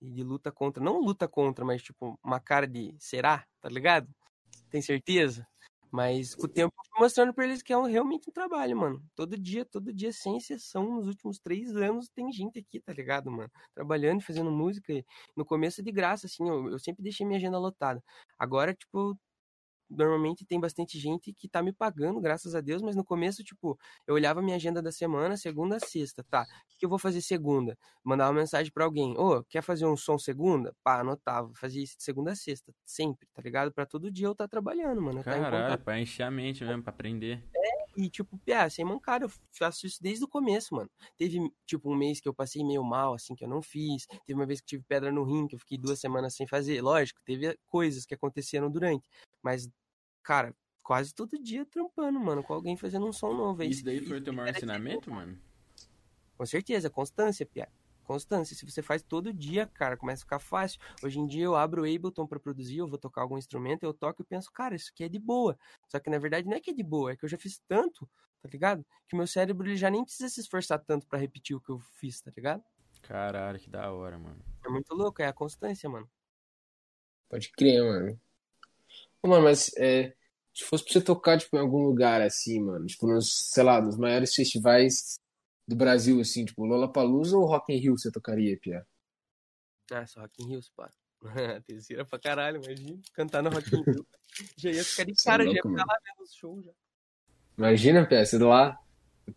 de 0.00 0.22
luta 0.22 0.50
contra. 0.50 0.82
Não 0.82 1.00
luta 1.00 1.28
contra, 1.28 1.64
mas 1.64 1.82
tipo, 1.82 2.18
uma 2.22 2.40
cara 2.40 2.66
de 2.66 2.94
será, 2.98 3.46
tá 3.60 3.68
ligado? 3.68 4.08
Tem 4.70 4.82
certeza? 4.82 5.46
Mas 5.92 6.34
com 6.34 6.46
o 6.46 6.48
tempo 6.50 6.74
mostrando 6.98 7.34
pra 7.34 7.44
eles 7.44 7.62
que 7.62 7.72
é 7.72 7.78
um- 7.78 7.84
realmente 7.86 8.28
um 8.30 8.32
trabalho, 8.32 8.76
mano. 8.76 9.04
Todo 9.14 9.38
dia, 9.38 9.64
todo 9.64 9.92
dia, 9.92 10.12
sem 10.12 10.36
exceção, 10.38 10.96
nos 10.96 11.06
últimos 11.08 11.38
três 11.38 11.74
anos, 11.76 12.08
tem 12.08 12.32
gente 12.32 12.58
aqui, 12.60 12.80
tá 12.80 12.92
ligado, 12.92 13.30
mano? 13.30 13.50
Trabalhando, 13.74 14.22
fazendo 14.22 14.50
música. 14.50 14.92
No 15.36 15.44
começo 15.46 15.82
de 15.82 15.92
graça, 15.92 16.26
assim, 16.26 16.48
eu, 16.48 16.70
eu 16.70 16.78
sempre 16.78 17.02
deixei 17.02 17.26
minha 17.26 17.38
agenda 17.38 17.58
lotada. 17.58 18.02
Agora, 18.38 18.74
tipo, 18.74 19.18
normalmente 19.96 20.44
tem 20.44 20.58
bastante 20.60 20.98
gente 20.98 21.32
que 21.32 21.48
tá 21.48 21.62
me 21.62 21.72
pagando, 21.72 22.20
graças 22.20 22.54
a 22.54 22.60
Deus, 22.60 22.82
mas 22.82 22.96
no 22.96 23.04
começo, 23.04 23.42
tipo, 23.44 23.78
eu 24.06 24.14
olhava 24.14 24.42
minha 24.42 24.56
agenda 24.56 24.82
da 24.82 24.90
semana, 24.92 25.36
segunda 25.36 25.76
a 25.76 25.80
sexta, 25.80 26.24
tá? 26.24 26.42
O 26.42 26.78
que 26.78 26.84
eu 26.84 26.88
vou 26.88 26.98
fazer 26.98 27.20
segunda? 27.20 27.76
Mandava 28.02 28.30
uma 28.32 28.40
mensagem 28.40 28.72
pra 28.72 28.84
alguém, 28.84 29.16
ô, 29.18 29.42
quer 29.44 29.62
fazer 29.62 29.86
um 29.86 29.96
som 29.96 30.18
segunda? 30.18 30.74
Pá, 30.82 31.00
anotava, 31.00 31.52
fazia 31.54 31.82
isso 31.82 31.96
de 31.96 32.02
segunda 32.02 32.32
a 32.32 32.36
sexta, 32.36 32.74
sempre, 32.84 33.28
tá 33.32 33.42
ligado? 33.42 33.72
Pra 33.72 33.86
todo 33.86 34.10
dia 34.10 34.26
eu 34.26 34.34
tá 34.34 34.48
trabalhando, 34.48 35.00
mano. 35.00 35.18
tá 35.22 35.32
Caralho, 35.32 35.64
contato. 35.64 35.84
pra 35.84 36.00
encher 36.00 36.24
a 36.24 36.30
mente 36.30 36.64
mesmo, 36.64 36.82
pra 36.82 36.92
aprender. 36.92 37.42
E, 37.96 38.08
tipo, 38.08 38.38
piá, 38.38 38.68
sem 38.70 38.84
mancada, 38.84 39.24
eu 39.26 39.30
faço 39.52 39.86
isso 39.86 40.02
desde 40.02 40.24
o 40.24 40.28
começo, 40.28 40.74
mano. 40.74 40.90
Teve, 41.16 41.38
tipo, 41.66 41.90
um 41.90 41.96
mês 41.96 42.20
que 42.20 42.28
eu 42.28 42.34
passei 42.34 42.64
meio 42.64 42.82
mal, 42.82 43.14
assim, 43.14 43.34
que 43.34 43.44
eu 43.44 43.48
não 43.48 43.60
fiz. 43.60 44.06
Teve 44.24 44.34
uma 44.34 44.46
vez 44.46 44.60
que 44.60 44.66
tive 44.66 44.84
pedra 44.84 45.12
no 45.12 45.24
rim, 45.24 45.46
que 45.46 45.54
eu 45.54 45.58
fiquei 45.58 45.76
duas 45.76 46.00
semanas 46.00 46.34
sem 46.34 46.46
fazer. 46.46 46.80
Lógico, 46.80 47.20
teve 47.24 47.58
coisas 47.66 48.06
que 48.06 48.14
aconteceram 48.14 48.70
durante. 48.70 49.08
Mas, 49.42 49.68
cara, 50.22 50.54
quase 50.82 51.14
todo 51.14 51.38
dia 51.38 51.64
trampando, 51.66 52.18
mano, 52.18 52.42
com 52.42 52.54
alguém 52.54 52.76
fazendo 52.76 53.06
um 53.06 53.12
som 53.12 53.32
novo. 53.32 53.62
É 53.62 53.66
Isso 53.66 53.84
daí 53.84 54.00
foi 54.00 54.18
o 54.18 54.22
teu 54.22 54.32
maior 54.32 54.48
era 54.48 54.56
ensinamento, 54.56 55.10
mano? 55.10 55.38
Com 56.36 56.46
certeza, 56.46 56.90
constância, 56.90 57.46
Pia. 57.46 57.68
Constância. 58.02 58.56
Se 58.56 58.64
você 58.64 58.82
faz 58.82 59.02
todo 59.02 59.32
dia, 59.32 59.66
cara, 59.66 59.96
começa 59.96 60.22
a 60.22 60.24
ficar 60.24 60.38
fácil. 60.38 60.80
Hoje 61.02 61.18
em 61.18 61.26
dia 61.26 61.44
eu 61.44 61.56
abro 61.56 61.82
o 61.82 61.84
Ableton 61.84 62.26
pra 62.26 62.40
produzir, 62.40 62.78
eu 62.78 62.88
vou 62.88 62.98
tocar 62.98 63.22
algum 63.22 63.38
instrumento, 63.38 63.84
eu 63.84 63.94
toco 63.94 64.22
e 64.22 64.24
penso, 64.24 64.50
cara, 64.52 64.74
isso 64.74 64.90
aqui 64.92 65.04
é 65.04 65.08
de 65.08 65.18
boa. 65.18 65.58
Só 65.88 65.98
que 65.98 66.10
na 66.10 66.18
verdade 66.18 66.48
não 66.48 66.56
é 66.56 66.60
que 66.60 66.70
é 66.70 66.74
de 66.74 66.82
boa, 66.82 67.12
é 67.12 67.16
que 67.16 67.24
eu 67.24 67.28
já 67.28 67.38
fiz 67.38 67.60
tanto, 67.68 68.08
tá 68.40 68.48
ligado? 68.48 68.84
Que 69.08 69.14
o 69.14 69.18
meu 69.18 69.26
cérebro 69.26 69.66
ele 69.66 69.76
já 69.76 69.90
nem 69.90 70.04
precisa 70.04 70.28
se 70.28 70.40
esforçar 70.40 70.78
tanto 70.78 71.06
pra 71.06 71.18
repetir 71.18 71.56
o 71.56 71.60
que 71.60 71.70
eu 71.70 71.78
fiz, 71.78 72.20
tá 72.20 72.32
ligado? 72.36 72.62
Caralho, 73.02 73.58
que 73.58 73.68
da 73.68 73.92
hora, 73.92 74.18
mano. 74.18 74.40
É 74.64 74.68
muito 74.68 74.94
louco, 74.94 75.20
é 75.22 75.26
a 75.26 75.32
constância, 75.32 75.88
mano. 75.88 76.08
Pode 77.28 77.50
crer, 77.50 77.82
mano. 77.82 78.20
Ô, 79.22 79.28
Mano, 79.28 79.44
mas 79.44 79.70
é, 79.76 80.14
se 80.52 80.64
fosse 80.64 80.84
pra 80.84 80.92
você 80.92 81.00
tocar, 81.00 81.38
tipo, 81.38 81.56
em 81.56 81.60
algum 81.60 81.84
lugar 81.84 82.20
assim, 82.20 82.60
mano, 82.60 82.86
tipo, 82.86 83.06
nos, 83.06 83.50
sei 83.50 83.62
lá, 83.62 83.80
nos 83.80 83.96
maiores 83.96 84.34
festivais 84.34 85.18
do 85.66 85.76
Brasil, 85.76 86.20
assim, 86.20 86.44
tipo, 86.44 86.64
Lollapalooza 86.64 87.36
ou 87.36 87.46
Rock 87.46 87.72
in 87.72 87.76
Rio 87.76 87.96
você 87.98 88.10
tocaria, 88.10 88.58
Pia? 88.58 88.86
Ah, 89.90 90.06
só 90.06 90.20
Rock 90.20 90.42
in 90.42 90.48
Rio, 90.48 90.60
pá. 90.76 90.90
Terceira 91.66 92.04
pra 92.04 92.18
caralho, 92.18 92.62
imagina. 92.62 93.00
Cantar 93.14 93.42
no 93.42 93.50
Rock 93.50 93.74
in 93.74 93.82
Rio. 93.82 94.06
já 94.56 94.70
ia 94.70 94.84
ficar 94.84 95.04
de 95.04 95.12
é 95.12 95.14
cara, 95.24 95.44
já 95.44 95.50
ia 95.50 95.56
ficar 95.56 95.68
mano. 95.68 95.84
lá 95.86 95.98
vendo 96.04 96.24
os 96.24 96.34
shows 96.34 96.64
já. 96.64 96.72
Imagina, 97.56 98.06
Pia, 98.06 98.24
você 98.24 98.38
lá, 98.38 98.78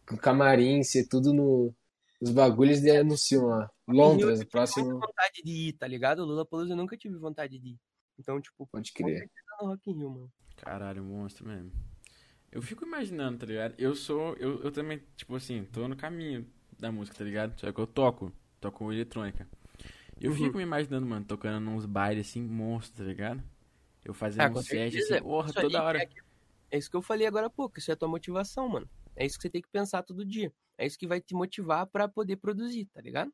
com 0.07 0.17
camarim, 0.17 0.84
você 0.84 1.07
tudo 1.07 1.34
no, 1.34 1.73
nos 2.21 2.32
bagulhos 2.32 2.82
e 2.84 2.89
anunciam 2.89 3.45
lá. 3.45 3.69
Londres, 3.88 4.26
o 4.26 4.36
Muita 4.38 4.51
próximo. 4.51 4.99
vontade 4.99 5.43
de 5.43 5.69
ir, 5.69 5.73
tá 5.73 5.88
ligado? 5.88 6.26
Lula 6.26 6.45
Palusa 6.45 6.73
eu 6.73 6.78
nunca 6.78 6.97
tive 6.97 7.17
vontade 7.17 7.59
de 7.59 7.69
ir. 7.69 7.80
Então, 8.17 8.41
tipo, 8.41 8.65
Pode 8.67 8.91
crer. 8.93 9.30
no 9.61 9.67
Rock 9.67 9.91
in 9.91 9.97
Rio, 9.97 10.09
mano. 10.09 10.34
Caralho, 10.57 11.03
monstro 11.03 11.45
mesmo. 11.47 11.71
Eu 12.55 12.61
fico 12.61 12.85
imaginando, 12.85 13.39
tá 13.39 13.45
ligado? 13.45 13.75
Eu 13.77 13.95
sou. 13.95 14.33
Eu, 14.37 14.63
eu 14.63 14.71
também, 14.71 15.01
tipo 15.17 15.35
assim, 15.35 15.65
tô 15.65 15.87
no 15.87 15.95
caminho 15.95 16.47
da 16.79 16.91
música, 16.91 17.17
tá 17.17 17.23
ligado? 17.23 17.59
Só 17.59 17.71
que 17.71 17.79
eu 17.79 17.87
toco. 17.87 18.31
Toco 18.61 18.91
eletrônica. 18.91 19.47
Eu 20.21 20.31
Uhum. 20.31 20.37
fico 20.37 20.57
me 20.57 20.63
imaginando, 20.63 21.05
mano, 21.07 21.25
tocando 21.25 21.59
nos 21.59 21.85
bailes 21.85 22.27
assim, 22.29 22.41
monstro, 22.43 23.03
tá 23.03 23.09
ligado? 23.09 23.43
Eu 24.05 24.13
fazendo 24.13 24.45
Ah, 24.45 24.51
um 24.51 24.55
set 24.55 24.97
assim, 24.97 25.21
porra, 25.21 25.53
toda 25.53 25.83
hora. 25.83 25.99
É, 25.99 26.09
é 26.71 26.77
isso 26.77 26.89
que 26.89 26.97
eu 26.97 27.01
falei 27.01 27.27
agora 27.27 27.47
há 27.47 27.49
pouco. 27.49 27.79
Isso 27.79 27.91
é 27.91 27.93
a 27.93 27.97
tua 27.97 28.07
motivação, 28.09 28.69
mano. 28.69 28.89
É 29.15 29.25
isso 29.25 29.37
que 29.37 29.43
você 29.43 29.49
tem 29.49 29.61
que 29.61 29.69
pensar 29.69 30.03
todo 30.03 30.25
dia. 30.25 30.53
É 30.77 30.85
isso 30.85 30.97
que 30.99 31.07
vai 31.07 31.21
te 31.21 31.33
motivar 31.35 31.87
pra 31.87 32.07
poder 32.07 32.37
produzir, 32.37 32.85
tá 32.93 33.01
ligado? 33.01 33.33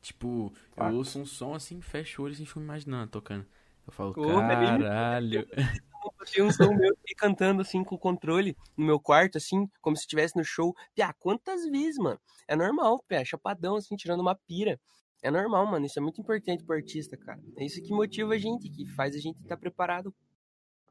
Tipo, 0.00 0.52
eu 0.76 0.88
ouço 0.88 1.18
um 1.20 1.24
som 1.26 1.54
assim, 1.54 1.80
fecho 1.80 2.22
o 2.22 2.24
olho 2.24 2.34
assim, 2.34 2.44
fico 2.44 2.58
me 2.58 2.64
imaginando, 2.64 3.10
tocando. 3.10 3.46
Eu 3.86 3.92
falo, 3.92 4.14
velho. 4.14 4.86
caralho. 4.86 5.46
Eu 6.22 6.26
tenho 6.32 6.46
um 6.46 6.52
som 6.52 6.72
meu 6.74 6.92
aqui 6.92 7.14
cantando 7.16 7.62
assim 7.62 7.82
com 7.82 7.98
controle 7.98 8.56
no 8.76 8.86
meu 8.86 9.00
quarto, 9.00 9.38
assim, 9.38 9.68
como 9.80 9.96
se 9.96 10.02
estivesse 10.02 10.36
no 10.36 10.44
show. 10.44 10.74
Pia, 10.94 11.12
quantas 11.18 11.64
vezes, 11.68 11.98
mano? 11.98 12.20
É 12.46 12.54
normal, 12.54 13.02
pia, 13.08 13.24
chapadão, 13.24 13.76
assim, 13.76 13.96
tirando 13.96 14.20
uma 14.20 14.34
pira. 14.34 14.80
É 15.20 15.30
normal, 15.30 15.66
mano. 15.66 15.84
Isso 15.86 15.98
é 15.98 16.02
muito 16.02 16.20
importante 16.20 16.62
pro 16.64 16.76
artista, 16.76 17.16
cara. 17.16 17.40
É 17.56 17.64
isso 17.64 17.82
que 17.82 17.92
motiva 17.92 18.34
a 18.34 18.38
gente, 18.38 18.68
que 18.70 18.86
faz 18.86 19.14
a 19.14 19.18
gente 19.18 19.40
estar 19.40 19.56
preparado 19.56 20.14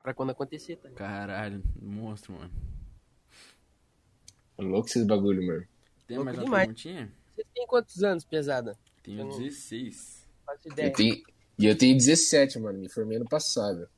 pra 0.04 0.14
quando 0.14 0.32
acontecer, 0.32 0.76
tá? 0.78 0.90
Caralho, 0.92 1.64
monstro, 1.82 2.34
mano. 2.34 2.52
É 4.58 4.62
louco 4.64 4.88
esses 4.88 5.06
bagulho, 5.06 5.46
mano. 5.46 5.66
Tem 6.08 6.18
Louco 6.18 6.26
mais 6.26 6.38
uma 6.38 6.44
demais. 6.46 6.66
perguntinha? 6.68 7.14
Você 7.34 7.46
tem 7.54 7.66
quantos 7.68 8.04
anos, 8.04 8.26
pesada? 8.26 8.78
Tenho 9.02 9.20
Eu 9.20 9.26
não- 9.26 9.38
16. 9.38 10.28
Faço 10.46 10.68
Eu 10.68 10.72
ideia. 10.74 10.94
tenho, 10.94 11.24
e 11.58 11.66
eu 11.66 11.78
tenho 11.78 11.96
17, 11.96 12.60
mano. 12.60 12.80
Me 12.80 12.90
formei 12.90 13.18
ano 13.18 13.28
passado. 13.30 13.90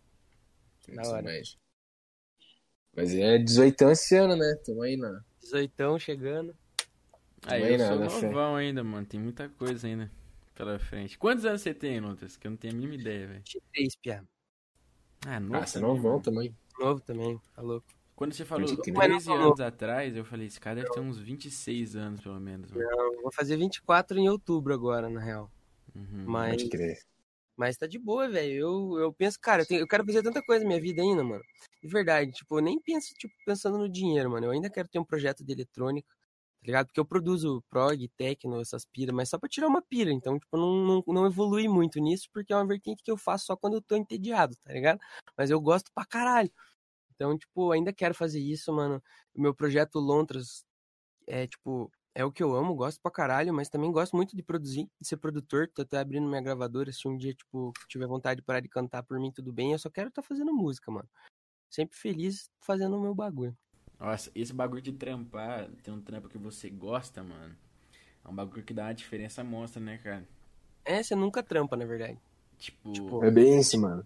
Da 0.91 1.07
hora. 1.09 1.21
médio. 1.23 1.57
Mas 2.95 3.13
é 3.15 3.37
18 3.37 3.81
anos 3.85 3.99
esse 3.99 4.15
ano, 4.15 4.35
né? 4.35 4.55
Tamo 4.65 4.81
aí 4.83 4.97
na. 4.97 5.23
18 5.41 5.99
chegando. 5.99 6.55
Aí, 7.45 7.61
Também 7.61 7.73
eu 7.73 7.79
sou 7.87 7.99
nada, 7.99 8.09
fé. 8.09 8.27
novão 8.27 8.55
ainda, 8.55 8.83
mano. 8.83 9.05
Tem 9.05 9.19
muita 9.19 9.49
coisa 9.49 9.87
ainda 9.87 10.11
pela 10.55 10.79
frente. 10.79 11.17
Quantos 11.17 11.43
anos 11.45 11.61
você 11.61 11.73
tem, 11.73 11.99
Lucas? 11.99 12.37
Que 12.37 12.47
eu 12.47 12.51
não 12.51 12.57
tenho 12.57 12.73
a 12.73 12.77
mínima 12.77 12.95
ideia, 12.95 13.27
velho. 13.27 13.43
23, 13.45 13.95
pia. 13.97 14.23
Ah, 15.25 15.39
novo 15.39 15.55
Ah, 15.55 15.65
você 15.65 15.79
também, 15.79 15.89
não 15.95 16.01
vão 16.01 16.11
mano. 16.11 16.23
também. 16.23 16.57
Novo 16.79 17.01
também, 17.01 17.41
tá 17.55 17.61
louco. 17.61 17.87
Quando 18.15 18.33
você 18.33 18.45
falou 18.45 18.65
Pode 18.67 18.81
crer. 18.81 18.93
13 18.93 19.09
Mas 19.09 19.25
não 19.25 19.35
anos 19.47 19.59
atrás, 19.59 20.15
eu 20.15 20.23
falei, 20.23 20.47
esse 20.47 20.59
cara 20.59 20.75
deve 20.77 20.91
ter 20.91 20.99
uns 20.99 21.17
26 21.17 21.95
anos, 21.95 22.21
pelo 22.21 22.39
menos, 22.39 22.71
mano. 22.71 22.83
Eu 22.89 23.21
vou 23.23 23.31
fazer 23.31 23.57
24 23.57 24.17
em 24.19 24.29
outubro 24.29 24.73
agora, 24.73 25.09
na 25.09 25.19
real. 25.19 25.51
Uhum. 25.95 26.23
Mas, 26.25 26.57
Pode 26.63 26.69
crer. 26.69 26.97
Mas 27.57 27.77
tá 27.77 27.87
de 27.87 27.99
boa, 27.99 28.29
velho. 28.29 28.53
Eu, 28.53 28.99
eu 28.99 29.13
penso, 29.13 29.39
cara, 29.39 29.61
eu, 29.63 29.67
tenho- 29.67 29.81
eu 29.81 29.87
quero 29.87 30.05
fazer 30.05 30.23
tanta 30.23 30.41
coisa 30.43 30.63
na 30.63 30.69
minha 30.69 30.81
vida 30.81 31.01
ainda, 31.01 31.23
mano. 31.23 31.43
De 31.81 31.87
verdade, 31.89 32.31
tipo, 32.31 32.57
eu 32.57 32.63
nem 32.63 32.79
penso, 32.81 33.13
tipo, 33.15 33.33
pensando 33.45 33.77
no 33.77 33.89
dinheiro, 33.89 34.29
mano. 34.31 34.47
Eu 34.47 34.51
ainda 34.51 34.69
quero 34.69 34.87
ter 34.87 34.99
um 34.99 35.05
projeto 35.05 35.43
de 35.43 35.51
eletrônica, 35.53 36.07
tá 36.61 36.65
ligado? 36.67 36.87
Porque 36.87 36.99
eu 36.99 37.05
produzo 37.05 37.63
prog, 37.69 38.07
techno, 38.17 38.61
essas 38.61 38.85
piras, 38.85 39.15
mas 39.15 39.29
só 39.29 39.37
pra 39.39 39.49
tirar 39.49 39.67
uma 39.67 39.81
pira. 39.81 40.11
Então, 40.11 40.39
tipo, 40.39 40.57
não, 40.57 40.73
não, 40.85 41.03
não 41.07 41.25
evolui 41.27 41.67
muito 41.67 41.99
nisso, 41.99 42.29
porque 42.33 42.53
é 42.53 42.55
uma 42.57 42.67
vertente 42.67 43.03
que 43.03 43.11
eu 43.11 43.17
faço 43.17 43.45
só 43.47 43.55
quando 43.57 43.75
eu 43.75 43.81
tô 43.81 43.95
entediado, 43.95 44.55
tá 44.63 44.73
ligado? 44.73 44.99
Mas 45.37 45.49
eu 45.51 45.59
gosto 45.61 45.91
pra 45.93 46.05
caralho. 46.05 46.51
Então, 47.15 47.37
tipo, 47.37 47.71
ainda 47.71 47.93
quero 47.93 48.13
fazer 48.15 48.39
isso, 48.39 48.73
mano. 48.73 49.01
O 49.35 49.41
meu 49.41 49.53
projeto 49.55 49.99
Lontras 49.99 50.65
é, 51.27 51.47
tipo, 51.47 51.91
é 52.15 52.23
o 52.23 52.31
que 52.31 52.43
eu 52.43 52.55
amo, 52.55 52.75
gosto 52.75 53.01
pra 53.01 53.11
caralho, 53.11 53.53
mas 53.53 53.69
também 53.69 53.91
gosto 53.91 54.15
muito 54.15 54.35
de 54.35 54.43
produzir, 54.43 54.87
de 55.01 55.07
ser 55.07 55.17
produtor. 55.17 55.67
Tô 55.73 55.81
até 55.81 55.97
abrindo 55.97 56.27
minha 56.27 56.41
gravadora. 56.41 56.91
Se 56.91 57.07
um 57.07 57.17
dia, 57.17 57.33
tipo, 57.33 57.73
tiver 57.87 58.05
vontade 58.05 58.41
de 58.41 58.45
parar 58.45 58.59
de 58.59 58.69
cantar 58.69 59.03
por 59.03 59.19
mim, 59.19 59.31
tudo 59.31 59.51
bem. 59.51 59.71
Eu 59.71 59.79
só 59.79 59.89
quero 59.89 60.09
estar 60.09 60.21
tá 60.21 60.27
fazendo 60.27 60.53
música, 60.53 60.91
mano. 60.91 61.09
Sempre 61.69 61.97
feliz 61.97 62.51
fazendo 62.59 62.97
o 62.97 63.01
meu 63.01 63.15
bagulho. 63.15 63.57
Nossa, 63.99 64.29
esse 64.35 64.53
bagulho 64.53 64.81
de 64.81 64.91
trampar, 64.91 65.69
ter 65.81 65.89
um 65.89 66.01
trampo 66.01 66.29
que 66.29 66.37
você 66.37 66.69
gosta, 66.69 67.23
mano, 67.23 67.55
é 68.23 68.29
um 68.29 68.35
bagulho 68.35 68.63
que 68.63 68.73
dá 68.73 68.83
uma 68.83 68.93
diferença 68.93 69.43
monstra, 69.43 69.81
né, 69.81 69.97
cara? 69.97 70.27
É, 70.85 71.01
você 71.01 71.15
nunca 71.15 71.41
trampa, 71.41 71.75
na 71.75 71.85
verdade. 71.85 72.19
Tipo, 72.59 72.91
tipo 72.91 73.23
é 73.23 73.31
bem 73.31 73.59
isso, 73.59 73.79
mano. 73.79 74.05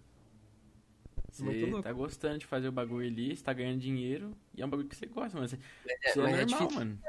Você 1.44 1.82
tá 1.82 1.92
gostando 1.92 2.38
de 2.38 2.46
fazer 2.46 2.68
o 2.68 2.72
bagulho 2.72 3.06
ali, 3.06 3.36
você 3.36 3.42
tá 3.42 3.52
ganhando 3.52 3.80
dinheiro 3.80 4.36
e 4.54 4.62
é 4.62 4.66
um 4.66 4.70
bagulho 4.70 4.88
que 4.88 4.96
você 4.96 5.06
gosta, 5.06 5.36
mano. 5.36 5.48
Você, 5.48 5.58
é, 5.88 6.12
você 6.12 6.20
é, 6.20 6.22
é 6.22 6.26
normal, 6.26 6.46
difícil, 6.46 6.78
mano. 6.78 7.00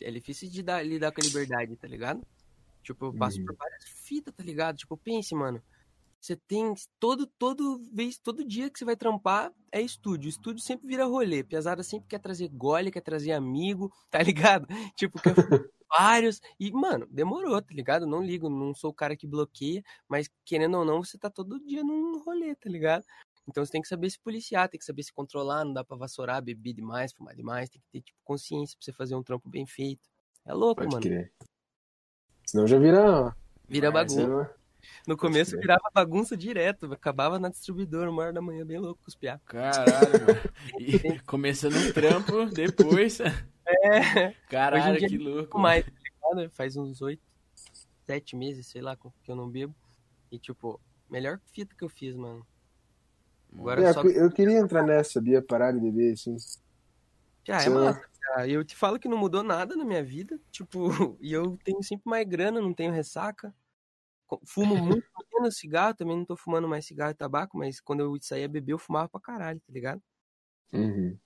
É 0.00 0.10
difícil 0.10 0.50
de 0.50 0.62
dar, 0.62 0.82
lidar 0.82 1.12
com 1.12 1.20
a 1.20 1.24
liberdade, 1.24 1.76
tá 1.76 1.88
ligado? 1.88 2.26
Tipo, 2.82 3.06
eu 3.06 3.14
passo 3.14 3.38
uhum. 3.40 3.46
por 3.46 3.56
várias 3.56 3.84
fitas, 3.84 4.34
tá 4.34 4.44
ligado? 4.44 4.76
Tipo, 4.76 4.96
pense, 4.96 5.34
mano. 5.34 5.62
Você 6.20 6.36
tem 6.36 6.74
todo, 6.98 7.26
todo 7.26 7.80
vez, 7.92 8.18
todo 8.18 8.44
dia 8.44 8.70
que 8.70 8.78
você 8.78 8.84
vai 8.84 8.96
trampar 8.96 9.52
é 9.70 9.80
estúdio. 9.80 10.28
Estúdio 10.28 10.62
sempre 10.62 10.86
vira 10.86 11.04
rolê. 11.04 11.44
Piazada 11.44 11.82
sempre 11.82 12.08
quer 12.08 12.18
trazer 12.18 12.48
gole, 12.48 12.90
quer 12.90 13.00
trazer 13.00 13.32
amigo, 13.32 13.92
tá 14.10 14.22
ligado? 14.22 14.66
Tipo, 14.96 15.20
quer 15.20 15.34
vários. 15.88 16.40
E, 16.58 16.70
mano, 16.72 17.06
demorou, 17.10 17.60
tá 17.60 17.72
ligado? 17.72 18.06
Não 18.06 18.22
ligo, 18.22 18.48
não 18.48 18.74
sou 18.74 18.90
o 18.90 18.94
cara 18.94 19.16
que 19.16 19.26
bloqueia, 19.26 19.82
mas 20.08 20.28
querendo 20.44 20.78
ou 20.78 20.84
não, 20.84 21.02
você 21.02 21.18
tá 21.18 21.30
todo 21.30 21.64
dia 21.64 21.82
num 21.82 22.18
rolê, 22.18 22.54
tá 22.54 22.68
ligado? 22.68 23.04
Então 23.48 23.64
você 23.64 23.70
tem 23.70 23.82
que 23.82 23.88
saber 23.88 24.10
se 24.10 24.18
policiar, 24.18 24.68
tem 24.68 24.78
que 24.78 24.84
saber 24.84 25.02
se 25.02 25.12
controlar, 25.12 25.64
não 25.64 25.72
dá 25.72 25.84
pra 25.84 25.96
vassourar, 25.96 26.42
beber 26.42 26.72
demais, 26.72 27.12
fumar 27.12 27.34
demais, 27.34 27.70
tem 27.70 27.80
que 27.80 27.88
ter 27.92 28.00
tipo, 28.00 28.18
consciência 28.24 28.76
pra 28.76 28.84
você 28.84 28.92
fazer 28.92 29.14
um 29.14 29.22
trampo 29.22 29.48
bem 29.48 29.66
feito. 29.66 30.08
É 30.44 30.52
louco, 30.52 30.82
Pode 30.82 30.94
mano. 30.94 31.02
Crer. 31.02 31.32
Senão 32.44 32.66
já 32.66 32.78
vira. 32.78 33.36
Vira 33.68 33.90
bagunça. 33.90 34.54
No 35.06 35.16
começo 35.16 35.58
virava 35.58 35.90
bagunça 35.92 36.36
direto, 36.36 36.92
acabava 36.92 37.38
na 37.38 37.48
distribuidora 37.48 38.10
uma 38.10 38.22
hora 38.22 38.32
da 38.32 38.40
manhã, 38.40 38.64
bem 38.64 38.78
louco 38.78 39.02
com 39.02 39.08
os 39.08 39.14
piá. 39.14 39.40
Caralho. 39.44 39.86
E 40.78 41.18
começando 41.20 41.76
um 41.76 41.92
trampo, 41.92 42.46
depois. 42.46 43.18
É. 43.68 44.30
Caralho, 44.48 44.96
que 45.08 45.18
louco. 45.18 45.58
Mais, 45.58 45.84
tá 45.84 46.48
Faz 46.52 46.76
uns 46.76 47.02
oito, 47.02 47.20
sete 48.04 48.36
meses, 48.36 48.68
sei 48.68 48.80
lá, 48.80 48.96
que 48.96 49.28
eu 49.28 49.34
não 49.34 49.50
bebo. 49.50 49.74
E 50.30 50.38
tipo, 50.38 50.80
melhor 51.10 51.40
fita 51.52 51.74
que 51.74 51.82
eu 51.82 51.88
fiz, 51.88 52.14
mano. 52.14 52.46
Agora 53.58 53.82
é, 53.82 53.92
só... 53.92 54.02
Eu 54.02 54.30
queria 54.30 54.58
entrar 54.58 54.82
nessa, 54.82 55.14
sabia? 55.14 55.42
Parar 55.42 55.72
de 55.72 55.80
beber, 55.80 56.12
assim. 56.12 56.36
Já 57.44 57.62
é 57.62 57.68
massa. 57.68 58.02
Eu 58.46 58.64
te 58.64 58.76
falo 58.76 58.98
que 58.98 59.08
não 59.08 59.16
mudou 59.16 59.42
nada 59.42 59.76
na 59.76 59.84
minha 59.84 60.02
vida. 60.04 60.38
Tipo, 60.50 60.88
e 61.20 61.32
eu 61.32 61.58
tenho 61.64 61.82
sempre 61.82 62.08
mais 62.08 62.26
grana, 62.26 62.60
não 62.60 62.74
tenho 62.74 62.92
ressaca. 62.92 63.54
Fumo 64.44 64.76
muito 65.00 65.06
menos 65.32 65.56
cigarro, 65.56 65.94
também 65.94 66.16
não 66.16 66.24
tô 66.24 66.36
fumando 66.36 66.68
mais 66.68 66.84
cigarro 66.84 67.12
e 67.12 67.14
tabaco, 67.14 67.56
mas 67.56 67.80
quando 67.80 68.00
eu 68.00 68.16
saía 68.20 68.48
beber, 68.48 68.72
eu 68.72 68.78
fumava 68.78 69.08
pra 69.08 69.20
caralho, 69.20 69.60
tá 69.60 69.72
ligado? 69.72 70.02
Uhum. 70.72 71.16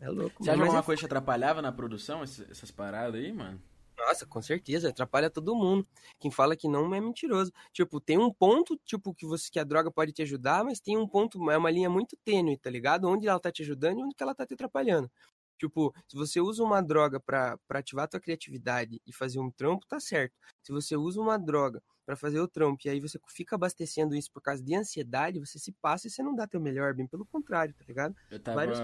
É 0.00 0.08
louco. 0.08 0.42
Você 0.42 0.50
acha 0.50 0.60
alguma 0.60 0.80
é... 0.80 0.82
coisa 0.82 1.00
que 1.00 1.06
atrapalhava 1.06 1.62
na 1.62 1.70
produção, 1.70 2.22
essas 2.22 2.70
paradas 2.70 3.20
aí, 3.20 3.32
mano? 3.32 3.62
Nossa, 4.06 4.26
com 4.26 4.42
certeza, 4.42 4.88
atrapalha 4.90 5.30
todo 5.30 5.54
mundo. 5.54 5.86
Quem 6.20 6.30
fala 6.30 6.56
que 6.56 6.68
não 6.68 6.94
é 6.94 7.00
mentiroso. 7.00 7.52
Tipo, 7.72 8.00
tem 8.00 8.18
um 8.18 8.32
ponto, 8.32 8.76
tipo, 8.84 9.14
que 9.14 9.24
você 9.26 9.50
que 9.50 9.58
a 9.58 9.64
droga 9.64 9.90
pode 9.90 10.12
te 10.12 10.22
ajudar, 10.22 10.64
mas 10.64 10.80
tem 10.80 10.96
um 10.96 11.06
ponto, 11.08 11.50
é 11.50 11.56
uma 11.56 11.70
linha 11.70 11.88
muito 11.88 12.16
tênue, 12.24 12.58
tá 12.58 12.68
ligado? 12.70 13.08
Onde 13.08 13.26
ela 13.28 13.40
tá 13.40 13.50
te 13.50 13.62
ajudando 13.62 14.00
e 14.00 14.02
onde 14.04 14.14
que 14.14 14.22
ela 14.22 14.34
tá 14.34 14.46
te 14.46 14.54
atrapalhando. 14.54 15.10
Tipo, 15.58 15.94
se 16.08 16.16
você 16.16 16.40
usa 16.40 16.62
uma 16.62 16.82
droga 16.82 17.18
para 17.20 17.58
ativar 17.70 18.08
tua 18.08 18.20
criatividade 18.20 19.00
e 19.06 19.12
fazer 19.12 19.38
um 19.40 19.50
trampo, 19.50 19.86
tá 19.86 19.98
certo. 20.00 20.34
Se 20.62 20.72
você 20.72 20.96
usa 20.96 21.20
uma 21.20 21.38
droga 21.38 21.82
para 22.04 22.16
fazer 22.16 22.40
o 22.40 22.48
trampo 22.48 22.82
e 22.84 22.90
aí 22.90 23.00
você 23.00 23.18
fica 23.28 23.56
abastecendo 23.56 24.14
isso 24.14 24.30
por 24.30 24.42
causa 24.42 24.62
de 24.62 24.74
ansiedade, 24.74 25.38
você 25.38 25.58
se 25.58 25.72
passa 25.72 26.06
e 26.06 26.10
você 26.10 26.22
não 26.22 26.34
dá 26.34 26.46
teu 26.46 26.60
melhor, 26.60 26.94
bem 26.94 27.06
pelo 27.06 27.24
contrário, 27.24 27.74
tá 27.74 27.84
ligado? 27.86 28.14
Eu 28.30 28.38
tava... 28.38 28.56
Vários 28.56 28.78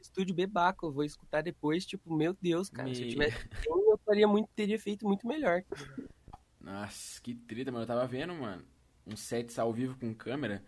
estúdio 0.00 0.34
bebaco, 0.34 0.86
eu 0.86 0.92
vou 0.92 1.04
escutar 1.04 1.42
depois, 1.42 1.86
tipo, 1.86 2.14
meu 2.14 2.36
Deus, 2.40 2.68
cara, 2.68 2.88
Me... 2.88 2.94
se 2.94 3.02
eu 3.02 3.08
tivesse 3.08 3.48
eu 3.66 4.00
faria 4.04 4.28
muito, 4.28 4.48
teria 4.54 4.78
feito 4.78 5.06
muito 5.06 5.26
melhor. 5.26 5.62
Nossa, 6.60 7.20
que 7.22 7.34
treta, 7.34 7.70
mano. 7.70 7.84
Eu 7.84 7.86
tava 7.86 8.06
vendo, 8.06 8.34
mano, 8.34 8.64
um 9.06 9.16
set 9.16 9.58
ao 9.58 9.72
vivo 9.72 9.96
com 9.98 10.14
câmera, 10.14 10.62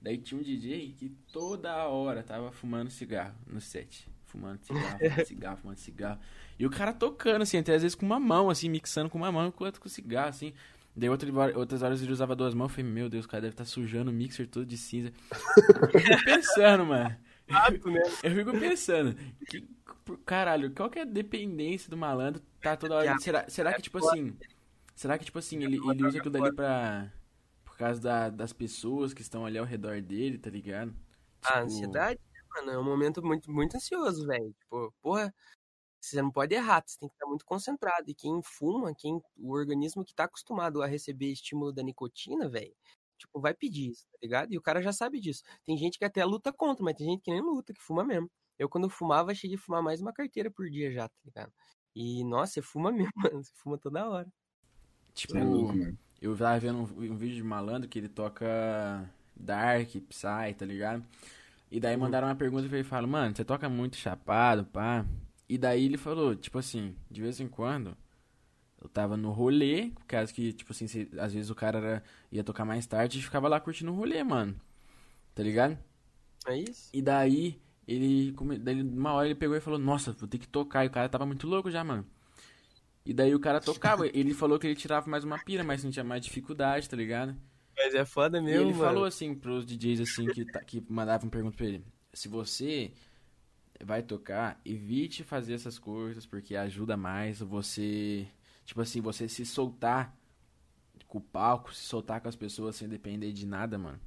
daí 0.00 0.18
tinha 0.18 0.40
um 0.40 0.42
DJ 0.42 0.92
que 0.92 1.10
toda 1.32 1.86
hora 1.88 2.22
tava 2.22 2.50
fumando 2.50 2.90
cigarro 2.90 3.36
no 3.46 3.60
set. 3.60 4.08
Fumando 4.24 4.64
cigarro, 4.64 4.98
fumando 4.98 5.26
cigarro, 5.26 5.56
fumando 5.58 5.78
cigarro. 5.78 6.20
E 6.58 6.66
o 6.66 6.70
cara 6.70 6.92
tocando, 6.92 7.42
assim, 7.42 7.58
até 7.58 7.74
às 7.74 7.82
vezes 7.82 7.94
com 7.94 8.06
uma 8.06 8.18
mão, 8.18 8.48
assim, 8.48 8.68
mixando 8.68 9.10
com 9.10 9.18
uma 9.18 9.30
mão 9.30 9.48
enquanto 9.48 9.80
com 9.80 9.88
cigarro, 9.88 10.30
assim. 10.30 10.54
Daí 10.94 11.08
outra, 11.08 11.58
outras 11.58 11.82
horas 11.82 12.02
ele 12.02 12.12
usava 12.12 12.36
duas 12.36 12.54
mãos. 12.54 12.70
Eu 12.70 12.76
falei, 12.76 12.90
meu 12.90 13.08
Deus, 13.08 13.24
o 13.24 13.28
cara 13.28 13.40
deve 13.40 13.54
estar 13.54 13.64
tá 13.64 13.70
sujando 13.70 14.10
o 14.10 14.14
mixer 14.14 14.46
todo 14.46 14.66
de 14.66 14.76
cinza. 14.76 15.12
Eu 16.10 16.24
pensando, 16.24 16.84
mano. 16.84 17.04
Né? 17.04 17.18
Eu 18.22 18.34
fico 18.34 18.52
pensando, 18.52 19.14
que, 19.46 19.68
caralho, 20.24 20.72
qual 20.74 20.88
que 20.88 20.98
é 20.98 21.02
a 21.02 21.06
dependência 21.06 21.90
do 21.90 21.96
malandro? 21.96 22.42
Tá 22.60 22.76
toda 22.76 22.96
hora. 22.96 23.18
Será, 23.18 23.48
será 23.48 23.74
que, 23.74 23.82
tipo 23.82 23.98
assim. 23.98 24.36
Será 24.94 25.18
que, 25.18 25.24
tipo 25.24 25.38
assim, 25.38 25.62
ele, 25.64 25.76
ele 25.76 26.06
usa 26.06 26.18
aquilo 26.18 26.32
dali 26.32 26.54
pra. 26.54 27.10
Por 27.64 27.76
causa 27.76 28.00
da, 28.00 28.30
das 28.30 28.52
pessoas 28.52 29.12
que 29.12 29.22
estão 29.22 29.44
ali 29.44 29.58
ao 29.58 29.64
redor 29.64 30.00
dele, 30.00 30.38
tá 30.38 30.50
ligado? 30.50 30.90
Tipo... 30.90 31.54
A 31.54 31.60
ansiedade, 31.60 32.20
mano, 32.54 32.70
é 32.70 32.78
um 32.78 32.84
momento 32.84 33.24
muito, 33.24 33.50
muito 33.50 33.76
ansioso, 33.76 34.26
velho. 34.26 34.54
Tipo, 34.60 34.94
porra, 35.02 35.34
você 36.06 36.22
não 36.22 36.30
pode 36.30 36.54
errar, 36.54 36.82
você 36.84 36.98
tem 36.98 37.08
que 37.08 37.14
estar 37.14 37.26
muito 37.26 37.44
concentrado. 37.44 38.10
E 38.10 38.14
quem 38.14 38.40
fuma, 38.42 38.94
quem 38.94 39.20
o 39.36 39.52
organismo 39.52 40.04
que 40.04 40.14
tá 40.14 40.24
acostumado 40.24 40.82
a 40.82 40.86
receber 40.86 41.32
estímulo 41.32 41.72
da 41.72 41.82
nicotina, 41.82 42.48
velho, 42.48 42.74
tipo, 43.18 43.40
vai 43.40 43.54
pedir 43.54 43.90
isso, 43.90 44.06
tá 44.10 44.18
ligado? 44.22 44.52
E 44.52 44.58
o 44.58 44.62
cara 44.62 44.82
já 44.82 44.92
sabe 44.92 45.20
disso. 45.20 45.42
Tem 45.64 45.76
gente 45.76 45.98
que 45.98 46.04
até 46.04 46.24
luta 46.24 46.52
contra, 46.52 46.84
mas 46.84 46.96
tem 46.96 47.06
gente 47.06 47.22
que 47.22 47.30
nem 47.30 47.40
luta, 47.40 47.72
que 47.72 47.80
fuma 47.80 48.04
mesmo. 48.04 48.30
Eu, 48.58 48.68
quando 48.68 48.88
fumava, 48.88 49.34
cheguei 49.34 49.56
a 49.56 49.60
fumar 49.60 49.82
mais 49.82 50.00
uma 50.00 50.12
carteira 50.12 50.50
por 50.50 50.68
dia 50.68 50.90
já, 50.92 51.08
tá 51.08 51.14
ligado? 51.24 51.52
E, 51.94 52.24
nossa, 52.24 52.54
você 52.54 52.62
fuma 52.62 52.90
mesmo, 52.92 53.12
mano. 53.16 53.42
Você 53.42 53.52
fuma 53.56 53.78
toda 53.78 54.08
hora. 54.08 54.28
Tipo, 55.14 55.36
é 55.36 55.44
louco, 55.44 55.74
eu 56.22 56.36
tava 56.36 56.58
vendo 56.58 56.78
um, 56.78 57.12
um, 57.12 57.16
vídeo 57.16 57.36
de 57.36 57.42
malandro 57.42 57.88
que 57.88 57.98
ele 57.98 58.08
toca 58.08 59.10
Dark, 59.36 59.90
Psy, 60.08 60.54
tá 60.56 60.64
ligado? 60.64 61.04
E 61.70 61.80
daí 61.80 61.94
uhum. 61.94 62.02
mandaram 62.02 62.28
uma 62.28 62.36
pergunta 62.36 62.66
e 62.66 62.72
ele 62.72 62.84
fala, 62.84 63.06
mano, 63.06 63.34
você 63.34 63.44
toca 63.44 63.68
muito 63.68 63.96
chapado, 63.96 64.64
pá. 64.64 65.04
E 65.52 65.58
daí 65.58 65.84
ele 65.84 65.98
falou, 65.98 66.34
tipo 66.34 66.58
assim, 66.58 66.96
de 67.10 67.20
vez 67.20 67.38
em 67.38 67.46
quando, 67.46 67.94
eu 68.80 68.88
tava 68.88 69.18
no 69.18 69.30
rolê, 69.30 69.90
por 69.90 70.06
causa 70.06 70.32
que, 70.32 70.50
tipo 70.50 70.72
assim, 70.72 70.86
se, 70.86 71.10
às 71.18 71.34
vezes 71.34 71.50
o 71.50 71.54
cara 71.54 71.76
era, 71.76 72.02
ia 72.30 72.42
tocar 72.42 72.64
mais 72.64 72.86
tarde 72.86 73.18
e 73.18 73.22
ficava 73.22 73.48
lá 73.48 73.60
curtindo 73.60 73.92
o 73.92 73.94
rolê, 73.94 74.24
mano. 74.24 74.58
Tá 75.34 75.42
ligado? 75.42 75.78
É 76.46 76.56
isso? 76.56 76.88
E 76.90 77.02
daí, 77.02 77.60
ele, 77.86 78.34
daí, 78.60 78.80
uma 78.80 79.12
hora 79.12 79.26
ele 79.26 79.34
pegou 79.34 79.54
e 79.54 79.60
falou, 79.60 79.78
nossa, 79.78 80.12
vou 80.12 80.26
ter 80.26 80.38
que 80.38 80.48
tocar. 80.48 80.86
E 80.86 80.88
o 80.88 80.90
cara 80.90 81.06
tava 81.06 81.26
muito 81.26 81.46
louco 81.46 81.70
já, 81.70 81.84
mano. 81.84 82.06
E 83.04 83.12
daí 83.12 83.34
o 83.34 83.38
cara 83.38 83.60
tocava, 83.60 84.06
ele 84.16 84.32
falou 84.32 84.58
que 84.58 84.66
ele 84.66 84.74
tirava 84.74 85.10
mais 85.10 85.22
uma 85.22 85.38
pira, 85.38 85.62
mas 85.62 85.82
sentia 85.82 86.02
mais 86.02 86.24
dificuldade, 86.24 86.88
tá 86.88 86.96
ligado? 86.96 87.36
Mas 87.76 87.94
é 87.94 88.06
foda 88.06 88.40
mesmo, 88.40 88.58
e 88.58 88.62
ele 88.62 88.72
mano. 88.72 88.84
falou 88.86 89.04
assim 89.04 89.34
pros 89.34 89.66
DJs 89.66 90.00
assim 90.00 90.26
que, 90.28 90.46
que 90.64 90.82
mandavam 90.88 91.28
pergunta 91.28 91.58
pra 91.58 91.66
ele. 91.66 91.84
Se 92.14 92.26
você 92.26 92.94
vai 93.80 94.02
tocar, 94.02 94.60
evite 94.64 95.24
fazer 95.24 95.54
essas 95.54 95.78
coisas, 95.78 96.26
porque 96.26 96.56
ajuda 96.56 96.96
mais 96.96 97.40
você 97.40 98.28
Tipo 98.64 98.80
assim, 98.80 99.00
você 99.00 99.28
se 99.28 99.44
soltar 99.44 100.16
com 101.06 101.18
o 101.18 101.20
palco, 101.20 101.74
se 101.74 101.82
soltar 101.82 102.20
com 102.20 102.28
as 102.28 102.36
pessoas 102.36 102.76
sem 102.76 102.88
depender 102.88 103.32
de 103.32 103.46
nada, 103.46 103.76
mano. 103.76 104.00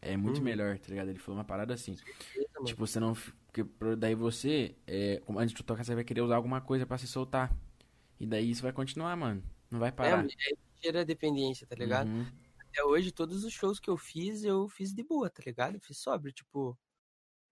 É 0.00 0.16
muito 0.16 0.38
uhum. 0.38 0.44
melhor, 0.44 0.78
tá 0.78 0.88
ligado? 0.88 1.08
Ele 1.08 1.18
falou 1.18 1.38
uma 1.38 1.44
parada 1.44 1.74
assim. 1.74 1.96
tipo, 2.64 2.86
você 2.86 2.98
não. 2.98 3.14
Porque 3.46 3.64
daí 3.96 4.14
você, 4.14 4.74
é, 4.86 5.22
antes 5.36 5.54
de 5.54 5.62
tocar, 5.62 5.84
você 5.84 5.94
vai 5.94 6.04
querer 6.04 6.20
usar 6.20 6.36
alguma 6.36 6.60
coisa 6.60 6.86
para 6.86 6.98
se 6.98 7.06
soltar. 7.06 7.54
E 8.18 8.26
daí 8.26 8.50
isso 8.50 8.62
vai 8.62 8.72
continuar, 8.72 9.16
mano. 9.16 9.42
Não 9.70 9.78
vai 9.78 9.92
parar. 9.92 10.24
É, 10.24 10.56
gera 10.82 11.04
dependência, 11.04 11.66
tá 11.66 11.76
ligado? 11.76 12.08
Uhum. 12.08 12.26
Até 12.58 12.84
hoje, 12.84 13.12
todos 13.12 13.44
os 13.44 13.52
shows 13.52 13.78
que 13.78 13.90
eu 13.90 13.96
fiz, 13.96 14.44
eu 14.44 14.68
fiz 14.68 14.92
de 14.92 15.02
boa, 15.02 15.28
tá 15.28 15.42
ligado? 15.44 15.74
Eu 15.74 15.80
fiz 15.80 15.98
sóbrio, 15.98 16.32
tipo. 16.32 16.78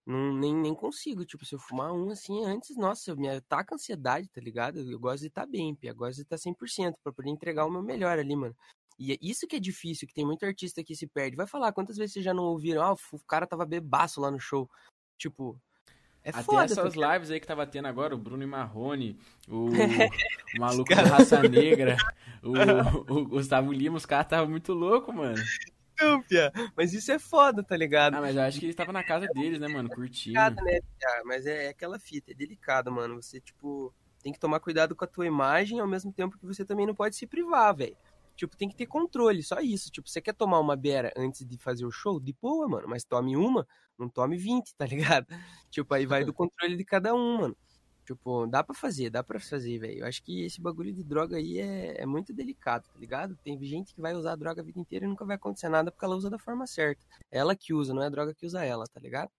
Não, 0.07 0.33
nem, 0.33 0.55
nem 0.55 0.73
consigo, 0.73 1.25
tipo, 1.25 1.45
se 1.45 1.57
eu 1.57 1.59
fumar 1.59 1.93
um 1.93 2.11
assim 2.11 2.45
antes, 2.45 2.77
nossa, 2.77 3.17
me 3.17 3.29
ataca 3.29 3.75
a 3.75 3.77
ansiedade, 3.77 4.29
tá 4.29 4.41
ligado? 4.41 4.79
Eu 4.79 5.01
gosto 5.01 5.23
de 5.23 5.27
estar 5.27 5.43
tá 5.43 5.47
bem, 5.49 5.77
eu 5.83 5.95
gosto 5.97 6.17
de 6.17 6.23
estar 6.23 6.37
tá 6.37 6.43
100% 6.43 6.95
pra 7.03 7.13
poder 7.13 7.31
entregar 7.31 7.67
o 7.67 7.71
meu 7.71 7.83
melhor 7.83 8.17
ali, 8.17 8.37
mano. 8.37 8.55
E 8.97 9.13
é 9.13 9.19
isso 9.21 9.49
que 9.49 9.57
é 9.57 9.61
difícil, 9.61 10.07
que 10.07 10.15
tem 10.15 10.25
muito 10.25 10.47
artista 10.47 10.83
que 10.85 10.95
se 10.95 11.09
perde. 11.09 11.37
Vai 11.37 11.47
falar, 11.47 11.73
quantas 11.73 11.97
vezes 11.97 12.13
vocês 12.13 12.25
já 12.25 12.33
não 12.33 12.45
ouviram, 12.45 12.83
ah, 12.83 12.93
o 12.93 13.19
cara 13.27 13.49
tava 13.49 13.67
bebaço 13.67 14.21
lá 14.21 14.31
no 14.31 14.39
show. 14.39 14.71
Tipo, 15.19 15.61
É 16.23 16.31
Até 16.31 16.43
foda, 16.45 16.65
essas 16.65 16.95
tá 16.95 17.15
lives 17.15 17.31
aí 17.33 17.41
que 17.41 17.47
tava 17.47 17.67
tendo 17.67 17.87
agora, 17.87 18.15
o 18.15 18.19
Bruno 18.19 18.45
e 18.45 18.47
Marrone, 18.47 19.19
o, 19.49 19.67
o 20.57 20.61
maluco 20.61 20.95
da 20.95 21.03
raça 21.03 21.43
negra, 21.43 21.97
o, 22.45 23.13
o 23.13 23.27
Gustavo 23.27 23.73
Lima, 23.73 23.97
os 23.97 24.07
caras 24.07 24.27
estavam 24.27 24.49
muito 24.49 24.73
loucos, 24.73 25.13
mano. 25.13 25.43
Mas 26.77 26.93
isso 26.93 27.11
é 27.11 27.19
foda, 27.19 27.63
tá 27.63 27.77
ligado? 27.77 28.15
Ah, 28.17 28.21
mas 28.21 28.37
eu 28.37 28.43
acho 28.43 28.59
que 28.59 28.67
eles 28.67 28.73
estavam 28.75 28.93
na 28.93 29.05
casa 29.05 29.27
deles, 29.29 29.61
né, 29.61 29.69
mano, 29.69 29.89
curtindo. 29.89 30.35
delicado, 30.35 30.57
né? 30.65 30.81
Pia? 30.81 31.23
Mas 31.25 31.47
é, 31.47 31.67
é 31.67 31.69
aquela 31.69 31.99
fita, 31.99 32.33
é 32.33 32.35
delicado, 32.35 32.91
mano. 32.93 33.21
Você, 33.23 33.41
tipo, 33.41 33.95
tem 34.23 34.33
que 34.33 34.39
tomar 34.39 34.61
cuidado 34.61 34.95
com 34.95 35.05
a 35.05 35.09
tua 35.09 35.27
imagem, 35.27 35.81
ao 35.81 35.87
mesmo 35.87 36.13
tempo 36.13 36.39
que 36.39 36.47
você 36.47 36.65
também 36.65 36.87
não 36.87 36.95
pode 36.95 37.17
se 37.17 37.27
privar, 37.27 37.75
velho. 37.75 37.97
Tipo, 38.37 38.57
tem 38.57 38.69
que 38.69 38.77
ter 38.77 38.87
controle, 38.87 39.43
só 39.43 39.61
isso. 39.61 39.91
Tipo, 39.91 40.09
você 40.09 40.21
quer 40.21 40.35
tomar 40.35 40.61
uma 40.61 40.77
beira 40.77 41.11
antes 41.17 41.47
de 41.47 41.57
fazer 41.57 41.87
o 41.87 41.91
show? 41.91 42.21
De 42.21 42.35
boa, 42.35 42.69
mano. 42.69 42.87
Mas 42.87 43.03
tome 43.03 43.35
uma, 43.35 43.67
não 43.99 44.11
tome 44.11 44.37
20, 44.37 44.75
tá 44.75 44.85
ligado? 44.85 45.27
Tipo, 45.71 45.95
aí 45.95 46.07
vai 46.07 46.25
do 46.25 46.33
controle 46.35 46.77
de 46.77 46.85
cada 46.85 47.15
um, 47.15 47.39
mano. 47.39 47.57
Tipo, 48.07 48.47
dá 48.47 48.63
pra 48.65 48.75
fazer, 48.75 49.11
dá 49.11 49.23
pra 49.25 49.41
fazer, 49.41 49.79
velho. 49.81 50.01
Eu 50.01 50.07
acho 50.07 50.23
que 50.23 50.45
esse 50.45 50.61
bagulho 50.61 50.93
de 50.93 51.03
droga 51.05 51.37
aí 51.37 51.59
é, 51.59 52.03
é 52.03 52.07
muito 52.07 52.33
delicado, 52.33 52.85
tá 52.93 52.99
ligado? 52.99 53.37
Tem 53.43 53.61
gente 53.65 53.95
que 53.95 54.01
vai 54.01 54.15
usar 54.15 54.33
a 54.33 54.37
droga 54.37 54.63
a 54.63 54.65
vida 54.65 54.79
inteira 54.81 55.05
e 55.05 55.09
nunca 55.09 55.25
vai 55.25 55.37
acontecer 55.37 55.69
nada 55.69 55.91
porque 55.91 56.05
ela 56.05 56.17
usa 56.17 56.31
da 56.31 56.39
forma 56.39 56.67
certa. 56.69 57.05
Ela 57.31 57.57
que 57.57 57.75
usa, 57.75 57.93
não 57.93 58.03
é 58.03 58.07
a 58.07 58.11
droga 58.11 58.35
que 58.35 58.47
usa 58.47 58.65
ela, 58.65 58.87
tá 58.87 59.01
ligado? 59.01 59.31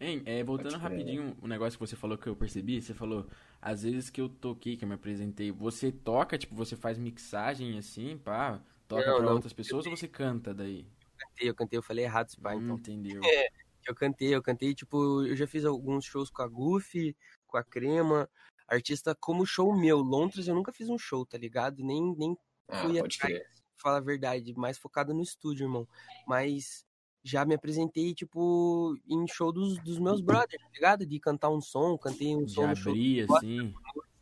Hein, 0.00 0.22
é, 0.26 0.42
voltando 0.42 0.76
rapidinho, 0.78 1.36
o 1.40 1.46
negócio 1.46 1.78
que 1.78 1.86
você 1.86 1.94
falou 1.94 2.18
que 2.18 2.26
eu 2.26 2.34
percebi, 2.34 2.82
você 2.82 2.92
falou, 2.92 3.26
às 3.60 3.82
vezes 3.84 4.10
que 4.10 4.20
eu 4.20 4.28
toquei, 4.28 4.76
que 4.76 4.84
eu 4.84 4.88
me 4.88 4.94
apresentei, 4.94 5.52
você 5.52 5.92
toca, 5.92 6.36
tipo, 6.36 6.54
você 6.56 6.74
faz 6.76 6.98
mixagem 6.98 7.78
assim, 7.78 8.18
pá, 8.18 8.60
toca 8.88 9.04
Não, 9.06 9.16
pra 9.16 9.26
não. 9.26 9.32
outras 9.32 9.52
pessoas 9.52 9.86
ou 9.86 9.96
você 9.96 10.08
canta 10.08 10.52
daí? 10.52 10.86
Cantei, 11.18 11.48
eu 11.48 11.54
cantei, 11.54 11.78
eu 11.78 11.82
falei 11.82 12.04
errado, 12.04 12.26
esse 12.28 12.40
pai, 12.40 12.56
Hum, 12.56 12.64
então. 12.64 12.76
entendeu. 12.76 13.22
Eu 13.84 13.96
cantei, 13.96 14.32
eu 14.32 14.40
cantei, 14.40 14.74
tipo, 14.76 15.26
eu 15.26 15.34
já 15.34 15.44
fiz 15.44 15.64
alguns 15.64 16.04
shows 16.04 16.30
com 16.30 16.40
a 16.42 16.46
Goofy, 16.46 17.16
com 17.52 17.58
a 17.58 17.62
Crema, 17.62 18.28
artista 18.66 19.14
como 19.14 19.44
show 19.44 19.76
meu. 19.76 19.98
Lontras 19.98 20.48
eu 20.48 20.54
nunca 20.54 20.72
fiz 20.72 20.88
um 20.88 20.98
show, 20.98 21.26
tá 21.26 21.36
ligado? 21.36 21.84
Nem, 21.84 22.16
nem 22.16 22.36
Ah, 22.68 22.82
fui 22.82 22.98
pode 22.98 23.16
atrás, 23.22 23.42
fala 23.76 23.98
a 23.98 24.00
verdade, 24.00 24.54
mais 24.56 24.78
focado 24.78 25.12
no 25.12 25.22
estúdio, 25.22 25.64
irmão. 25.66 25.86
Mas 26.26 26.86
já 27.22 27.44
me 27.44 27.54
apresentei, 27.54 28.14
tipo, 28.14 28.96
em 29.06 29.28
show 29.28 29.52
dos, 29.52 29.78
dos 29.84 29.98
meus 29.98 30.20
brothers, 30.22 30.60
tá 30.62 30.68
ligado? 30.72 31.06
De 31.06 31.20
cantar 31.20 31.50
um 31.50 31.60
som, 31.60 31.96
cantei 31.98 32.34
um 32.34 32.44
De 32.44 32.52
som 32.52 32.66
no 32.66 32.74
show 32.74 32.94
assim. 33.36 33.74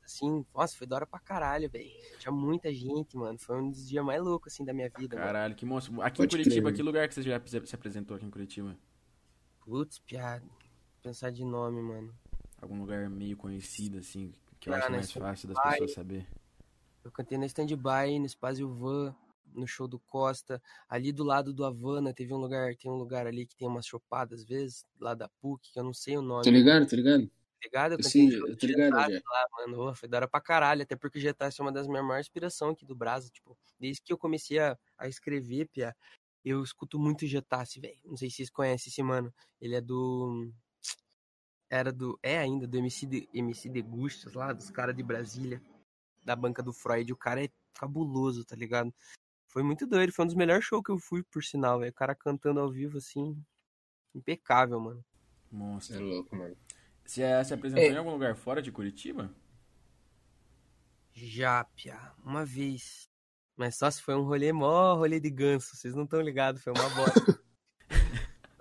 assim. 0.05 0.47
Nossa, 0.53 0.77
foi 0.77 0.87
da 0.89 0.97
hora 0.97 1.07
pra 1.07 1.21
caralho, 1.21 1.71
velho. 1.71 1.89
Tinha 2.19 2.33
muita 2.33 2.75
gente, 2.75 3.17
mano. 3.17 3.39
Foi 3.39 3.57
um 3.63 3.71
dos 3.71 3.89
dias 3.89 4.05
mais 4.05 4.21
loucos, 4.21 4.53
assim, 4.53 4.65
da 4.65 4.73
minha 4.75 4.91
vida, 4.99 5.15
mano. 5.17 5.27
Caralho, 5.29 5.55
que 5.55 5.65
monstro. 5.65 6.03
Aqui 6.03 6.17
Pode 6.19 6.35
em 6.35 6.39
Curitiba, 6.43 6.67
crer. 6.69 6.77
que 6.77 6.83
lugar 6.83 7.09
que 7.09 7.15
você 7.15 7.23
já 7.23 7.41
se 7.65 7.75
apresentou 7.75 8.17
aqui 8.17 8.27
em 8.27 8.31
Curitiba? 8.31 8.77
Putz, 9.65 10.01
piada. 10.01 10.45
Pensar 11.01 11.31
de 11.31 11.45
nome, 11.45 11.81
mano. 11.81 12.13
Algum 12.61 12.79
lugar 12.79 13.09
meio 13.09 13.37
conhecido, 13.37 13.99
assim, 13.99 14.33
que 14.59 14.69
eu 14.69 14.75
Ah, 14.75 14.79
acho 14.79 14.91
né, 14.91 14.97
mais 14.99 15.13
fácil 15.13 15.49
das 15.49 15.59
pessoas 15.61 15.93
saber. 15.93 16.27
Eu 17.03 17.11
cantei 17.11 17.39
na 17.39 17.47
Stand-By, 17.47 18.19
no 18.19 18.27
Espaço 18.27 18.69
Van, 18.69 19.15
no 19.55 19.67
show 19.67 19.89
do 19.89 19.99
Costa. 19.99 20.63
Ali 20.89 21.13
do 21.13 21.25
lado 21.25 21.53
do 21.53 21.65
Havana 21.65 22.13
teve 22.13 22.35
um 22.35 22.39
lugar, 22.39 22.75
tem 22.77 22.91
um 22.91 22.97
lugar 22.97 23.27
ali 23.27 23.47
que 23.47 23.57
tem 23.57 23.67
umas 23.67 23.87
chopadas 23.87 24.41
às 24.41 24.47
vezes, 24.47 24.85
lá 25.01 25.15
da 25.15 25.29
PUC, 25.41 25.73
que 25.73 25.79
eu 25.79 25.85
não 25.85 25.95
sei 25.95 26.17
o 26.17 26.23
nome. 26.23 26.45
Tô 26.45 26.51
ligado, 26.51 26.87
tô 26.87 26.97
ligado? 26.97 27.27
tá 27.27 27.31
ligado? 27.65 27.93
Eu 27.93 28.03
Sim, 28.03 28.31
eu 28.31 28.57
tô 28.57 28.67
ligado 28.67 28.91
Getafe 28.91 29.23
lá, 29.27 29.47
mano. 29.59 29.95
Foi 29.95 30.09
da 30.09 30.19
hora 30.19 30.29
pra 30.29 30.41
caralho, 30.41 30.83
até 30.83 30.97
porque 30.97 31.19
o 31.19 31.21
Getafe 31.21 31.61
é 31.61 31.65
uma 31.65 31.73
das 31.73 31.87
minhas 31.87 32.05
maiores 32.05 32.27
inspirações 32.27 32.73
aqui 32.73 32.87
do 32.87 32.97
Brasa, 32.97 33.29
tipo, 33.31 33.57
desde 33.79 34.03
que 34.03 34.13
eu 34.13 34.19
comecei 34.19 34.59
a, 34.59 34.79
a 34.99 35.09
escrever, 35.09 35.69
Pia, 35.69 35.95
eu 36.45 36.63
escuto 36.63 36.99
muito 36.99 37.27
Getafe, 37.27 37.81
velho. 37.81 37.99
Não 38.05 38.17
sei 38.17 38.31
se 38.31 38.37
vocês 38.37 38.51
conhecem 38.51 38.91
esse 38.91 39.03
mano. 39.03 39.33
Ele 39.61 39.75
é 39.75 39.81
do 39.81 40.51
era 41.71 41.93
do 41.93 42.19
é 42.23 42.37
ainda 42.39 42.67
do 42.67 42.77
MC 42.77 43.07
de, 43.07 43.29
MC 43.33 43.69
Degustas 43.69 44.35
lá, 44.35 44.53
dos 44.53 44.69
caras 44.71 44.95
de 44.97 45.03
Brasília, 45.03 45.63
da 46.25 46.35
banca 46.35 46.63
do 46.63 46.73
Freud. 46.73 47.13
O 47.13 47.17
cara 47.17 47.45
é 47.45 47.49
cabuloso, 47.75 48.45
tá 48.45 48.57
ligado? 48.57 48.93
Foi 49.47 49.63
muito 49.63 49.87
doido, 49.87 50.13
foi 50.13 50.25
um 50.25 50.27
dos 50.27 50.37
melhores 50.37 50.65
shows 50.65 50.83
que 50.85 50.91
eu 50.91 50.99
fui, 50.99 51.23
por 51.23 51.43
sinal, 51.43 51.79
velho. 51.79 51.91
O 51.91 51.95
cara 51.95 52.15
cantando 52.15 52.61
ao 52.61 52.71
vivo 52.71 52.99
assim, 52.99 53.41
impecável, 54.15 54.79
mano. 54.81 55.05
É 55.51 55.55
Monstro. 55.55 56.05
louco, 56.05 56.37
mano. 56.37 56.57
Você 57.05 57.23
se 57.45 57.55
apresentou 57.55 57.85
É. 57.85 57.89
em 57.93 57.97
algum 57.97 58.13
lugar 58.13 58.37
fora 58.37 58.61
de 58.63 58.71
Curitiba? 58.71 59.35
Já, 61.13 61.65
Pia, 61.65 62.13
uma 62.25 62.45
vez. 62.45 63.09
Mas 63.57 63.77
só 63.77 63.91
se 63.91 64.01
foi 64.01 64.15
um 64.15 64.23
rolê 64.23 64.53
mó 64.53 64.95
rolê 64.95 65.21
de 65.21 65.29
ganso, 65.31 65.77
vocês 65.77 65.95
não 65.95 66.05
estão 66.05 66.21
ligados, 66.21 66.63
foi 66.63 66.73
uma 66.73 66.89
bosta. 66.91 67.13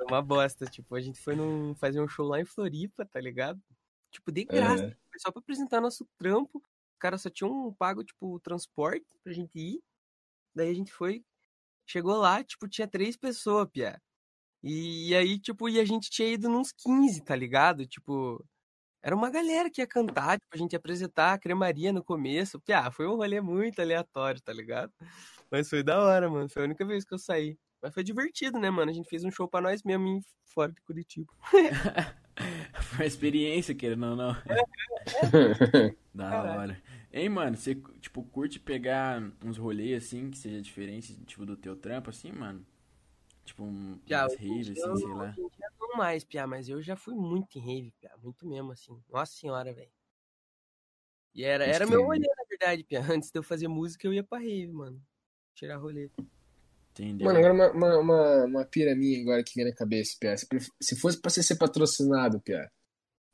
uma 0.10 0.22
bosta, 0.22 0.66
tipo, 0.66 0.96
a 0.96 1.02
gente 1.02 1.20
foi 1.22 1.36
num, 1.36 1.74
fazer 1.76 2.02
um 2.02 2.08
show 2.08 2.26
lá 2.28 2.40
em 2.40 2.46
Floripa, 2.46 3.06
tá 3.06 3.20
ligado? 3.20 3.62
Tipo, 4.12 4.32
de 4.32 4.44
graça, 4.46 4.86
É. 4.86 5.20
só 5.20 5.32
pra 5.32 5.40
apresentar 5.40 5.82
nosso 5.82 6.08
trampo. 6.18 6.60
Os 6.60 6.98
caras 7.00 7.22
só 7.22 7.30
tinham 7.30 7.74
pago, 7.76 8.04
tipo, 8.04 8.36
o 8.36 8.40
transporte 8.40 9.06
pra 9.24 9.32
gente 9.34 9.58
ir. 9.58 9.82
Daí 10.56 10.70
a 10.70 10.74
gente 10.74 10.92
foi, 10.92 11.24
chegou 11.88 12.18
lá, 12.18 12.44
tipo, 12.44 12.68
tinha 12.68 12.88
três 12.88 13.16
pessoas, 13.18 13.68
Pia. 13.72 14.02
E, 14.64 15.16
aí, 15.16 15.40
tipo, 15.40 15.70
e 15.70 15.80
a 15.80 15.86
gente 15.86 16.10
tinha 16.10 16.28
ido 16.30 16.50
nos 16.50 16.72
15, 16.74 17.22
tá 17.24 17.36
ligado? 17.36 17.86
Tipo, 17.88 18.44
era 19.02 19.16
uma 19.16 19.30
galera 19.30 19.70
que 19.70 19.82
ia 19.82 19.88
cantar, 19.88 20.40
tipo, 20.40 20.54
a 20.54 20.58
gente 20.58 20.74
ia 20.74 20.80
apresentar 20.80 21.34
a 21.34 21.40
cremaria 21.40 21.94
no 21.94 22.04
começo. 22.04 22.60
Piá, 22.62 22.92
foi 22.92 23.08
um 23.08 23.16
rolê 23.16 23.40
muito 23.42 23.82
aleatório, 23.82 24.42
tá 24.42 24.52
ligado? 24.54 24.92
Mas 25.52 25.70
foi 25.70 25.84
da 25.84 26.02
hora, 26.04 26.30
mano. 26.30 26.50
Foi 26.50 26.64
a 26.64 26.66
única 26.66 26.86
vez 26.86 27.06
que 27.06 27.14
eu 27.14 27.20
saí. 27.20 27.58
Mas 27.82 27.94
foi 27.94 28.04
divertido, 28.04 28.60
né, 28.60 28.70
mano? 28.70 28.92
A 28.92 28.94
gente 28.94 29.08
fez 29.10 29.24
um 29.24 29.32
show 29.32 29.48
pra 29.48 29.62
nós 29.62 29.84
mesmo 29.84 30.08
em 30.08 30.22
fora 30.46 30.72
de 30.72 30.82
Curitiba. 30.82 31.32
Foi 32.84 33.00
uma 33.00 33.06
experiência, 33.06 33.76
querendo 33.76 34.06
ou 34.06 34.16
não. 34.16 34.34
Da 36.14 36.30
Caralho. 36.30 36.58
hora. 36.60 36.84
Hein, 37.12 37.30
mano, 37.30 37.56
você, 37.58 37.76
tipo, 38.02 38.24
curte 38.24 38.60
pegar 38.60 39.22
uns 39.44 39.58
rolês, 39.58 40.04
assim, 40.04 40.30
que 40.32 40.38
seja 40.38 40.62
diferente, 40.62 41.16
tipo, 41.26 41.46
do 41.46 41.56
teu 41.56 41.76
trampo, 41.76 42.10
assim, 42.10 42.32
mano? 42.32 42.66
Tipo, 43.46 43.64
um, 43.64 43.98
Piá, 44.06 44.24
umas 44.24 44.36
raves, 44.36 44.70
assim, 44.70 44.82
eu- 44.82 44.98
sei 44.98 45.14
lá. 45.14 45.28
dia 45.32 45.72
não 45.80 45.98
mais, 45.98 46.24
Piá, 46.24 46.48
mas 46.48 46.70
eu 46.70 46.82
já 46.82 46.96
fui 46.96 47.14
muito 47.16 47.58
em 47.58 47.62
rave, 47.62 47.92
Piá. 48.00 48.16
Muito 48.22 48.48
mesmo, 48.48 48.72
assim. 48.72 49.02
Nossa 49.10 49.34
senhora, 49.34 49.74
velho. 49.74 49.92
E 51.36 51.44
era, 51.44 51.66
era 51.66 51.86
meu 51.86 52.04
rolê, 52.04 52.20
na 52.20 52.44
verdade, 52.50 52.84
Piá. 52.84 53.02
Antes 53.10 53.32
de 53.32 53.40
eu 53.40 53.44
fazer 53.44 53.68
música, 53.68 54.08
eu 54.08 54.14
ia 54.14 54.24
pra 54.24 54.40
rave, 54.40 54.72
mano. 54.72 55.02
Tirar 55.56 55.78
rolê. 55.78 56.10
Entendeu? 57.00 57.26
Mano, 57.28 57.40
agora 57.40 57.54
uma, 57.54 57.72
uma, 57.72 57.98
uma, 57.98 58.46
uma 58.46 58.66
pira 58.66 58.94
minha 58.94 59.22
agora 59.22 59.42
que 59.42 59.54
vem 59.56 59.64
na 59.64 59.74
cabeça, 59.74 60.18
Pia. 60.20 60.36
Se, 60.82 61.00
fosse 61.00 61.20
pra 61.22 61.32
você 61.32 61.42
ser 61.42 61.56
patrocinado, 61.56 62.42
Pia, 62.42 62.70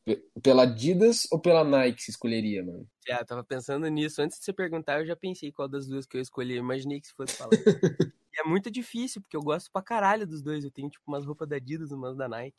pe- 0.06 0.24
pela 0.44 0.64
Adidas 0.64 1.28
ou 1.32 1.40
pela 1.42 1.64
Nike 1.64 2.04
você 2.04 2.12
escolheria, 2.12 2.64
mano? 2.64 2.88
Já, 3.08 3.20
eu 3.20 3.26
tava 3.26 3.44
pensando 3.44 3.88
nisso. 3.88 4.22
Antes 4.22 4.38
de 4.38 4.46
você 4.46 4.54
perguntar, 4.54 5.00
eu 5.00 5.08
já 5.08 5.16
pensei 5.16 5.52
qual 5.52 5.68
das 5.68 5.88
duas 5.88 6.06
que 6.06 6.16
eu 6.16 6.22
escolhi. 6.22 6.54
Eu 6.54 6.60
imaginei 6.60 7.02
que 7.02 7.08
se 7.08 7.14
fosse 7.14 7.36
falar. 7.36 7.50
e 8.34 8.40
é 8.40 8.44
muito 8.44 8.70
difícil, 8.70 9.20
porque 9.22 9.36
eu 9.36 9.42
gosto 9.42 9.72
pra 9.72 9.82
caralho 9.82 10.28
dos 10.28 10.44
dois. 10.44 10.64
Eu 10.64 10.72
tenho, 10.72 10.90
tipo, 10.90 11.04
umas 11.08 11.26
roupas 11.26 11.50
da 11.50 11.56
Adidas, 11.56 11.92
umas 11.92 12.16
da 12.16 12.30
Nike. 12.30 12.58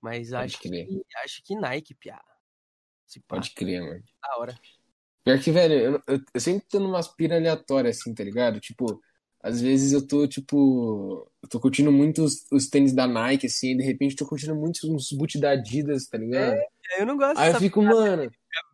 Mas 0.00 0.30
Pode 0.30 0.44
acho 0.44 0.60
crer. 0.60 0.86
que, 0.86 1.02
acho 1.24 1.42
que 1.44 1.54
Nike, 1.56 1.94
piá. 1.94 2.22
Pode 3.26 3.50
crer, 3.52 3.82
mano. 3.82 4.02
da 4.22 4.36
hora. 4.38 4.60
Pior 5.24 5.38
que, 5.42 5.50
velho, 5.50 5.74
eu, 5.74 6.02
eu, 6.06 6.20
eu 6.32 6.40
sempre 6.40 6.66
tô 6.68 6.80
numas 6.80 7.08
pira 7.08 7.36
aleatórias, 7.36 7.98
assim, 7.98 8.14
tá 8.14 8.24
ligado? 8.24 8.60
Tipo, 8.60 8.98
às 9.40 9.60
vezes 9.60 9.92
eu 9.92 10.06
tô, 10.06 10.26
tipo, 10.26 11.30
eu 11.42 11.48
tô 11.48 11.60
curtindo 11.60 11.92
muito 11.92 12.22
os, 12.22 12.46
os 12.50 12.68
tênis 12.68 12.92
da 12.92 13.06
Nike, 13.06 13.46
assim, 13.46 13.72
e 13.72 13.76
de 13.76 13.84
repente 13.84 14.16
tô 14.16 14.26
curtindo 14.26 14.54
muito 14.54 14.80
uns 14.92 15.12
boot 15.12 15.38
da 15.38 15.50
Adidas, 15.50 16.06
tá 16.06 16.18
ligado? 16.18 16.56
Eu 16.98 17.06
não 17.06 17.16
gosto 17.16 17.38
Aí 17.38 17.52
eu 17.52 17.58
fico, 17.58 17.82
mano, 17.82 18.30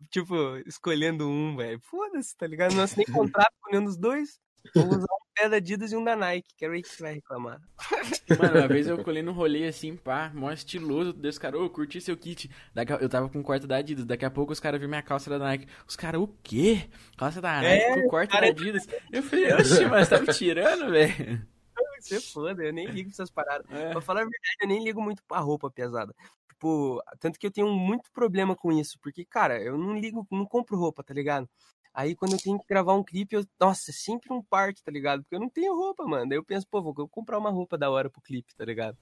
tipo, 0.09 0.35
escolhendo 0.65 1.27
um, 1.27 1.55
velho. 1.55 1.79
Foda-se, 1.81 2.35
tá 2.35 2.47
ligado? 2.47 2.73
Não 2.73 2.83
assinei 2.83 3.05
contrato 3.05 3.53
com 3.61 3.71
nenhum 3.71 3.85
dos 3.85 3.97
dois. 3.97 4.39
Vou 4.73 4.87
usar 4.87 5.03
um 5.03 5.24
pé 5.35 5.49
da 5.49 5.57
Adidas 5.57 5.91
e 5.91 5.95
um 5.95 6.03
da 6.03 6.15
Nike. 6.15 6.47
Quero 6.57 6.71
ver 6.73 6.81
que 6.81 6.87
você 6.89 7.03
vai 7.03 7.13
reclamar. 7.15 7.61
Mano, 8.39 8.59
uma 8.59 8.67
vez 8.67 8.87
eu 8.87 9.03
colei 9.03 9.21
num 9.21 9.31
rolê 9.33 9.67
assim, 9.67 9.95
pá, 9.95 10.31
mó 10.33 10.51
estiloso, 10.51 11.13
Deus, 11.13 11.37
cara, 11.37 11.59
ô, 11.59 11.69
curti 11.69 11.99
seu 12.01 12.15
kit. 12.17 12.49
Daqui 12.73 12.93
a- 12.93 12.97
eu 12.97 13.09
tava 13.09 13.29
com 13.29 13.43
corte 13.43 13.67
da 13.67 13.77
Adidas, 13.77 14.05
daqui 14.05 14.25
a 14.25 14.31
pouco 14.31 14.51
os 14.53 14.59
caras 14.59 14.79
viram 14.79 14.89
minha 14.89 15.01
calça 15.03 15.29
da 15.29 15.37
Nike. 15.37 15.67
Os 15.87 15.95
caras, 15.95 16.19
o 16.21 16.27
quê? 16.41 16.89
Calça 17.17 17.41
da 17.41 17.61
Nike 17.61 17.83
É, 17.83 18.01
com 18.01 18.07
corte 18.09 18.31
cara- 18.31 18.45
da 18.45 18.51
Adidas. 18.51 18.87
Eu 19.11 19.21
falei, 19.21 19.53
oxe, 19.53 19.85
mas 19.85 20.09
tá 20.09 20.19
me 20.19 20.27
tirando, 20.33 20.89
velho. 20.91 21.45
Você 21.99 22.17
é 22.17 22.21
foda, 22.21 22.63
eu 22.63 22.71
nem 22.73 22.85
ligo 22.87 23.09
pra 23.09 23.15
essas 23.15 23.31
paradas. 23.31 23.65
É. 23.71 23.91
Pra 23.91 23.99
falar 24.01 24.21
a 24.21 24.23
verdade, 24.25 24.57
eu 24.61 24.67
nem 24.67 24.83
ligo 24.83 25.01
muito 25.01 25.23
pra 25.27 25.39
roupa 25.39 25.71
pesada. 25.71 26.13
Tipo, 26.49 27.01
tanto 27.19 27.39
que 27.39 27.47
eu 27.47 27.51
tenho 27.51 27.67
muito 27.73 28.11
problema 28.11 28.55
com 28.55 28.71
isso, 28.71 28.97
porque, 29.01 29.25
cara, 29.25 29.59
eu 29.61 29.77
não 29.77 29.97
ligo, 29.97 30.25
não 30.31 30.45
compro 30.45 30.77
roupa, 30.77 31.03
tá 31.03 31.13
ligado? 31.13 31.49
Aí 31.95 32.13
quando 32.13 32.33
eu 32.33 32.37
tenho 32.37 32.59
que 32.59 32.67
gravar 32.67 32.93
um 32.93 33.03
clipe, 33.03 33.37
eu, 33.37 33.45
nossa, 33.57 33.89
é 33.89 33.93
sempre 33.93 34.33
um 34.33 34.43
parque, 34.43 34.83
tá 34.83 34.91
ligado? 34.91 35.23
Porque 35.23 35.35
eu 35.35 35.39
não 35.39 35.49
tenho 35.49 35.73
roupa, 35.73 36.03
mano. 36.05 36.27
Daí 36.27 36.37
eu 36.37 36.43
penso, 36.43 36.67
pô, 36.67 36.81
vou 36.81 37.07
comprar 37.07 37.39
uma 37.39 37.49
roupa 37.49 37.77
da 37.77 37.89
hora 37.89 38.09
pro 38.09 38.21
clipe, 38.21 38.53
tá 38.53 38.65
ligado? 38.65 38.97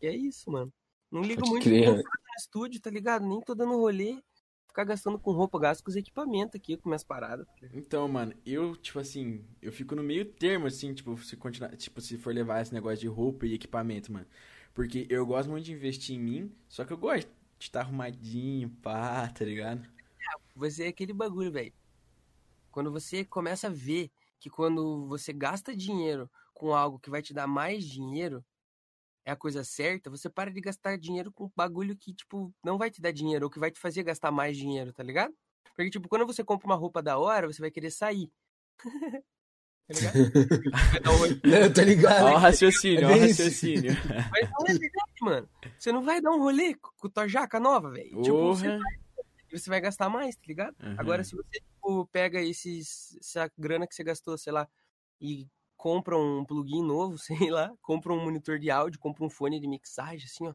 E 0.00 0.06
é 0.06 0.16
isso, 0.16 0.50
mano. 0.50 0.72
Não 1.12 1.20
ligo 1.20 1.42
Pode 1.42 1.50
muito 1.50 1.64
crer. 1.64 1.94
no 1.94 2.02
estúdio, 2.38 2.80
tá 2.80 2.88
ligado? 2.88 3.26
Nem 3.26 3.38
tô 3.42 3.54
dando 3.54 3.76
rolê, 3.76 4.22
ficar 4.66 4.84
gastando 4.84 5.18
com 5.18 5.30
roupa, 5.32 5.58
gasto 5.58 5.84
com 5.84 5.90
os 5.90 5.96
equipamentos 5.96 6.54
aqui, 6.54 6.78
com 6.78 6.88
minhas 6.88 7.04
paradas. 7.04 7.46
tá? 7.60 7.68
Então, 7.74 8.08
mano, 8.08 8.32
eu, 8.46 8.74
tipo 8.76 8.98
assim, 8.98 9.44
eu 9.60 9.70
fico 9.70 9.94
no 9.94 10.02
meio 10.02 10.24
termo, 10.24 10.66
assim, 10.66 10.94
tipo, 10.94 11.18
se 11.18 11.36
continuar, 11.36 11.76
tipo, 11.76 12.00
se 12.00 12.16
for 12.16 12.32
levar 12.32 12.62
esse 12.62 12.72
negócio 12.72 12.98
de 13.00 13.08
roupa 13.08 13.44
e 13.46 13.52
equipamento, 13.52 14.10
mano. 14.10 14.26
Porque 14.72 15.06
eu 15.10 15.26
gosto 15.26 15.50
muito 15.50 15.66
de 15.66 15.72
investir 15.72 16.16
em 16.16 16.20
mim, 16.20 16.52
só 16.66 16.82
que 16.82 16.94
eu 16.94 16.98
gosto, 16.98 17.30
de 17.58 17.70
tá 17.70 17.80
arrumadinho, 17.80 18.70
pá, 18.82 19.28
tá 19.28 19.44
ligado? 19.44 19.86
Você 20.56 20.84
é 20.84 20.88
aquele 20.88 21.12
bagulho, 21.12 21.52
velho. 21.52 21.72
Quando 22.70 22.90
você 22.92 23.24
começa 23.24 23.66
a 23.66 23.70
ver 23.70 24.10
que 24.40 24.48
quando 24.50 25.06
você 25.08 25.32
gasta 25.32 25.74
dinheiro 25.76 26.30
com 26.54 26.74
algo 26.74 26.98
que 26.98 27.10
vai 27.10 27.22
te 27.22 27.32
dar 27.34 27.46
mais 27.46 27.84
dinheiro, 27.84 28.44
é 29.24 29.30
a 29.32 29.36
coisa 29.36 29.62
certa, 29.62 30.08
você 30.10 30.28
para 30.28 30.50
de 30.50 30.60
gastar 30.60 30.96
dinheiro 30.98 31.30
com 31.32 31.50
bagulho 31.54 31.96
que, 31.96 32.14
tipo, 32.14 32.52
não 32.64 32.78
vai 32.78 32.90
te 32.90 33.00
dar 33.00 33.12
dinheiro, 33.12 33.44
ou 33.46 33.50
que 33.50 33.58
vai 33.58 33.70
te 33.70 33.78
fazer 33.78 34.02
gastar 34.02 34.30
mais 34.30 34.56
dinheiro, 34.56 34.92
tá 34.92 35.02
ligado? 35.02 35.34
Porque, 35.76 35.90
tipo, 35.90 36.08
quando 36.08 36.26
você 36.26 36.42
compra 36.42 36.66
uma 36.66 36.74
roupa 36.76 37.02
da 37.02 37.18
hora, 37.18 37.46
você 37.46 37.60
vai 37.60 37.70
querer 37.70 37.90
sair. 37.90 38.30
tá 39.86 39.94
ligado? 39.94 40.32
Vai 40.92 41.00
dar 41.00 41.10
um 41.12 41.16
rolê. 41.16 41.40
Não, 41.44 41.72
tá 41.72 41.82
ligado? 41.84 42.24
Ó 42.26 42.32
o 42.34 42.36
raciocínio, 42.38 43.06
ó 43.06 43.10
o 43.10 43.12
É 43.12 43.16
isso. 43.28 43.42
raciocínio. 43.42 43.92
Mas 44.32 44.50
não 44.50 44.66
é 44.66 44.72
verdade, 44.78 45.12
mano. 45.20 45.48
Você 45.78 45.92
não 45.92 46.02
vai 46.02 46.20
dar 46.20 46.30
um 46.30 46.38
rolê 46.38 46.74
com 46.74 47.08
tua 47.08 47.28
jaca 47.28 47.60
nova, 47.60 47.90
velho. 47.90 48.22
Tipo, 48.22 48.54
você, 48.54 48.66
Porra. 48.68 48.84
você 49.52 49.70
vai 49.70 49.80
gastar 49.80 50.08
mais, 50.08 50.34
tá 50.36 50.42
ligado? 50.46 50.74
Uhum. 50.82 50.94
Agora, 50.98 51.22
se 51.22 51.36
você 51.36 51.60
tipo, 51.88 52.06
pega 52.08 52.40
esses, 52.40 53.16
essa 53.20 53.50
grana 53.56 53.86
que 53.86 53.94
você 53.94 54.04
gastou, 54.04 54.36
sei 54.36 54.52
lá, 54.52 54.68
e 55.20 55.48
compra 55.76 56.16
um 56.18 56.44
plugin 56.44 56.82
novo, 56.82 57.16
sei 57.48 57.50
lá, 57.50 57.72
compra 57.82 58.12
um 58.12 58.22
monitor 58.22 58.58
de 58.58 58.70
áudio, 58.70 59.00
compra 59.00 59.24
um 59.24 59.30
fone 59.30 59.58
de 59.60 59.66
mixagem, 59.68 60.26
assim, 60.26 60.46
ó, 60.46 60.54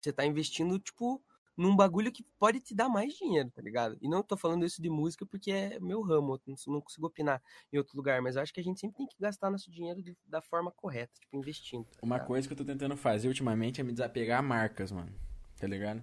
você 0.00 0.12
tá 0.12 0.24
investindo, 0.24 0.78
tipo, 0.78 1.22
num 1.56 1.76
bagulho 1.76 2.10
que 2.10 2.24
pode 2.38 2.60
te 2.60 2.74
dar 2.74 2.88
mais 2.88 3.14
dinheiro, 3.14 3.50
tá 3.50 3.60
ligado? 3.60 3.96
E 4.00 4.08
não 4.08 4.22
tô 4.22 4.36
falando 4.36 4.64
isso 4.64 4.80
de 4.80 4.88
música 4.88 5.26
porque 5.26 5.50
é 5.52 5.80
meu 5.80 6.00
ramo, 6.02 6.40
eu 6.46 6.54
não, 6.66 6.80
consigo 6.80 7.06
opinar 7.06 7.42
em 7.72 7.78
outro 7.78 7.96
lugar, 7.96 8.22
mas 8.22 8.36
eu 8.36 8.42
acho 8.42 8.52
que 8.52 8.60
a 8.60 8.64
gente 8.64 8.80
sempre 8.80 8.96
tem 8.96 9.06
que 9.06 9.16
gastar 9.20 9.50
nosso 9.50 9.70
dinheiro 9.70 10.02
de- 10.02 10.16
da 10.26 10.40
forma 10.40 10.70
correta, 10.72 11.12
tipo, 11.20 11.36
investindo. 11.36 11.84
tá 11.84 11.98
Uma 12.02 12.20
coisa 12.20 12.46
que 12.48 12.52
eu 12.52 12.56
tô 12.56 12.64
tentando 12.64 12.96
fazer 12.96 13.28
ultimamente 13.28 13.80
é 13.80 13.84
me 13.84 13.92
desapegar 13.92 14.38
a 14.38 14.42
marcas, 14.42 14.90
mano. 14.90 15.12
Tá 15.58 15.66
ligado? 15.66 16.02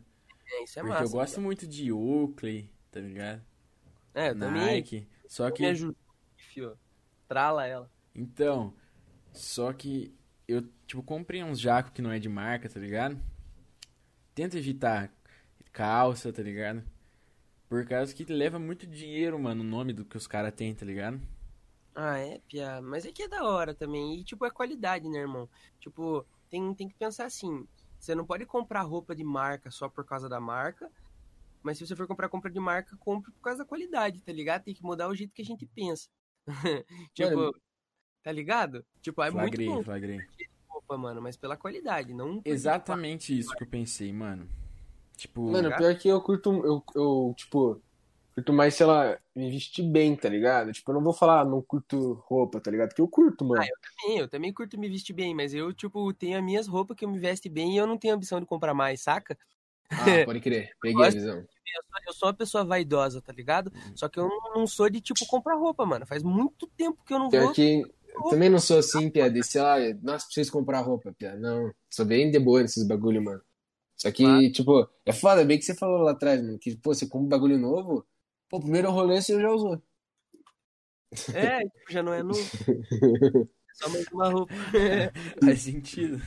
É, 0.51 0.63
isso 0.63 0.79
é 0.79 0.81
Porque 0.81 0.93
massa. 0.93 1.03
eu 1.03 1.09
gosto 1.09 1.41
muito 1.41 1.67
de 1.67 1.91
Oakley, 1.91 2.71
tá 2.91 3.01
ligado? 3.01 3.43
É, 4.13 4.33
também. 4.33 4.83
Nike. 4.83 5.07
Só 5.27 5.51
Me 5.51 5.51
que. 5.51 5.65
ajuda, 5.65 5.97
fio. 6.35 6.77
Trala 7.27 7.65
ela. 7.65 7.91
Então, 8.13 8.73
só 9.33 9.71
que 9.73 10.15
eu, 10.47 10.63
tipo, 10.87 11.03
comprei 11.03 11.43
uns 11.43 11.59
jacos 11.59 11.91
que 11.93 12.01
não 12.01 12.11
é 12.11 12.19
de 12.19 12.29
marca, 12.29 12.69
tá 12.69 12.79
ligado? 12.79 13.19
Tento 14.33 14.57
evitar 14.57 15.11
calça, 15.71 16.33
tá 16.33 16.41
ligado? 16.41 16.83
Por 17.69 17.85
causa 17.87 18.13
que 18.13 18.25
leva 18.25 18.59
muito 18.59 18.87
dinheiro, 18.87 19.39
mano, 19.39 19.61
o 19.61 19.67
nome 19.67 19.93
do 19.93 20.03
que 20.05 20.17
os 20.17 20.27
caras 20.27 20.53
têm, 20.53 20.73
tá 20.75 20.85
ligado? 20.85 21.21
Ah, 21.95 22.17
é, 22.17 22.39
Pia. 22.47 22.81
Mas 22.81 23.05
é 23.05 23.11
que 23.11 23.23
é 23.23 23.27
da 23.27 23.43
hora 23.43 23.73
também. 23.73 24.19
E, 24.19 24.23
tipo, 24.23 24.45
é 24.45 24.51
qualidade, 24.51 25.09
né, 25.09 25.19
irmão? 25.19 25.49
Tipo, 25.79 26.25
tem, 26.49 26.73
tem 26.73 26.87
que 26.87 26.95
pensar 26.95 27.25
assim. 27.25 27.67
Você 27.99 28.15
não 28.15 28.25
pode 28.25 28.45
comprar 28.45 28.81
roupa 28.83 29.15
de 29.15 29.23
marca 29.23 29.69
só 29.69 29.89
por 29.89 30.05
causa 30.05 30.29
da 30.29 30.39
marca. 30.39 30.89
Mas 31.61 31.77
se 31.77 31.85
você 31.85 31.95
for 31.95 32.07
comprar 32.07 32.29
compra 32.29 32.49
de 32.49 32.59
marca, 32.59 32.95
compre 32.97 33.31
por 33.31 33.41
causa 33.41 33.59
da 33.59 33.65
qualidade, 33.65 34.21
tá 34.21 34.31
ligado? 34.31 34.63
Tem 34.63 34.73
que 34.73 34.83
mudar 34.83 35.09
o 35.09 35.15
jeito 35.15 35.33
que 35.33 35.41
a 35.41 35.45
gente 35.45 35.65
pensa. 35.65 36.07
tipo, 37.13 37.35
Mano. 37.35 37.55
tá 38.23 38.31
ligado? 38.31 38.85
Tipo, 39.01 39.21
é 39.21 39.31
flagrei, 39.31 39.67
muito 39.67 39.79
bom 39.79 39.83
flagrei. 39.83 40.19
roupa, 40.67 40.97
mano, 40.97 41.21
mas 41.21 41.35
pela 41.35 41.57
qualidade, 41.57 42.13
não 42.13 42.41
Exatamente 42.45 43.37
isso 43.37 43.55
que 43.55 43.63
eu 43.63 43.67
pensei, 43.67 44.11
mano. 44.13 44.49
Tipo, 45.15 45.51
Mano, 45.51 45.75
pior 45.75 45.97
que 45.97 46.07
eu 46.07 46.21
curto, 46.21 46.49
eu, 46.65 46.83
eu, 46.95 47.33
tipo, 47.35 47.81
curto 48.33 48.53
mais, 48.53 48.75
sei 48.75 48.85
lá, 48.85 49.19
me 49.35 49.51
vestir 49.51 49.83
bem, 49.83 50.15
tá 50.15 50.29
ligado? 50.29 50.71
Tipo, 50.71 50.91
eu 50.91 50.95
não 50.95 51.03
vou 51.03 51.13
falar, 51.13 51.43
não 51.43 51.61
curto 51.61 52.13
roupa, 52.25 52.61
tá 52.61 52.71
ligado? 52.71 52.89
Porque 52.89 53.01
eu 53.01 53.07
curto, 53.07 53.43
mano. 53.43 53.61
Ah, 53.61 53.65
eu 53.65 53.75
também, 53.81 54.17
eu 54.17 54.27
também 54.29 54.53
curto 54.53 54.79
me 54.79 54.87
vestir 54.87 55.13
bem, 55.13 55.35
mas 55.35 55.53
eu, 55.53 55.73
tipo, 55.73 56.13
tenho 56.13 56.37
as 56.37 56.43
minhas 56.43 56.67
roupas 56.67 56.95
que 56.95 57.03
eu 57.03 57.09
me 57.09 57.19
veste 57.19 57.49
bem 57.49 57.73
e 57.73 57.77
eu 57.77 57.85
não 57.85 57.97
tenho 57.97 58.15
ambição 58.15 58.39
de 58.39 58.45
comprar 58.45 58.73
mais, 58.73 59.01
saca? 59.01 59.37
Ah, 59.89 59.95
pode 60.25 60.39
crer. 60.39 60.71
Peguei 60.81 61.05
a 61.05 61.09
visão. 61.09 61.45
Eu 62.07 62.13
sou, 62.13 62.27
uma 62.29 62.33
pessoa 62.33 62.65
vaidosa, 62.65 63.21
tá 63.21 63.31
ligado? 63.31 63.71
Só 63.95 64.09
que 64.09 64.19
eu 64.19 64.27
não, 64.27 64.53
não 64.55 64.67
sou 64.67 64.89
de, 64.89 64.99
tipo, 65.01 65.25
comprar 65.27 65.55
roupa, 65.55 65.85
mano. 65.85 66.05
Faz 66.07 66.23
muito 66.23 66.65
tempo 66.67 67.03
que 67.05 67.13
eu 67.13 67.19
não 67.19 67.29
Pior 67.29 67.45
vou. 67.45 67.53
que 67.53 67.83
eu 68.07 68.23
também 68.29 68.49
não 68.49 68.59
sou 68.59 68.79
assim, 68.79 69.09
Pia, 69.09 69.29
de, 69.29 69.43
sei 69.43 69.61
lá, 69.61 69.77
nossa, 70.01 70.25
preciso 70.25 70.51
comprar 70.51 70.81
roupa, 70.81 71.13
Pia. 71.13 71.35
Não, 71.35 71.71
sou 71.89 72.05
bem 72.05 72.31
de 72.31 72.39
boa 72.39 72.61
nesses 72.61 72.87
bagulho, 72.87 73.23
mano. 73.23 73.41
Só 73.95 74.11
que, 74.11 74.23
Claro. 74.23 74.51
tipo, 74.51 74.89
é 75.05 75.13
foda, 75.13 75.45
bem 75.45 75.59
que 75.59 75.65
você 75.65 75.75
falou 75.75 75.99
lá 75.99 76.11
atrás, 76.11 76.41
mano, 76.41 76.57
que, 76.57 76.75
pô, 76.77 76.93
você 76.93 77.05
compra 77.05 77.25
um 77.25 77.29
bagulho 77.29 77.57
novo, 77.57 78.05
pô, 78.49 78.57
o 78.57 78.61
primeiro 78.61 78.89
rolê 78.91 79.21
você 79.21 79.39
já 79.39 79.51
usou. 79.51 79.81
É, 81.33 81.59
tipo, 81.59 81.91
já 81.91 82.01
não 82.03 82.13
é 82.13 82.23
novo. 82.23 82.39
É 82.39 82.39
só 83.73 83.89
mais 83.89 84.07
uma 84.07 84.29
roupa. 84.29 84.53
faz 85.43 85.61
sentido. 85.61 86.19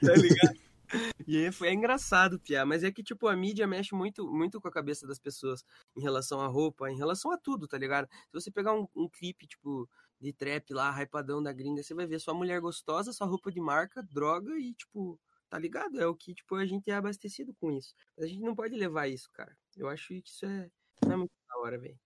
tá 0.00 0.14
ligado? 0.14 0.58
E 1.26 1.36
aí 1.36 1.52
foi 1.52 1.68
é 1.68 1.72
engraçado, 1.72 2.38
Pia. 2.38 2.66
Mas 2.66 2.82
é 2.82 2.90
que, 2.90 3.02
tipo, 3.02 3.28
a 3.28 3.36
mídia 3.36 3.66
mexe 3.66 3.94
muito, 3.94 4.30
muito 4.30 4.60
com 4.60 4.68
a 4.68 4.72
cabeça 4.72 5.06
das 5.06 5.18
pessoas 5.18 5.64
em 5.96 6.00
relação 6.00 6.40
à 6.40 6.46
roupa, 6.46 6.90
em 6.90 6.96
relação 6.96 7.30
a 7.30 7.38
tudo, 7.38 7.66
tá 7.66 7.78
ligado? 7.78 8.08
Se 8.10 8.32
você 8.32 8.50
pegar 8.50 8.74
um, 8.74 8.86
um 8.94 9.08
clipe, 9.08 9.46
tipo, 9.46 9.88
de 10.20 10.32
trap 10.32 10.72
lá, 10.72 10.90
hypadão 10.90 11.42
da 11.42 11.52
gringa, 11.52 11.82
você 11.82 11.94
vai 11.94 12.06
ver 12.06 12.20
sua 12.20 12.34
mulher 12.34 12.60
gostosa, 12.60 13.12
sua 13.12 13.26
roupa 13.26 13.50
de 13.50 13.60
marca, 13.60 14.02
droga 14.02 14.56
e, 14.58 14.74
tipo, 14.74 15.18
tá 15.48 15.58
ligado? 15.58 16.00
É 16.00 16.06
o 16.06 16.14
que, 16.14 16.34
tipo, 16.34 16.54
a 16.56 16.66
gente 16.66 16.90
é 16.90 16.94
abastecido 16.94 17.54
com 17.54 17.72
isso. 17.72 17.94
Mas 18.16 18.26
a 18.26 18.28
gente 18.28 18.42
não 18.42 18.54
pode 18.54 18.74
levar 18.74 19.08
isso, 19.08 19.30
cara. 19.32 19.56
Eu 19.76 19.88
acho 19.88 20.08
que 20.08 20.22
isso 20.28 20.46
é, 20.46 20.70
não 21.04 21.12
é 21.12 21.16
muito 21.16 21.32
da 21.48 21.58
hora, 21.58 21.78
velho. 21.78 21.98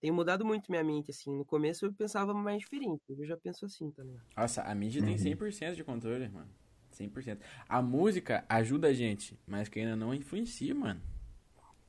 Tem 0.00 0.12
mudado 0.12 0.44
muito 0.44 0.70
minha 0.70 0.84
mente, 0.84 1.10
assim. 1.10 1.36
No 1.36 1.44
começo 1.44 1.84
eu 1.84 1.92
pensava 1.92 2.32
mais 2.32 2.60
diferente. 2.60 3.02
Eu 3.08 3.26
já 3.26 3.36
penso 3.36 3.66
assim, 3.66 3.90
tá 3.90 4.04
ligado? 4.04 4.24
Nossa, 4.36 4.62
a 4.62 4.74
mídia 4.74 5.02
tem 5.02 5.16
100% 5.16 5.74
de 5.74 5.82
controle, 5.82 6.28
mano. 6.28 6.50
100%. 6.98 7.40
A 7.68 7.80
música 7.82 8.44
ajuda 8.48 8.88
a 8.88 8.92
gente, 8.92 9.38
mas 9.46 9.68
que 9.68 9.80
ainda 9.80 9.96
não 9.96 10.12
influencia, 10.14 10.74
mano. 10.74 11.00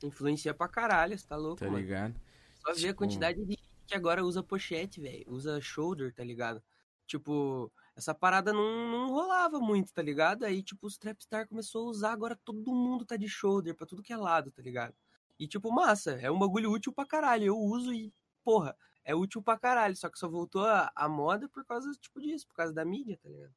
Influencia 0.03 0.53
pra 0.53 0.67
caralho, 0.67 1.17
você 1.17 1.27
tá 1.27 1.35
louco, 1.35 1.59
Tá 1.59 1.65
mano. 1.65 1.77
ligado? 1.79 2.15
Só 2.61 2.73
ver 2.73 2.77
a 2.79 2.87
Tipo- 2.87 2.95
quantidade 2.99 3.39
de 3.43 3.51
gente 3.51 3.69
que 3.87 3.95
agora 3.95 4.23
usa 4.23 4.41
pochete, 4.43 5.01
velho. 5.01 5.25
Usa 5.27 5.59
shoulder, 5.59 6.13
tá 6.13 6.23
ligado? 6.23 6.61
Tipo, 7.07 7.71
essa 7.95 8.13
parada 8.13 8.53
não, 8.53 8.91
não 8.91 9.09
rolava 9.09 9.59
muito, 9.59 9.91
tá 9.93 10.01
ligado? 10.01 10.43
Aí, 10.45 10.61
tipo, 10.61 10.85
os 10.87 10.97
Trapstar 10.97 11.47
começou 11.47 11.87
a 11.87 11.89
usar, 11.89 12.11
agora 12.13 12.39
todo 12.45 12.71
mundo 12.73 13.03
tá 13.03 13.17
de 13.17 13.27
shoulder 13.27 13.75
pra 13.75 13.87
tudo 13.87 14.03
que 14.03 14.13
é 14.13 14.17
lado, 14.17 14.51
tá 14.51 14.61
ligado? 14.61 14.93
E, 15.39 15.47
tipo, 15.47 15.71
massa, 15.71 16.11
é 16.11 16.29
um 16.29 16.37
bagulho 16.37 16.71
útil 16.71 16.93
pra 16.93 17.05
caralho. 17.05 17.45
Eu 17.45 17.57
uso 17.57 17.91
e, 17.93 18.13
porra, 18.43 18.75
é 19.03 19.15
útil 19.15 19.41
pra 19.41 19.57
caralho. 19.57 19.95
Só 19.95 20.07
que 20.09 20.19
só 20.19 20.29
voltou 20.29 20.65
a, 20.65 20.91
a 20.95 21.09
moda 21.09 21.49
por 21.49 21.65
causa, 21.65 21.89
tipo, 21.99 22.21
disso, 22.21 22.47
por 22.47 22.55
causa 22.55 22.73
da 22.73 22.85
mídia, 22.85 23.17
tá 23.23 23.27
ligado? 23.29 23.53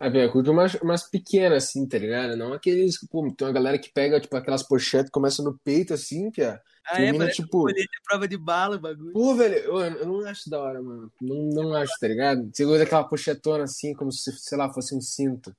Ah, 0.00 0.08
velho, 0.08 0.26
eu 0.28 0.32
curto 0.32 0.52
umas, 0.52 0.74
umas 0.74 1.02
pequenas, 1.10 1.64
assim, 1.64 1.86
tá 1.86 1.98
ligado? 1.98 2.36
Não 2.36 2.52
aqueles, 2.52 2.98
pô, 3.08 3.22
tem 3.34 3.46
uma 3.48 3.52
galera 3.52 3.78
que 3.78 3.90
pega, 3.92 4.20
tipo, 4.20 4.36
aquelas 4.36 4.62
pochetes, 4.62 5.10
começa 5.10 5.42
no 5.42 5.58
peito, 5.58 5.92
assim, 5.92 6.30
Pia. 6.30 6.60
Termina, 6.94 7.18
parece 7.18 7.36
tipo, 7.42 7.60
colete 7.62 7.82
à 7.82 8.08
prova 8.08 8.28
de 8.28 8.36
bala 8.38 8.76
o 8.76 8.80
bagulho. 8.80 9.12
Pô, 9.12 9.34
velho, 9.34 9.56
eu, 9.56 9.78
eu 9.80 10.06
não 10.06 10.26
acho 10.26 10.48
da 10.48 10.60
hora, 10.60 10.80
mano. 10.80 11.12
Não, 11.20 11.64
não 11.64 11.74
acho, 11.74 11.92
tá 12.00 12.06
ligado? 12.08 12.48
Você 12.52 12.64
usa 12.64 12.84
aquela 12.84 13.04
pochetona 13.04 13.64
assim, 13.64 13.92
como 13.92 14.12
se, 14.12 14.32
sei 14.32 14.56
lá, 14.56 14.72
fosse 14.72 14.94
um 14.94 15.00
cinto. 15.00 15.54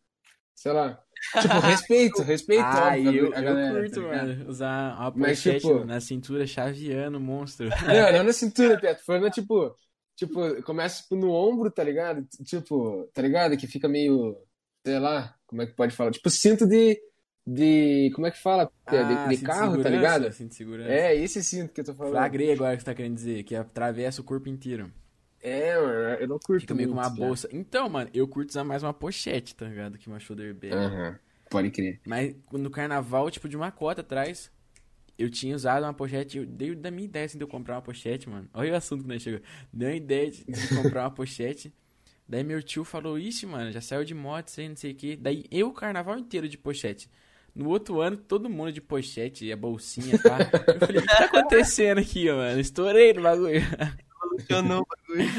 Sei 0.55 0.71
lá. 0.71 0.99
Tipo, 1.41 1.59
respeito, 1.59 2.21
respeito, 2.23 2.63
Ah, 2.63 2.87
óbvio, 2.95 3.25
eu, 3.25 3.33
a 3.33 3.37
eu 3.39 3.43
galera. 3.43 3.73
curto, 3.81 3.95
tá 3.95 4.07
mano. 4.07 4.49
Usar 4.49 4.95
uma 4.99 5.11
Mas, 5.15 5.37
pochete 5.43 5.61
tipo- 5.61 5.85
na 5.85 5.99
cintura 6.01 6.47
chaveando, 6.47 7.19
monstro. 7.19 7.67
Não, 7.69 8.13
não 8.13 8.23
na 8.23 8.33
cintura, 8.33 8.79
Piato. 8.79 9.03
Falando, 9.05 9.29
tipo, 9.29 9.75
tipo, 10.19 10.61
começa 10.63 11.01
tipo, 11.01 11.15
no 11.15 11.31
ombro, 11.31 11.71
tá 11.71 11.83
ligado? 11.83 12.25
Tipo, 12.43 13.09
tá 13.13 13.21
ligado? 13.21 13.57
Que 13.57 13.65
fica 13.65 13.87
meio, 13.87 14.37
sei 14.85 14.99
lá, 14.99 15.33
como 15.47 15.61
é 15.61 15.65
que 15.65 15.73
pode 15.73 15.95
falar? 15.95 16.11
Tipo, 16.11 16.29
cinto 16.29 16.67
de, 16.67 16.99
de, 17.47 18.11
como 18.13 18.27
é 18.27 18.31
que 18.31 18.41
fala? 18.41 18.65
De- 18.65 18.71
Ah, 18.97 19.27
de, 19.27 19.37
cinto 19.37 19.45
carro, 19.47 19.81
tá 19.81 19.89
ligado? 19.89 20.31
Cinto 20.31 20.49
de 20.49 20.55
segurança. 20.55 20.91
É, 20.91 21.15
esse 21.15 21.43
cinto 21.43 21.73
que 21.73 21.81
eu 21.81 21.85
tô 21.85 21.93
falando. 21.95 22.11
Flagrei 22.13 22.51
agora 22.51 22.75
que 22.75 22.81
você 22.81 22.85
tá 22.85 22.93
querendo 22.93 23.15
dizer, 23.15 23.43
que 23.43 23.55
atravessa 23.55 24.21
o 24.21 24.23
corpo 24.23 24.49
inteiro. 24.49 24.91
É, 25.41 25.75
mano, 25.77 25.93
eu 26.19 26.27
não 26.27 26.37
curto 26.37 26.61
Fica 26.61 26.73
meio 26.75 26.89
com 26.89 26.95
muito, 26.95 27.07
uma 27.07 27.15
Pia. 27.15 27.25
bolsa. 27.25 27.47
Então, 27.51 27.87
mano, 27.87 28.09
eu 28.13 28.27
curto 28.27 28.49
usar 28.49 28.65
mais 28.65 28.83
uma 28.83 28.93
pochete, 28.93 29.55
tá 29.55 29.65
ligado? 29.65 29.97
Que 29.97 30.07
uma 30.09 30.19
shoulder 30.19 30.53
bag. 30.53 30.73
Aham, 30.73 31.17
pode 31.49 31.71
crer. 31.71 32.01
Mas 32.05 32.35
no 32.51 32.69
carnaval, 32.69 33.31
tipo, 33.31 33.47
de 33.47 33.55
uma 33.55 33.71
cota 33.71 34.01
atrás, 34.01 34.51
eu 35.19 35.29
tinha 35.29 35.53
usado 35.53 35.83
uma 35.83 35.93
pochete. 35.93 36.37
Eu 36.37 36.45
dei 36.45 36.73
da 36.73 36.89
minha 36.89 37.05
ideia 37.05 37.25
assim, 37.25 37.37
de 37.37 37.43
eu 37.43 37.47
comprar 37.47 37.75
uma 37.75 37.81
pochete, 37.81 38.29
mano. 38.29 38.49
Olha 38.53 38.71
o 38.71 38.75
assunto 38.75 39.03
que 39.03 39.09
nós 39.09 39.21
chegou. 39.21 39.41
Deu 39.71 39.89
a 39.89 39.95
ideia 39.95 40.31
de, 40.31 40.45
de 40.45 40.67
comprar 40.73 41.03
uma 41.03 41.11
pochete. 41.11 41.73
Daí 42.27 42.43
meu 42.43 42.63
tio 42.63 42.85
falou, 42.85 43.19
ixi, 43.19 43.45
mano, 43.45 43.71
já 43.71 43.81
saiu 43.81 44.05
de 44.05 44.13
moto, 44.13 44.47
isso 44.47 44.61
aí, 44.61 44.69
não 44.69 44.75
sei 44.77 44.91
o 44.91 44.95
que. 44.95 45.17
Daí 45.17 45.43
eu 45.51 45.67
o 45.67 45.73
carnaval 45.73 46.17
inteiro 46.17 46.47
de 46.47 46.57
pochete. 46.57 47.09
No 47.53 47.67
outro 47.67 47.99
ano, 47.99 48.15
todo 48.15 48.49
mundo 48.49 48.71
de 48.71 48.79
pochete, 48.79 49.45
e 49.45 49.51
a 49.51 49.57
bolsinha, 49.57 50.17
tá? 50.19 50.37
Eu 50.67 50.79
falei, 50.79 50.99
o 50.99 51.01
que 51.01 51.07
tá 51.07 51.25
acontecendo 51.25 51.97
aqui, 51.97 52.31
mano? 52.31 52.59
Estourei 52.61 53.13
no 53.13 53.23
bagulho. 53.23 53.61
Funcionou 54.37 54.83
o 54.83 54.85
bagulho. 54.85 55.29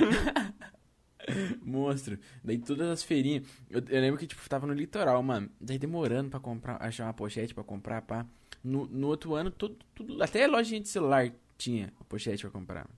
Monstro. 1.65 2.19
Daí 2.45 2.59
todas 2.59 2.89
as 2.89 3.03
feirinhas. 3.03 3.47
Eu, 3.71 3.83
eu 3.89 4.01
lembro 4.01 4.19
que, 4.19 4.27
tipo, 4.27 4.47
tava 4.49 4.67
no 4.67 4.75
litoral, 4.75 5.23
mano. 5.23 5.49
Daí 5.61 5.79
demorando 5.79 6.29
pra 6.29 6.41
comprar, 6.41 6.77
achar 6.83 7.05
uma 7.05 7.15
pochete 7.15 7.55
pra 7.55 7.63
comprar, 7.63 8.03
pá. 8.03 8.27
No, 8.63 8.87
no 8.87 9.07
outro 9.09 9.35
ano, 9.35 9.51
todo, 9.51 9.77
tudo, 9.95 10.23
até 10.23 10.47
lojinha 10.47 10.81
de 10.81 10.89
celular 10.89 11.33
tinha 11.57 11.93
a 12.01 12.05
pochete 12.05 12.43
pra 12.43 12.51
comprar. 12.51 12.89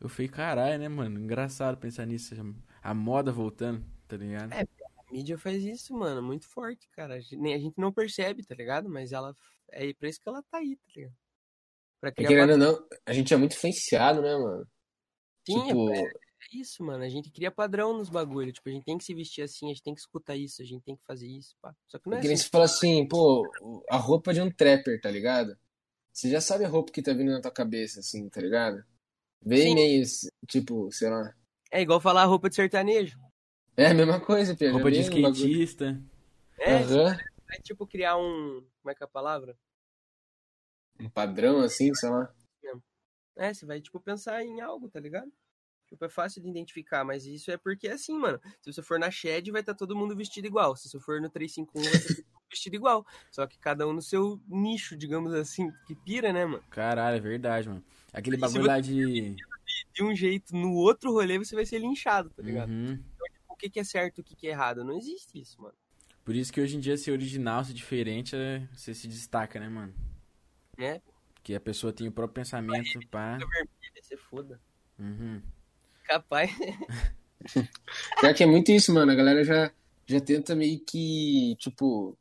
Eu 0.00 0.08
falei, 0.08 0.28
caralho, 0.28 0.78
né, 0.78 0.88
mano? 0.88 1.18
Engraçado 1.18 1.76
pensar 1.76 2.06
nisso. 2.06 2.34
A 2.82 2.94
moda 2.94 3.32
voltando, 3.32 3.84
tá 4.06 4.16
ligado? 4.16 4.52
É. 4.52 4.62
A 4.62 5.12
mídia 5.12 5.38
faz 5.38 5.62
isso, 5.64 5.94
mano, 5.94 6.22
muito 6.22 6.46
forte, 6.46 6.86
cara. 6.90 7.14
A 7.14 7.20
gente, 7.20 7.36
nem- 7.36 7.54
a 7.54 7.58
gente 7.58 7.74
não 7.78 7.92
percebe, 7.92 8.44
tá 8.44 8.54
ligado? 8.54 8.88
Mas 8.88 9.12
ela 9.12 9.34
É 9.70 9.92
pra 9.94 10.08
isso 10.08 10.20
que 10.20 10.28
ela 10.28 10.42
tá 10.42 10.58
aí, 10.58 10.76
tá 10.76 10.82
ligado? 10.96 11.14
Pra 12.00 12.08
É 12.10 12.12
criar 12.12 12.48
ou 12.48 12.56
não, 12.56 12.86
a 13.04 13.12
gente 13.12 13.34
é 13.34 13.36
muito 13.36 13.54
influenciado, 13.54 14.22
né, 14.22 14.34
mano? 14.34 14.66
Sim, 15.46 15.66
tipo, 15.66 15.90
é, 15.92 16.12
é 16.40 16.56
isso, 16.56 16.84
mano. 16.84 17.02
A 17.02 17.08
gente 17.08 17.30
cria 17.30 17.50
padrão 17.50 17.96
nos 17.96 18.08
bagulhos. 18.08 18.54
Tipo, 18.54 18.68
a 18.68 18.72
gente 18.72 18.84
tem 18.84 18.96
que 18.96 19.04
se 19.04 19.14
vestir 19.14 19.42
assim, 19.42 19.66
a 19.66 19.68
gente 19.68 19.82
tem 19.82 19.94
que 19.94 20.00
escutar 20.00 20.36
isso, 20.36 20.62
a 20.62 20.64
gente 20.64 20.82
tem 20.82 20.96
que 20.96 21.04
fazer 21.04 21.26
isso, 21.26 21.56
pá. 21.60 21.74
Só 21.88 21.98
que 21.98 22.08
não 22.08 22.16
é 22.16 22.20
é 22.20 22.22
que 22.22 22.28
nem 22.28 22.34
assim. 22.34 22.44
você 22.44 22.50
fala 22.50 22.64
assim, 22.64 23.08
pô, 23.08 23.44
a 23.90 23.96
roupa 23.96 24.32
de 24.32 24.40
um 24.40 24.50
trapper, 24.50 25.00
tá 25.00 25.10
ligado? 25.10 25.58
Você 26.12 26.30
já 26.30 26.40
sabe 26.40 26.64
a 26.64 26.68
roupa 26.68 26.92
que 26.92 27.02
tá 27.02 27.12
vindo 27.12 27.30
na 27.30 27.40
tua 27.40 27.50
cabeça, 27.50 28.00
assim, 28.00 28.28
tá 28.28 28.40
ligado? 28.40 28.84
Vem 29.44 29.74
meio, 29.74 30.04
tipo, 30.46 30.90
sei 30.92 31.10
lá. 31.10 31.34
É 31.70 31.80
igual 31.80 32.00
falar 32.00 32.24
roupa 32.24 32.48
de 32.48 32.56
sertanejo. 32.56 33.18
É 33.76 33.86
a 33.86 33.94
mesma 33.94 34.20
coisa, 34.20 34.56
Pia. 34.56 34.68
já 34.68 34.74
Roupa 34.74 34.90
de 34.90 35.00
skatista. 35.00 36.02
É, 36.58 36.74
Aham. 36.74 37.16
é 37.52 37.60
tipo 37.62 37.86
criar 37.86 38.16
um. 38.16 38.66
Como 38.80 38.90
é 38.90 38.94
que 38.94 39.02
é 39.02 39.06
a 39.06 39.08
palavra? 39.08 39.56
Um 40.98 41.08
padrão, 41.08 41.60
assim, 41.60 41.94
sei 41.94 42.08
lá. 42.08 42.34
É, 43.36 43.54
você 43.54 43.64
vai, 43.64 43.80
tipo, 43.80 44.00
pensar 44.00 44.42
em 44.42 44.60
algo, 44.60 44.88
tá 44.88 44.98
ligado? 44.98 45.30
Tipo, 45.88 46.04
é 46.04 46.08
fácil 46.08 46.42
de 46.42 46.48
identificar, 46.48 47.02
mas 47.02 47.24
isso 47.24 47.50
é 47.50 47.56
porque 47.56 47.88
é 47.88 47.92
assim, 47.92 48.18
mano. 48.18 48.38
Se 48.60 48.70
você 48.72 48.82
for 48.82 48.98
na 48.98 49.10
Shed, 49.10 49.50
vai 49.50 49.62
estar 49.62 49.74
todo 49.74 49.96
mundo 49.96 50.14
vestido 50.14 50.46
igual. 50.46 50.76
Se 50.76 50.88
você 50.88 51.00
for 51.00 51.20
no 51.20 51.30
351, 51.30 51.82
vai 51.82 51.92
estar 51.92 52.14
todo 52.14 52.24
mundo 52.26 52.36
vestido 52.50 52.76
igual. 52.76 53.06
Só 53.30 53.46
que 53.46 53.58
cada 53.58 53.88
um 53.88 53.92
no 53.94 54.02
seu 54.02 54.38
nicho, 54.46 54.96
digamos 54.96 55.32
assim, 55.32 55.72
que 55.86 55.94
pira, 55.94 56.30
né, 56.32 56.44
mano? 56.44 56.62
Caralho, 56.70 57.16
é 57.16 57.20
verdade, 57.20 57.68
mano. 57.68 57.82
Aquele 58.12 58.36
E 58.36 58.38
bagulho 58.38 58.66
lá 58.66 58.80
de. 58.80 59.34
De 59.94 60.02
um 60.02 60.14
jeito, 60.14 60.54
no 60.54 60.74
outro 60.74 61.10
rolê, 61.12 61.38
você 61.38 61.54
vai 61.54 61.64
ser 61.64 61.78
linchado, 61.78 62.30
tá 62.30 62.42
ligado? 62.42 62.70
Uhum. 62.70 63.02
O 63.48 63.56
que, 63.56 63.80
é 63.80 63.84
certo 63.84 64.18
e 64.18 64.20
o 64.20 64.24
que, 64.24 64.46
é 64.46 64.50
errado? 64.50 64.84
Não 64.84 64.96
existe 64.96 65.40
isso, 65.40 65.60
mano. 65.60 65.74
Por 66.24 66.36
isso 66.36 66.52
que 66.52 66.60
hoje 66.60 66.76
em 66.76 66.80
dia 66.80 66.96
ser 66.96 67.10
original, 67.12 67.64
ser 67.64 67.72
diferente, 67.72 68.36
é- 68.36 68.66
você 68.72 68.94
se 68.94 69.08
destaca, 69.08 69.58
né, 69.58 69.68
mano? 69.68 69.94
Né? 70.76 71.00
Que 71.42 71.54
a 71.54 71.60
pessoa 71.60 71.92
tem 71.92 72.06
o 72.06 72.12
próprio 72.12 72.34
pensamento, 72.34 73.00
pá. 73.10 73.38
Vermelho, 73.38 73.68
você 74.00 74.16
foda. 74.16 74.60
Uhum. 74.98 75.42
Capaz. 76.08 76.50
Pior 78.20 78.34
que 78.34 78.42
é 78.42 78.46
muito 78.46 78.72
isso, 78.72 78.92
mano. 78.92 79.12
A 79.12 79.14
galera 79.14 79.44
já, 79.44 79.70
já 80.06 80.20
tenta 80.20 80.56
meio 80.56 80.80
que, 80.80 81.54
tipo, 81.58 82.16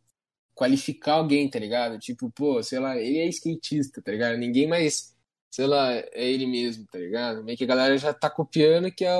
qualificar 0.54 1.14
alguém, 1.14 1.50
tá 1.50 1.58
ligado? 1.58 1.98
Tipo, 1.98 2.30
pô, 2.30 2.62
sei 2.62 2.80
lá, 2.80 2.98
ele 2.98 3.20
é 3.20 3.28
skatista, 3.30 4.02
tá 4.02 4.12
ligado? 4.12 4.38
Ninguém 4.38 4.68
mais, 4.68 5.16
sei 5.50 5.66
lá, 5.66 5.94
é 5.94 6.30
ele 6.30 6.46
mesmo, 6.46 6.86
tá 6.92 7.00
ligado? 7.00 7.44
Meio 7.46 7.58
que 7.58 7.64
a 7.64 7.68
galera 7.68 7.98
já 7.98 8.14
tá 8.14 8.30
copiando 8.30 8.92
que 8.92 9.06
é, 9.06 9.16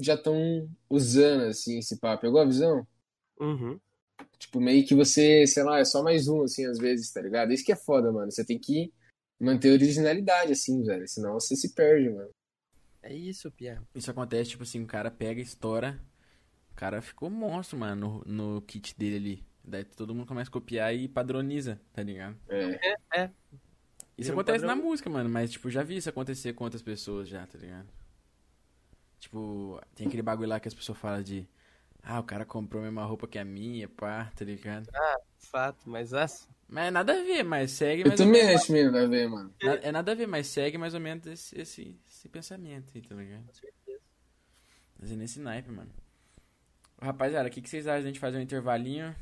já 0.00 0.14
estão 0.14 0.66
usando, 0.88 1.44
assim, 1.44 1.78
esse 1.78 1.98
papo. 1.98 2.22
Pegou 2.22 2.40
a 2.40 2.46
visão? 2.46 2.86
Uhum. 3.38 3.78
Tipo, 4.38 4.60
meio 4.60 4.86
que 4.86 4.94
você, 4.94 5.46
sei 5.46 5.62
lá, 5.62 5.78
é 5.78 5.84
só 5.84 6.02
mais 6.02 6.26
um, 6.26 6.42
assim, 6.42 6.64
às 6.64 6.78
vezes, 6.78 7.12
tá 7.12 7.20
ligado? 7.20 7.52
Isso 7.52 7.64
que 7.64 7.72
é 7.72 7.76
foda, 7.76 8.10
mano. 8.10 8.30
Você 8.30 8.44
tem 8.44 8.58
que 8.58 8.90
manter 9.38 9.70
a 9.70 9.72
originalidade, 9.72 10.52
assim, 10.52 10.82
velho. 10.82 11.06
Senão 11.06 11.34
você 11.34 11.54
se 11.54 11.74
perde, 11.74 12.08
mano. 12.08 12.30
É 13.02 13.14
isso, 13.14 13.50
Pia. 13.50 13.82
Isso 13.94 14.10
acontece, 14.10 14.50
tipo 14.50 14.62
assim, 14.62 14.82
o 14.82 14.86
cara 14.86 15.10
pega, 15.10 15.40
estoura. 15.40 15.98
O 16.72 16.74
cara 16.74 17.00
ficou 17.02 17.28
monstro, 17.30 17.78
mano, 17.78 18.22
no, 18.26 18.54
no 18.54 18.62
kit 18.62 18.96
dele 18.98 19.16
ali. 19.16 19.46
Daí 19.64 19.84
todo 19.84 20.14
mundo 20.14 20.26
começa 20.26 20.48
a 20.48 20.52
copiar 20.52 20.94
e 20.94 21.06
padroniza, 21.08 21.80
tá 21.92 22.02
ligado? 22.02 22.36
É. 22.48 22.94
É. 23.14 23.24
Isso 24.16 24.28
Vira 24.30 24.36
um 24.36 24.40
acontece 24.40 24.64
padrão. 24.64 24.76
na 24.76 24.82
música, 24.82 25.08
mano, 25.10 25.28
mas, 25.30 25.50
tipo, 25.50 25.70
já 25.70 25.82
vi 25.82 25.96
isso 25.96 26.08
acontecer 26.08 26.52
com 26.52 26.64
outras 26.64 26.82
pessoas 26.82 27.28
já, 27.28 27.46
tá 27.46 27.58
ligado? 27.58 27.88
Tipo, 29.18 29.80
tem 29.94 30.06
aquele 30.06 30.22
bagulho 30.22 30.48
lá 30.48 30.58
que 30.60 30.68
as 30.68 30.74
pessoas 30.74 30.98
falam 30.98 31.22
de. 31.22 31.46
Ah, 32.02 32.18
o 32.18 32.24
cara 32.24 32.46
comprou 32.46 32.80
a 32.82 32.86
mesma 32.86 33.04
roupa 33.04 33.28
que 33.28 33.38
a 33.38 33.44
minha, 33.44 33.86
pá, 33.86 34.32
tá 34.34 34.44
ligado? 34.44 34.88
Fato, 35.38 35.88
mas 35.88 36.14
assim. 36.14 36.48
Mas 36.66 36.86
é 36.86 36.90
nada 36.90 37.12
a 37.12 37.22
ver, 37.22 37.42
mas 37.42 37.72
segue 37.72 38.02
Eu 38.02 38.08
mais 38.08 38.20
ou 38.20 38.26
também 38.26 38.44
menos. 38.46 38.62
acho 38.62 38.72
meio 38.72 38.90
nada 38.92 39.04
a 39.04 39.08
ver, 39.08 39.28
mano. 39.28 39.54
Na- 39.62 39.74
É 39.74 39.92
nada 39.92 40.12
a 40.12 40.14
ver, 40.14 40.26
mas 40.26 40.46
segue 40.46 40.78
mais 40.78 40.94
ou 40.94 41.00
menos 41.00 41.26
esse, 41.26 41.60
esse, 41.60 42.00
esse 42.20 42.28
pensamento 42.28 42.92
aí, 42.94 43.00
tá 43.00 43.14
ligado? 43.14 43.46
Com 43.46 43.54
certeza. 43.54 44.00
Mas 44.98 45.10
é 45.10 45.16
nesse 45.16 45.40
naipe, 45.40 45.70
mano. 45.70 45.90
Rapaziada, 47.00 47.48
o 47.48 47.50
que, 47.50 47.62
que 47.62 47.70
vocês 47.70 47.86
acham 47.86 48.00
de 48.02 48.04
a 48.08 48.10
gente 48.10 48.20
fazer 48.20 48.36
um 48.36 48.42
intervalinho? 48.42 49.16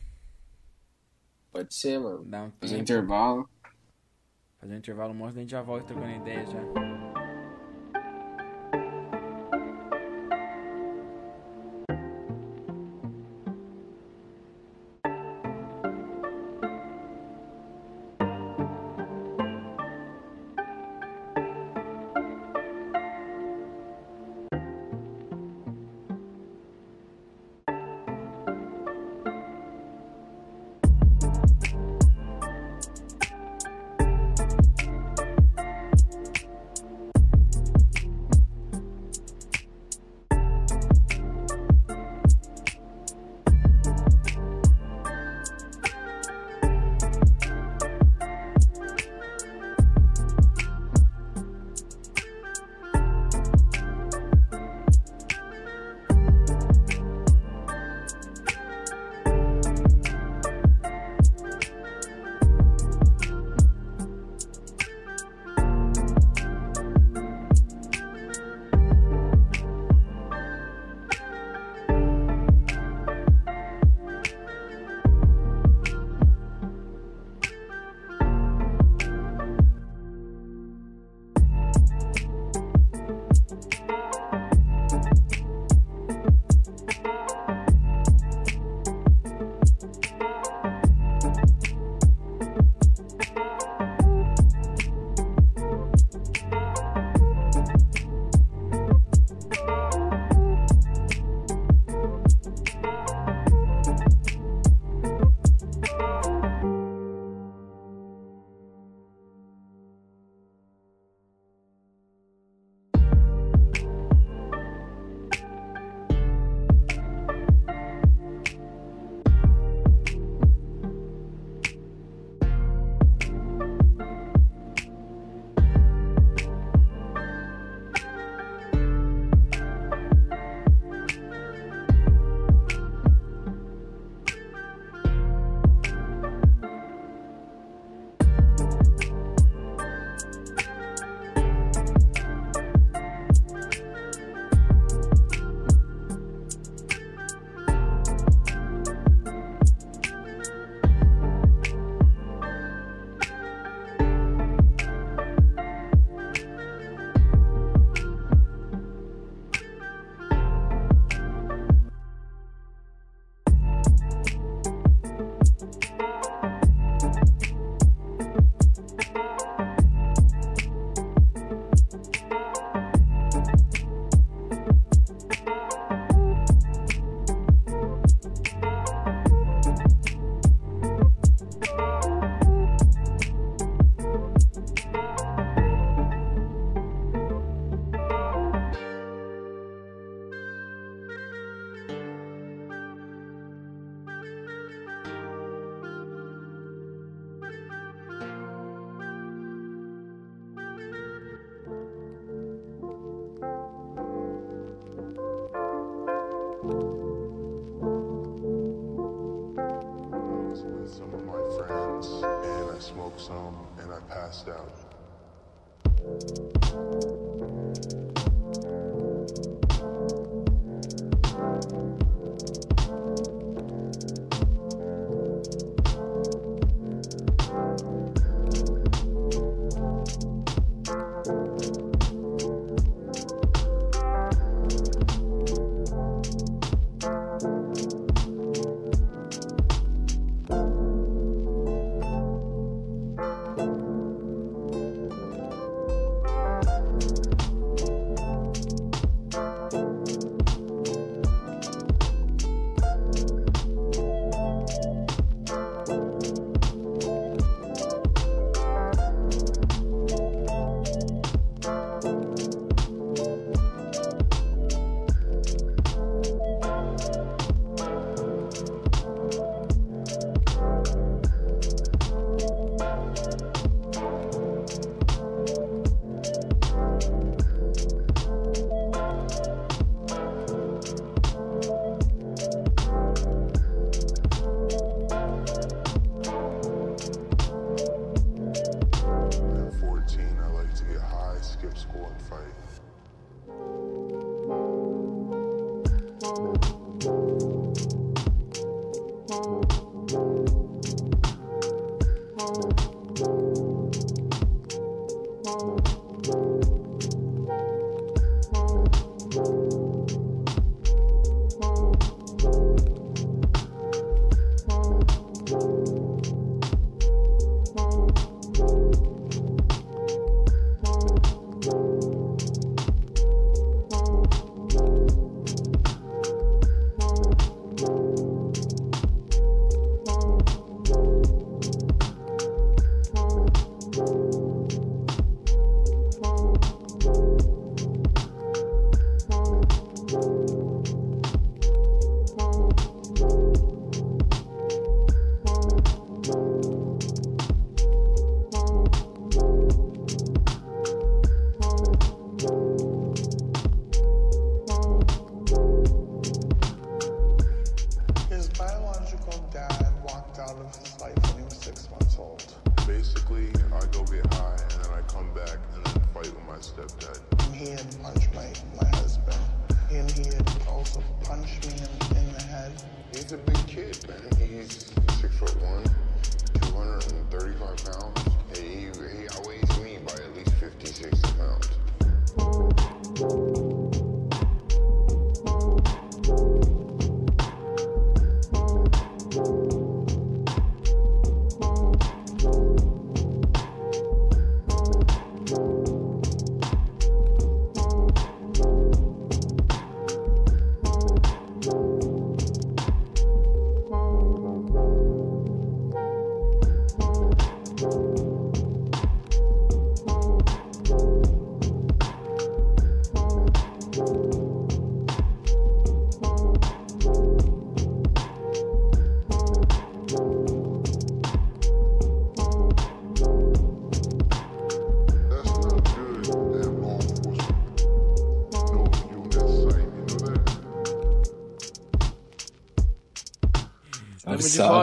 Pode 1.53 1.73
ser, 1.73 2.01
mano. 2.01 2.25
Dar 2.25 2.43
um 2.43 2.51
Fazer 2.51 2.77
um 2.77 2.81
intervalo. 2.81 3.49
fazer 4.59 4.75
um 4.75 4.79
intervalo 4.79 5.15
monstro, 5.15 5.39
a 5.39 5.43
gente 5.43 5.51
já 5.51 5.63
volta 5.63 5.87
trocando 5.87 6.11
ideia 6.11 6.45
já. 6.45 7.18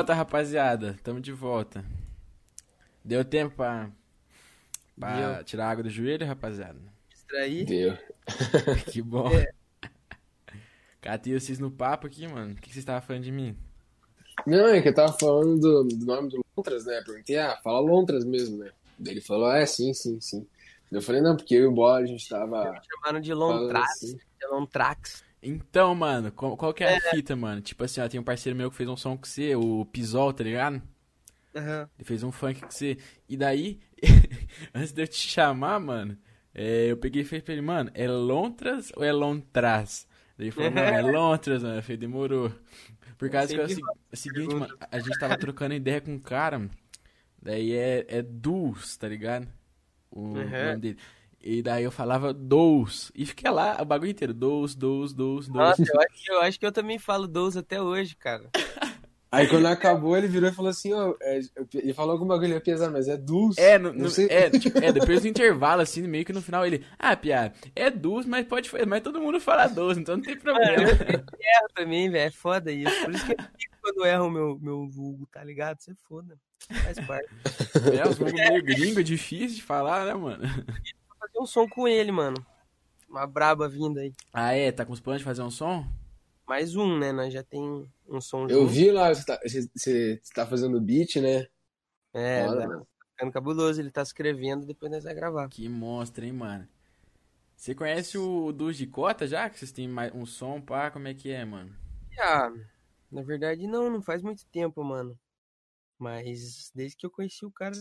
Volta, 0.05 0.13
rapaziada. 0.13 0.95
Tamo 1.03 1.19
de 1.19 1.31
volta. 1.31 1.83
Deu 3.03 3.25
tempo 3.25 3.55
pra, 3.55 3.89
pra 4.99 5.33
Deu. 5.35 5.43
tirar 5.43 5.65
a 5.65 5.71
água 5.71 5.83
do 5.83 5.89
joelho, 5.89 6.27
rapaziada? 6.27 6.79
Distrair. 7.09 7.65
Deu. 7.65 7.97
Que 8.91 9.01
bom. 9.01 9.29
É. 9.31 9.51
Catei 11.01 11.39
vocês 11.39 11.59
no 11.59 11.71
papo 11.71 12.05
aqui, 12.07 12.27
mano. 12.27 12.53
O 12.53 12.55
que 12.55 12.61
que 12.61 12.67
vocês 12.67 12.77
estavam 12.77 13.01
falando 13.01 13.23
de 13.23 13.31
mim? 13.31 13.55
Não, 14.45 14.67
é 14.67 14.81
que 14.81 14.89
eu 14.89 14.93
tava 14.93 15.13
falando 15.13 15.59
do, 15.59 15.83
do 15.83 16.05
nome 16.05 16.29
do 16.29 16.45
Lontras, 16.55 16.85
né? 16.85 17.01
Perguntei, 17.05 17.37
ah, 17.37 17.59
fala 17.63 17.79
Lontras 17.79 18.23
mesmo, 18.25 18.57
né? 18.57 18.71
Daí 18.97 19.13
ele 19.13 19.21
falou, 19.21 19.51
é, 19.51 19.65
sim, 19.65 19.93
sim, 19.93 20.19
sim. 20.21 20.47
Eu 20.91 21.01
falei, 21.01 21.21
não, 21.21 21.35
porque 21.35 21.55
eu 21.55 21.63
e 21.63 21.67
o 21.67 21.71
Bola, 21.71 21.99
a 21.99 22.05
gente 22.05 22.27
tava 22.27 22.79
Chamaram 22.83 23.19
de 23.19 23.33
Lontrax. 23.33 23.89
assim. 23.91 24.17
De 24.17 24.47
Lontrax. 24.51 25.23
Então, 25.47 25.93
mano, 25.95 26.31
qual, 26.31 26.57
qual 26.57 26.73
que 26.73 26.83
é 26.83 26.97
a 26.97 26.97
fita, 26.99 27.35
mano? 27.35 27.61
Tipo 27.61 27.83
assim, 27.83 28.01
ó, 28.01 28.07
tem 28.09 28.19
um 28.19 28.23
parceiro 28.23 28.57
meu 28.57 28.71
que 28.71 28.77
fez 28.77 28.89
um 28.89 28.97
som 28.97 29.15
com 29.17 29.25
você, 29.25 29.55
o 29.55 29.85
Pisol, 29.85 30.33
tá 30.33 30.43
ligado? 30.43 30.81
Aham. 31.55 31.89
Ele 31.97 32.05
fez 32.05 32.23
um 32.23 32.31
funk 32.31 32.61
com 32.61 32.69
você. 32.69 32.97
E 33.27 33.37
daí, 33.37 33.79
antes 34.73 34.91
de 34.91 35.01
eu 35.03 35.07
te 35.07 35.15
chamar, 35.17 35.79
mano, 35.79 36.17
é, 36.53 36.91
eu 36.91 36.97
peguei 36.97 37.21
e 37.21 37.25
falei 37.25 37.41
pra 37.41 37.53
ele, 37.53 37.61
mano, 37.61 37.91
é 37.93 38.07
Lontras 38.07 38.91
ou 38.95 39.03
é 39.03 39.11
Lontras? 39.11 40.07
Daí 40.37 40.47
ele 40.47 40.51
falou, 40.51 40.71
não, 40.71 40.93
é 40.93 41.01
Lontras, 41.01 41.63
mano. 41.63 41.77
Eu 41.77 41.83
falei, 41.83 41.97
demorou. 41.97 42.51
Por 43.17 43.29
causa 43.29 43.53
que 43.53 43.59
é 43.61 43.63
o, 43.63 43.69
se- 43.69 43.87
o 44.11 44.15
seguinte, 44.17 44.55
pergunta. 44.55 44.57
mano, 44.57 44.77
a 44.91 44.99
gente 44.99 45.17
tava 45.17 45.37
trocando 45.37 45.73
ideia 45.75 46.01
com 46.01 46.13
um 46.13 46.19
cara, 46.19 46.69
daí 47.41 47.73
é, 47.73 48.05
é 48.09 48.21
Dus, 48.23 48.97
tá 48.97 49.07
ligado? 49.09 49.47
O 50.11 50.21
Uhum. 50.33 50.51
nome 50.59 50.79
dele. 50.81 50.99
E 51.45 51.61
daí 51.61 51.83
eu 51.83 51.91
falava 51.91 52.33
Dous. 52.33 53.11
E 53.13 53.23
fiquei 53.23 53.51
lá 53.51 53.77
o 53.79 53.85
bagulho 53.85 54.09
inteiro. 54.09 54.33
Dous, 54.33 54.73
Dous, 54.73 55.13
Dous, 55.13 55.47
Dous. 55.47 55.47
Nossa, 55.49 55.83
eu 55.83 55.99
acho, 56.01 56.23
que- 56.25 56.31
eu 56.31 56.41
acho 56.41 56.59
que 56.59 56.65
eu 56.65 56.71
também 56.71 56.97
falo 56.97 57.27
12 57.27 57.59
até 57.59 57.79
hoje, 57.79 58.15
cara. 58.15 58.49
Aí 59.31 59.47
quando 59.47 59.65
acabou, 59.67 60.15
ele 60.17 60.27
virou 60.29 60.49
e 60.49 60.53
falou 60.53 60.71
assim, 60.71 60.93
ó, 60.93 61.13
é, 61.21 61.41
ele 61.73 61.93
falou 61.93 62.13
algum 62.13 62.25
bagulho, 62.25 62.53
ia 62.53 62.61
pesar, 62.61 62.89
mas 62.89 63.07
é 63.09 63.17
Dulce. 63.17 63.59
É, 63.59 63.77
no, 63.77 63.91
Não 63.91 64.03
no- 64.05 64.09
sei. 64.09 64.27
é, 64.29 64.49
tipo, 64.49 64.77
é, 64.79 64.91
depois 64.93 65.21
do 65.21 65.27
intervalo, 65.27 65.81
assim, 65.81 66.01
meio 66.07 66.23
que 66.23 66.31
no 66.33 66.41
final 66.41 66.65
ele. 66.65 66.85
Ah, 66.97 67.15
Pia, 67.17 67.51
é 67.75 67.89
Dus, 67.91 68.25
mas 68.25 68.47
pode 68.47 68.71
mas 68.87 69.03
todo 69.03 69.19
mundo 69.21 69.39
fala 69.39 69.67
Dus, 69.67 69.97
então 69.97 70.15
não 70.15 70.23
tem 70.23 70.35
Mano, 70.37 70.41
problema. 70.41 70.89
eu 70.89 71.15
erro 71.19 71.67
também, 71.75 72.09
velho. 72.09 72.27
É 72.27 72.31
foda 72.31 72.71
isso. 72.71 73.03
Por 73.03 73.13
isso 73.13 73.25
que 73.25 73.33
eu 73.33 73.37
fico 73.59 73.75
quando 73.81 74.05
erro 74.05 74.25
o 74.27 74.31
meu, 74.31 74.57
meu 74.59 74.87
vulgo, 74.89 75.27
tá 75.31 75.43
ligado? 75.43 75.79
Você 75.81 75.91
é 75.91 75.95
foda. 76.07 76.37
Faz 76.83 76.99
parte. 77.05 77.29
É, 77.93 78.07
os 78.07 78.17
bagulho 78.17 78.49
meio 78.49 78.63
gringo, 78.63 79.03
difícil 79.03 79.57
de 79.57 79.63
falar, 79.63 80.05
né, 80.05 80.13
mano? 80.13 80.43
Fazer 81.35 81.43
um 81.43 81.45
som 81.45 81.67
com 81.67 81.85
ele, 81.87 82.11
mano. 82.13 82.37
Uma 83.09 83.27
braba 83.27 83.67
vindo 83.67 83.99
aí. 83.99 84.13
Ah, 84.31 84.53
é? 84.53 84.71
Tá 84.71 84.85
com 84.85 84.93
os 84.93 85.01
planos 85.01 85.19
de 85.19 85.25
fazer 85.25 85.41
um 85.41 85.51
som? 85.51 85.85
Mais 86.47 86.75
um, 86.77 86.97
né? 86.97 87.11
Nós 87.11 87.33
já 87.33 87.43
tem 87.43 87.61
um 88.07 88.21
som 88.21 88.47
Eu 88.47 88.61
junto. 88.61 88.67
vi 88.71 88.89
lá, 88.89 89.13
você 89.13 89.25
tá, 89.25 89.39
você- 89.43 89.69
você 89.75 90.21
tá 90.33 90.45
fazendo 90.45 90.79
beat, 90.79 91.17
né? 91.17 91.47
É, 92.13 92.45
Foda, 92.45 92.61
tá 92.61 92.67
mano. 92.67 92.87
ficando 93.11 93.31
cabuloso. 93.33 93.81
Ele 93.81 93.91
tá 93.91 94.01
escrevendo, 94.01 94.65
depois 94.65 94.89
nós 94.91 95.03
vamos 95.03 95.17
gravar. 95.19 95.49
Que 95.49 95.67
monstro, 95.67 96.23
hein, 96.23 96.31
mano? 96.31 96.67
Você 97.57 97.75
conhece 97.75 98.17
o 98.17 98.51
dos 98.53 98.77
de 98.77 98.87
cota 98.87 99.27
já? 99.27 99.49
Que 99.49 99.59
vocês 99.59 99.71
têm 99.71 99.87
mais 99.87 100.13
um 100.13 100.25
som, 100.25 100.61
pá? 100.61 100.89
Como 100.89 101.07
é 101.07 101.13
que 101.13 101.31
é, 101.31 101.43
mano? 101.43 101.75
Ah, 102.17 102.49
na 103.11 103.21
verdade 103.23 103.67
não, 103.67 103.89
não 103.89 104.01
faz 104.01 104.21
muito 104.21 104.45
tempo, 104.47 104.83
mano. 104.83 105.17
Mas 105.99 106.71
desde 106.73 106.97
que 106.97 107.05
eu 107.05 107.11
conheci 107.11 107.45
o 107.45 107.51
cara, 107.51 107.75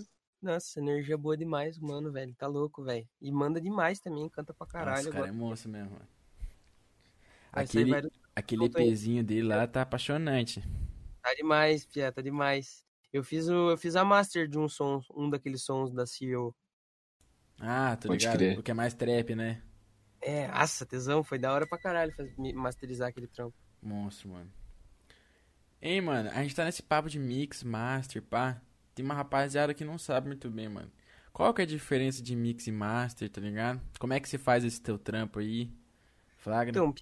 nossa, 0.45 0.81
energia 0.81 1.17
boa 1.19 1.37
demais, 1.37 1.79
mano, 1.79 2.13
velho. 2.13 2.35
Tá 2.37 2.47
louco, 2.47 2.83
velho. 2.85 3.09
E 3.21 3.33
manda 3.33 3.61
demais 3.61 4.01
também, 4.01 4.29
canta 4.29 4.55
pra 4.55 4.67
caralho. 4.67 4.99
Nossa, 4.99 5.09
cara 5.11 5.27
é 5.27 5.31
agora. 5.31 5.33
monstro 5.33 5.71
mesmo, 5.71 5.91
mano. 5.93 6.09
Aquele, 7.53 7.91
vários- 7.91 8.13
aquele 8.37 8.63
solta 8.63 8.79
aí. 8.81 8.87
EPzinho 8.91 9.25
dele 9.25 9.43
lá 9.49 9.67
tá 9.67 9.83
apaixonante. 9.83 10.63
Tá 11.23 11.35
demais, 11.35 11.85
Pia, 11.87 12.13
tá 12.13 12.23
demais. 12.23 12.85
Eu 13.13 13.25
fiz, 13.25 13.49
o, 13.49 13.71
eu 13.71 13.79
fiz 13.79 13.97
a 13.97 14.05
master 14.05 14.49
de 14.49 14.59
um 14.59 14.69
som, 14.69 15.01
um 15.15 15.29
daqueles 15.31 15.63
sons 15.65 15.93
da 15.93 16.07
CEO. 16.07 16.55
Ah, 17.61 17.97
tô 17.97 18.09
Pode 18.09 18.19
ligado. 18.19 18.39
crer. 18.39 18.59
O 18.59 18.63
que 18.63 18.71
é 18.71 18.75
mais 18.75 18.95
trap, 18.95 19.35
né? 19.35 19.63
É, 20.21 20.49
nossa, 20.49 20.87
tesão, 20.87 21.23
foi 21.23 21.39
da 21.39 21.53
hora 21.53 21.67
pra 21.69 21.79
caralho 21.79 22.13
masterizar 22.55 23.09
aquele 23.09 23.29
trampo. 23.29 23.57
Monstro, 23.83 24.31
mano. 24.31 24.51
Hein, 25.81 26.01
mano, 26.01 26.31
a 26.31 26.43
gente 26.43 26.55
tá 26.55 26.65
nesse 26.65 26.83
papo 26.83 27.09
de 27.09 27.19
mix, 27.19 27.63
master, 27.63 28.23
pá. 28.23 28.61
Tem 28.95 29.05
uma 29.05 29.15
rapaziada 29.15 29.75
que 29.75 29.85
não 29.85 29.99
sabe 29.99 30.29
muito 30.29 30.51
bem, 30.51 30.69
mano. 30.69 30.91
Qual 31.33 31.53
que 31.53 31.63
é 31.63 31.65
a 31.65 31.67
diferença 31.67 32.23
de 32.23 32.37
mix 32.37 32.67
e 32.69 32.73
master, 32.73 33.29
tá 33.29 33.41
ligado? 33.41 33.81
Como 33.99 34.13
é 34.13 34.21
que 34.21 34.29
você 34.29 34.39
faz 34.39 34.65
esse 34.65 34.81
teu 34.81 34.97
trampo 34.97 35.41
aí? 35.41 35.69
Flagra? 36.37 36.71
Então, 36.71 36.95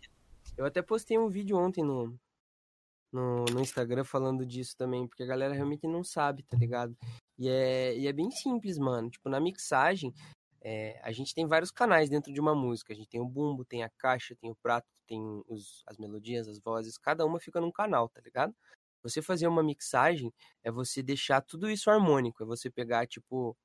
eu 0.56 0.64
até 0.64 0.80
postei 0.80 1.18
um 1.18 1.28
vídeo 1.28 1.58
ontem 1.58 1.84
no, 1.84 2.18
no, 3.12 3.44
no 3.44 3.60
Instagram 3.60 4.04
falando 4.04 4.46
disso 4.46 4.74
também, 4.76 5.06
porque 5.06 5.22
a 5.22 5.26
galera 5.26 5.52
realmente 5.52 5.86
não 5.86 6.02
sabe, 6.02 6.42
tá 6.44 6.56
ligado? 6.56 6.96
E 7.38 7.48
é, 7.48 7.94
e 7.98 8.06
é 8.06 8.12
bem 8.12 8.30
simples, 8.30 8.78
mano. 8.78 9.10
Tipo, 9.10 9.28
na 9.28 9.38
mixagem, 9.38 10.14
é, 10.62 10.98
a 11.02 11.12
gente 11.12 11.34
tem 11.34 11.46
vários 11.46 11.70
canais 11.70 12.08
dentro 12.08 12.32
de 12.32 12.40
uma 12.40 12.54
música. 12.54 12.92
A 12.92 12.96
gente 12.96 13.08
tem 13.08 13.20
o 13.20 13.28
bumbo, 13.28 13.64
tem 13.64 13.82
a 13.82 13.90
caixa, 13.98 14.34
tem 14.40 14.50
o 14.50 14.56
prato, 14.56 14.86
tem 15.06 15.20
os, 15.46 15.82
as 15.86 15.98
melodias, 15.98 16.48
as 16.48 16.58
vozes. 16.58 16.96
Cada 16.96 17.26
uma 17.26 17.38
fica 17.38 17.60
num 17.60 17.70
canal, 17.70 18.08
tá 18.08 18.20
ligado? 18.24 18.54
Você 19.02 19.22
fazer 19.22 19.46
uma 19.48 19.62
mixagem 19.62 20.32
é 20.62 20.70
você 20.70 21.02
deixar 21.02 21.40
tudo 21.42 21.70
isso 21.70 21.90
harmônico. 21.90 22.42
É 22.42 22.46
você 22.46 22.70
pegar, 22.70 23.06
tipo, 23.06 23.56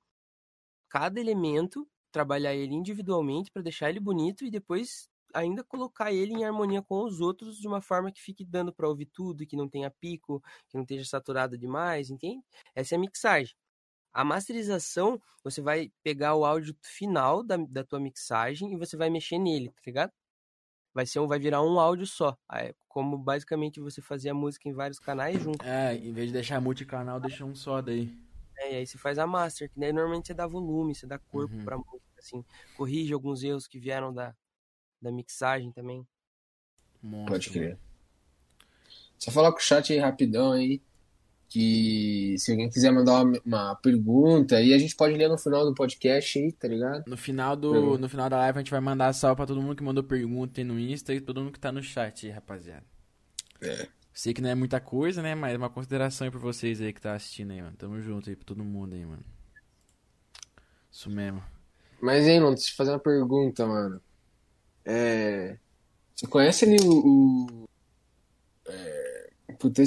cada 0.90 1.20
elemento, 1.20 1.88
trabalhar 2.12 2.54
ele 2.56 2.74
individualmente 2.74 3.52
para 3.52 3.62
deixar 3.62 3.90
ele 3.90 4.00
bonito 4.00 4.46
e 4.46 4.52
depois 4.52 5.10
ainda 5.34 5.64
colocar 5.64 6.12
ele 6.12 6.34
em 6.34 6.46
harmonia 6.46 6.82
com 6.82 7.04
os 7.04 7.20
outros 7.20 7.58
de 7.58 7.68
uma 7.68 7.82
forma 7.82 8.12
que 8.12 8.22
fique 8.22 8.46
dando 8.46 8.74
para 8.74 8.88
ouvir 8.88 9.08
tudo, 9.08 9.46
que 9.46 9.56
não 9.58 9.70
tenha 9.70 9.92
pico, 9.92 10.42
que 10.70 10.76
não 10.76 10.84
esteja 10.84 11.06
saturado 11.06 11.58
demais, 11.58 12.10
entende? 12.10 12.44
Essa 12.74 12.96
é 12.96 12.98
a 12.98 13.00
mixagem. 13.00 13.56
A 14.14 14.24
masterização, 14.26 15.22
você 15.44 15.62
vai 15.62 15.92
pegar 16.04 16.36
o 16.36 16.46
áudio 16.46 16.76
final 16.82 17.44
da, 17.44 17.58
da 17.58 17.84
tua 17.84 18.00
mixagem 18.00 18.74
e 18.74 18.78
você 18.78 18.98
vai 18.98 19.10
mexer 19.10 19.40
nele, 19.40 19.70
tá 19.70 19.82
ligado? 19.86 20.12
Vai, 20.94 21.06
ser 21.06 21.20
vai 21.28 21.40
virar 21.40 21.62
um 21.64 21.80
áudio 21.80 22.08
só. 22.08 22.38
Como 22.98 23.16
basicamente 23.16 23.80
você 23.80 24.02
fazer 24.02 24.32
a 24.32 24.34
música 24.34 24.68
em 24.68 24.74
vários 24.74 24.98
canais 24.98 25.40
junto. 25.44 25.64
É, 25.64 25.94
em 25.94 26.12
vez 26.12 26.30
de 26.30 26.34
deixar 26.34 26.60
multicanal, 26.60 27.20
deixa 27.20 27.46
um 27.46 27.54
só 27.54 27.80
daí. 27.80 28.12
É, 28.58 28.74
e 28.74 28.76
aí 28.78 28.88
você 28.88 28.98
faz 28.98 29.20
a 29.20 29.28
master, 29.28 29.70
que 29.70 29.80
daí 29.80 29.94
normalmente 29.94 30.26
você 30.26 30.34
dá 30.34 30.48
volume, 30.48 30.96
você 30.96 31.06
dá 31.06 31.20
corpo 31.20 31.54
Uhum. 31.54 31.64
pra 31.64 31.78
música, 31.78 32.02
assim. 32.18 32.44
Corrige 32.76 33.14
alguns 33.14 33.44
erros 33.44 33.68
que 33.68 33.78
vieram 33.78 34.12
da, 34.12 34.36
da 35.00 35.12
mixagem 35.12 35.72
também. 35.72 36.08
Monstro. 37.04 37.34
Pode 37.36 37.50
crer. 37.52 37.78
Só 39.20 39.30
falar 39.30 39.52
com 39.52 39.60
o 39.60 39.62
chat 39.62 39.94
aí 39.94 40.00
rapidão 40.00 40.54
aí. 40.54 40.82
Que 41.50 42.36
se 42.38 42.52
alguém 42.52 42.70
quiser 42.70 42.92
mandar 42.92 43.24
uma, 43.24 43.40
uma 43.46 43.76
pergunta 43.76 44.58
aí, 44.58 44.74
a 44.74 44.78
gente 44.78 44.96
pode 44.96 45.16
ler 45.16 45.30
no 45.30 45.38
final 45.38 45.64
do 45.66 45.74
podcast 45.74 46.38
aí, 46.38 46.52
tá 46.52 46.68
ligado? 46.68 47.04
No 47.08 47.16
final, 47.16 47.56
do, 47.56 47.72
Uhum. 47.72 47.98
no 47.98 48.10
final 48.10 48.30
da 48.30 48.38
live 48.38 48.58
a 48.58 48.62
gente 48.62 48.72
vai 48.72 48.82
mandar 48.82 49.14
salve 49.14 49.38
pra 49.38 49.46
todo 49.46 49.62
mundo 49.62 49.76
que 49.76 49.84
mandou 49.84 50.04
pergunta 50.04 50.60
aí 50.60 50.66
no 50.66 50.78
Insta 50.78 51.14
e 51.14 51.22
todo 51.22 51.40
mundo 51.42 51.54
que 51.54 51.60
tá 51.60 51.72
no 51.72 51.82
chat 51.82 52.26
aí, 52.26 52.32
rapaziada. 52.34 52.84
É. 53.62 53.88
Sei 54.14 54.34
que 54.34 54.42
não 54.42 54.50
é 54.50 54.56
muita 54.56 54.80
coisa, 54.82 55.22
né? 55.22 55.36
Mas 55.36 55.56
uma 55.56 55.70
consideração 55.70 56.26
aí 56.26 56.32
pra 56.32 56.40
vocês 56.40 56.82
aí 56.82 56.92
que 56.92 57.00
tá 57.00 57.14
assistindo 57.14 57.52
aí, 57.52 57.62
mano. 57.62 57.78
Tamo 57.78 58.02
junto 58.02 58.30
aí 58.30 58.36
pra 58.36 58.46
todo 58.46 58.64
mundo 58.64 58.94
aí, 58.96 59.06
mano. 59.06 59.24
Isso 60.92 61.10
mesmo. 61.10 61.42
Mas, 62.02 62.28
hein, 62.28 62.40
Lon, 62.40 62.50
deixa 62.50 62.64
eu 62.68 62.72
te 62.72 62.76
fazer 62.76 62.92
uma 62.92 63.00
pergunta, 63.00 63.66
mano. 63.66 64.02
É... 64.84 65.58
Você 66.16 66.28
conhece 66.28 66.66
ali 66.66 66.78
o. 66.82 67.46
o... 67.46 67.70
É... 68.68 69.30
Puta, 69.60 69.82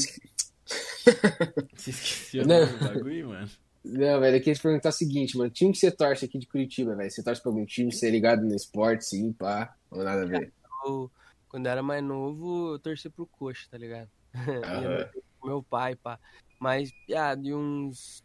Você 1.76 1.90
esqueceu 1.90 2.44
o 2.44 2.46
Não. 2.46 2.60
nome 2.60 2.78
do 2.78 2.84
bagulho, 2.84 3.28
mano? 3.30 3.50
Não, 3.82 4.20
velho, 4.20 4.36
eu 4.36 4.40
queria 4.40 4.54
te 4.54 4.62
perguntar 4.62 4.90
o 4.90 4.92
seguinte, 4.92 5.36
mano. 5.38 5.50
Time 5.50 5.72
que 5.72 5.78
você 5.78 5.90
torce 5.90 6.24
aqui 6.24 6.38
de 6.38 6.46
Curitiba, 6.46 6.94
velho? 6.94 7.10
Você 7.10 7.22
torce 7.24 7.40
pra 7.42 7.50
algum 7.50 7.64
time? 7.64 7.90
Você 7.92 8.08
é 8.08 8.10
ligado 8.10 8.42
no 8.42 8.54
esporte, 8.54 9.04
sim, 9.06 9.32
pá? 9.32 9.74
Ou 9.90 10.04
nada 10.04 10.22
a 10.22 10.26
ver? 10.26 10.52
Eu, 10.84 11.10
quando 11.48 11.66
eu 11.66 11.72
era 11.72 11.82
mais 11.82 12.02
novo, 12.02 12.74
eu 12.74 12.78
torci 12.78 13.08
pro 13.08 13.26
coxa, 13.26 13.66
tá 13.70 13.78
ligado? 13.78 14.10
E 15.42 15.46
meu 15.46 15.62
pai, 15.62 15.96
pá. 15.96 16.20
Mas, 16.60 16.90
ah, 17.16 17.34
de 17.34 17.54
uns 17.54 18.22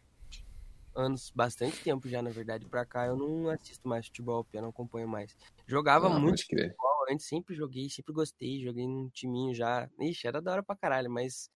anos, 0.94 1.32
bastante 1.34 1.82
tempo 1.82 2.08
já, 2.08 2.22
na 2.22 2.30
verdade, 2.30 2.66
pra 2.66 2.84
cá, 2.84 3.06
eu 3.06 3.16
não 3.16 3.48
assisto 3.50 3.88
mais 3.88 4.06
futebol, 4.06 4.46
eu 4.52 4.62
não 4.62 4.68
acompanho 4.70 5.08
mais. 5.08 5.34
Jogava 5.66 6.08
Ah, 6.08 6.18
muito 6.18 6.42
futebol 6.42 7.06
antes, 7.10 7.26
sempre 7.26 7.54
joguei, 7.54 7.88
sempre 7.88 8.12
gostei, 8.12 8.60
joguei 8.62 8.86
num 8.86 9.08
timinho 9.10 9.54
já. 9.54 9.88
Ixi, 10.00 10.26
era 10.26 10.40
da 10.42 10.52
hora 10.52 10.62
pra 10.62 10.76
caralho, 10.76 11.10
mas 11.10 11.50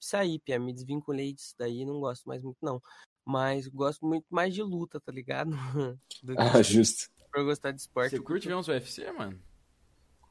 saí, 0.00 0.38
pia, 0.38 0.58
me 0.58 0.72
desvinculei 0.72 1.32
disso 1.32 1.54
daí, 1.58 1.84
não 1.84 2.00
gosto 2.00 2.26
mais 2.28 2.42
muito, 2.42 2.58
não. 2.62 2.80
Mas 3.24 3.66
gosto 3.68 4.04
muito 4.06 4.26
mais 4.30 4.52
de 4.54 4.62
luta, 4.62 5.00
tá 5.00 5.12
ligado? 5.12 5.50
Do 6.22 6.34
que 6.34 6.42
Ah, 6.42 6.62
justo. 6.62 7.10
pra 7.30 7.40
eu 7.40 7.44
gostar 7.46 7.70
de 7.72 7.80
esporte. 7.80 8.10
Você 8.10 8.20
curte 8.20 8.48
ver 8.48 8.54
uns 8.54 8.68
UFC, 8.68 9.10
mano? 9.12 9.40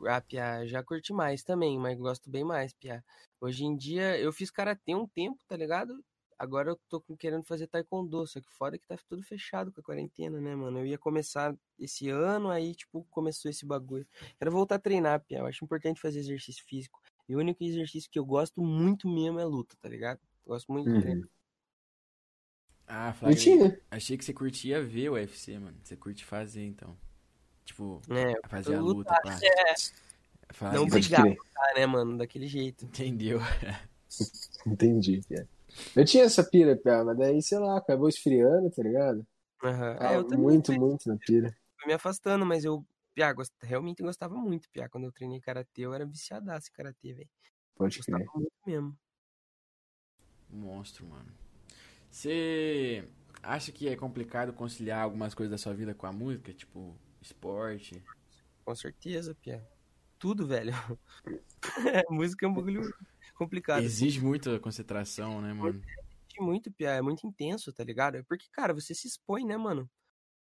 Ah, 0.08 0.20
Pia, 0.22 0.66
já 0.66 0.84
curti 0.84 1.14
mais 1.14 1.44
também, 1.44 1.78
mas 1.78 1.98
gosto 1.98 2.30
bem 2.30 2.44
mais, 2.44 2.74
Pia. 2.74 3.04
Hoje 3.40 3.66
em 3.66 3.76
dia, 3.76 4.18
eu 4.20 4.34
fiz 4.34 4.50
karatê 4.50 4.96
um 4.96 5.08
tempo, 5.08 5.44
tá 5.48 5.56
ligado? 5.56 6.04
Agora 6.40 6.72
eu 6.72 6.80
tô 6.90 7.00
querendo 7.20 7.44
fazer 7.44 7.68
taekwondo, 7.68 8.26
só 8.26 8.42
que 8.42 8.50
foda 8.52 8.80
que 8.80 8.88
tá 8.88 8.98
tudo 9.08 9.22
fechado 9.22 9.72
com 9.72 9.80
a 9.80 9.84
quarentena, 9.84 10.42
né, 10.42 10.56
mano? 10.56 10.80
Eu 10.80 10.88
ia 10.88 10.98
começar 10.98 11.56
esse 11.78 12.10
ano, 12.10 12.50
aí, 12.50 12.74
tipo, 12.74 13.06
começou 13.12 13.52
esse 13.52 13.64
bagulho. 13.64 14.08
Quero 14.40 14.50
voltar 14.52 14.76
a 14.76 14.80
treinar, 14.80 15.24
Pia. 15.24 15.38
Eu 15.40 15.46
acho 15.46 15.64
importante 15.64 16.02
fazer 16.02 16.18
exercício 16.20 16.64
físico. 16.66 17.00
E 17.32 17.36
o 17.36 17.40
único 17.40 17.64
exercício 17.64 18.12
que 18.12 18.20
eu 18.20 18.26
gosto 18.26 18.62
muito 18.62 19.08
mesmo 19.08 19.40
é 19.40 19.45
luta, 19.45 19.74
tá 19.82 19.88
ligado? 19.88 20.20
Gosto 20.45 20.70
muito 20.70 20.91
de 20.94 20.99
treinar. 20.99 21.24
Uhum. 21.24 21.30
Ah, 22.86 23.14
Flávio, 23.14 23.38
Mentira. 23.38 23.80
achei 23.90 24.18
que 24.18 24.26
você 24.26 24.34
curtia 24.34 24.84
ver 24.84 25.08
o 25.10 25.14
UFC, 25.14 25.58
mano. 25.58 25.78
Você 25.82 25.95
curte 25.95 26.26
fazer, 26.26 26.66
então. 26.66 26.98
Tipo, 27.64 28.02
É, 28.10 28.34
fazer 28.49 28.76
a 28.76 28.82
luta, 28.82 29.14
lutar, 29.14 29.22
pá. 29.24 29.40
é, 29.41 29.74
Fazer- 30.49 30.78
não 30.78 30.90
brigar, 30.90 31.26
tá, 31.53 31.74
né, 31.74 31.86
mano? 31.86 32.18
Daquele 32.18 32.48
jeito. 32.48 32.84
Entendeu? 32.84 33.40
Entendi, 34.68 35.22
Pia. 35.26 35.48
Eu 35.95 36.03
tinha 36.03 36.26
essa 36.26 36.44
pira, 36.44 36.76
Pia, 36.76 37.02
mas 37.06 37.18
daí, 37.18 37.41
sei 37.41 37.60
lá, 37.60 37.78
acabou 37.78 38.10
esfriando, 38.10 38.70
tá 38.72 38.84
ligado? 38.84 39.26
Aham. 39.64 39.95
Ah, 40.02 40.12
É, 40.12 40.18
eu 40.18 40.26
também 40.26 40.40
muito, 40.45 40.66
fui- 40.66 40.80
muito 40.80 41.08
na 41.08 41.16
pira. 41.16 41.56
fui 41.80 41.88
me 41.88 41.94
afastando, 41.94 42.45
mas 42.45 42.66
eu, 42.66 42.86
Pia, 43.14 43.34
gost- 43.34 43.54
realmente 43.62 44.02
gostava 44.04 44.36
muito, 44.36 44.70
Pia. 44.72 44.90
Quando 44.90 45.06
eu 45.06 45.12
treinei 45.14 45.40
karatê, 45.42 45.82
eu 45.84 45.94
era 45.94 46.06
viciadaço 46.06 46.70
em 46.70 46.74
karatê, 46.74 47.14
velho. 47.14 47.30
Pode 47.76 48.00
Gostava 48.00 48.24
crer. 48.24 48.32
muito 48.36 48.54
mesmo. 48.66 49.00
Monstro, 50.50 51.06
mano. 51.08 51.32
Você 52.12 53.08
acha 53.44 53.72
que 53.72 53.88
é 53.90 53.96
complicado 53.96 54.54
conciliar 54.54 55.02
algumas 55.04 55.34
coisas 55.36 55.52
da 55.52 55.58
sua 55.58 55.74
vida 55.74 55.96
com 55.96 56.08
a 56.08 56.14
música? 56.14 56.54
Tipo, 56.54 56.96
esporte? 57.22 58.04
Com 58.66 58.76
certeza, 58.76 59.36
Pia. 59.36 59.68
Tudo, 60.20 60.48
velho. 60.48 60.72
Música 62.10 62.46
é 62.46 62.50
um 62.50 62.54
bagulho 62.54 62.82
complicado. 63.36 63.86
Exige 63.86 64.22
muita 64.22 64.58
concentração, 64.62 65.42
né, 65.42 65.52
mano? 65.54 65.84
Exige 66.30 66.42
muito, 66.42 66.72
Pia. 66.74 66.90
É 66.92 67.02
muito 67.02 67.26
intenso, 67.28 67.72
tá 67.74 67.84
ligado? 67.84 68.24
Porque, 68.26 68.48
cara, 68.52 68.74
você 68.74 68.94
se 68.96 69.08
expõe, 69.08 69.46
né, 69.46 69.58
mano? 69.58 69.90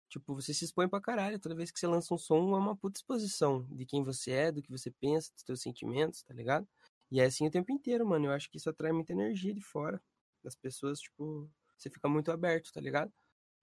Tipo, 0.10 0.34
você 0.34 0.54
se 0.54 0.66
expõe 0.66 0.88
pra 0.88 1.02
caralho. 1.02 1.40
Toda 1.40 1.56
vez 1.56 1.70
que 1.72 1.80
você 1.80 1.88
lança 1.88 2.14
um 2.14 2.18
som, 2.18 2.56
é 2.56 2.58
uma 2.60 2.76
puta 2.76 2.98
exposição 2.98 3.68
de 3.70 3.86
quem 3.86 4.04
você 4.04 4.32
é, 4.32 4.52
do 4.52 4.62
que 4.62 4.72
você 4.72 4.90
pensa, 4.90 5.32
dos 5.34 5.44
seus 5.44 5.62
sentimentos, 5.62 6.24
tá 6.24 6.34
ligado? 6.34 6.68
E 7.12 7.20
é 7.20 7.26
assim 7.26 7.48
o 7.48 7.52
tempo 7.52 7.72
inteiro, 7.72 8.06
mano. 8.06 8.26
Eu 8.28 8.32
acho 8.32 8.50
que 8.50 8.58
isso 8.58 8.70
atrai 8.70 8.92
muita 8.92 9.12
energia 9.14 9.54
de 9.54 9.62
fora. 9.62 10.02
Das 10.44 10.56
pessoas, 10.56 11.00
tipo, 11.00 11.50
você 11.78 11.90
fica 11.90 12.08
muito 12.08 12.32
aberto, 12.32 12.72
tá 12.72 12.80
ligado? 12.80 13.12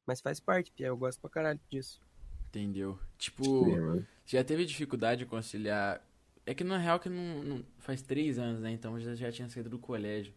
Mas 0.07 0.21
faz 0.21 0.39
parte, 0.39 0.71
Pia. 0.73 0.89
Eu 0.89 0.97
gosto 0.97 1.21
pra 1.21 1.31
caralho 1.31 1.61
disso. 1.71 2.01
Entendeu? 2.49 2.99
Tipo, 3.19 3.43
Sim, 3.45 4.05
você 4.25 4.37
já 4.37 4.45
teve 4.45 4.65
dificuldade 4.65 5.21
de 5.21 5.27
conciliar. 5.27 6.07
É 6.47 6.55
que 6.55 6.63
na 6.63 6.77
real 6.77 7.01
que 7.01 7.09
não, 7.09 7.43
não- 7.43 7.65
faz 7.79 8.03
três 8.03 8.39
anos, 8.39 8.61
né? 8.61 8.71
Então 8.71 9.01
já, 9.01 9.15
já 9.15 9.33
tinha 9.33 9.49
saído 9.49 9.71
do 9.71 9.79
colégio. 9.79 10.35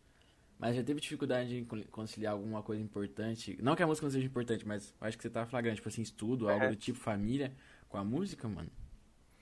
Mas 0.59 0.75
já 0.75 0.83
teve 0.83 0.99
dificuldade 0.99 1.55
em 1.57 1.65
con- 1.65 1.83
conciliar 1.91 2.33
alguma 2.33 2.63
coisa 2.63 2.81
importante? 2.81 3.57
Não 3.61 3.75
que 3.75 3.83
a 3.83 3.87
música 3.87 4.05
não 4.05 4.11
seja 4.11 4.25
importante, 4.25 4.67
mas 4.67 4.93
acho 4.99 5.15
que 5.17 5.21
você 5.23 5.29
tá 5.29 5.45
flagrante, 5.45 5.77
tipo 5.77 5.87
assim, 5.89 6.01
estudo, 6.01 6.49
algo 6.49 6.67
do 6.69 6.75
tipo 6.75 6.97
família, 6.97 7.55
com 7.87 7.97
a 7.97 8.03
música, 8.03 8.47
mano. 8.47 8.71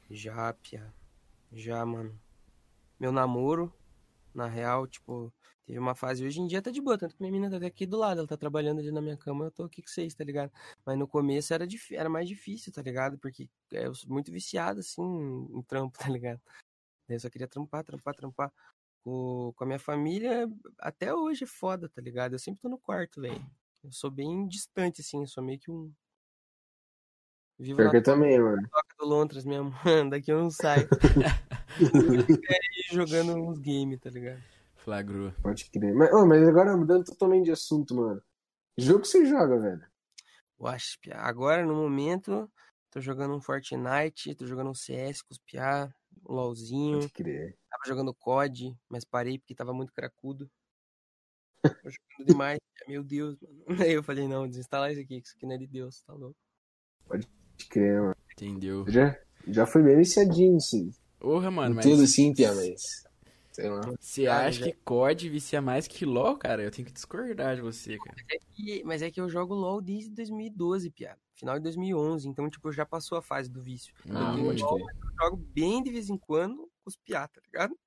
Já, 0.09 0.53
pia. 0.53 0.93
Já, 1.51 1.85
mano. 1.85 2.19
Meu 2.99 3.11
namoro, 3.11 3.73
na 4.33 4.47
real, 4.47 4.85
tipo, 4.87 5.33
teve 5.65 5.79
uma 5.79 5.95
fase. 5.95 6.25
Hoje 6.25 6.39
em 6.41 6.47
dia 6.47 6.61
tá 6.61 6.69
de 6.71 6.81
boa, 6.81 6.97
tanto 6.97 7.15
que 7.15 7.21
minha 7.21 7.31
menina 7.31 7.59
tá 7.59 7.65
aqui 7.65 7.85
do 7.85 7.97
lado, 7.97 8.19
ela 8.19 8.27
tá 8.27 8.37
trabalhando 8.37 8.79
ali 8.79 8.91
na 8.91 9.01
minha 9.01 9.17
cama, 9.17 9.45
eu 9.45 9.51
tô 9.51 9.63
aqui 9.63 9.81
com 9.81 9.87
vocês, 9.87 10.13
tá 10.13 10.23
ligado? 10.23 10.51
Mas 10.85 10.97
no 10.97 11.07
começo 11.07 11.53
era, 11.53 11.65
dif- 11.65 11.95
era 11.95 12.09
mais 12.09 12.27
difícil, 12.27 12.71
tá 12.73 12.81
ligado? 12.81 13.17
Porque 13.17 13.49
eu 13.71 13.93
sou 13.95 14.09
muito 14.09 14.31
viciado, 14.31 14.79
assim, 14.81 15.01
em 15.01 15.61
trampo, 15.63 15.97
tá 16.09 16.09
ligado? 16.09 16.41
Eu 17.07 17.19
só 17.19 17.29
queria 17.29 17.47
trampar, 17.47 17.83
trampar, 17.83 18.15
trampar. 18.15 18.51
O- 19.05 19.53
com 19.55 19.63
a 19.63 19.67
minha 19.67 19.79
família, 19.79 20.49
até 20.79 21.13
hoje 21.13 21.43
é 21.43 21.47
foda, 21.47 21.87
tá 21.87 22.01
ligado? 22.01 22.33
Eu 22.33 22.39
sempre 22.39 22.59
tô 22.61 22.67
no 22.67 22.77
quarto, 22.79 23.21
velho. 23.21 23.39
Eu 23.83 23.91
sou 23.91 24.09
bem 24.09 24.47
distante, 24.47 25.01
assim, 25.01 25.21
eu 25.21 25.27
sou 25.27 25.43
meio 25.43 25.59
que 25.59 25.69
um. 25.69 25.93
Vivo 27.57 27.77
Pior 27.77 27.91
que 27.91 27.97
eu 27.97 28.03
também, 28.03 28.39
mano. 28.39 28.67
toca 28.69 28.95
do 28.99 29.05
Lontras 29.05 29.45
mesmo. 29.45 29.71
Daqui 30.11 30.31
eu 30.31 30.39
não 30.39 30.49
saio. 30.51 30.89
Fica 32.27 32.53
aí 32.53 32.83
jogando 32.95 33.33
uns 33.35 33.59
games, 33.59 33.99
tá 33.99 34.09
ligado? 34.09 34.41
Flagrou. 34.77 35.31
Pode 35.41 35.69
crer. 35.69 35.93
Mas, 35.93 36.11
ô, 36.11 36.25
mas 36.25 36.47
agora 36.47 36.75
mudando 36.75 37.05
totalmente 37.05 37.45
de 37.45 37.51
assunto, 37.51 37.95
mano. 37.95 38.21
Que 38.75 38.83
jogo 38.83 39.01
que 39.01 39.07
você 39.07 39.25
joga, 39.25 39.57
velho? 39.57 39.85
Eu 40.59 40.67
acho, 40.67 40.99
pia. 40.99 41.17
Agora, 41.17 41.65
no 41.65 41.75
momento, 41.75 42.51
tô 42.89 42.99
jogando 42.99 43.35
um 43.35 43.41
Fortnite, 43.41 44.35
tô 44.35 44.45
jogando 44.45 44.69
um 44.69 44.75
CS 44.75 45.23
com 45.23 45.31
os 45.33 45.39
piá, 45.39 45.93
um 46.27 46.33
LOLzinho. 46.33 46.99
Pode 46.99 47.13
crer. 47.13 47.57
Tava 47.75 47.87
jogando 47.87 48.13
COD, 48.13 48.73
mas 48.89 49.03
parei 49.03 49.37
porque 49.37 49.53
tava 49.53 49.73
muito 49.73 49.91
cracudo. 49.93 50.49
Tô 51.61 51.89
jogando 51.89 52.25
demais, 52.27 52.57
meu 52.87 53.03
Deus, 53.03 53.37
mano. 53.41 53.65
Aí 53.89 53.91
eu 53.93 54.01
falei, 54.03 54.27
não, 54.29 54.47
desinstalar 54.47 54.91
isso 54.91 55.01
aqui, 55.01 55.19
que 55.21 55.27
isso 55.27 55.35
aqui 55.35 55.45
não 55.45 55.55
é 55.55 55.57
de 55.57 55.67
Deus, 55.67 56.01
tá 56.03 56.13
louco. 56.13 56.37
Pode 57.05 57.27
crer, 57.69 58.01
mano. 58.01 58.15
Entendeu? 58.31 58.85
Já, 58.87 59.17
já 59.45 59.65
foi 59.65 59.83
bem 59.83 59.97
viciadinho, 59.97 60.55
assim. 60.55 60.89
Porra, 61.19 61.51
mano, 61.51 61.73
Em 61.73 61.75
mas 61.75 61.85
tudo 61.85 62.03
assim, 62.03 62.33
Pia, 62.33 62.53
mas. 62.53 63.03
Sei 63.51 63.69
lá. 63.69 63.81
você 63.99 64.27
Ah, 64.27 64.45
acha 64.47 64.59
já- 64.59 64.65
que 64.65 64.73
COD 64.83 65.29
vicia 65.29 65.61
mais 65.61 65.87
que 65.87 66.05
LoL, 66.05 66.37
cara? 66.37 66.61
Eu 66.63 66.71
tenho 66.71 66.85
que 66.85 66.93
discordar 66.93 67.55
de 67.55 67.61
você, 67.61 67.97
cara. 67.97 68.15
E- 68.57 68.83
mas 68.83 69.01
é 69.01 69.09
que 69.11 69.19
eu 69.19 69.29
jogo 69.29 69.53
LOL 69.53 69.81
desde 69.81 70.09
2012, 70.11 70.89
piada. 70.91 71.19
Final 71.35 71.55
de 71.55 71.63
2011, 71.63 72.27
então, 72.27 72.49
tipo, 72.49 72.71
já 72.71 72.85
passou 72.85 73.17
a 73.17 73.21
fase 73.21 73.49
do 73.49 73.61
vício. 73.61 73.93
Ah, 74.09 74.33
pode 74.37 74.63
crer. 74.63 74.81
Eu 74.81 75.11
jogo 75.21 75.37
bem 75.37 75.81
de 75.83 75.91
vez 75.91 76.09
em 76.09 76.17
quando 76.17 76.69
piá, 77.03 77.27
tá 77.27 77.41
ligado? 77.45 77.77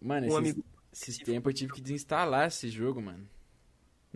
Mano, 0.00 0.26
Um 0.26 0.28
esses, 0.28 0.38
amigo 0.38 0.64
esses 0.92 1.18
tempos 1.18 1.50
eu 1.50 1.54
tive 1.54 1.72
que 1.74 1.80
desinstalar 1.80 2.48
esse 2.48 2.68
jogo, 2.68 3.00
mano. 3.00 3.28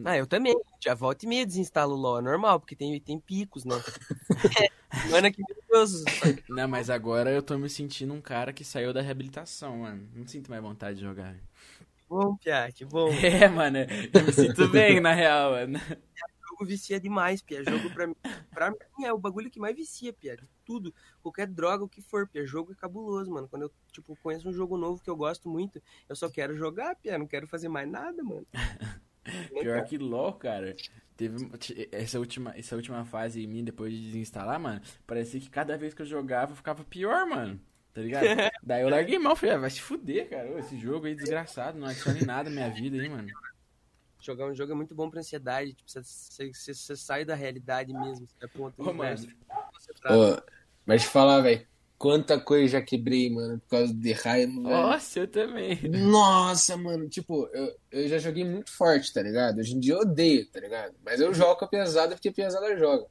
Ah, 0.05 0.17
eu 0.17 0.27
também. 0.27 0.55
Já 0.83 0.95
volta 0.95 1.25
e 1.25 1.29
meia 1.29 1.47
desinstalo 1.47 1.95
o 1.95 1.97
LoL, 1.97 2.19
é 2.19 2.23
normal, 2.23 2.59
porque 2.59 2.75
tem, 2.75 2.99
tem 3.01 3.21
picos, 3.21 3.65
né? 3.65 3.77
Mano, 5.11 5.33
que 5.33 5.43
Deus. 5.69 6.05
Não, 6.49 6.69
mas 6.69 6.89
agora 6.89 7.31
eu 7.31 7.43
tô 7.43 7.59
me 7.59 7.69
sentindo 7.69 8.15
um 8.15 8.21
cara 8.21 8.53
que 8.53 8.65
saiu 8.65 8.93
da 8.93 9.03
reabilitação, 9.03 9.79
mano. 9.79 10.09
Não 10.15 10.27
sinto 10.27 10.49
mais 10.49 10.63
vontade 10.63 10.99
de 10.99 11.05
jogar. 11.05 11.35
Que 11.35 12.05
bom, 12.09 12.37
Pia, 12.37 12.71
que 12.73 12.85
bom. 12.85 13.09
É, 13.21 13.49
mano, 13.49 13.79
eu 13.79 14.25
me 14.25 14.33
sinto 14.33 14.69
bem, 14.69 15.01
na 15.01 15.13
real, 15.13 15.51
mano. 15.51 15.81
Jogo 16.55 16.65
vicia 16.65 17.01
demais, 17.01 17.43
Pia. 17.43 17.63
Jogo 17.65 17.91
pra 17.91 18.07
mim, 18.07 18.17
pra 18.51 18.71
mim 18.71 19.05
é 19.05 19.13
o 19.13 19.19
bagulho 19.19 19.51
que 19.51 19.59
mais 19.59 19.75
vicia, 19.75 20.13
Pia. 20.13 20.37
De 20.37 20.49
tudo. 20.65 20.95
Qualquer 21.23 21.47
droga, 21.47 21.85
o 21.85 21.89
que 21.89 22.01
for, 22.01 22.29
Pia. 22.29 22.47
Jogo 22.47 22.73
é 22.73 22.75
cabuloso, 22.75 23.31
mano. 23.31 23.49
Quando 23.49 23.63
eu, 23.63 23.73
tipo, 23.93 24.17
conheço 24.23 24.49
um 24.49 24.53
jogo 24.53 24.77
novo 24.77 25.03
que 25.03 25.11
eu 25.11 25.17
gosto 25.17 25.49
muito, 25.49 25.83
eu 26.09 26.17
só 26.17 26.31
quero 26.31 26.57
jogar, 26.57 26.97
Pia. 26.97 27.19
Não 27.19 27.27
quero 27.27 27.47
fazer 27.47 27.69
mais 27.69 27.89
nada, 27.91 28.23
mano. 28.23 28.47
Pior 29.61 29.85
que 29.85 29.99
LoL, 29.99 30.35
cara. 30.35 30.77
Teve 31.17 31.49
essa 31.93 32.19
última, 32.19 32.53
essa 32.57 32.77
última 32.77 33.05
fase 33.05 33.43
em 33.43 33.47
mim, 33.47 33.65
depois 33.65 33.93
de 33.93 34.01
desinstalar, 34.01 34.59
mano. 34.61 34.81
Parecia 35.07 35.41
que 35.41 35.51
cada 35.51 35.77
vez 35.77 35.95
que 35.95 36.03
eu 36.03 36.07
jogava, 36.07 36.53
eu 36.53 36.57
ficava 36.57 36.85
pior, 36.85 37.27
mano. 37.27 37.61
Tá 37.93 38.01
ligado? 38.01 38.25
Daí 38.63 38.83
eu 38.83 38.89
larguei 38.89 39.19
mão, 39.19 39.37
falei, 39.37 39.55
ah, 39.55 39.59
vai 39.59 39.71
se 39.71 39.81
fuder, 39.81 40.29
cara. 40.29 40.59
Esse 40.59 40.77
jogo 40.77 41.07
aí 41.07 41.15
desgraçado, 41.15 41.79
não 41.79 41.87
adiciona 41.87 42.19
em 42.19 42.27
nada 42.27 42.51
na 42.51 42.57
minha 42.57 42.71
vida 42.71 43.01
aí, 43.01 43.09
mano. 43.09 43.29
Jogar 44.25 44.47
um 44.47 44.55
jogo 44.55 44.73
é 44.73 44.75
muito 44.75 44.95
bom 44.95 45.11
pra 45.11 45.21
ansiedade. 45.21 45.75
Tipo, 45.75 45.91
você, 45.91 46.53
você, 46.53 46.75
você- 46.75 46.97
sai 46.97 47.25
da 47.25 47.35
realidade 47.35 47.93
mesmo. 47.93 48.27
Você 48.27 48.35
é 48.45 48.49
ponto 48.49 48.75
Ô, 48.81 48.93
mano. 48.93 49.17
concentrado. 49.73 50.19
Ô, 50.41 50.43
mas 50.87 51.03
te 51.03 51.09
falar, 51.09 51.41
velho. 51.41 51.67
Quanta 51.97 52.39
coisa 52.41 52.73
já 52.73 52.83
quebrei, 52.83 53.31
mano, 53.31 53.59
por 53.61 53.69
causa 53.69 53.95
de 53.95 54.13
raiva, 54.13 54.53
velho. 54.53 54.63
Nossa, 54.63 55.21
eu 55.21 55.29
também. 55.29 55.81
Nossa, 55.89 56.77
mano, 56.77 57.09
tipo, 57.09 57.49
eu, 57.53 57.75
eu 57.91 58.09
já 58.09 58.19
joguei 58.19 58.45
muito 58.45 58.71
forte, 58.73 59.13
tá 59.13 59.23
ligado? 59.23 59.59
Hoje 59.59 59.75
em 59.75 59.81
dia 59.81 59.95
eu 59.95 60.01
odeio, 60.01 60.51
tá 60.51 60.61
ligado? 60.61 60.95
Mas 61.05 61.21
eu 61.21 61.33
jogo 61.33 61.57
com 61.57 61.65
a 61.65 61.69
pesada 61.69 62.15
porque 62.15 62.29
a 62.29 62.33
pesada 62.33 62.77
joga. 62.77 63.07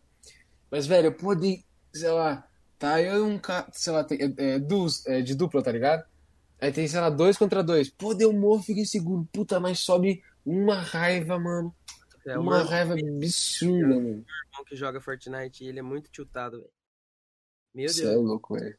Mas, 0.69 0.85
velho, 0.85 1.07
eu 1.07 1.13
pude, 1.15 1.63
sei 1.93 2.11
lá, 2.11 2.47
tá 2.77 3.01
eu 3.01 3.17
e 3.17 3.21
um 3.21 3.39
cara, 3.39 3.67
sei 3.71 3.93
lá, 3.93 4.03
tem, 4.03 4.19
é, 4.21 4.33
é, 4.55 4.59
dus- 4.59 5.05
é, 5.07 5.21
de 5.21 5.33
dupla, 5.33 5.63
tá 5.63 5.71
ligado? 5.71 6.03
Aí 6.59 6.71
tem, 6.71 6.87
sei 6.87 6.99
lá, 6.99 7.09
dois 7.09 7.37
contra 7.37 7.63
dois. 7.63 7.89
Pô, 7.89 8.13
deu 8.13 8.31
morro, 8.33 8.61
fiquei 8.63 8.85
seguro. 8.85 9.27
Puta, 9.33 9.59
mas 9.59 9.79
sobe 9.79 10.21
uma 10.45 10.75
raiva, 10.75 11.39
mano. 11.39 11.75
É, 12.25 12.37
uma 12.37 12.59
meu 12.59 12.65
raiva 12.67 12.93
absurda, 12.93 13.87
mano. 13.95 14.07
irmão 14.07 14.65
que 14.65 14.75
joga 14.75 15.01
Fortnite, 15.01 15.65
ele 15.65 15.79
é 15.79 15.81
muito 15.81 16.09
tiltado, 16.09 16.57
velho. 16.59 16.71
Meu 17.73 17.89
Você 17.89 18.03
é 18.05 18.09
Deus. 18.09 18.23
louco, 18.25 18.55
velho. 18.55 18.77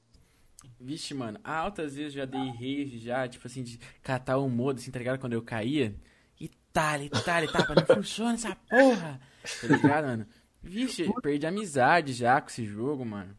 Vixe, 0.81 1.13
mano, 1.13 1.39
altas 1.45 1.95
vezes 1.95 2.15
eu 2.15 2.21
já 2.21 2.25
dei 2.25 2.49
rage 2.51 2.99
já, 2.99 3.29
tipo 3.29 3.47
assim, 3.47 3.63
de 3.63 3.77
catar 4.03 4.39
o 4.39 4.49
modo, 4.49 4.79
assim, 4.79 4.91
tá 4.91 4.99
ligado? 4.99 5.19
Quando 5.19 5.35
eu 5.35 5.43
caía. 5.43 5.95
E 6.41 6.49
tal, 6.73 7.01
e 7.03 7.11
tal, 7.11 7.45
e 7.45 7.53
tal, 7.53 7.75
não 7.75 7.97
funciona 7.97 8.35
essa 8.35 8.57
porra. 8.57 9.21
Tá 9.61 9.67
ligado, 9.67 10.05
mano? 10.07 10.27
Vixe, 10.63 11.13
perdi 11.23 11.47
amizade 11.47 12.15
já 12.15 12.41
com 12.41 12.49
esse 12.49 12.65
jogo, 12.65 13.05
mano. 13.05 13.37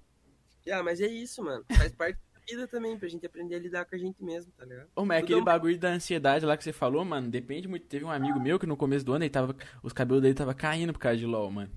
Ah, 0.71 0.83
mas 0.83 1.01
é 1.01 1.07
isso, 1.07 1.43
mano. 1.43 1.65
Faz 1.75 1.91
parte 1.93 2.19
vida 2.47 2.67
também, 2.67 2.97
pra 2.97 3.07
gente 3.07 3.25
aprender 3.25 3.55
a 3.55 3.59
lidar 3.59 3.85
com 3.85 3.95
a 3.95 3.97
gente 3.97 4.23
mesmo, 4.23 4.51
tá 4.57 4.65
ligado? 4.65 4.87
Ô, 4.95 5.03
mas 5.05 5.17
Tudo 5.19 5.23
aquele 5.25 5.39
é 5.39 5.41
um- 5.41 5.45
bagulho 5.45 5.79
da 5.79 5.89
ansiedade 5.89 6.45
lá 6.45 6.55
que 6.57 6.63
você 6.63 6.73
falou, 6.73 7.03
mano, 7.05 7.29
depende 7.29 7.67
muito. 7.67 7.85
Teve 7.87 8.05
um 8.05 8.11
amigo 8.11 8.39
meu 8.39 8.57
que 8.59 8.65
no 8.65 8.77
começo 8.77 9.05
do 9.05 9.13
ano 9.13 9.23
ele 9.23 9.29
tava. 9.29 9.55
Os 9.83 9.93
cabelos 9.93 10.21
dele 10.21 10.33
tava 10.35 10.53
caindo 10.53 10.93
por 10.93 10.99
causa 10.99 11.17
de 11.17 11.25
LOL, 11.25 11.49
mano. 11.51 11.71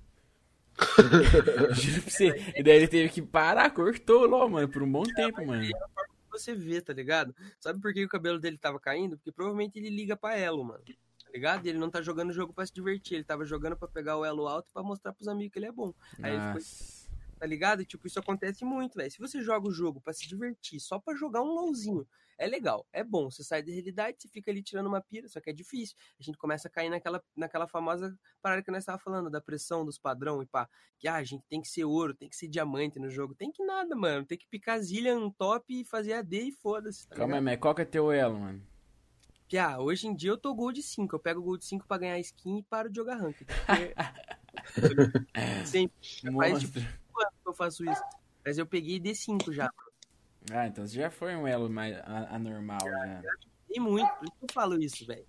Juro 1.73 2.01
pra 2.01 2.09
você. 2.11 2.53
E 2.55 2.63
daí 2.63 2.77
ele 2.77 2.87
teve 2.87 3.09
que 3.09 3.21
parar, 3.21 3.69
cortou 3.71 4.23
o 4.23 4.25
LOL, 4.27 4.49
mano, 4.49 4.69
por 4.69 4.81
um 4.83 4.91
bom 4.91 5.03
tempo, 5.03 5.45
mano. 5.45 5.67
Você 6.31 6.53
vê, 6.55 6.79
tá 6.81 6.93
ligado? 6.93 7.35
Sabe 7.59 7.81
por 7.81 7.93
que 7.93 8.03
o 8.05 8.09
cabelo 8.09 8.39
dele 8.39 8.57
tava 8.57 8.79
caindo? 8.79 9.17
Porque 9.17 9.31
provavelmente 9.31 9.77
ele 9.77 9.89
liga 9.89 10.15
pra 10.15 10.37
elo, 10.37 10.63
mano. 10.63 10.79
Tá 10.85 11.31
ligado? 11.33 11.65
E 11.65 11.69
ele 11.69 11.77
não 11.77 11.89
tá 11.89 12.01
jogando 12.01 12.29
o 12.29 12.33
jogo 12.33 12.53
pra 12.53 12.65
se 12.65 12.73
divertir, 12.73 13.15
ele 13.15 13.23
tava 13.23 13.45
jogando 13.45 13.75
pra 13.75 13.87
pegar 13.87 14.17
o 14.17 14.25
elo 14.25 14.47
alto 14.47 14.67
e 14.69 14.73
pra 14.73 14.81
mostrar 14.81 15.11
pros 15.13 15.27
amigos 15.27 15.51
que 15.53 15.59
ele 15.59 15.65
é 15.67 15.71
bom. 15.71 15.93
Aí 16.23 16.31
ele 16.31 16.39
ficou, 16.39 16.53
Nossa. 16.55 16.98
Tá 17.39 17.45
ligado? 17.45 17.85
Tipo, 17.85 18.05
isso 18.05 18.19
acontece 18.19 18.65
muito, 18.65 18.95
velho. 18.95 19.09
Se 19.09 19.17
você 19.17 19.41
joga 19.41 19.67
o 19.67 19.71
jogo 19.71 20.01
pra 20.01 20.13
se 20.13 20.27
divertir, 20.27 20.79
só 20.79 20.99
pra 20.99 21.15
jogar 21.15 21.41
um 21.41 21.53
LOLzinho, 21.53 22.05
é 22.37 22.47
legal, 22.47 22.85
é 22.91 23.03
bom. 23.03 23.29
Você 23.29 23.43
sai 23.43 23.61
da 23.61 23.71
realidade, 23.71 24.17
você 24.19 24.27
fica 24.27 24.51
ali 24.51 24.61
tirando 24.61 24.87
uma 24.87 25.01
pira, 25.01 25.27
só 25.27 25.39
que 25.39 25.49
é 25.49 25.53
difícil. 25.53 25.95
A 26.19 26.23
gente 26.23 26.37
começa 26.37 26.67
a 26.67 26.71
cair 26.71 26.89
naquela, 26.89 27.23
naquela 27.35 27.67
famosa 27.67 28.17
parada 28.41 28.61
que 28.61 28.71
nós 28.71 28.85
tava 28.85 28.97
falando, 28.97 29.29
da 29.29 29.41
pressão 29.41 29.85
dos 29.85 29.97
padrão 29.97 30.41
e 30.41 30.45
pá. 30.45 30.67
Que 30.97 31.07
ah, 31.07 31.15
a 31.15 31.23
gente 31.23 31.43
tem 31.49 31.61
que 31.61 31.67
ser 31.67 31.85
ouro, 31.85 32.13
tem 32.13 32.29
que 32.29 32.35
ser 32.35 32.47
diamante 32.47 32.99
no 32.99 33.09
jogo. 33.09 33.33
Tem 33.33 33.51
que 33.51 33.63
nada, 33.63 33.95
mano. 33.95 34.25
Tem 34.25 34.37
que 34.37 34.47
picar 34.47 34.79
zillion 34.79 35.29
top 35.31 35.81
e 35.81 35.85
fazer 35.85 36.13
AD 36.13 36.39
e 36.39 36.51
foda-se. 36.51 37.07
Tá 37.07 37.15
Calma 37.15 37.35
aí, 37.35 37.41
mas 37.41 37.59
qual 37.59 37.75
que 37.75 37.81
é 37.81 37.85
teu 37.85 38.11
elo, 38.11 38.39
mano? 38.39 38.61
Piá, 39.47 39.79
hoje 39.79 40.07
em 40.07 40.15
dia 40.15 40.29
eu 40.29 40.37
tô 40.37 40.53
Gold 40.53 40.81
5. 40.81 41.15
Eu 41.15 41.19
pego 41.19 41.41
Gold 41.41 41.65
5 41.65 41.87
pra 41.87 41.97
ganhar 41.97 42.19
skin 42.19 42.59
e 42.59 42.63
paro 42.63 42.89
de 42.89 42.97
jogar 42.97 43.15
rank. 43.15 43.37
Porque... 43.37 43.95
Sempre. 45.65 45.95
Faz 46.37 46.59
tipo 46.59 46.79
Monstro. 46.79 46.81
que 46.81 46.87
eu 47.49 47.53
faço 47.53 47.83
isso. 47.83 48.01
Mas 48.45 48.57
eu 48.57 48.65
peguei 48.65 48.99
D5 48.99 49.51
já. 49.51 49.71
Ah, 50.51 50.67
então 50.67 50.85
você 50.85 50.95
já 50.95 51.09
foi 51.09 51.35
um 51.35 51.45
elo 51.47 51.69
mais 51.69 51.95
anormal, 52.29 52.79
já. 52.81 53.21
Tem 53.67 53.79
muito, 53.79 54.09
por 54.15 54.23
isso 54.25 54.35
que 54.39 54.45
eu 54.45 54.53
falo 54.53 54.81
isso, 54.81 55.05
velho. 55.05 55.27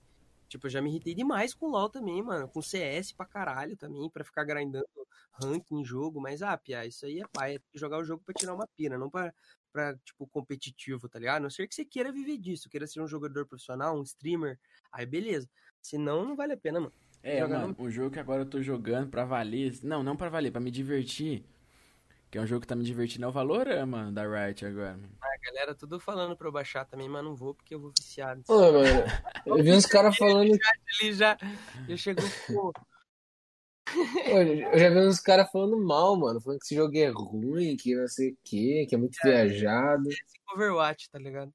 Tipo, 0.49 0.67
eu 0.67 0.71
já 0.71 0.83
me 0.83 0.91
irritei 0.91 1.15
demais 1.15 1.55
com 1.55 1.69
LoL 1.69 1.89
também, 1.89 2.23
mano. 2.23 2.49
Com 2.49 2.61
CS 2.61 3.13
pra 3.13 3.27
caralho 3.27 3.77
também, 3.77 4.09
pra 4.11 4.25
ficar 4.25 4.43
grindando 4.45 4.87
rank 5.33 5.71
em 5.71 5.85
jogo. 5.85 6.21
Mas, 6.21 6.43
ah, 6.43 6.57
Pia, 6.57 6.85
isso 6.87 7.07
aí 7.07 7.21
é 7.21 7.25
pai. 7.33 7.57
É 7.57 7.61
jogar 7.75 7.99
o 7.99 8.05
jogo 8.05 8.23
pra 8.25 8.35
tirar 8.35 8.55
uma 8.55 8.67
pira, 8.77 8.99
não 8.99 9.09
pra, 9.09 9.33
pra, 9.73 9.95
tipo, 9.99 10.27
competitivo, 10.27 11.09
tá 11.09 11.19
ligado? 11.19 11.37
A 11.37 11.41
não 11.41 11.51
ser 11.51 11.69
que 11.69 11.75
você 11.75 11.85
queira 11.85 12.11
viver 12.11 12.37
disso, 12.37 12.69
queira 12.69 12.87
ser 12.87 13.01
um 13.01 13.07
jogador 13.07 13.47
profissional, 13.47 13.97
um 13.97 14.03
streamer. 14.03 14.59
Aí, 14.91 15.07
beleza. 15.07 15.49
Senão, 15.81 16.25
não 16.25 16.35
vale 16.35 16.55
a 16.55 16.57
pena, 16.57 16.81
mano. 16.81 16.93
É, 17.23 17.41
Jogar 17.41 17.61
mano, 17.61 17.77
o 17.79 17.91
jogo 17.91 18.11
que 18.11 18.19
agora 18.19 18.43
eu 18.43 18.47
tô 18.47 18.61
jogando 18.63 19.09
pra 19.09 19.25
valer. 19.25 19.79
Não, 19.85 20.03
não 20.03 20.17
pra 20.17 20.29
valer, 20.31 20.51
pra 20.51 20.61
me 20.61 20.71
divertir. 20.71 21.45
Que 22.31 22.39
é 22.39 22.41
um 22.41 22.47
jogo 22.47 22.61
que 22.61 22.67
tá 22.67 22.77
me 22.77 22.85
divertindo, 22.85 23.25
é 23.25 23.29
o 23.29 23.33
Valorama 23.33 24.13
da 24.13 24.23
Riot 24.23 24.65
agora, 24.65 24.93
mano. 24.93 25.19
A 25.21 25.39
galera 25.45 25.75
tudo 25.75 25.99
falando 25.99 26.37
pra 26.37 26.47
eu 26.47 26.53
baixar 26.53 26.85
também, 26.85 27.09
mas 27.09 27.25
não 27.25 27.35
vou 27.35 27.55
porque 27.55 27.75
eu 27.75 27.81
vou 27.81 27.93
viciado. 27.99 28.43
Ô, 28.47 28.73
mano, 28.73 28.87
eu 29.47 29.57
vi 29.57 29.73
uns 29.73 29.87
caras 29.87 30.17
falando. 30.17 30.51
Ele 31.03 31.13
já, 31.13 31.37
já 31.89 31.97
chegou, 31.97 32.25
pô, 32.47 32.73
Pô, 33.93 34.39
Eu 34.39 34.79
já 34.79 34.91
vi 34.91 34.99
uns 35.01 35.21
caras 35.21 35.51
falando 35.51 35.77
mal, 35.85 36.17
mano. 36.17 36.41
Falando 36.41 36.59
que 36.61 36.67
esse 36.67 36.77
jogo 36.77 36.97
é 36.97 37.09
ruim, 37.09 37.77
que 37.77 37.95
não 37.95 38.07
sei 38.07 38.31
o 38.31 38.39
quê, 38.45 38.87
que 38.89 38.95
é 38.95 38.99
muito 38.99 39.19
viajado. 39.23 40.09
Overwatch, 40.55 41.11
tá 41.11 41.19
ligado? 41.19 41.53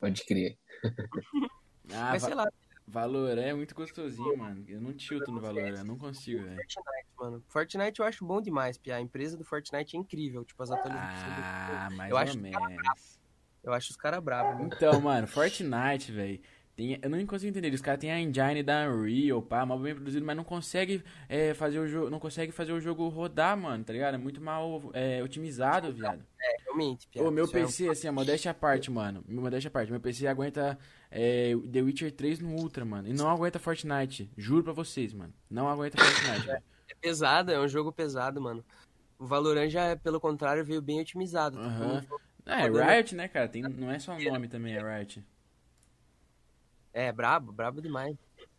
Pode 0.00 0.24
crer. 0.24 0.58
Ah, 1.90 2.10
Mas 2.12 2.22
sei 2.22 2.34
lá, 2.34 2.46
Valorant 2.90 3.42
é 3.44 3.54
muito 3.54 3.74
gostosinho, 3.74 4.36
mano. 4.36 4.64
Eu 4.66 4.80
não 4.80 4.92
tilto 4.94 5.30
no 5.30 5.40
Valorant, 5.40 5.84
não 5.84 5.98
consigo, 5.98 6.42
velho. 6.42 6.56
Fortnite, 6.56 7.06
mano. 7.18 7.44
Fortnite 7.48 8.00
eu 8.00 8.06
acho 8.06 8.24
bom 8.26 8.40
demais, 8.40 8.78
Pia. 8.78 8.96
A 8.96 9.00
empresa 9.00 9.36
do 9.36 9.44
Fortnite 9.44 9.96
é 9.96 10.00
incrível. 10.00 10.44
Tipo, 10.44 10.62
as 10.62 10.70
atualizações. 10.70 11.34
do- 11.34 11.42
Ah, 11.42 11.88
mais 11.92 12.10
Eu 12.10 12.16
ou 12.16 12.22
acho 12.22 12.38
menos. 12.38 13.18
Eu 13.62 13.72
acho 13.72 13.90
os 13.90 13.96
caras 13.96 14.22
bravos, 14.22 14.54
mano. 14.54 14.70
Então, 14.74 15.00
mano, 15.00 15.26
Fortnite, 15.26 16.10
velho. 16.12 16.40
Tem, 16.78 16.96
eu 17.02 17.10
não 17.10 17.26
consigo 17.26 17.50
entender. 17.50 17.74
Os 17.74 17.80
caras 17.80 17.98
têm 18.00 18.12
a 18.12 18.20
engine 18.20 18.62
da 18.62 18.88
Unreal, 18.88 19.42
pá, 19.42 19.66
mal 19.66 19.76
bem 19.80 19.96
produzido, 19.96 20.24
mas 20.24 20.36
não 20.36 20.44
consegue 20.44 21.02
é, 21.28 21.52
fazer 21.52 21.80
o 21.80 21.88
jogo, 21.88 22.08
não 22.08 22.20
consegue 22.20 22.52
fazer 22.52 22.70
o 22.72 22.80
jogo 22.80 23.08
rodar, 23.08 23.56
mano, 23.56 23.82
tá 23.82 23.92
ligado? 23.92 24.14
É 24.14 24.16
muito 24.16 24.40
mal 24.40 24.88
é, 24.94 25.20
otimizado, 25.20 25.92
viado. 25.92 26.24
Realmente, 26.64 27.08
Pia. 27.08 27.20
O 27.24 27.32
meu 27.32 27.46
Isso 27.46 27.56
é 27.56 27.60
um- 27.62 27.66
PC, 27.66 27.88
assim, 27.88 28.06
a 28.06 28.12
modéstia 28.12 28.52
à 28.52 28.54
parte, 28.54 28.92
mano. 28.92 29.24
Modéstia 29.28 29.66
à 29.66 29.72
parte, 29.72 29.90
meu 29.90 30.00
PC 30.00 30.28
aguenta 30.28 30.78
é, 31.10 31.52
The 31.72 31.82
Witcher 31.82 32.12
3 32.12 32.38
no 32.38 32.50
Ultra, 32.54 32.84
mano. 32.84 33.08
E 33.08 33.12
não 33.12 33.28
aguenta 33.28 33.58
Fortnite. 33.58 34.30
Juro 34.36 34.62
pra 34.62 34.72
vocês, 34.72 35.12
mano. 35.12 35.34
Não 35.50 35.68
aguenta 35.68 35.98
Fortnite, 36.00 36.46
velho. 36.46 36.62
é 36.88 36.94
pesado, 36.94 37.50
é 37.50 37.58
um 37.58 37.66
jogo 37.66 37.90
pesado, 37.90 38.40
mano. 38.40 38.64
O 39.18 39.26
Valorant 39.26 39.68
já, 39.68 39.96
pelo 39.96 40.20
contrário, 40.20 40.64
veio 40.64 40.80
bem 40.80 41.00
otimizado. 41.00 41.58
Tipo, 42.02 42.20
É, 42.46 42.68
Riot, 42.94 43.16
né, 43.16 43.26
cara? 43.26 43.48
Tem, 43.48 43.62
não 43.62 43.90
é 43.90 43.98
só 43.98 44.14
o 44.16 44.22
nome 44.22 44.46
também, 44.46 44.76
é 44.76 44.98
Riot. 44.98 45.24
É, 46.98 47.12
brabo, 47.12 47.52
brabo 47.52 47.80
demais. 47.80 48.16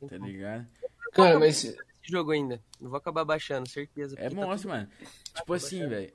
Tá 0.07 0.17
ligado? 0.17 0.65
Cara, 1.11 1.37
mas 1.37 1.61
Esse 1.65 1.77
jogo 2.03 2.31
ainda. 2.31 2.63
Não 2.79 2.89
vou 2.89 2.97
acabar 2.97 3.25
baixando, 3.25 3.67
certeza. 3.67 4.15
É 4.17 4.29
tá 4.29 4.35
monstro, 4.35 4.69
mano. 4.69 4.87
Tipo 5.35 5.53
assim, 5.53 5.85
velho. 5.85 6.09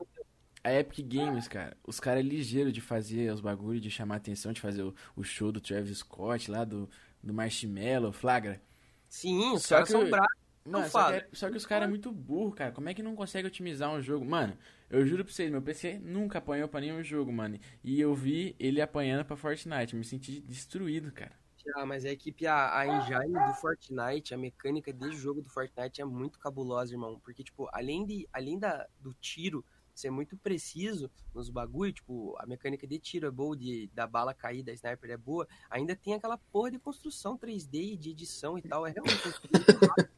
A 0.63 0.73
Epic 0.73 1.07
Games, 1.07 1.47
cara, 1.47 1.77
os 1.87 2.01
caras 2.01 2.21
é 2.21 2.27
ligeiro 2.27 2.73
de 2.73 2.81
fazer 2.81 3.31
os 3.31 3.43
bagulhos, 3.43 3.83
de 3.83 3.91
chamar 3.91 4.17
atenção, 4.17 4.55
de 4.55 4.61
fazer 4.63 4.83
o, 4.83 4.95
o 5.15 5.23
show 5.23 5.53
do 5.53 5.61
Travis 5.61 5.99
Scott 5.99 6.51
lá, 6.51 6.65
do, 6.65 6.89
do 7.23 7.35
Marshmello, 7.35 8.11
flagra. 8.11 8.59
Sim, 9.07 9.53
os 9.53 9.65
Só 9.65 9.75
caras 9.75 9.89
que 9.89 9.93
são 9.93 10.09
bravos. 10.09 10.35
Mano, 10.65 10.87
Eu 10.87 10.91
só 10.91 11.11
que, 11.11 11.17
é- 11.19 11.29
só 11.35 11.51
que 11.51 11.57
os 11.59 11.67
caras 11.67 11.87
é 11.87 11.91
muito 11.91 12.11
burro, 12.11 12.53
cara. 12.53 12.73
Como 12.73 12.89
é 12.89 12.95
que 12.95 13.03
não 13.03 13.15
consegue 13.15 13.47
otimizar 13.47 13.91
um 13.93 14.01
jogo? 14.01 14.25
Mano, 14.25 14.57
eu 14.89 15.05
juro 15.05 15.23
pra 15.27 15.35
vocês, 15.35 15.51
meu 15.51 15.61
PC 15.61 15.99
nunca 16.03 16.39
apanhou 16.39 16.69
pra 16.69 16.81
nenhum 16.81 17.05
jogo, 17.05 17.31
mano. 17.31 17.59
E 17.83 18.01
eu 18.01 18.15
vi 18.15 18.57
ele 18.59 18.81
apanhando 18.81 19.27
pra 19.27 19.37
Fortnite. 19.37 19.95
Me 19.95 20.05
senti 20.05 20.41
destruído, 20.41 21.13
cara. 21.13 21.44
Ah, 21.77 21.87
mas 21.87 22.05
é 22.05 22.15
que 22.15 22.31
Pia, 22.31 22.77
a 22.77 22.87
engine 22.87 23.33
do 23.33 23.55
Fortnite, 23.55 24.35
a 24.35 24.39
mecânica 24.39 24.93
de 24.93 25.13
jogo 25.13 25.41
do 25.41 25.49
Fortnite 25.49 26.01
é 26.01 26.05
muito 26.05 26.39
cabulosa, 26.39 26.93
irmão. 26.93 27.19
Porque, 27.21 27.43
tipo, 27.43 27.69
além, 27.73 28.05
de, 28.05 28.29
além 28.33 28.59
da, 28.59 28.87
do 29.01 29.15
tiro 29.15 29.65
ser 29.95 30.11
muito 30.11 30.37
preciso 30.37 31.11
nos 31.33 31.49
bagulho, 31.49 31.93
tipo, 31.93 32.37
a 32.39 32.47
mecânica 32.47 32.87
de 32.87 32.99
tiro 32.99 33.27
é 33.27 33.31
boa, 33.31 33.57
de, 33.57 33.89
da 33.95 34.07
bala 34.07 34.35
cair, 34.35 34.63
da 34.63 34.73
sniper 34.73 35.11
é 35.11 35.17
boa, 35.17 35.47
ainda 35.71 35.95
tem 35.95 36.15
aquela 36.15 36.37
porra 36.37 36.73
de 36.73 36.79
construção 36.79 37.39
3D 37.39 37.93
e 37.93 37.97
de 37.97 38.11
edição 38.11 38.59
e 38.59 38.63
tal. 38.63 38.87
É 38.87 38.91
realmente 38.91 39.23
muito. 39.25 40.11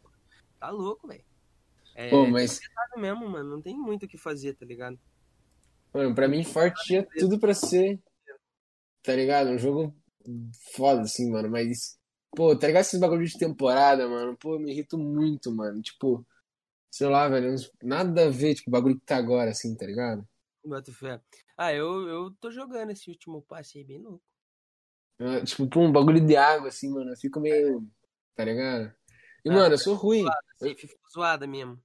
Tá 0.58 0.70
louco, 0.70 1.06
velho. 1.06 1.24
É 1.94 2.10
Pô, 2.10 2.26
mas, 2.26 2.58
pesado 2.58 2.98
mesmo, 3.00 3.28
mano. 3.28 3.50
Não 3.50 3.62
tem 3.62 3.76
muito 3.76 4.04
o 4.04 4.08
que 4.08 4.18
fazer, 4.18 4.54
tá 4.54 4.64
ligado? 4.64 4.98
mano, 5.92 6.14
pra 6.14 6.28
mim, 6.28 6.44
Forte 6.44 6.82
tinha 6.84 7.06
tudo 7.18 7.38
pra 7.38 7.54
ser, 7.54 7.98
tá 9.02 9.14
ligado? 9.14 9.50
Um 9.50 9.58
jogo 9.58 9.94
foda, 10.74 11.02
assim, 11.02 11.30
mano. 11.30 11.48
Mas, 11.50 11.98
pô, 12.34 12.56
tá 12.56 12.66
ligado 12.66 12.82
esses 12.82 13.00
bagulho 13.00 13.26
de 13.26 13.38
temporada, 13.38 14.08
mano? 14.08 14.36
Pô, 14.36 14.54
eu 14.54 14.60
me 14.60 14.72
irrito 14.72 14.98
muito, 14.98 15.52
mano. 15.54 15.80
Tipo, 15.82 16.26
sei 16.90 17.08
lá, 17.08 17.28
velho, 17.28 17.54
nada 17.82 18.26
a 18.26 18.30
ver, 18.30 18.54
tipo, 18.54 18.70
o 18.70 18.72
bagulho 18.72 18.98
que 18.98 19.06
tá 19.06 19.16
agora, 19.16 19.50
assim, 19.50 19.74
tá 19.76 19.86
ligado? 19.86 20.26
Boto 20.64 20.92
fé. 20.92 21.20
Ah, 21.56 21.72
eu, 21.72 22.08
eu 22.08 22.30
tô 22.40 22.50
jogando 22.50 22.90
esse 22.90 23.08
último 23.10 23.42
passe 23.42 23.78
aí 23.78 23.84
bem 23.84 24.00
louco. 24.02 24.22
Ah, 25.18 25.44
Tipo, 25.44 25.68
pô, 25.68 25.80
um 25.80 25.92
bagulho 25.92 26.24
de 26.24 26.36
água, 26.36 26.68
assim, 26.68 26.90
mano. 26.90 27.10
Eu 27.12 27.16
fico 27.16 27.40
meio, 27.40 27.86
tá 28.34 28.44
ligado? 28.44 28.92
E, 29.44 29.50
Ah, 29.50 29.54
mano, 29.54 29.74
eu 29.74 29.78
sou 29.78 29.94
ruim. 29.94 30.24
Safe 30.58 30.74
ficou 30.88 31.10
zoada 31.10 31.46
mesmo. 31.46 31.80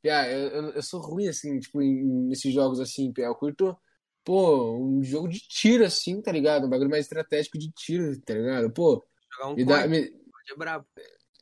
Pia, 0.00 0.30
eu, 0.30 0.48
eu, 0.48 0.70
eu 0.72 0.82
sou 0.82 1.00
ruim, 1.00 1.28
assim, 1.28 1.58
tipo, 1.58 1.80
nesses 1.80 2.52
jogos 2.52 2.78
assim, 2.78 3.12
Pia. 3.12 3.24
Eu 3.26 3.34
curto, 3.34 3.76
pô, 4.24 4.76
um 4.78 5.02
jogo 5.04 5.28
de 5.28 5.38
tiro, 5.38 5.84
assim, 5.84 6.20
tá 6.22 6.32
ligado? 6.32 6.66
Um 6.66 6.70
bagulho 6.70 6.90
mais 6.90 7.04
estratégico 7.04 7.58
de 7.58 7.70
tiro, 7.72 8.18
tá 8.22 8.34
ligado? 8.34 8.72
Pô, 8.72 9.04
Jogar 9.32 9.48
um 9.50 9.56
me 9.56 9.64
dá. 9.64 9.86
Me- 9.86 10.24
é 10.50 10.56
brabo. 10.56 10.86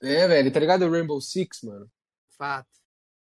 É, 0.03 0.27
velho, 0.27 0.53
tá 0.53 0.61
ligado? 0.61 0.85
O 0.85 0.91
Rainbow 0.91 1.21
Six, 1.21 1.63
mano. 1.63 1.91
Fato. 2.37 2.69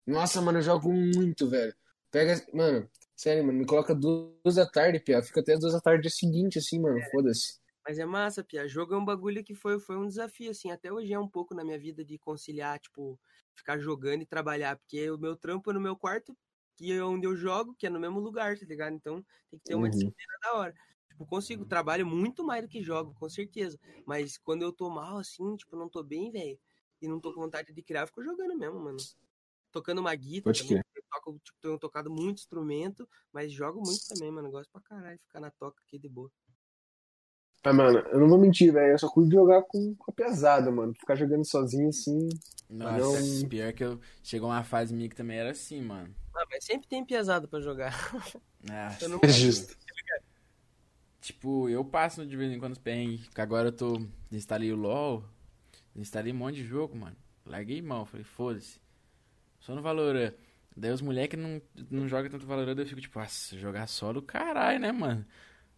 Nossa, 0.06 0.40
mano, 0.40 0.58
eu 0.58 0.62
jogo 0.62 0.92
muito, 0.92 1.48
velho. 1.48 1.74
Pega, 2.10 2.44
mano, 2.52 2.88
sério, 3.14 3.44
mano, 3.44 3.58
me 3.58 3.66
coloca 3.66 3.94
duas 3.94 4.54
da 4.54 4.66
tarde, 4.68 5.00
Pia. 5.00 5.22
Fica 5.22 5.40
até 5.40 5.54
as 5.54 5.60
duas 5.60 5.72
da 5.72 5.80
tarde 5.80 6.02
dia 6.02 6.10
seguinte, 6.10 6.58
assim, 6.58 6.80
mano. 6.80 7.00
Foda-se. 7.10 7.60
Mas 7.86 7.98
é 7.98 8.04
massa, 8.04 8.42
Pia. 8.42 8.66
Jogo 8.68 8.94
é 8.94 8.98
um 8.98 9.04
bagulho 9.04 9.44
que 9.44 9.54
foi, 9.54 9.78
foi 9.78 9.96
um 9.96 10.06
desafio, 10.08 10.50
assim. 10.50 10.70
Até 10.70 10.92
hoje 10.92 11.12
é 11.12 11.18
um 11.18 11.28
pouco 11.28 11.54
na 11.54 11.64
minha 11.64 11.78
vida 11.78 12.04
de 12.04 12.18
conciliar, 12.18 12.78
tipo, 12.80 13.18
ficar 13.54 13.78
jogando 13.78 14.22
e 14.22 14.26
trabalhar. 14.26 14.76
Porque 14.76 15.10
o 15.10 15.18
meu 15.18 15.36
trampo 15.36 15.70
é 15.70 15.74
no 15.74 15.80
meu 15.80 15.96
quarto, 15.96 16.36
que 16.76 16.92
é 16.92 17.02
onde 17.02 17.26
eu 17.26 17.36
jogo, 17.36 17.74
que 17.74 17.86
é 17.86 17.90
no 17.90 17.98
mesmo 18.00 18.20
lugar, 18.20 18.58
tá 18.58 18.66
ligado? 18.66 18.94
Então 18.94 19.24
tem 19.50 19.58
que 19.58 19.64
ter 19.64 19.74
uma 19.74 19.84
Uhum. 19.84 19.90
disciplina 19.90 20.32
da 20.42 20.54
hora. 20.54 20.74
Tipo, 21.08 21.26
consigo, 21.26 21.64
trabalho 21.64 22.06
muito 22.06 22.44
mais 22.44 22.62
do 22.62 22.68
que 22.68 22.82
jogo, 22.82 23.14
com 23.14 23.28
certeza. 23.28 23.78
Mas 24.06 24.36
quando 24.38 24.62
eu 24.62 24.72
tô 24.72 24.90
mal, 24.90 25.18
assim, 25.18 25.56
tipo, 25.56 25.74
não 25.76 25.88
tô 25.88 26.02
bem, 26.02 26.30
velho, 26.30 26.58
e 27.00 27.08
não 27.08 27.18
tô 27.20 27.32
com 27.32 27.40
vontade 27.40 27.72
de 27.72 27.82
criar, 27.82 28.02
eu 28.02 28.06
fico 28.06 28.22
jogando 28.22 28.56
mesmo, 28.56 28.78
mano. 28.80 28.98
Tocando 29.72 30.00
uma 30.00 30.14
guitarra 30.14 30.54
Pode 30.54 30.62
também. 30.68 30.82
Eu 30.94 31.02
toco, 31.10 31.38
tipo, 31.42 31.58
tenho 31.60 31.78
tocado 31.78 32.10
muito 32.10 32.38
instrumento, 32.38 33.08
mas 33.32 33.52
jogo 33.52 33.80
muito 33.80 34.06
também, 34.08 34.30
mano. 34.30 34.50
Gosto 34.50 34.70
pra 34.70 34.80
caralho 34.82 35.18
ficar 35.20 35.40
na 35.40 35.50
toca 35.50 35.82
aqui 35.86 35.98
de 35.98 36.08
boa. 36.08 36.30
Ah, 37.64 37.72
mano, 37.72 37.98
eu 37.98 38.20
não 38.20 38.28
vou 38.28 38.38
mentir, 38.38 38.72
velho. 38.72 38.92
Eu 38.92 38.98
só 38.98 39.08
curto 39.08 39.30
jogar 39.30 39.62
com, 39.62 39.94
com 39.96 40.10
a 40.10 40.14
pesada, 40.14 40.70
mano. 40.70 40.94
Ficar 40.94 41.16
jogando 41.16 41.44
sozinho, 41.44 41.88
assim. 41.88 42.28
Nossa, 42.70 43.18
Não. 43.40 43.48
pior 43.48 43.72
que 43.72 43.82
eu. 43.84 43.98
Chegou 44.22 44.48
uma 44.48 44.62
fase 44.62 44.94
minha 44.94 45.08
que 45.08 45.16
também 45.16 45.38
era 45.38 45.50
assim, 45.50 45.82
mano. 45.82 46.14
Ah, 46.46 46.48
mas 46.52 46.64
sempre 46.64 46.88
tem 46.88 47.04
pesado 47.04 47.48
pra 47.48 47.60
jogar. 47.60 47.92
Nossa, 48.62 49.04
Eu 49.04 49.08
não- 49.10 49.20
É 49.22 49.28
justo. 49.28 49.76
Tipo, 51.20 51.68
eu 51.68 51.84
passo 51.84 52.24
de 52.24 52.36
vez 52.36 52.52
em 52.52 52.58
quando 52.58 52.72
os 52.72 52.78
perrengues. 52.78 53.28
Que 53.28 53.40
agora 53.40 53.68
eu 53.68 53.72
tô. 53.72 54.00
Instalei 54.30 54.72
o 54.72 54.76
LOL. 54.76 55.24
Instalei 55.94 56.32
um 56.32 56.36
monte 56.36 56.56
de 56.56 56.64
jogo, 56.64 56.96
mano. 56.96 57.16
Larguei 57.44 57.82
mão. 57.82 58.04
Falei, 58.06 58.22
foda-se. 58.24 58.80
Só 59.60 59.74
no 59.74 59.82
Valorant. 59.82 60.32
Daí 60.76 60.92
os 60.92 61.00
moleques 61.00 61.38
não, 61.40 61.60
não 61.90 62.06
jogam 62.06 62.30
tanto 62.30 62.46
Valorant. 62.46 62.78
Eu 62.78 62.86
fico 62.86 63.00
tipo, 63.00 63.18
nossa, 63.18 63.58
jogar 63.58 63.86
solo, 63.88 64.22
caralho, 64.22 64.78
né, 64.78 64.92
mano? 64.92 65.26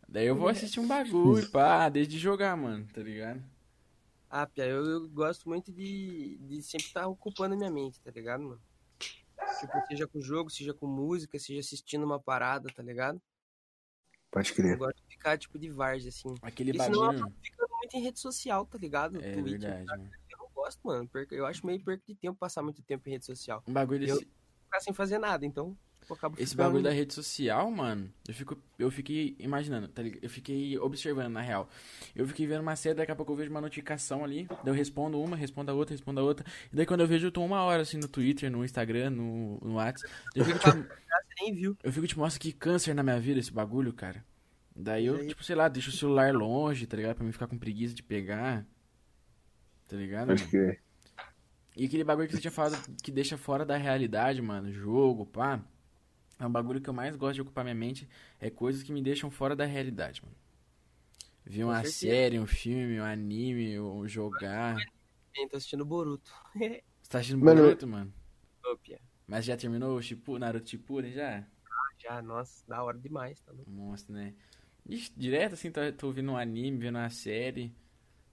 Daí 0.06 0.26
eu 0.26 0.34
vou 0.36 0.48
assistir 0.48 0.80
um 0.80 0.88
bagulho, 0.88 1.48
pá, 1.50 1.88
desde 1.88 2.18
jogar, 2.18 2.56
mano, 2.56 2.86
tá 2.92 3.02
ligado? 3.02 3.42
Ah, 4.30 4.46
Pia, 4.46 4.64
eu, 4.66 4.84
eu 4.84 5.08
gosto 5.08 5.48
muito 5.48 5.70
de, 5.72 6.36
de 6.40 6.62
sempre 6.62 6.86
estar 6.86 7.06
ocupando 7.06 7.56
minha 7.56 7.70
mente, 7.70 8.00
tá 8.00 8.10
ligado, 8.10 8.42
mano? 8.42 8.60
Tipo, 9.60 9.86
seja 9.86 10.06
com 10.06 10.20
jogo, 10.20 10.50
seja 10.50 10.72
com 10.74 10.86
música, 10.86 11.38
seja 11.38 11.60
assistindo 11.60 12.04
uma 12.04 12.20
parada, 12.20 12.68
tá 12.74 12.82
ligado? 12.82 13.20
Pode 14.30 14.50
Eu 14.50 14.56
crer. 14.56 14.76
gosto 14.76 14.96
de 14.96 15.14
ficar, 15.14 15.38
tipo, 15.38 15.58
de 15.58 15.70
várzea, 15.70 16.10
assim. 16.10 16.34
Aquele 16.42 16.70
E 16.70 16.74
senão 16.74 16.86
eu 16.86 17.00
bagulho. 17.00 17.18
acabo 17.18 17.34
ficando 17.42 17.70
muito 17.76 17.94
em 17.96 18.02
rede 18.02 18.20
social, 18.20 18.66
tá 18.66 18.78
ligado? 18.78 19.16
É 19.22 19.32
Twitter, 19.32 19.60
verdade, 19.60 19.86
tá? 19.86 19.96
Eu 20.30 20.38
não 20.38 20.50
gosto, 20.54 20.80
mano. 20.84 21.10
Eu 21.30 21.46
acho 21.46 21.64
meio 21.66 21.82
perco 21.82 22.04
de 22.06 22.14
tempo 22.14 22.38
passar 22.38 22.62
muito 22.62 22.82
tempo 22.82 23.08
em 23.08 23.12
rede 23.12 23.24
social. 23.24 23.62
Um 23.66 23.72
bagulho 23.72 24.06
Eu- 24.06 24.16
desse. 24.18 24.30
Ficar 24.64 24.80
sem 24.80 24.92
fazer 24.92 25.16
nada, 25.18 25.46
então 25.46 25.68
eu 25.68 25.76
acabo 26.14 26.36
Esse 26.38 26.52
ficando- 26.52 26.66
bagulho 26.68 26.82
da 26.84 26.90
rede 26.90 27.12
social, 27.14 27.70
mano, 27.70 28.10
eu, 28.26 28.34
fico, 28.34 28.56
eu 28.78 28.90
fiquei 28.90 29.36
imaginando, 29.38 29.88
tá 29.88 30.02
ligado? 30.02 30.22
Eu 30.22 30.30
fiquei 30.30 30.78
observando, 30.78 31.32
na 31.32 31.40
real. 31.40 31.68
Eu 32.14 32.26
fiquei 32.26 32.46
vendo 32.46 32.60
uma 32.62 32.76
série, 32.76 32.94
daqui 32.94 33.12
a 33.12 33.16
pouco 33.16 33.32
eu 33.32 33.36
vejo 33.36 33.50
uma 33.50 33.60
notificação 33.60 34.24
ali, 34.24 34.46
daí 34.48 34.58
eu 34.66 34.74
respondo 34.74 35.20
uma, 35.20 35.36
respondo 35.36 35.70
a 35.70 35.74
outra, 35.74 35.94
respondo 35.94 36.20
a 36.20 36.22
outra. 36.22 36.46
E 36.72 36.76
daí 36.76 36.86
quando 36.86 37.00
eu 37.00 37.06
vejo, 37.06 37.26
eu 37.26 37.32
tô 37.32 37.44
uma 37.44 37.62
hora 37.62 37.82
assim 37.82 37.96
no 37.98 38.08
Twitter, 38.08 38.50
no 38.50 38.64
Instagram, 38.64 39.10
no, 39.10 39.58
no 39.62 39.74
WhatsApp. 39.74 40.12
Eu 40.34 40.44
fico 40.44 40.58
tipo, 40.58 40.88
viu. 41.54 41.76
eu 41.82 41.92
fico 41.92 42.06
tipo, 42.06 42.20
nossa, 42.20 42.38
que 42.38 42.52
câncer 42.52 42.94
na 42.94 43.02
minha 43.02 43.18
vida 43.20 43.38
esse 43.40 43.52
bagulho, 43.52 43.92
cara. 43.92 44.24
Daí 44.74 45.06
eu, 45.06 45.26
tipo, 45.26 45.42
sei 45.42 45.56
lá, 45.56 45.66
deixo 45.68 45.90
o 45.90 45.92
celular 45.92 46.32
longe, 46.32 46.86
tá 46.86 46.96
ligado? 46.96 47.16
Pra 47.16 47.24
mim 47.24 47.32
ficar 47.32 47.48
com 47.48 47.58
preguiça 47.58 47.94
de 47.94 48.02
pegar. 48.02 48.64
Tá 49.88 49.96
ligado? 49.96 50.28
Pode 50.28 50.40
mano? 50.42 50.50
crer. 50.50 50.80
E 51.76 51.84
aquele 51.86 52.04
bagulho 52.04 52.26
que 52.28 52.34
você 52.34 52.40
tinha 52.40 52.50
falado 52.50 52.76
que 53.02 53.10
deixa 53.10 53.36
fora 53.36 53.64
da 53.64 53.76
realidade, 53.76 54.42
mano, 54.42 54.72
jogo, 54.72 55.24
pá. 55.26 55.60
É 56.38 56.46
um 56.46 56.50
bagulho 56.50 56.80
que 56.80 56.88
eu 56.88 56.94
mais 56.94 57.16
gosto 57.16 57.34
de 57.34 57.42
ocupar 57.42 57.64
minha 57.64 57.74
mente. 57.74 58.08
É 58.40 58.48
coisas 58.48 58.82
que 58.82 58.92
me 58.92 59.02
deixam 59.02 59.30
fora 59.30 59.56
da 59.56 59.64
realidade, 59.64 60.22
mano. 60.22 60.36
Ver 61.44 61.64
uma 61.64 61.82
série, 61.84 62.38
um 62.38 62.46
filme, 62.46 63.00
um 63.00 63.04
anime, 63.04 63.78
ou 63.78 64.06
jogar. 64.06 64.76
Eu 65.34 65.48
tô 65.48 65.56
assistindo 65.56 65.84
Boruto. 65.84 66.30
Você 67.02 67.12
tá 67.12 67.18
assistindo 67.18 67.42
Mano, 67.42 67.62
Boruto, 67.62 67.86
mano? 67.86 68.12
Mas 69.26 69.44
já 69.44 69.56
terminou 69.56 69.96
o 69.96 70.02
Shippuden, 70.02 70.40
Naruto 70.40 70.68
Shippuden 70.68 71.12
já? 71.12 71.46
Já, 71.98 72.20
nossa, 72.22 72.62
da 72.68 72.82
hora 72.82 72.98
demais, 72.98 73.40
tá? 73.40 73.52
Monstro, 73.66 74.14
né? 74.14 74.34
Ixi, 74.86 75.12
direto 75.16 75.54
assim, 75.54 75.70
tô, 75.70 75.80
tô 75.92 76.06
ouvindo 76.08 76.32
um 76.32 76.36
anime, 76.36 76.78
vendo 76.78 76.96
uma 76.96 77.10
série. 77.10 77.74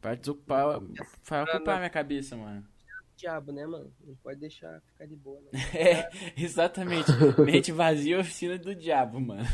Pra 0.02 0.14
desocupar, 0.15 0.80
pra 1.26 1.44
ocupar 1.44 1.77
minha 1.77 1.90
cabeça, 1.90 2.36
mano. 2.38 2.68
Diabo, 3.16 3.52
né, 3.52 3.66
mano? 3.66 3.94
Não 4.04 4.16
pode 4.16 4.40
deixar 4.40 4.82
ficar 4.82 5.06
de 5.06 5.16
boa, 5.16 5.42
né? 5.42 5.50
É, 5.74 6.10
exatamente. 6.42 7.10
Mente 7.46 7.72
vazia, 7.72 8.20
oficina 8.20 8.58
do 8.58 8.76
diabo, 8.76 9.20
mano. 9.20 9.48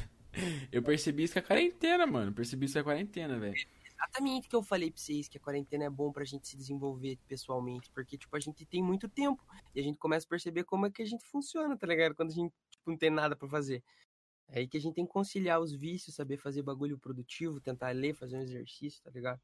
Eu 0.71 0.81
percebi 0.81 1.23
isso 1.23 1.33
com 1.33 1.39
a 1.39 1.43
quarentena, 1.43 2.07
mano. 2.07 2.33
Percebi 2.33 2.65
isso 2.65 2.73
com 2.75 2.79
a 2.79 2.83
quarentena, 2.83 3.37
velho. 3.39 3.53
exatamente 3.85 4.47
o 4.47 4.49
que 4.49 4.55
eu 4.55 4.63
falei 4.63 4.89
pra 4.89 4.99
vocês, 4.99 5.27
que 5.27 5.37
a 5.37 5.41
quarentena 5.41 5.85
é 5.85 5.89
bom 5.89 6.11
pra 6.11 6.23
gente 6.23 6.47
se 6.47 6.57
desenvolver 6.57 7.17
pessoalmente, 7.27 7.89
porque, 7.91 8.17
tipo, 8.17 8.35
a 8.35 8.39
gente 8.39 8.65
tem 8.65 8.81
muito 8.81 9.07
tempo 9.09 9.43
e 9.75 9.79
a 9.79 9.83
gente 9.83 9.97
começa 9.97 10.25
a 10.25 10.29
perceber 10.29 10.63
como 10.63 10.85
é 10.85 10.91
que 10.91 11.01
a 11.01 11.05
gente 11.05 11.25
funciona, 11.25 11.77
tá 11.77 11.85
ligado? 11.85 12.15
Quando 12.15 12.29
a 12.29 12.33
gente, 12.33 12.53
tipo, 12.69 12.89
não 12.89 12.97
tem 12.97 13.09
nada 13.09 13.35
pra 13.35 13.47
fazer. 13.47 13.83
É 14.51 14.59
aí 14.59 14.67
que 14.67 14.77
a 14.77 14.81
gente 14.81 14.95
tem 14.95 15.05
que 15.05 15.11
conciliar 15.11 15.61
os 15.61 15.71
vícios, 15.71 16.15
saber 16.15 16.37
fazer 16.37 16.61
bagulho 16.61 16.97
produtivo, 16.97 17.61
tentar 17.61 17.95
ler, 17.95 18.13
fazer 18.13 18.37
um 18.37 18.41
exercício, 18.41 19.01
tá 19.01 19.09
ligado? 19.09 19.39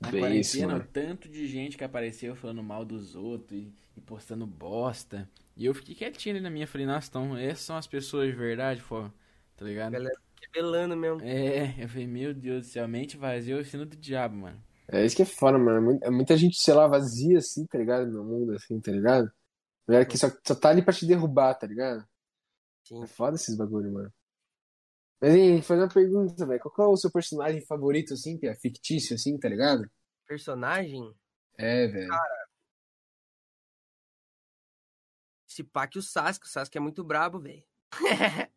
Na 0.00 0.10
Bem 0.10 0.20
quarentena, 0.20 0.76
isso, 0.76 0.88
tanto 0.92 1.28
de 1.28 1.46
gente 1.46 1.76
que 1.76 1.84
apareceu 1.84 2.34
falando 2.34 2.62
mal 2.62 2.84
dos 2.84 3.14
outros 3.14 3.58
e, 3.58 3.72
e 3.96 4.00
postando 4.00 4.46
bosta. 4.46 5.30
E 5.56 5.64
eu 5.64 5.74
fiquei 5.74 5.94
quietinho 5.94 6.34
ali 6.34 6.42
na 6.42 6.50
minha, 6.50 6.66
falei, 6.66 6.86
nossa, 6.86 7.08
então 7.08 7.36
essas 7.36 7.64
são 7.64 7.76
as 7.76 7.86
pessoas 7.86 8.30
de 8.30 8.36
verdade, 8.36 8.82
pô, 8.82 9.08
tá 9.56 9.64
ligado? 9.64 9.92
Galera 9.92 10.18
revelando 10.40 10.96
mesmo. 10.96 11.20
É, 11.22 11.74
eu 11.78 11.88
falei, 11.88 12.06
meu 12.06 12.34
Deus 12.34 12.66
do 12.66 12.70
céu, 12.70 12.88
mente 12.88 13.16
vazia 13.16 13.54
é 13.54 13.60
o 13.60 13.64
sino 13.64 13.86
do 13.86 13.96
diabo, 13.96 14.36
mano. 14.36 14.60
É 14.90 15.04
isso 15.04 15.16
que 15.16 15.22
é 15.22 15.26
foda, 15.26 15.58
mano. 15.58 15.98
É 16.02 16.06
É 16.08 16.10
muita 16.10 16.36
gente, 16.36 16.60
sei 16.60 16.74
lá, 16.74 16.86
vazia 16.86 17.38
assim, 17.38 17.66
tá 17.66 17.78
ligado? 17.78 18.10
No 18.10 18.24
mundo, 18.24 18.54
assim, 18.54 18.80
tá 18.80 18.90
ligado? 18.90 19.30
Galera 19.86 20.06
que 20.06 20.16
só, 20.18 20.28
só 20.46 20.54
tá 20.54 20.70
ali 20.70 20.82
pra 20.82 20.94
te 20.94 21.06
derrubar, 21.06 21.54
tá 21.54 21.66
ligado? 21.66 22.06
Sim. 22.84 23.02
É 23.02 23.06
foda 23.06 23.36
esses 23.36 23.56
bagulho, 23.56 23.92
mano. 23.92 24.12
Mas 25.20 25.34
aí, 25.34 25.60
fazer 25.62 25.82
uma 25.82 25.88
pergunta, 25.88 26.46
velho. 26.46 26.60
Qual 26.60 26.88
é 26.88 26.92
o 26.92 26.96
seu 26.96 27.10
personagem 27.10 27.64
favorito, 27.66 28.14
assim, 28.14 28.38
que 28.38 28.46
é 28.46 28.54
fictício, 28.54 29.14
assim, 29.14 29.36
tá 29.38 29.48
ligado? 29.48 29.88
Personagem, 30.26 31.12
É, 31.56 31.86
velho. 31.88 32.08
esse 35.48 35.64
pá 35.64 35.86
que 35.86 35.98
o 35.98 36.02
Sasuke, 36.02 36.46
o 36.46 36.48
Sasuke 36.48 36.78
é 36.78 36.80
muito 36.80 37.02
brabo, 37.02 37.40
velho. 37.40 37.64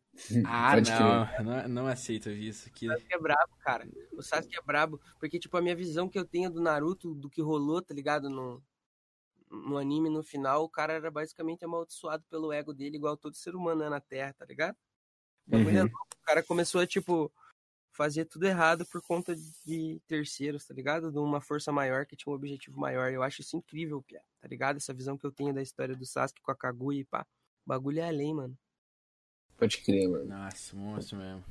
Ah, 0.46 0.72
Pode 0.74 0.90
não, 0.90 1.42
não, 1.42 1.68
não 1.68 1.86
aceito 1.86 2.28
isso. 2.28 2.70
Que... 2.70 2.86
O 2.86 2.92
Sasuke 2.92 3.14
é 3.14 3.18
brabo, 3.18 3.56
cara. 3.60 3.88
O 4.12 4.22
Sasuke 4.22 4.58
é 4.58 4.62
brabo, 4.62 5.00
porque, 5.18 5.38
tipo, 5.38 5.56
a 5.56 5.62
minha 5.62 5.74
visão 5.74 6.06
que 6.06 6.18
eu 6.18 6.24
tenho 6.26 6.50
do 6.50 6.60
Naruto, 6.60 7.14
do 7.14 7.30
que 7.30 7.40
rolou, 7.40 7.80
tá 7.80 7.94
ligado? 7.94 8.28
No, 8.28 8.62
no 9.50 9.78
anime, 9.78 10.10
no 10.10 10.22
final, 10.22 10.64
o 10.64 10.68
cara 10.68 10.92
era 10.92 11.10
basicamente 11.10 11.64
amaldiçoado 11.64 12.22
pelo 12.28 12.52
ego 12.52 12.74
dele, 12.74 12.96
igual 12.98 13.16
todo 13.16 13.34
ser 13.34 13.56
humano 13.56 13.84
é 13.84 13.88
na 13.88 14.00
Terra, 14.00 14.34
tá 14.34 14.44
ligado? 14.44 14.76
O 15.46 15.50
bagulho 15.50 15.76
é 15.78 15.82
Uhum. 15.82 15.88
louco. 15.88 16.06
O 16.20 16.24
cara 16.24 16.42
começou 16.42 16.80
a, 16.80 16.86
tipo, 16.86 17.30
fazer 17.92 18.24
tudo 18.24 18.44
errado 18.46 18.86
por 18.86 19.02
conta 19.02 19.34
de 19.66 20.00
terceiros, 20.06 20.64
tá 20.64 20.72
ligado? 20.72 21.10
De 21.12 21.18
uma 21.18 21.40
força 21.40 21.70
maior 21.72 22.06
que 22.06 22.16
tinha 22.16 22.32
um 22.32 22.36
objetivo 22.36 22.78
maior. 22.80 23.10
Eu 23.12 23.22
acho 23.22 23.40
isso 23.42 23.56
incrível, 23.56 24.00
Pia, 24.02 24.22
tá 24.40 24.48
ligado? 24.48 24.76
Essa 24.76 24.94
visão 24.94 25.18
que 25.18 25.26
eu 25.26 25.32
tenho 25.32 25.52
da 25.52 25.60
história 25.62 25.94
do 25.96 26.06
Sasuke 26.06 26.40
com 26.40 26.50
a 26.50 26.56
Kaguya 26.56 27.00
e 27.00 27.04
pá. 27.04 27.26
O 27.66 27.68
bagulho 27.68 28.00
é 28.00 28.08
além, 28.08 28.34
mano. 28.34 28.56
Pode 29.56 29.78
crer, 29.78 30.08
mano. 30.08 30.24
Nossa, 30.24 30.74
monstro 30.76 31.18
mesmo. 31.18 31.44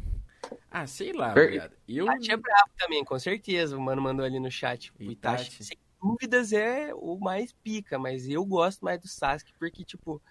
Ah, 0.70 0.88
sei 0.88 1.14
lá, 1.14 1.34
Per- 1.34 1.52
viado. 1.52 1.74
Eu. 1.88 2.06
Itachi 2.06 2.32
é 2.32 2.38
brabo 2.38 2.72
também, 2.78 3.06
com 3.06 3.20
certeza. 3.20 3.78
O 3.78 3.82
mano 3.82 4.02
mandou 4.02 4.26
ali 4.26 4.40
no 4.40 4.50
chat. 4.52 4.92
O 5.00 5.04
Itachi, 5.04 5.44
Itachi. 5.46 5.64
sem 5.64 5.78
dúvidas, 6.02 6.52
é 6.52 6.94
o 6.96 7.18
mais 7.20 7.54
pica, 7.54 8.00
mas 8.00 8.28
eu 8.28 8.44
gosto 8.44 8.84
mais 8.84 9.00
do 9.00 9.08
Sasuke 9.08 9.54
porque, 9.60 9.86
tipo, 9.86 10.22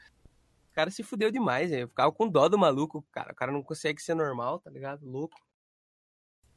o 0.70 0.74
cara 0.74 0.90
se 0.90 1.02
fudeu 1.02 1.30
demais. 1.30 1.70
Eu 1.72 1.88
ficava 1.88 2.10
com 2.12 2.28
dó 2.28 2.48
do 2.48 2.58
maluco, 2.58 3.04
cara. 3.12 3.32
O 3.32 3.34
cara 3.34 3.52
não 3.52 3.62
consegue 3.62 4.00
ser 4.00 4.14
normal, 4.14 4.58
tá 4.60 4.70
ligado? 4.70 5.04
Louco. 5.08 5.36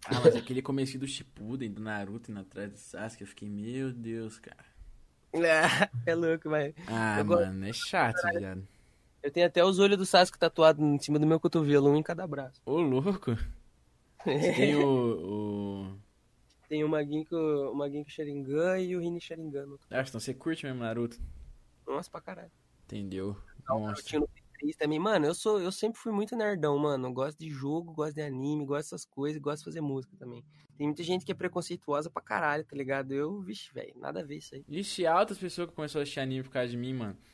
Ah, 0.05 0.19
mas 0.23 0.35
aquele 0.35 0.61
começo 0.61 0.97
do 0.99 1.07
Shippuden, 1.07 1.71
do 1.71 1.81
Naruto 1.81 2.29
indo 2.29 2.39
atrás 2.41 2.69
do 2.71 2.77
Sasuke, 2.77 3.23
eu 3.23 3.27
fiquei, 3.27 3.49
meu 3.49 3.91
Deus, 3.91 4.37
cara. 4.39 4.65
É 6.05 6.13
louco, 6.13 6.49
mas. 6.49 6.73
Ah, 6.87 7.19
Eu 7.19 7.25
gosto- 7.25 7.45
mano, 7.47 7.65
é 7.67 7.73
chato, 7.73 8.21
viado. 8.37 8.67
Eu 9.23 9.31
tenho 9.31 9.47
até 9.47 9.63
os 9.63 9.79
olhos 9.79 9.97
do 9.97 10.05
Sasuke 10.05 10.37
tatuado 10.37 10.83
em 10.83 10.99
cima 10.99 11.17
do 11.17 11.25
meu 11.25 11.39
cotovelo, 11.39 11.89
um 11.89 11.95
em 11.95 12.03
cada 12.03 12.27
braço. 12.27 12.61
Ô, 12.65 12.81
louco. 12.81 13.35
Você 14.25 14.53
tem 14.53 14.75
o. 14.75 14.85
o... 15.89 15.97
Tem 16.67 16.83
o 16.83 16.89
Maginko, 16.89 17.35
o 17.35 17.73
Maginko 17.75 18.09
Sharingan 18.09 18.79
e 18.79 18.95
o 18.95 18.99
Rini 18.99 19.21
Sharingan. 19.21 19.65
Ah, 19.89 20.01
então 20.01 20.19
você 20.19 20.33
curte 20.33 20.65
mesmo 20.65 20.79
Naruto. 20.81 21.17
Nossa, 21.87 22.09
pra 22.11 22.19
caralho. 22.21 22.51
Entendeu? 22.85 23.37
Eu 23.69 23.79
Monstro. 23.79 24.05
tinha 24.05 24.19
no 24.19 24.27
P3 24.27 24.75
também. 24.77 24.99
Mano, 24.99 25.25
eu 25.25 25.33
sou, 25.35 25.59
eu 25.59 25.71
sempre 25.71 25.99
fui 25.99 26.11
muito 26.11 26.35
nerdão, 26.35 26.77
mano. 26.77 27.07
Eu 27.07 27.13
gosto 27.13 27.37
de 27.39 27.49
jogo, 27.49 27.93
gosto 27.93 28.15
de 28.15 28.21
anime, 28.21 28.65
gosto 28.65 28.85
dessas 28.91 29.05
coisas, 29.05 29.41
gosto 29.41 29.59
de 29.59 29.65
fazer 29.65 29.81
música 29.81 30.15
também. 30.17 30.43
Tem 30.77 30.87
muita 30.87 31.03
gente 31.03 31.23
que 31.23 31.31
é 31.31 31.35
preconceituosa 31.35 32.09
pra 32.09 32.21
caralho, 32.21 32.63
tá 32.63 32.75
ligado? 32.75 33.13
Eu, 33.13 33.39
vixe, 33.41 33.71
velho, 33.73 33.93
nada 33.95 34.21
a 34.21 34.23
ver 34.23 34.37
isso 34.37 34.55
aí. 34.55 34.65
Ixi, 34.67 35.05
altas 35.05 35.37
pessoas 35.37 35.69
que 35.69 35.75
começaram 35.75 36.01
a 36.01 36.03
assistir 36.03 36.19
anime 36.19 36.43
por 36.43 36.51
causa 36.51 36.69
de 36.69 36.77
mim, 36.77 36.93
mano. 36.93 37.17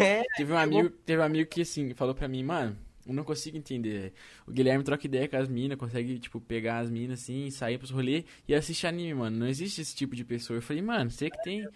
É, 0.00 0.22
Teve 0.36 0.52
um 0.52 0.56
amigo, 0.56 0.88
teve 0.88 1.20
um 1.20 1.24
amigo 1.24 1.50
que 1.50 1.62
assim, 1.62 1.92
falou 1.94 2.14
pra 2.14 2.28
mim, 2.28 2.44
mano, 2.44 2.78
eu 3.06 3.12
não 3.12 3.24
consigo 3.24 3.56
entender. 3.56 4.12
O 4.46 4.52
Guilherme 4.52 4.84
troca 4.84 5.04
ideia 5.04 5.28
com 5.28 5.36
as 5.36 5.48
minas, 5.48 5.76
consegue, 5.76 6.18
tipo, 6.18 6.40
pegar 6.40 6.78
as 6.78 6.90
minas 6.90 7.20
assim, 7.20 7.50
sair 7.50 7.76
pros 7.76 7.90
rolês 7.90 8.24
e 8.46 8.54
assistir 8.54 8.86
anime, 8.86 9.14
mano. 9.14 9.36
Não 9.36 9.48
existe 9.48 9.80
esse 9.80 9.94
tipo 9.94 10.14
de 10.14 10.24
pessoa. 10.24 10.56
Eu 10.56 10.62
falei, 10.62 10.80
mano, 10.80 11.10
você 11.10 11.28
que 11.28 11.42
tem. 11.42 11.68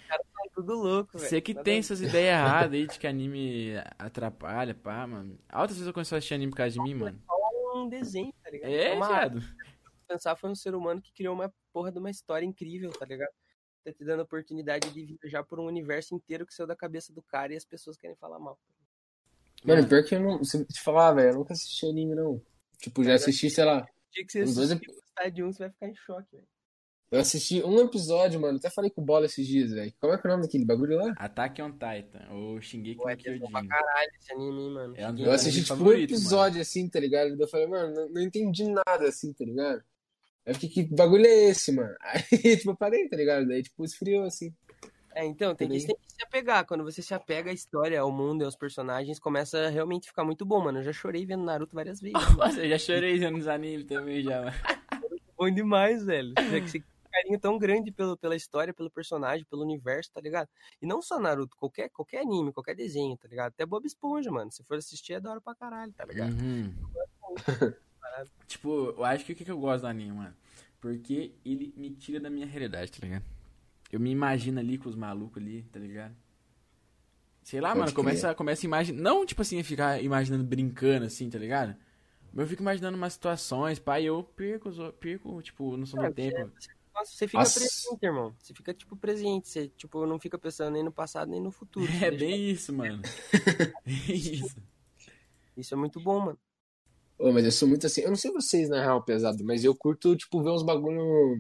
Tá 0.59 0.67
tudo 0.67 0.75
louco, 0.75 1.19
velho. 1.19 1.29
Você 1.29 1.41
que 1.41 1.55
Nada 1.55 1.65
tem 1.65 1.77
a 1.77 1.79
essas 1.79 2.01
ideias 2.01 2.41
erradas 2.41 2.73
aí 2.73 2.87
de 2.87 2.99
que 2.99 3.07
anime 3.07 3.75
atrapalha, 3.99 4.75
pá, 4.75 5.07
mano. 5.07 5.39
Altas 5.49 5.77
pessoas 5.77 5.95
começaram 5.95 6.17
a 6.17 6.19
assistir 6.19 6.35
anime 6.35 6.51
por 6.51 6.57
causa 6.57 6.75
de 6.75 6.81
mim, 6.83 6.95
mano. 6.95 7.19
ver 7.19 7.79
um 7.79 7.89
desenho, 7.89 8.33
tá 8.43 8.51
ligado? 8.51 8.71
É, 8.71 8.95
uma, 8.95 9.09
viado. 9.09 9.43
pensar, 10.07 10.37
foi 10.37 10.51
um 10.51 10.55
ser 10.55 10.75
humano 10.75 11.01
que 11.01 11.13
criou 11.13 11.35
uma 11.35 11.53
porra 11.73 11.93
de 11.93 11.99
uma 11.99 12.11
história 12.11 12.45
incrível, 12.45 12.91
tá 12.91 13.07
ligado? 13.07 13.33
Tá 13.85 13.93
te 13.93 14.05
dando 14.05 14.21
a 14.21 14.25
oportunidade 14.25 14.91
de 14.91 15.19
viajar 15.23 15.45
por 15.45 15.61
um 15.61 15.67
universo 15.67 16.15
inteiro 16.15 16.47
que 16.47 16.53
saiu 16.53 16.67
da 16.67 16.77
cabeça 16.77 17.13
do 17.13 17.23
cara 17.23 17.53
e 17.53 17.57
as 17.57 17.65
pessoas 17.65 17.97
querem 17.97 18.17
falar 18.17 18.39
mal. 18.39 18.59
Mano, 19.65 19.87
pior 19.89 20.05
que 20.05 20.15
eu 20.15 20.21
não. 20.21 20.45
Se 20.45 20.65
te 20.65 20.81
falar, 20.81 21.13
velho, 21.13 21.31
eu 21.31 21.35
nunca 21.35 21.53
assisti 21.53 21.87
anime, 21.87 22.15
não. 22.15 22.41
Tipo, 22.79 23.03
já 23.03 23.15
assisti, 23.15 23.51
sei 23.51 23.65
lá. 23.65 23.89
Dia 24.13 24.25
que 24.25 24.33
você 24.33 24.43
Os 24.43 24.55
dois 24.55 24.71
assistir 24.71 24.91
e 24.91 24.95
gostar 24.95 25.29
de 25.31 25.43
um, 25.43 25.53
você 25.53 25.59
vai 25.59 25.71
ficar 25.71 25.89
em 25.89 25.95
choque, 25.95 26.37
velho. 26.37 26.49
Eu 27.11 27.21
assisti 27.21 27.63
um 27.63 27.81
episódio, 27.81 28.39
mano. 28.39 28.59
Até 28.59 28.69
falei 28.69 28.91
com 28.91 29.01
o 29.01 29.05
Bola 29.05 29.25
esses 29.25 29.47
dias, 29.47 29.73
velho. 29.73 29.93
Como 29.99 30.13
é 30.13 30.19
que 30.19 30.27
é 30.27 30.29
o 30.29 30.33
nome 30.33 30.43
daquele 30.43 30.67
bagulho 30.67 30.99
lá? 30.99 31.15
Attack 31.17 31.63
on 31.63 31.73
Titan, 31.73 32.29
ou 32.31 32.61
Shingeki 32.61 32.91
é 32.91 32.95
no 32.97 33.03
pra 33.03 33.17
Kyojin. 33.17 33.69
caralho 33.69 34.11
esse 34.21 34.33
anime, 34.33 34.71
mano. 34.71 34.95
É 34.95 35.11
um 35.11 35.19
Eu 35.19 35.33
assisti, 35.33 35.65
tipo, 35.65 35.83
um 35.83 35.93
episódio 35.93 36.61
assim, 36.61 36.87
tá 36.87 37.01
ligado? 37.01 37.35
Eu 37.41 37.49
falei, 37.49 37.67
mano, 37.67 37.95
não, 37.95 38.09
não 38.11 38.21
entendi 38.21 38.65
nada 38.65 39.09
assim, 39.09 39.33
tá 39.33 39.43
ligado? 39.43 39.83
Aí 40.45 40.53
eu 40.53 40.55
fiquei, 40.55 40.85
que 40.85 40.95
bagulho 40.95 41.25
é 41.25 41.49
esse, 41.49 41.73
mano? 41.73 41.95
Aí, 42.03 42.57
tipo, 42.57 42.73
eu 42.73 42.77
parei, 42.77 43.09
tá 43.09 43.17
ligado? 43.17 43.49
Daí, 43.49 43.63
tipo, 43.63 43.85
esfriou 43.85 44.25
assim. 44.25 44.55
É, 45.15 45.25
então, 45.25 45.55
tem 45.55 45.67
tem 45.67 45.79
que 45.79 45.87
se 45.87 46.23
apegar. 46.23 46.67
Quando 46.67 46.85
você 46.85 47.01
se 47.01 47.15
apega 47.15 47.51
à 47.51 47.55
história, 47.55 47.99
ao 47.99 48.13
mundo 48.13 48.43
e 48.43 48.45
aos 48.45 48.55
personagens, 48.55 49.19
começa 49.19 49.67
a 49.67 49.71
realmente 49.71 50.09
ficar 50.09 50.25
muito 50.25 50.45
bom, 50.45 50.63
mano. 50.63 50.81
Eu 50.81 50.85
já 50.85 50.93
chorei 50.93 51.25
vendo 51.25 51.43
Naruto 51.43 51.75
várias 51.75 52.01
vezes. 52.01 52.13
mano. 52.37 52.37
Nossa, 52.37 52.61
eu 52.61 52.69
já 52.69 52.79
chorei 52.79 53.19
já 53.19 53.31
nos 53.31 53.49
animes 53.49 53.87
também, 53.87 54.23
já, 54.23 54.43
mano. 54.43 54.57
bom 55.39 55.51
demais, 55.51 56.05
velho. 56.05 56.35
Você 57.19 57.21
um 57.21 57.23
carinho 57.23 57.41
tão 57.41 57.59
grande 57.59 57.91
pelo, 57.91 58.17
pela 58.17 58.37
história, 58.37 58.73
pelo 58.73 58.91
personagem, 58.91 59.45
pelo 59.45 59.63
universo, 59.63 60.11
tá 60.13 60.21
ligado? 60.21 60.49
E 60.81 60.87
não 60.87 61.03
só 61.03 61.19
Naruto, 61.19 61.57
qualquer, 61.57 61.89
qualquer 61.91 62.21
anime, 62.21 62.53
qualquer 62.53 62.75
desenho, 62.75 63.17
tá 63.17 63.29
ligado? 63.29 63.49
Até 63.49 63.67
Bob 63.67 63.87
Esponja, 63.87 64.31
mano. 64.31 64.51
Se 64.53 64.63
for 64.65 64.77
assistir, 64.77 65.15
é 65.15 65.21
da 65.21 65.31
hora 65.31 65.41
pra 65.41 65.55
caralho, 65.55 65.93
tá 65.93 66.05
ligado? 66.05 66.33
Uhum. 66.33 66.75
tipo, 68.47 68.95
eu 68.97 69.05
acho 69.05 69.25
que 69.25 69.33
o 69.33 69.37
que 69.37 69.51
eu 69.51 69.59
gosto 69.59 69.83
do 69.83 69.89
anime, 69.89 70.13
mano? 70.13 70.35
Porque 70.81 71.35
ele 71.45 71.73
me 71.77 71.91
tira 71.91 72.21
da 72.21 72.31
minha 72.31 72.47
realidade, 72.47 72.93
tá 72.93 73.05
ligado? 73.05 73.25
Eu 73.91 73.99
me 73.99 74.11
imagino 74.11 74.61
ali 74.61 74.79
com 74.79 74.89
os 74.89 74.95
malucos 74.95 75.43
ali, 75.43 75.63
tá 75.65 75.81
ligado? 75.81 76.15
Sei 77.43 77.61
lá, 77.61 77.71
Pode 77.71 77.81
mano, 77.81 77.93
começa, 77.95 78.35
começa 78.35 78.67
a 78.67 78.69
imaginar. 78.69 79.01
Não, 79.01 79.25
tipo 79.25 79.41
assim, 79.41 79.63
ficar 79.63 80.03
imaginando 80.03 80.45
brincando 80.45 81.07
assim, 81.07 81.31
tá 81.31 81.39
ligado? 81.39 81.75
Mas 82.31 82.43
eu 82.43 82.47
fico 82.47 82.63
imaginando 82.63 82.97
umas 82.97 83.15
situações, 83.15 83.79
pai, 83.79 84.05
eu 84.05 84.23
perco, 84.23 84.71
perco, 84.93 85.41
tipo, 85.41 85.77
no 85.77 85.87
som 85.87 86.05
É, 86.05 86.09
do 86.09 86.15
tempo. 86.15 86.53
Nossa, 86.99 87.13
você 87.13 87.27
fica 87.29 87.39
Nossa. 87.39 87.61
presente, 87.61 88.03
irmão. 88.05 88.35
Você 88.41 88.55
fica, 88.55 88.75
tipo, 88.75 88.97
presente. 88.97 89.49
Você, 89.49 89.69
tipo, 89.69 90.05
não 90.07 90.19
fica 90.19 90.39
pensando 90.39 90.73
nem 90.73 90.83
no 90.83 90.91
passado, 90.93 91.31
nem 91.31 91.41
no 91.41 91.51
futuro. 91.53 91.87
É 92.03 92.11
deixa- 92.11 92.17
bem 92.27 92.51
isso, 92.51 92.73
mano. 92.73 93.03
Isso. 93.87 94.57
Isso 95.57 95.75
é 95.75 95.77
muito 95.77 96.01
bom, 96.01 96.21
mano. 96.21 96.39
Ô, 97.19 97.33
mas 97.33 97.45
eu 97.45 97.53
sou 97.53 97.69
muito 97.69 97.87
assim. 97.87 98.01
Eu 98.03 98.09
não 98.11 98.17
sei 98.17 98.31
vocês, 98.31 98.69
na 98.69 98.81
real, 98.81 99.03
pesado, 99.05 99.45
mas 99.45 99.65
eu 99.65 99.75
curto, 99.77 100.17
tipo, 100.17 100.43
ver 100.43 100.51
uns 100.51 100.63
bagulho 100.63 101.39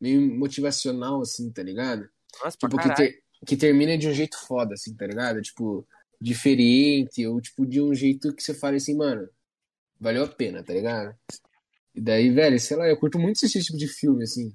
meio 0.00 0.20
motivacional, 0.38 1.22
assim, 1.22 1.50
tá 1.50 1.62
ligado? 1.62 2.08
Nossa, 2.42 2.56
pra 2.58 2.68
Tipo, 2.68 2.76
que, 2.82 2.88
caralho. 2.88 2.96
ter- 3.12 3.22
que 3.46 3.56
termina 3.56 3.96
de 3.96 4.08
um 4.08 4.12
jeito 4.12 4.36
foda, 4.46 4.74
assim, 4.74 4.94
tá 4.94 5.06
ligado? 5.06 5.40
Tipo, 5.40 5.86
diferente, 6.20 7.26
ou 7.26 7.40
tipo, 7.40 7.66
de 7.66 7.80
um 7.80 7.94
jeito 7.94 8.34
que 8.34 8.42
você 8.42 8.52
fala 8.54 8.76
assim, 8.76 8.94
mano, 8.94 9.26
valeu 9.98 10.24
a 10.24 10.28
pena, 10.28 10.62
tá 10.62 10.72
ligado? 10.74 11.14
E 11.94 12.00
daí, 12.00 12.28
velho, 12.30 12.60
sei 12.60 12.76
lá, 12.76 12.86
eu 12.86 12.98
curto 12.98 13.18
muito 13.18 13.42
esse 13.42 13.62
tipo 13.62 13.78
de 13.78 13.88
filme, 13.88 14.22
assim. 14.24 14.52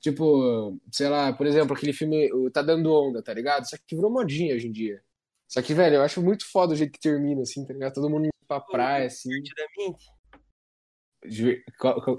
Tipo, 0.00 0.78
sei 0.92 1.08
lá, 1.08 1.32
por 1.32 1.46
exemplo, 1.46 1.76
aquele 1.76 1.92
filme 1.92 2.32
o 2.32 2.50
Tá 2.50 2.62
Dando 2.62 2.92
Onda, 2.92 3.22
tá 3.22 3.34
ligado? 3.34 3.68
Só 3.68 3.76
que 3.76 3.96
virou 3.96 4.10
modinha 4.10 4.54
hoje 4.54 4.68
em 4.68 4.72
dia. 4.72 5.02
Só 5.48 5.60
que, 5.62 5.74
velho, 5.74 5.96
eu 5.96 6.02
acho 6.02 6.22
muito 6.22 6.48
foda 6.50 6.72
o 6.72 6.76
jeito 6.76 6.92
que 6.92 7.00
termina, 7.00 7.42
assim, 7.42 7.64
tá 7.66 7.72
ligado? 7.72 7.94
Todo 7.94 8.08
mundo 8.10 8.26
indo 8.26 8.32
pra 8.46 8.60
praia, 8.60 9.06
assim. 9.06 9.30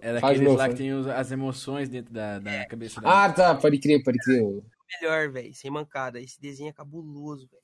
É 0.01 0.14
daqueles 0.14 0.41
novo, 0.41 0.57
lá 0.57 0.69
que 0.69 0.76
tem 0.76 0.93
os- 0.93 1.07
as 1.07 1.31
emoções 1.31 1.88
dentro 1.89 2.14
da, 2.14 2.39
da 2.39 2.65
cabeça 2.65 2.99
da. 2.99 3.26
Ah, 3.26 3.31
tá, 3.31 3.56
pode 3.56 3.80
crer, 3.80 4.03
pode 4.03 4.18
crer. 4.19 4.43
Melhor, 5.01 5.31
velho. 5.31 5.53
Sem 5.53 5.72
mancada. 5.72 6.19
Esse 6.19 6.39
desenho 6.41 6.69
é 6.69 6.73
cabuloso, 6.73 7.47
velho. 7.47 7.64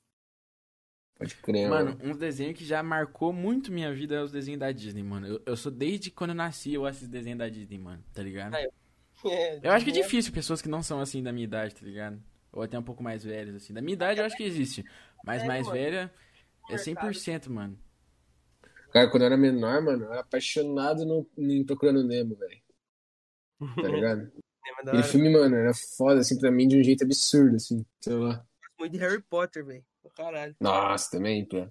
Pode 1.17 1.35
crer, 1.35 1.69
Mano, 1.69 1.97
um 2.03 2.15
desenho 2.15 2.53
que 2.53 2.65
já 2.65 2.83
marcou 2.83 3.31
muito 3.31 3.71
minha 3.71 3.93
vida 3.93 4.15
é 4.15 4.21
os 4.21 4.31
desenhos 4.31 4.59
da 4.59 4.71
Disney, 4.71 5.01
mano. 5.01 5.27
Eu, 5.27 5.41
eu 5.45 5.57
sou 5.57 5.71
desde 5.71 6.11
quando 6.11 6.31
eu 6.31 6.35
nasci, 6.35 6.73
eu 6.73 6.85
assisto 6.85 7.07
desenho 7.07 7.37
da 7.37 7.47
Disney, 7.47 7.77
mano, 7.77 8.03
tá 8.13 8.21
ligado? 8.21 8.53
Ah, 8.53 8.67
É, 9.26 9.60
Eu 9.64 9.72
acho 9.72 9.84
que 9.85 9.91
é 9.91 9.93
de 9.93 10.02
difícil 10.02 10.31
pessoas 10.34 10.61
que 10.61 10.69
não 10.69 10.84
são 10.84 10.99
assim 10.99 11.22
da 11.23 11.31
minha 11.31 11.45
idade, 11.45 11.76
tá 11.76 11.85
ligado? 11.85 12.22
Ou 12.52 12.61
até 12.64 12.77
um 12.80 12.84
pouco 12.84 13.03
mais 13.03 13.23
velhas, 13.23 13.56
assim. 13.56 13.73
Da 13.73 13.81
minha 13.81 13.93
idade 13.93 14.19
eu 14.19 14.26
acho 14.26 14.38
que 14.38 14.43
existe. 14.43 14.84
Mas 15.23 15.41
É, 15.43 15.47
mais 15.47 15.65
mano. 15.68 15.77
velha 15.80 16.14
é 16.69 16.73
Mercado. 16.76 17.10
100%, 17.14 17.49
mano. 17.49 17.77
Cara, 18.91 19.10
quando 19.10 19.23
eu 19.23 19.27
era 19.27 19.38
menor, 19.38 19.81
mano, 19.81 20.06
eu 20.06 20.11
era 20.11 20.22
apaixonado 20.22 21.06
no, 21.06 21.27
em 21.38 21.65
Procurando 21.65 22.03
Nemo, 22.03 22.35
velho. 22.35 22.61
Tá 23.81 23.88
ligado? 23.88 24.31
É, 24.68 24.72
Aquele 24.89 25.03
filme, 25.03 25.30
mano, 25.31 25.56
era 25.56 25.72
foda, 25.95 26.22
assim, 26.22 26.39
pra 26.39 26.49
mim, 26.49 26.68
de 26.68 26.80
um 26.80 26.84
jeito 26.84 27.03
absurdo, 27.03 27.56
assim. 27.56 27.85
Sei 28.02 28.14
lá. 28.14 28.43
muito 28.80 28.93
de 28.93 28.97
Harry 28.97 29.22
Potter, 29.22 29.64
velho. 29.64 29.85
Caralho. 30.15 30.56
Nossa, 30.60 31.11
também, 31.11 31.45
pô. 31.45 31.69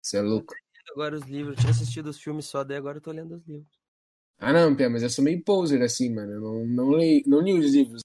Você 0.00 0.18
é 0.18 0.20
louco. 0.20 0.54
Agora 0.92 1.16
os 1.16 1.24
livros. 1.24 1.56
Eu 1.56 1.60
tinha 1.60 1.70
assistido 1.72 2.06
os 2.06 2.20
filmes 2.22 2.46
só, 2.46 2.62
daí 2.62 2.76
agora 2.76 2.98
eu 2.98 3.02
tô 3.02 3.10
lendo 3.10 3.34
os 3.34 3.44
livros. 3.48 3.79
Ah, 4.40 4.54
não, 4.54 4.74
Pé, 4.74 4.88
mas 4.88 5.02
eu 5.02 5.10
sou 5.10 5.22
meio 5.22 5.42
poser, 5.44 5.82
assim, 5.82 6.12
mano. 6.14 6.32
Eu 6.32 6.40
não, 6.40 6.66
não, 6.66 6.96
li, 6.96 7.22
não 7.26 7.40
li 7.40 7.52
os 7.52 7.74
livros. 7.74 8.02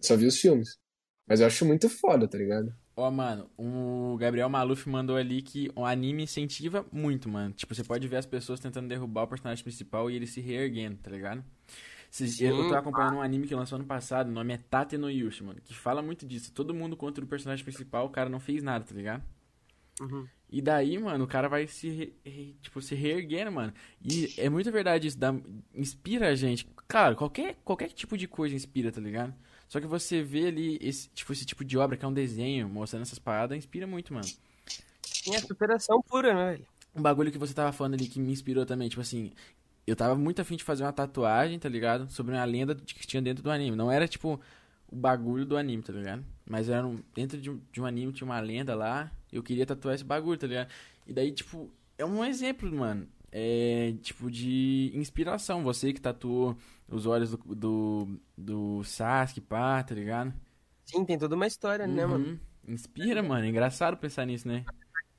Só 0.00 0.16
vi 0.16 0.26
os 0.26 0.38
filmes. 0.38 0.78
Mas 1.26 1.40
eu 1.40 1.46
acho 1.48 1.66
muito 1.66 1.88
foda, 1.88 2.28
tá 2.28 2.38
ligado? 2.38 2.72
Ó, 2.96 3.10
mano, 3.10 3.50
o 3.56 4.16
Gabriel 4.18 4.48
Maluf 4.48 4.88
mandou 4.88 5.16
ali 5.16 5.42
que 5.42 5.70
o 5.74 5.84
anime 5.84 6.22
incentiva 6.22 6.86
muito, 6.92 7.28
mano. 7.28 7.52
Tipo, 7.54 7.74
você 7.74 7.82
pode 7.82 8.06
ver 8.06 8.16
as 8.16 8.26
pessoas 8.26 8.60
tentando 8.60 8.88
derrubar 8.88 9.24
o 9.24 9.28
personagem 9.28 9.62
principal 9.62 10.08
e 10.10 10.14
ele 10.16 10.26
se 10.26 10.40
reerguendo, 10.40 10.96
tá 10.96 11.10
ligado? 11.10 11.44
Eu 12.40 12.68
tô 12.68 12.74
acompanhando 12.74 13.16
um 13.16 13.22
anime 13.22 13.46
que 13.46 13.54
lançou 13.54 13.76
ano 13.76 13.84
passado, 13.84 14.28
o 14.28 14.32
nome 14.32 14.54
é 14.54 14.58
Tate 14.58 14.96
no 14.96 15.10
Yushi, 15.10 15.44
mano, 15.44 15.60
que 15.60 15.74
fala 15.74 16.00
muito 16.00 16.24
disso. 16.24 16.52
Todo 16.52 16.72
mundo 16.72 16.96
contra 16.96 17.22
o 17.22 17.28
personagem 17.28 17.64
principal, 17.64 18.06
o 18.06 18.10
cara 18.10 18.30
não 18.30 18.40
fez 18.40 18.62
nada, 18.62 18.84
tá 18.84 18.94
ligado? 18.94 19.22
Uhum. 20.00 20.26
E 20.50 20.62
daí, 20.62 20.98
mano, 20.98 21.24
o 21.24 21.28
cara 21.28 21.48
vai 21.48 21.66
se, 21.66 21.88
re- 21.90 22.12
re- 22.24 22.54
tipo, 22.62 22.80
se 22.80 22.94
reerguendo, 22.94 23.52
mano. 23.52 23.72
E 24.02 24.32
é 24.38 24.48
muito 24.48 24.70
verdade 24.72 25.06
isso, 25.08 25.18
dá, 25.18 25.34
inspira 25.74 26.28
a 26.28 26.34
gente. 26.34 26.66
Claro, 26.86 27.16
qualquer, 27.16 27.56
qualquer 27.64 27.90
tipo 27.90 28.16
de 28.16 28.26
coisa 28.26 28.54
inspira, 28.54 28.90
tá 28.90 29.00
ligado? 29.00 29.34
Só 29.68 29.78
que 29.80 29.86
você 29.86 30.22
vê 30.22 30.46
ali 30.46 30.78
esse 30.80 31.08
tipo, 31.10 31.32
esse 31.32 31.44
tipo 31.44 31.64
de 31.64 31.76
obra, 31.76 31.96
que 31.96 32.04
é 32.04 32.08
um 32.08 32.12
desenho, 32.12 32.68
mostrando 32.68 33.02
essas 33.02 33.18
paradas, 33.18 33.58
inspira 33.58 33.86
muito, 33.86 34.14
mano. 34.14 34.26
Sim, 35.02 35.34
é 35.34 35.40
superação 35.40 36.00
pura, 36.02 36.34
né, 36.34 36.52
velho? 36.52 36.66
Um 36.94 37.02
bagulho 37.02 37.30
que 37.30 37.38
você 37.38 37.52
tava 37.54 37.72
falando 37.72 37.94
ali 37.94 38.08
que 38.08 38.18
me 38.18 38.32
inspirou 38.32 38.64
também, 38.64 38.88
tipo 38.88 39.00
assim, 39.02 39.32
eu 39.86 39.96
tava 39.96 40.16
muito 40.16 40.40
afim 40.40 40.56
de 40.56 40.64
fazer 40.64 40.84
uma 40.84 40.92
tatuagem, 40.92 41.58
tá 41.58 41.68
ligado? 41.68 42.10
Sobre 42.10 42.34
uma 42.34 42.44
lenda 42.44 42.74
que 42.74 43.06
tinha 43.06 43.22
dentro 43.22 43.42
do 43.42 43.50
anime. 43.50 43.76
Não 43.76 43.90
era 43.90 44.06
tipo 44.08 44.40
o 44.90 44.96
bagulho 44.96 45.44
do 45.44 45.56
anime, 45.56 45.82
tá 45.82 45.92
ligado? 45.92 46.24
Mas 46.48 46.68
era 46.68 46.86
um, 46.86 46.98
dentro 47.14 47.40
de 47.40 47.50
um, 47.50 47.60
de 47.70 47.80
um 47.80 47.86
anime 47.86 48.12
tinha 48.12 48.26
uma 48.26 48.40
lenda 48.40 48.74
lá, 48.74 49.12
eu 49.32 49.42
queria 49.42 49.66
tatuar 49.66 49.94
esse 49.94 50.04
bagulho, 50.04 50.38
tá 50.38 50.46
ligado? 50.46 50.70
E 51.06 51.12
daí, 51.12 51.30
tipo, 51.32 51.70
é 51.96 52.04
um 52.04 52.24
exemplo, 52.24 52.70
mano. 52.72 53.06
É 53.30 53.94
tipo 54.00 54.30
de 54.30 54.90
inspiração. 54.94 55.62
Você 55.62 55.92
que 55.92 56.00
tatuou 56.00 56.56
os 56.88 57.04
olhos 57.04 57.30
do, 57.30 57.54
do, 57.54 58.20
do 58.36 58.84
Sasuke, 58.84 59.40
pá, 59.40 59.82
tá 59.82 59.94
ligado? 59.94 60.32
Sim, 60.86 61.04
tem 61.04 61.18
toda 61.18 61.34
uma 61.34 61.46
história, 61.46 61.86
né, 61.86 62.06
mano? 62.06 62.24
Uhum. 62.24 62.38
Inspira, 62.66 63.22
mano. 63.22 63.44
É 63.44 63.48
engraçado 63.48 63.98
pensar 63.98 64.24
nisso, 64.24 64.48
né? 64.48 64.64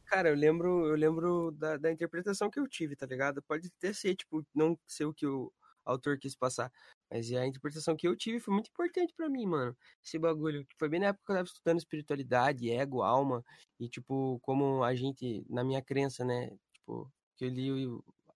Cara, 0.05 0.29
eu 0.29 0.35
lembro, 0.35 0.87
eu 0.87 0.95
lembro 0.95 1.51
da, 1.51 1.77
da 1.77 1.91
interpretação 1.91 2.49
que 2.49 2.59
eu 2.59 2.67
tive, 2.67 2.95
tá 2.95 3.05
ligado? 3.05 3.43
Pode 3.43 3.67
até 3.77 3.93
ser, 3.93 4.15
tipo, 4.15 4.43
não 4.55 4.77
ser 4.87 5.05
o 5.05 5.13
que 5.13 5.27
o 5.27 5.51
autor 5.85 6.17
quis 6.17 6.35
passar. 6.35 6.71
Mas 7.09 7.31
a 7.31 7.45
interpretação 7.45 7.95
que 7.95 8.07
eu 8.07 8.15
tive 8.15 8.39
foi 8.39 8.53
muito 8.53 8.69
importante 8.69 9.13
pra 9.15 9.29
mim, 9.29 9.45
mano. 9.45 9.75
Esse 10.03 10.19
bagulho. 10.19 10.65
Foi 10.77 10.89
bem 10.89 10.99
na 10.99 11.07
época 11.07 11.25
que 11.25 11.31
eu 11.31 11.35
tava 11.35 11.47
estudando 11.47 11.79
espiritualidade, 11.79 12.69
ego, 12.69 13.01
alma. 13.01 13.43
E, 13.79 13.89
tipo, 13.89 14.39
como 14.41 14.83
a 14.83 14.93
gente, 14.95 15.45
na 15.49 15.63
minha 15.63 15.81
crença, 15.81 16.23
né? 16.23 16.51
Tipo, 16.73 17.11
que 17.37 17.45
eu 17.45 17.49
li 17.49 17.69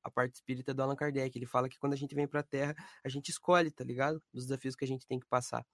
a 0.03 0.11
parte 0.11 0.35
espírita 0.35 0.73
do 0.73 0.83
Allan 0.83 0.95
Kardec. 0.95 1.37
Ele 1.37 1.45
fala 1.45 1.69
que 1.69 1.79
quando 1.79 1.93
a 1.93 1.97
gente 1.97 2.15
vem 2.15 2.27
pra 2.27 2.43
Terra, 2.43 2.75
a 3.03 3.09
gente 3.09 3.29
escolhe, 3.29 3.71
tá 3.71 3.83
ligado? 3.83 4.21
Os 4.33 4.45
desafios 4.45 4.75
que 4.75 4.85
a 4.85 4.87
gente 4.87 5.05
tem 5.07 5.19
que 5.19 5.27
passar. 5.27 5.65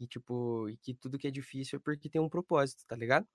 E, 0.00 0.06
tipo, 0.06 0.68
e 0.68 0.76
que 0.76 0.94
tudo 0.94 1.18
que 1.18 1.26
é 1.26 1.30
difícil 1.30 1.78
é 1.78 1.80
porque 1.80 2.10
tem 2.10 2.20
um 2.20 2.28
propósito, 2.28 2.84
tá 2.86 2.96
ligado? 2.96 3.26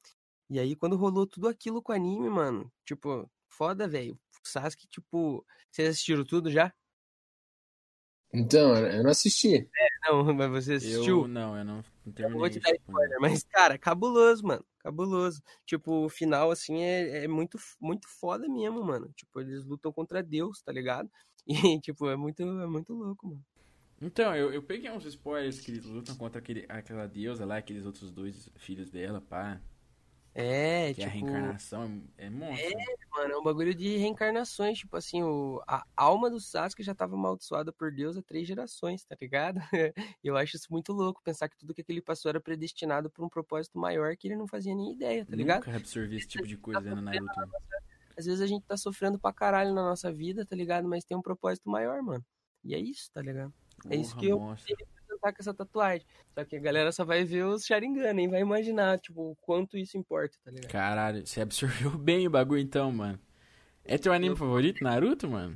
E 0.49 0.59
aí, 0.59 0.75
quando 0.75 0.97
rolou 0.97 1.25
tudo 1.25 1.47
aquilo 1.47 1.81
com 1.81 1.91
o 1.93 1.95
anime, 1.95 2.29
mano, 2.29 2.71
tipo, 2.85 3.29
foda, 3.49 3.87
velho. 3.87 4.19
Sasuke, 4.43 4.87
tipo, 4.87 5.45
vocês 5.71 5.89
assistiram 5.89 6.25
tudo 6.25 6.51
já? 6.51 6.73
Então, 8.33 8.75
eu 8.75 9.03
não 9.03 9.11
assisti. 9.11 9.69
Não, 10.07 10.23
mas 10.33 10.49
você 10.49 10.73
assistiu? 10.73 11.21
Eu 11.21 11.27
não, 11.27 11.57
eu 11.57 11.65
não, 11.65 11.75
não 11.75 11.83
Eu 12.07 12.13
terminei. 12.13 12.31
não 12.31 12.39
vou 12.39 12.49
te 12.49 12.59
dar 12.59 12.73
spoiler, 12.73 13.19
mas, 13.19 13.43
cara, 13.43 13.77
cabuloso, 13.77 14.45
mano. 14.45 14.65
Cabuloso. 14.79 15.41
Tipo, 15.65 16.05
o 16.05 16.09
final, 16.09 16.49
assim, 16.49 16.81
é, 16.81 17.25
é 17.25 17.27
muito, 17.27 17.57
muito 17.79 18.07
foda 18.19 18.47
mesmo, 18.47 18.83
mano. 18.83 19.11
Tipo, 19.15 19.41
eles 19.41 19.65
lutam 19.65 19.91
contra 19.91 20.23
Deus, 20.23 20.61
tá 20.61 20.71
ligado? 20.71 21.09
E, 21.75 21.79
tipo, 21.81 22.07
é 22.07 22.15
muito, 22.15 22.43
é 22.43 22.67
muito 22.67 22.93
louco, 22.93 23.27
mano. 23.27 23.43
Então, 23.99 24.35
eu, 24.35 24.53
eu 24.53 24.61
peguei 24.61 24.91
uns 24.91 25.05
spoilers 25.05 25.59
que 25.59 25.71
eles 25.71 25.85
lutam 25.85 26.15
contra 26.15 26.39
aquele, 26.39 26.65
aquela 26.69 27.07
deusa 27.07 27.45
lá, 27.45 27.57
aqueles 27.57 27.85
outros 27.85 28.11
dois 28.11 28.47
filhos 28.57 28.91
dela, 28.91 29.21
pá. 29.21 29.59
É, 30.33 30.93
Que 30.93 31.01
é 31.01 31.05
a 31.05 31.11
tipo, 31.11 31.25
reencarnação, 31.25 32.01
é, 32.17 32.27
é 32.27 32.29
monstro. 32.29 32.69
mano, 33.11 33.33
é 33.33 33.37
um 33.37 33.43
bagulho 33.43 33.75
de 33.75 33.97
reencarnações. 33.97 34.77
Tipo 34.79 34.95
assim, 34.95 35.21
o, 35.21 35.61
a 35.67 35.85
alma 35.95 36.29
do 36.29 36.39
Sasuke 36.39 36.83
já 36.83 36.95
tava 36.95 37.15
amaldiçoada 37.15 37.73
por 37.73 37.91
Deus 37.91 38.15
há 38.17 38.21
três 38.21 38.47
gerações, 38.47 39.03
tá 39.03 39.15
ligado? 39.19 39.59
E 39.73 39.93
eu 40.23 40.37
acho 40.37 40.55
isso 40.55 40.67
muito 40.71 40.93
louco, 40.93 41.21
pensar 41.23 41.49
que 41.49 41.57
tudo 41.57 41.73
que 41.73 41.83
ele 41.87 42.01
passou 42.01 42.29
era 42.29 42.39
predestinado 42.39 43.09
por 43.09 43.25
um 43.25 43.29
propósito 43.29 43.77
maior 43.77 44.15
que 44.15 44.27
ele 44.27 44.37
não 44.37 44.47
fazia 44.47 44.73
nem 44.73 44.93
ideia, 44.93 45.25
tá 45.25 45.35
ligado? 45.35 45.65
Nunca 45.65 45.75
absorvi 45.75 46.15
esse 46.15 46.27
tipo 46.27 46.47
de 46.47 46.55
coisa 46.57 46.79
vendo 46.79 47.01
Naruto. 47.01 47.25
mano. 47.35 47.51
Às 48.17 48.25
vezes 48.25 48.41
a 48.41 48.47
gente 48.47 48.63
tá 48.65 48.77
sofrendo 48.77 49.19
pra 49.19 49.33
caralho 49.33 49.73
na 49.73 49.83
nossa 49.83 50.11
vida, 50.11 50.45
tá 50.45 50.55
ligado? 50.55 50.87
Mas 50.87 51.03
tem 51.03 51.17
um 51.17 51.21
propósito 51.21 51.69
maior, 51.69 52.01
mano. 52.01 52.23
E 52.63 52.75
é 52.75 52.79
isso, 52.79 53.09
tá 53.11 53.21
ligado? 53.21 53.53
É 53.89 53.95
isso 53.95 54.15
que 54.15 54.27
eu-. 54.27 54.55
Tá 55.21 55.31
com 55.31 55.37
essa 55.39 55.53
tatuagem. 55.53 56.05
Só 56.33 56.43
que 56.43 56.55
a 56.55 56.59
galera 56.59 56.91
só 56.91 57.05
vai 57.05 57.23
ver 57.23 57.43
os 57.45 57.63
Sharingan, 57.65 58.11
nem 58.13 58.27
vai 58.27 58.41
imaginar, 58.41 58.99
tipo, 58.99 59.31
o 59.31 59.35
quanto 59.37 59.77
isso 59.77 59.97
importa, 59.97 60.35
tá 60.43 60.49
ligado? 60.49 60.71
Caralho, 60.71 61.25
você 61.27 61.41
absorveu 61.41 61.91
bem 61.97 62.25
o 62.27 62.31
bagulho 62.31 62.59
então, 62.61 62.91
mano. 62.91 63.19
É 63.85 63.97
teu 63.97 64.11
anime 64.13 64.33
Eu- 64.33 64.37
favorito, 64.37 64.83
Naruto, 64.83 65.29
mano? 65.29 65.55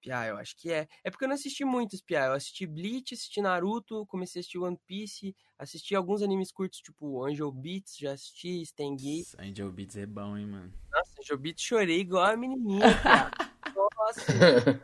Piá, 0.00 0.26
eu 0.28 0.36
acho 0.36 0.56
que 0.56 0.70
é. 0.70 0.86
É 1.02 1.10
porque 1.10 1.24
eu 1.24 1.28
não 1.28 1.34
assisti 1.34 1.64
muitos, 1.64 2.00
Piá. 2.00 2.26
Eu 2.26 2.34
assisti 2.34 2.64
Bleach, 2.64 3.12
assisti 3.12 3.40
Naruto, 3.40 4.06
comecei 4.06 4.38
a 4.38 4.40
assistir 4.40 4.58
One 4.58 4.78
Piece, 4.86 5.34
assisti 5.58 5.96
alguns 5.96 6.22
animes 6.22 6.52
curtos, 6.52 6.78
tipo 6.78 7.24
Angel 7.24 7.50
Beats, 7.50 7.96
já 7.98 8.12
assisti, 8.12 8.64
Stengi. 8.66 9.18
Nossa, 9.18 9.42
Angel 9.42 9.72
Beats 9.72 9.96
é 9.96 10.06
bom, 10.06 10.36
hein, 10.36 10.46
mano. 10.46 10.72
Nossa, 10.92 11.10
Angel 11.20 11.38
Beats 11.38 11.60
chorei 11.64 11.98
igual 12.00 12.24
a 12.24 12.36
menininha. 12.36 12.84
Nossa, 13.74 14.80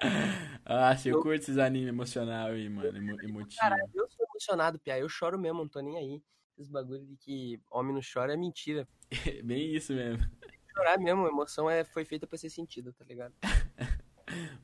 Ah, 0.64 0.96
se 0.96 1.08
eu 1.08 1.16
Eu- 1.16 1.22
curto 1.22 1.42
esses 1.42 1.58
animes 1.58 1.88
emocional 1.88 2.48
aí, 2.48 2.68
mano, 2.68 2.96
emo 2.96 3.20
emotivo. 3.22 3.60
caralho, 3.60 3.90
eu 3.94 4.08
sou 4.10 4.24
emocionado, 4.26 4.78
Piá. 4.78 4.98
Eu 4.98 5.08
choro 5.08 5.38
mesmo, 5.38 5.58
não 5.58 5.68
tô 5.68 5.80
nem 5.80 5.96
aí. 5.98 6.22
Esse 6.56 6.70
bagulho 6.70 7.04
de 7.04 7.16
que 7.16 7.60
homem 7.70 7.92
não 7.92 8.00
chora 8.00 8.32
é 8.32 8.36
mentira. 8.36 8.88
É 9.10 9.10
bem 9.42 9.74
isso 9.74 9.92
mesmo. 9.92 10.24
Chorar 10.72 10.98
mesmo, 10.98 11.26
a 11.26 11.28
emoção 11.28 11.68
é, 11.68 11.84
foi 11.84 12.04
feita 12.04 12.26
pra 12.26 12.38
ser 12.38 12.48
sentida, 12.50 12.92
tá 12.92 13.04
ligado? 13.04 13.34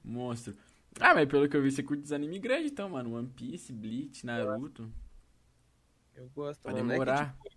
Monstro. 0.03 0.57
Ah, 0.99 1.15
mas 1.15 1.29
pelo 1.29 1.49
que 1.49 1.57
eu 1.57 1.63
vi, 1.63 1.71
você 1.71 1.83
curte 1.83 2.03
os 2.05 2.13
animes 2.13 2.39
grandes 2.41 2.73
então, 2.73 2.89
mano. 2.89 3.15
One 3.17 3.29
Piece, 3.29 3.73
Bleach, 3.73 4.25
Naruto. 4.27 4.91
Eu 6.15 6.29
gosto, 6.31 6.61
Pra 6.63 6.73
mano. 6.73 6.85
É, 6.85 6.87
que, 6.87 6.93
demorar. 6.93 7.33
tipo, 7.37 7.51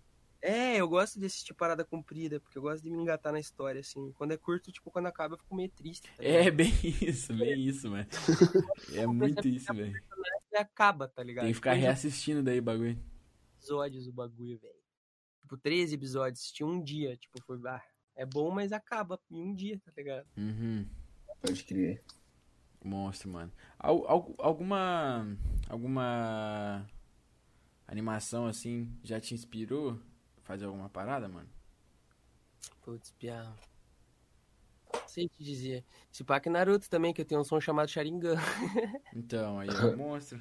é, 0.46 0.76
eu 0.76 0.88
gosto 0.88 1.18
de 1.18 1.26
assistir 1.26 1.54
parada 1.54 1.84
comprida, 1.84 2.38
porque 2.38 2.58
eu 2.58 2.62
gosto 2.62 2.82
de 2.82 2.90
me 2.90 2.98
engatar 2.98 3.32
na 3.32 3.40
história, 3.40 3.80
assim. 3.80 4.12
Quando 4.12 4.32
é 4.32 4.36
curto, 4.36 4.70
tipo, 4.70 4.90
quando 4.90 5.06
acaba, 5.06 5.34
eu 5.34 5.38
fico 5.38 5.54
meio 5.54 5.70
triste. 5.70 6.08
Tá 6.16 6.22
ligado? 6.22 6.46
É 6.46 6.50
bem 6.50 6.72
isso, 7.00 7.34
bem 7.34 7.64
isso, 7.66 7.90
mano. 7.90 8.06
É 8.92 9.06
muito 9.06 9.46
isso, 9.48 9.72
velho. 9.72 10.00
Acaba, 10.56 11.08
tá 11.08 11.22
ligado? 11.22 11.44
Tem 11.44 11.52
que 11.52 11.56
ficar 11.56 11.72
reassistindo 11.72 12.42
daí 12.42 12.58
o 12.60 12.62
bagulho. 12.62 12.98
episódios 13.58 14.06
o 14.06 14.12
bagulho, 14.12 14.58
velho. 14.58 14.74
Tipo, 15.40 15.56
13 15.56 15.94
episódios, 15.94 16.40
assisti 16.40 16.62
um 16.62 16.80
dia, 16.82 17.16
tipo, 17.16 17.42
foi, 17.42 17.58
ah, 17.66 17.82
é 18.14 18.24
bom, 18.24 18.50
mas 18.50 18.70
acaba 18.72 19.18
em 19.30 19.42
um 19.42 19.54
dia, 19.54 19.80
tá 19.84 19.92
ligado? 19.96 20.26
Uhum. 20.36 20.86
Pode 21.42 21.64
crer. 21.64 22.02
Monstro, 22.84 23.30
mano. 23.30 23.50
Al- 23.78 24.06
al- 24.06 24.34
alguma. 24.38 25.26
Alguma. 25.68 26.86
Animação 27.86 28.46
assim 28.46 28.90
já 29.02 29.20
te 29.20 29.34
inspirou 29.34 30.00
fazer 30.44 30.66
alguma 30.66 30.88
parada, 30.88 31.28
mano? 31.28 31.48
Putz, 32.82 33.10
piá. 33.12 33.52
Sei 35.06 35.28
te 35.28 35.42
dizer. 35.42 35.84
Se 36.12 36.22
pá 36.22 36.38
que 36.38 36.48
Naruto 36.48 36.88
também, 36.88 37.12
que 37.12 37.20
eu 37.20 37.24
tenho 37.24 37.40
um 37.40 37.44
som 37.44 37.60
chamado 37.60 37.88
Sharingan. 37.88 38.36
Então, 39.14 39.58
aí 39.58 39.68
é 39.68 39.86
um 39.86 39.96
monstro. 39.96 40.40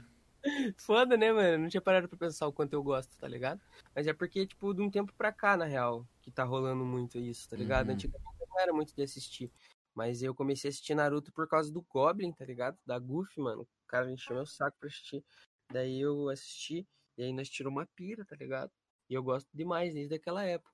Foda, 0.78 1.16
né, 1.16 1.32
mano? 1.32 1.64
Não 1.64 1.70
tinha 1.70 1.82
parado 1.82 2.10
pra 2.10 2.18
pensar 2.18 2.48
o 2.48 2.54
quanto 2.54 2.74
eu 2.74 2.84
gosto, 2.84 3.18
tá 3.18 3.28
ligado? 3.28 3.62
Mas 3.96 4.08
é 4.08 4.14
porque, 4.14 4.46
tipo, 4.46 4.74
de 4.74 4.82
um 4.82 4.90
tempo 4.90 5.14
pra 5.14 5.32
cá, 5.32 5.56
na 5.56 5.66
real, 5.66 6.06
que 6.22 6.30
tá 6.30 6.44
rolando 6.44 6.84
muito 6.84 7.18
isso, 7.18 7.48
tá 7.48 7.56
ligado? 7.56 7.88
Uhum. 7.88 7.94
Antigamente 7.94 8.42
eu 8.42 8.48
não 8.48 8.60
era 8.60 8.74
muito 8.74 8.94
de 8.94 9.02
assistir. 9.02 9.52
Mas 9.96 10.22
eu 10.22 10.36
comecei 10.36 10.68
a 10.68 10.72
assistir 10.72 10.96
Naruto 10.96 11.32
por 11.32 11.48
causa 11.48 11.72
do 11.72 11.82
Goblin, 11.82 12.34
tá 12.34 12.44
ligado? 12.44 12.78
Da 12.86 13.00
Goofy, 13.00 13.40
mano. 13.40 13.62
O 13.62 13.88
cara 13.88 14.12
encheu 14.12 14.36
meu 14.36 14.46
saco 14.46 14.76
pra 14.80 14.90
assistir. 14.90 15.24
Daí 15.72 16.02
eu 16.02 16.30
assisti, 16.30 16.86
e 17.18 17.24
aí 17.24 17.32
nós 17.32 17.50
tirou 17.50 17.72
uma 17.72 17.86
pira, 17.86 18.26
tá 18.26 18.36
ligado? 18.36 18.72
E 19.10 19.14
eu 19.14 19.24
gosto 19.24 19.50
demais 19.54 19.94
desde 19.94 20.16
aquela 20.16 20.44
época. 20.44 20.72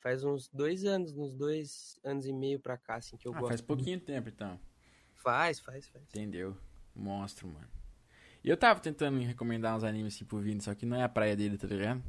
Faz 0.00 0.22
uns 0.22 0.48
dois 0.48 0.84
anos, 0.84 1.16
uns 1.16 1.34
dois 1.34 1.98
anos 2.04 2.26
e 2.26 2.32
meio 2.32 2.60
pra 2.60 2.76
cá, 2.76 2.96
assim, 2.96 3.16
que 3.16 3.26
eu 3.26 3.32
Ah, 3.32 3.38
gosto. 3.38 3.48
faz 3.48 3.60
pouquinho 3.60 3.98
tempo 4.00 4.28
então. 4.28 4.60
Faz, 5.14 5.58
faz, 5.58 5.88
faz. 5.88 6.04
Entendeu? 6.08 6.56
Monstro, 6.94 7.48
mano. 7.48 7.68
E 8.42 8.48
eu 8.50 8.56
tava 8.56 8.80
tentando 8.80 9.18
recomendar 9.20 9.74
uns 9.74 9.84
animes 9.84 10.14
assim 10.14 10.24
pro 10.26 10.38
Vini, 10.38 10.60
só 10.60 10.74
que 10.74 10.84
não 10.84 10.98
é 10.98 11.02
a 11.02 11.08
praia 11.08 11.34
dele, 11.34 11.56
tá 11.56 11.66
ligado? 11.66 12.02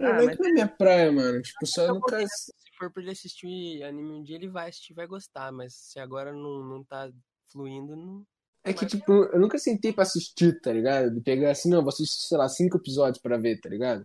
Ah, 0.00 0.12
não 0.22 0.28
é 0.28 0.36
que 0.36 0.42
não 0.42 0.48
é 0.48 0.52
minha 0.52 0.68
praia, 0.68 1.12
mano. 1.12 1.40
Tipo, 1.42 1.66
só 1.66 1.82
eu 1.86 1.94
nunca. 1.94 2.26
Se 2.26 2.52
for 2.76 2.90
pra 2.92 3.02
ele 3.02 3.12
assistir 3.12 3.82
anime 3.84 4.12
um 4.12 4.22
dia, 4.22 4.36
ele 4.36 4.48
vai 4.48 4.68
assistir 4.68 4.94
vai 4.94 5.06
gostar, 5.06 5.52
mas 5.52 5.74
se 5.74 5.98
agora 5.98 6.32
não, 6.32 6.64
não 6.64 6.84
tá 6.84 7.10
fluindo, 7.50 7.96
não. 7.96 8.26
É 8.64 8.72
que, 8.72 8.84
tipo, 8.84 9.12
eu 9.12 9.38
nunca 9.38 9.58
sentei 9.58 9.92
pra 9.92 10.02
assistir, 10.02 10.60
tá 10.60 10.72
ligado? 10.72 11.14
De 11.14 11.20
pegar 11.20 11.52
assim, 11.52 11.70
não, 11.70 11.82
vou 11.82 11.90
assistir, 11.90 12.26
sei 12.26 12.36
lá, 12.36 12.48
cinco 12.48 12.76
episódios 12.76 13.22
pra 13.22 13.38
ver, 13.38 13.60
tá 13.60 13.68
ligado? 13.68 14.04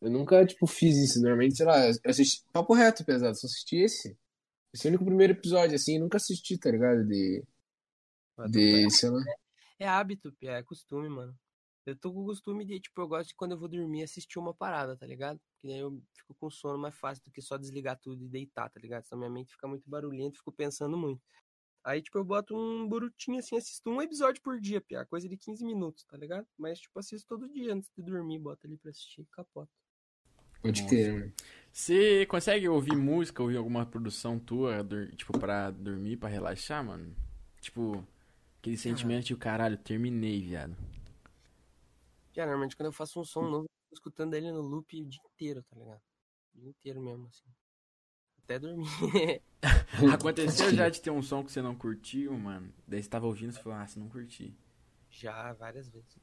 Eu 0.00 0.10
nunca, 0.10 0.44
tipo, 0.46 0.66
fiz 0.66 0.96
isso. 0.96 1.20
Normalmente, 1.20 1.56
sei 1.56 1.66
lá, 1.66 1.86
eu 1.86 1.94
assisti. 2.04 2.44
Papo 2.52 2.74
reto, 2.74 3.04
pesado, 3.04 3.36
só 3.36 3.46
assisti 3.46 3.76
esse. 3.76 4.16
Esse 4.72 4.86
é 4.86 4.88
o 4.88 4.90
único 4.90 5.04
primeiro 5.04 5.32
episódio, 5.32 5.74
assim, 5.74 5.98
nunca 5.98 6.18
assisti, 6.18 6.58
tá 6.58 6.70
ligado? 6.70 7.04
De. 7.04 7.44
De, 8.50 8.90
sei 8.90 9.10
lá. 9.10 9.20
É 9.78 9.88
hábito, 9.88 10.32
Pia, 10.32 10.52
é 10.52 10.62
costume, 10.62 11.08
mano. 11.08 11.36
Eu 11.86 11.96
tô 11.96 12.12
com 12.12 12.20
o 12.22 12.26
costume 12.26 12.64
de, 12.64 12.78
tipo, 12.78 13.00
eu 13.00 13.08
gosto 13.08 13.28
de 13.28 13.34
quando 13.34 13.52
eu 13.52 13.58
vou 13.58 13.68
dormir 13.68 14.02
assistir 14.02 14.38
uma 14.38 14.52
parada, 14.52 14.96
tá 14.96 15.06
ligado? 15.06 15.40
Porque 15.52 15.68
daí 15.68 15.78
eu 15.78 16.02
fico 16.14 16.34
com 16.34 16.50
sono 16.50 16.78
mais 16.78 16.94
fácil 16.94 17.24
do 17.24 17.30
que 17.30 17.40
só 17.40 17.56
desligar 17.56 17.98
tudo 17.98 18.22
e 18.22 18.28
deitar, 18.28 18.68
tá 18.68 18.78
ligado? 18.78 19.04
Senão 19.04 19.20
minha 19.20 19.30
mente 19.30 19.52
fica 19.52 19.66
muito 19.66 19.88
barulhenta 19.88 20.34
e 20.34 20.38
fico 20.38 20.52
pensando 20.52 20.98
muito. 20.98 21.22
Aí, 21.82 22.02
tipo, 22.02 22.18
eu 22.18 22.24
boto 22.24 22.54
um 22.54 22.86
burutinho 22.86 23.38
assim, 23.38 23.56
assisto 23.56 23.88
um 23.88 24.02
episódio 24.02 24.42
por 24.42 24.60
dia, 24.60 24.80
Pia, 24.80 25.06
coisa 25.06 25.26
de 25.26 25.38
15 25.38 25.64
minutos, 25.64 26.04
tá 26.04 26.18
ligado? 26.18 26.46
Mas, 26.58 26.78
tipo, 26.78 26.98
assisto 26.98 27.26
todo 27.26 27.48
dia 27.48 27.72
antes 27.72 27.90
de 27.96 28.02
dormir, 28.02 28.38
bota 28.38 28.66
ali 28.66 28.76
pra 28.76 28.90
assistir 28.90 29.22
e 29.22 29.26
capota. 29.26 29.72
Pode 30.62 30.86
crer, 30.86 31.12
mano. 31.12 31.32
Você 31.72 32.26
consegue 32.26 32.68
ouvir 32.68 32.96
música, 32.96 33.42
ouvir 33.42 33.56
alguma 33.56 33.86
produção 33.86 34.38
tua, 34.38 34.84
tipo, 35.16 35.38
pra 35.38 35.70
dormir, 35.70 36.16
pra 36.16 36.28
relaxar, 36.28 36.84
mano? 36.84 37.14
Tipo, 37.60 38.04
aquele 38.58 38.76
sentimento 38.76 39.26
de 39.26 39.36
caralho, 39.36 39.76
terminei, 39.76 40.40
viado. 40.42 40.76
Pia, 42.32 42.44
normalmente 42.46 42.76
quando 42.76 42.86
eu 42.86 42.92
faço 42.92 43.20
um 43.20 43.24
som 43.24 43.42
novo, 43.42 43.64
eu 43.64 43.68
fico 43.84 43.94
escutando 43.94 44.34
ele 44.34 44.50
no 44.50 44.60
loop 44.60 45.00
o 45.00 45.06
dia 45.06 45.20
inteiro, 45.34 45.62
tá 45.62 45.76
ligado? 45.76 46.00
O 46.54 46.60
dia 46.60 46.70
inteiro 46.70 47.00
mesmo, 47.00 47.26
assim. 47.28 47.44
Até 48.44 48.58
dormir. 48.58 48.86
Aconteceu 50.12 50.72
já 50.74 50.88
de 50.88 51.00
ter 51.00 51.10
um 51.10 51.22
som 51.22 51.44
que 51.44 51.52
você 51.52 51.60
não 51.62 51.74
curtiu, 51.74 52.36
mano? 52.38 52.72
Daí 52.86 53.02
você 53.02 53.08
tava 53.08 53.26
ouvindo 53.26 53.50
e 53.50 53.52
você 53.54 53.62
falou, 53.62 53.78
ah, 53.78 53.86
você 53.86 53.98
não 54.00 54.08
curti. 54.08 54.54
já, 55.10 55.52
várias 55.54 55.88
vezes. 55.88 56.16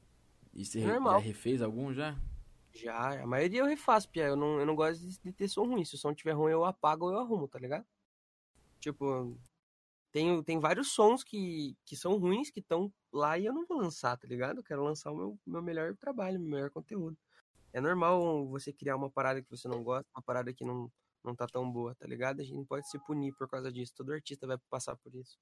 E 0.54 0.64
você 0.66 0.82
É 0.82 0.88
normal. 0.88 1.14
já 1.14 1.20
refez 1.20 1.62
algum 1.62 1.94
já? 1.94 2.18
Já, 2.76 3.24
a 3.24 3.26
maioria 3.26 3.62
eu 3.62 3.66
refaço, 3.66 4.10
Pia. 4.10 4.28
Eu 4.28 4.36
não, 4.36 4.60
eu 4.60 4.66
não 4.66 4.76
gosto 4.76 5.00
de, 5.02 5.18
de 5.18 5.32
ter 5.32 5.48
som 5.48 5.66
ruim. 5.66 5.86
Se 5.86 5.96
o 5.96 5.98
som 5.98 6.14
tiver 6.14 6.34
ruim, 6.34 6.52
eu 6.52 6.66
apago 6.66 7.06
ou 7.06 7.14
eu 7.14 7.20
arrumo, 7.20 7.48
tá 7.48 7.58
ligado? 7.58 7.86
Tipo, 8.82 9.38
tem, 10.12 10.44
tem 10.44 10.60
vários 10.60 10.92
sons 10.92 11.24
que, 11.24 11.76
que 11.86 11.96
são 11.96 12.18
ruins, 12.18 12.52
que 12.52 12.60
estão 12.60 12.92
lá 13.12 13.38
e 13.38 13.46
eu 13.46 13.54
não 13.54 13.66
vou 13.66 13.78
lançar, 13.78 14.18
tá 14.18 14.28
ligado? 14.28 14.60
Eu 14.60 14.64
quero 14.64 14.84
lançar 14.84 15.12
o 15.12 15.16
meu, 15.16 15.40
meu 15.46 15.62
melhor 15.62 15.96
trabalho, 15.96 16.40
meu 16.40 16.50
melhor 16.50 16.70
conteúdo. 16.70 17.18
É 17.72 17.80
normal 17.80 18.46
você 18.48 18.72
criar 18.74 18.96
uma 18.98 19.10
parada 19.10 19.42
que 19.42 19.50
você 19.50 19.68
não 19.68 19.82
gosta, 19.82 20.06
uma 20.16 20.22
parada 20.22 20.54
que 20.54 20.66
não, 20.66 20.92
não 21.24 21.34
tá 21.34 21.48
tão 21.48 21.70
boa, 21.72 21.96
tá 21.96 22.06
ligado? 22.06 22.42
A 22.42 22.44
gente 22.44 22.56
não 22.56 22.66
pode 22.66 22.90
se 22.90 23.00
punir 23.00 23.34
por 23.34 23.50
causa 23.50 23.72
disso. 23.72 23.94
Todo 23.96 24.14
artista 24.14 24.46
vai 24.46 24.58
passar 24.70 24.96
por 24.98 25.14
isso. 25.16 25.38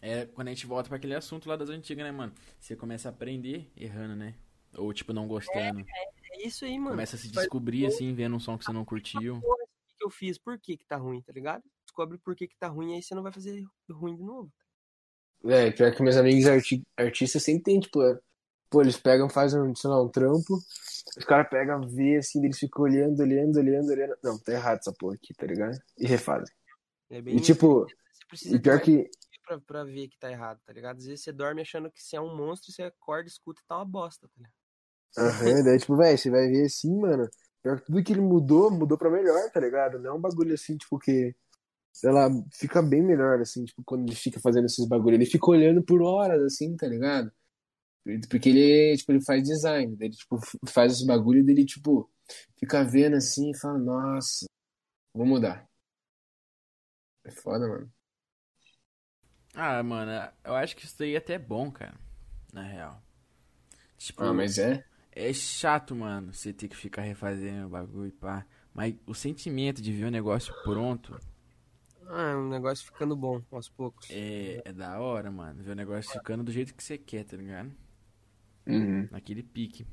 É 0.00 0.26
quando 0.26 0.48
a 0.48 0.50
gente 0.52 0.66
volta 0.66 0.88
pra 0.88 0.96
aquele 0.96 1.14
assunto 1.14 1.48
lá 1.48 1.56
das 1.56 1.68
antigas, 1.68 2.04
né, 2.04 2.12
mano? 2.12 2.32
Você 2.58 2.76
começa 2.76 3.08
a 3.08 3.10
aprender 3.10 3.70
errando, 3.76 4.14
né? 4.14 4.36
Ou, 4.78 4.92
tipo, 4.92 5.12
não 5.12 5.26
gostando. 5.26 5.84
É 6.32 6.46
isso 6.46 6.64
aí, 6.64 6.78
mano. 6.78 6.90
Começa 6.90 7.16
a 7.16 7.18
se 7.18 7.28
descobrir, 7.30 7.86
assim, 7.86 8.14
vendo 8.14 8.36
um 8.36 8.40
som 8.40 8.56
que 8.56 8.64
você 8.64 8.72
não 8.72 8.84
curtiu. 8.84 9.36
o 9.36 9.56
que 9.96 10.04
eu 10.04 10.10
fiz, 10.10 10.38
por 10.38 10.58
que 10.58 10.76
que 10.76 10.86
tá 10.86 10.96
ruim, 10.96 11.20
tá 11.20 11.32
ligado? 11.32 11.62
Descobre 11.84 12.18
por 12.18 12.36
que 12.36 12.46
que 12.46 12.56
tá 12.56 12.68
ruim, 12.68 12.94
aí 12.94 13.02
você 13.02 13.14
não 13.14 13.22
vai 13.22 13.32
fazer 13.32 13.64
ruim 13.90 14.16
de 14.16 14.22
novo. 14.22 14.52
É, 15.44 15.70
pior 15.70 15.94
que 15.94 16.02
meus 16.02 16.16
amigos 16.16 16.46
arti 16.46 16.82
artistas 16.96 17.42
sempre 17.42 17.64
tem, 17.64 17.80
tipo, 17.80 18.02
é, 18.02 18.18
pô, 18.70 18.80
eles 18.80 18.96
pegam, 18.96 19.28
fazem, 19.28 19.60
um, 19.60 19.74
sei 19.74 19.90
lá, 19.90 20.02
um 20.02 20.08
trampo, 20.08 20.58
os 21.16 21.24
caras 21.24 21.48
pegam, 21.48 21.80
vê 21.88 22.16
assim, 22.16 22.44
eles 22.44 22.58
ficam 22.58 22.84
olhando, 22.84 23.20
olhando, 23.20 23.56
olhando, 23.58 23.90
olhando. 23.90 24.16
Não, 24.22 24.38
tá 24.38 24.52
errado 24.52 24.78
essa 24.78 24.92
porra 24.92 25.14
aqui, 25.14 25.34
tá 25.34 25.46
ligado? 25.46 25.78
E 25.96 26.06
refazem. 26.06 26.54
É 27.10 27.20
bem 27.20 27.36
E 27.36 27.40
tipo, 27.40 27.86
você 27.86 28.26
precisa 28.28 28.56
e 28.56 28.60
pior 28.60 28.78
de 28.78 28.84
que. 28.84 29.10
pra, 29.46 29.60
pra 29.60 29.84
ver 29.84 30.08
que 30.08 30.18
tá 30.18 30.30
errado, 30.30 30.60
tá 30.64 30.72
ligado? 30.72 30.98
Às 30.98 31.06
vezes 31.06 31.24
você 31.24 31.32
dorme 31.32 31.62
achando 31.62 31.90
que 31.90 32.02
você 32.02 32.16
é 32.16 32.20
um 32.20 32.36
monstro, 32.36 32.72
você 32.72 32.82
acorda, 32.82 33.28
escuta 33.28 33.60
e 33.62 33.66
tá 33.66 33.76
uma 33.76 33.84
bosta, 33.84 34.28
tá 34.28 34.34
ligado? 34.36 34.57
Aham, 35.16 35.64
daí, 35.64 35.78
tipo, 35.78 35.96
velho, 35.96 36.16
você 36.18 36.30
vai 36.30 36.48
ver 36.48 36.66
assim, 36.66 36.94
mano. 37.00 37.28
Pior 37.62 37.80
que 37.80 37.86
tudo 37.86 38.02
que 38.04 38.12
ele 38.12 38.20
mudou, 38.20 38.70
mudou 38.70 38.96
pra 38.96 39.10
melhor, 39.10 39.50
tá 39.50 39.60
ligado? 39.60 39.98
Não 39.98 40.10
é 40.10 40.14
um 40.14 40.20
bagulho 40.20 40.54
assim, 40.54 40.76
tipo, 40.76 40.98
que. 40.98 41.34
Sei 41.92 42.10
lá, 42.12 42.28
fica 42.54 42.82
bem 42.82 43.02
melhor, 43.02 43.40
assim, 43.40 43.64
tipo, 43.64 43.82
quando 43.84 44.06
ele 44.08 44.16
fica 44.16 44.40
fazendo 44.40 44.66
esses 44.66 44.86
bagulho. 44.88 45.16
Ele 45.16 45.26
fica 45.26 45.50
olhando 45.50 45.82
por 45.84 46.02
horas, 46.02 46.42
assim, 46.42 46.76
tá 46.76 46.86
ligado? 46.88 47.32
Porque 48.30 48.48
ele, 48.48 48.96
tipo, 48.96 49.12
ele 49.12 49.24
faz 49.24 49.42
design, 49.42 49.96
ele, 50.00 50.14
tipo, 50.14 50.38
faz 50.68 50.94
os 51.00 51.06
bagulho 51.06 51.44
dele, 51.44 51.64
tipo, 51.64 52.10
fica 52.58 52.82
vendo 52.84 53.16
assim 53.16 53.50
e 53.50 53.58
fala, 53.58 53.78
nossa, 53.78 54.46
vou 55.14 55.26
mudar. 55.26 55.68
É 57.24 57.30
foda, 57.30 57.68
mano. 57.68 57.92
Ah, 59.54 59.82
mano, 59.82 60.10
eu 60.44 60.54
acho 60.54 60.76
que 60.76 60.84
isso 60.84 60.98
daí 60.98 61.14
é 61.14 61.18
até 61.18 61.38
bom, 61.38 61.70
cara. 61.70 61.94
Na 62.52 62.62
real. 62.62 63.02
Tipo, 63.98 64.24
Ah, 64.24 64.32
mas 64.32 64.58
é? 64.58 64.84
É 65.18 65.32
chato, 65.32 65.94
mano, 65.94 66.32
você 66.32 66.52
ter 66.52 66.68
que 66.68 66.76
ficar 66.76 67.02
refazendo 67.02 67.66
o 67.66 67.70
bagulho 67.70 68.06
e 68.08 68.12
pá. 68.12 68.46
Mas 68.74 68.94
o 69.06 69.14
sentimento 69.14 69.82
de 69.82 69.92
ver 69.92 70.04
o 70.06 70.10
negócio 70.10 70.54
pronto 70.62 71.18
Ah, 72.06 72.30
é 72.32 72.36
um 72.36 72.48
negócio 72.48 72.84
ficando 72.86 73.14
bom 73.16 73.42
aos 73.50 73.68
poucos. 73.68 74.08
é, 74.08 74.62
é 74.64 74.72
da 74.72 74.98
hora, 75.00 75.30
mano. 75.30 75.62
Ver 75.62 75.72
o 75.72 75.74
negócio 75.76 76.10
ficando 76.12 76.42
do 76.44 76.52
jeito 76.52 76.74
que 76.74 76.82
você 76.82 76.96
quer, 76.98 77.24
tá 77.24 77.36
ligado? 77.36 77.72
Uhum. 78.66 79.08
Naquele 79.10 79.42
pique. 79.42 79.86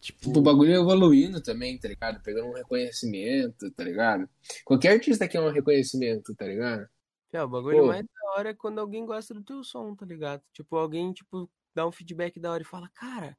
Tipo, 0.00 0.20
Tipo, 0.20 0.38
o 0.38 0.42
bagulho 0.42 0.72
evoluindo 0.74 1.42
também, 1.42 1.78
tá 1.78 1.88
ligado? 1.88 2.22
Pegando 2.22 2.48
um 2.48 2.54
reconhecimento, 2.54 3.70
tá 3.72 3.82
ligado? 3.84 4.28
Qualquer 4.64 4.92
artista 4.94 5.26
quer 5.28 5.40
um 5.40 5.50
reconhecimento, 5.50 6.34
tá 6.36 6.46
ligado? 6.46 6.88
É, 7.32 7.42
o 7.42 7.48
bagulho 7.48 7.82
Pô. 7.82 7.86
mais 7.86 8.04
da 8.06 8.30
hora 8.36 8.50
é 8.50 8.54
quando 8.54 8.78
alguém 8.80 9.04
gosta 9.04 9.34
do 9.34 9.42
teu 9.42 9.62
som, 9.64 9.94
tá 9.94 10.06
ligado? 10.06 10.42
Tipo, 10.52 10.76
alguém, 10.76 11.12
tipo, 11.12 11.50
dá 11.74 11.86
um 11.86 11.92
feedback 11.92 12.38
da 12.40 12.50
hora 12.52 12.62
e 12.62 12.66
fala, 12.66 12.88
cara, 12.94 13.36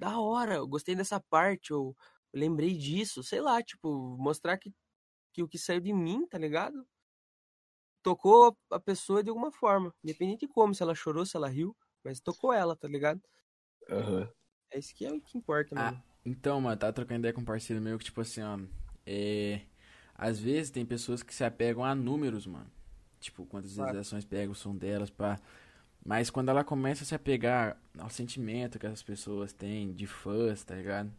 da 0.00 0.18
hora, 0.20 0.56
eu 0.56 0.68
gostei 0.68 0.94
dessa 0.94 1.20
parte, 1.20 1.72
ou 1.72 1.96
eu 2.32 2.40
lembrei 2.40 2.76
disso, 2.76 3.22
sei 3.22 3.40
lá, 3.40 3.62
tipo, 3.62 4.16
mostrar 4.18 4.58
que, 4.58 4.72
que 5.32 5.42
o 5.42 5.48
que 5.48 5.58
saiu 5.58 5.80
de 5.80 5.92
mim, 5.94 6.26
tá 6.28 6.38
ligado? 6.38 6.86
Tocou 8.04 8.56
a 8.70 8.78
pessoa 8.78 9.20
de 9.22 9.30
alguma 9.30 9.50
forma. 9.50 9.92
Independente 10.04 10.46
de 10.46 10.48
como, 10.52 10.72
se 10.74 10.82
ela 10.82 10.94
chorou, 10.94 11.26
se 11.26 11.36
ela 11.36 11.48
riu, 11.48 11.76
mas 12.04 12.20
tocou 12.20 12.52
ela, 12.52 12.76
tá 12.76 12.86
ligado? 12.86 13.20
Aham. 13.90 14.28
É 14.70 14.78
isso 14.78 14.94
que 14.94 15.06
é 15.06 15.10
o 15.10 15.22
que 15.22 15.38
importa, 15.38 15.74
Ah, 15.74 15.90
mano. 15.90 16.04
Então, 16.24 16.60
mano, 16.60 16.76
tava 16.76 16.92
trocando 16.92 17.20
ideia 17.20 17.32
com 17.34 17.40
um 17.42 17.44
parceiro 17.44 17.82
meu 17.82 17.98
que, 17.98 18.04
tipo 18.04 18.20
assim, 18.20 18.40
ó. 18.42 18.58
É. 19.06 19.62
Às 20.14 20.38
vezes 20.38 20.70
tem 20.70 20.86
pessoas 20.86 21.22
que 21.22 21.34
se 21.34 21.44
apegam 21.44 21.84
a 21.84 21.94
números, 21.94 22.46
mano. 22.46 22.70
Tipo, 23.20 23.44
quantas 23.46 23.70
Claro. 23.76 23.98
visualizações 24.10 24.24
pega 24.24 24.50
o 24.52 24.54
som 24.54 24.76
delas, 24.76 25.10
pá. 25.10 25.40
Mas 26.04 26.28
quando 26.28 26.50
ela 26.50 26.62
começa 26.62 27.02
a 27.02 27.06
se 27.06 27.14
apegar 27.14 27.80
ao 27.98 28.10
sentimento 28.10 28.78
que 28.78 28.86
essas 28.86 29.02
pessoas 29.02 29.52
têm 29.52 29.92
de 29.94 30.06
fãs, 30.06 30.62
tá 30.62 30.74
ligado? 30.74 31.10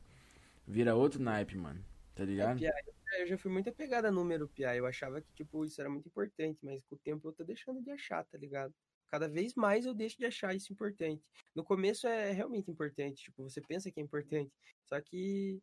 Vira 0.67 0.95
outro 0.95 1.21
naipe, 1.21 1.57
mano. 1.57 1.83
Tá 2.13 2.23
ligado? 2.23 2.59
Pia, 2.59 2.73
eu 3.19 3.27
já 3.27 3.37
fui 3.37 3.51
muito 3.51 3.69
apegado 3.69 4.05
a 4.05 4.11
número, 4.11 4.47
Pia. 4.47 4.75
Eu 4.75 4.85
achava 4.85 5.19
que, 5.21 5.33
tipo, 5.33 5.65
isso 5.65 5.81
era 5.81 5.89
muito 5.89 6.07
importante, 6.07 6.59
mas 6.63 6.83
com 6.85 6.95
o 6.95 6.99
tempo 6.99 7.27
eu 7.27 7.33
tô 7.33 7.43
deixando 7.43 7.81
de 7.81 7.89
achar, 7.91 8.23
tá 8.25 8.37
ligado? 8.37 8.73
Cada 9.07 9.27
vez 9.27 9.55
mais 9.55 9.85
eu 9.85 9.93
deixo 9.93 10.17
de 10.17 10.25
achar 10.25 10.55
isso 10.55 10.71
importante. 10.71 11.29
No 11.53 11.63
começo 11.63 12.07
é 12.07 12.31
realmente 12.31 12.69
importante, 12.69 13.23
tipo, 13.23 13.43
você 13.43 13.61
pensa 13.61 13.89
que 13.91 13.99
é 13.99 14.03
importante, 14.03 14.51
só 14.83 14.99
que 15.01 15.61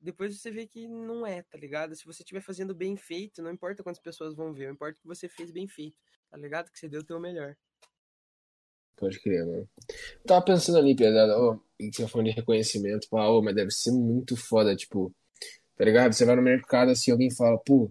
depois 0.00 0.38
você 0.38 0.50
vê 0.50 0.66
que 0.66 0.88
não 0.88 1.26
é, 1.26 1.42
tá 1.42 1.58
ligado? 1.58 1.94
Se 1.94 2.04
você 2.04 2.22
estiver 2.22 2.40
fazendo 2.40 2.74
bem 2.74 2.96
feito, 2.96 3.42
não 3.42 3.50
importa 3.50 3.82
quantas 3.82 4.02
pessoas 4.02 4.34
vão 4.34 4.52
ver, 4.52 4.70
importa 4.70 4.98
que 4.98 5.06
você 5.06 5.28
fez 5.28 5.50
bem 5.50 5.68
feito, 5.68 5.96
tá 6.30 6.36
ligado? 6.36 6.70
Que 6.70 6.78
você 6.78 6.88
deu 6.88 7.00
o 7.00 7.04
teu 7.04 7.20
melhor. 7.20 7.56
Pode 9.00 9.18
crer, 9.20 9.46
mano. 9.46 9.66
Tava 10.26 10.44
pensando 10.44 10.76
ali, 10.78 10.94
pesado, 10.94 11.32
ó, 11.32 11.56
que 11.78 11.90
você 11.92 12.06
falando 12.06 12.26
de 12.28 12.32
reconhecimento, 12.34 13.08
pá, 13.10 13.26
ô, 13.28 13.42
mas 13.42 13.54
deve 13.54 13.70
ser 13.70 13.90
muito 13.92 14.36
foda, 14.36 14.76
tipo, 14.76 15.10
tá 15.74 15.84
ligado? 15.86 16.12
Você 16.12 16.26
vai 16.26 16.36
no 16.36 16.42
mercado 16.42 16.90
assim, 16.90 17.10
alguém 17.10 17.34
fala, 17.34 17.58
pô, 17.58 17.90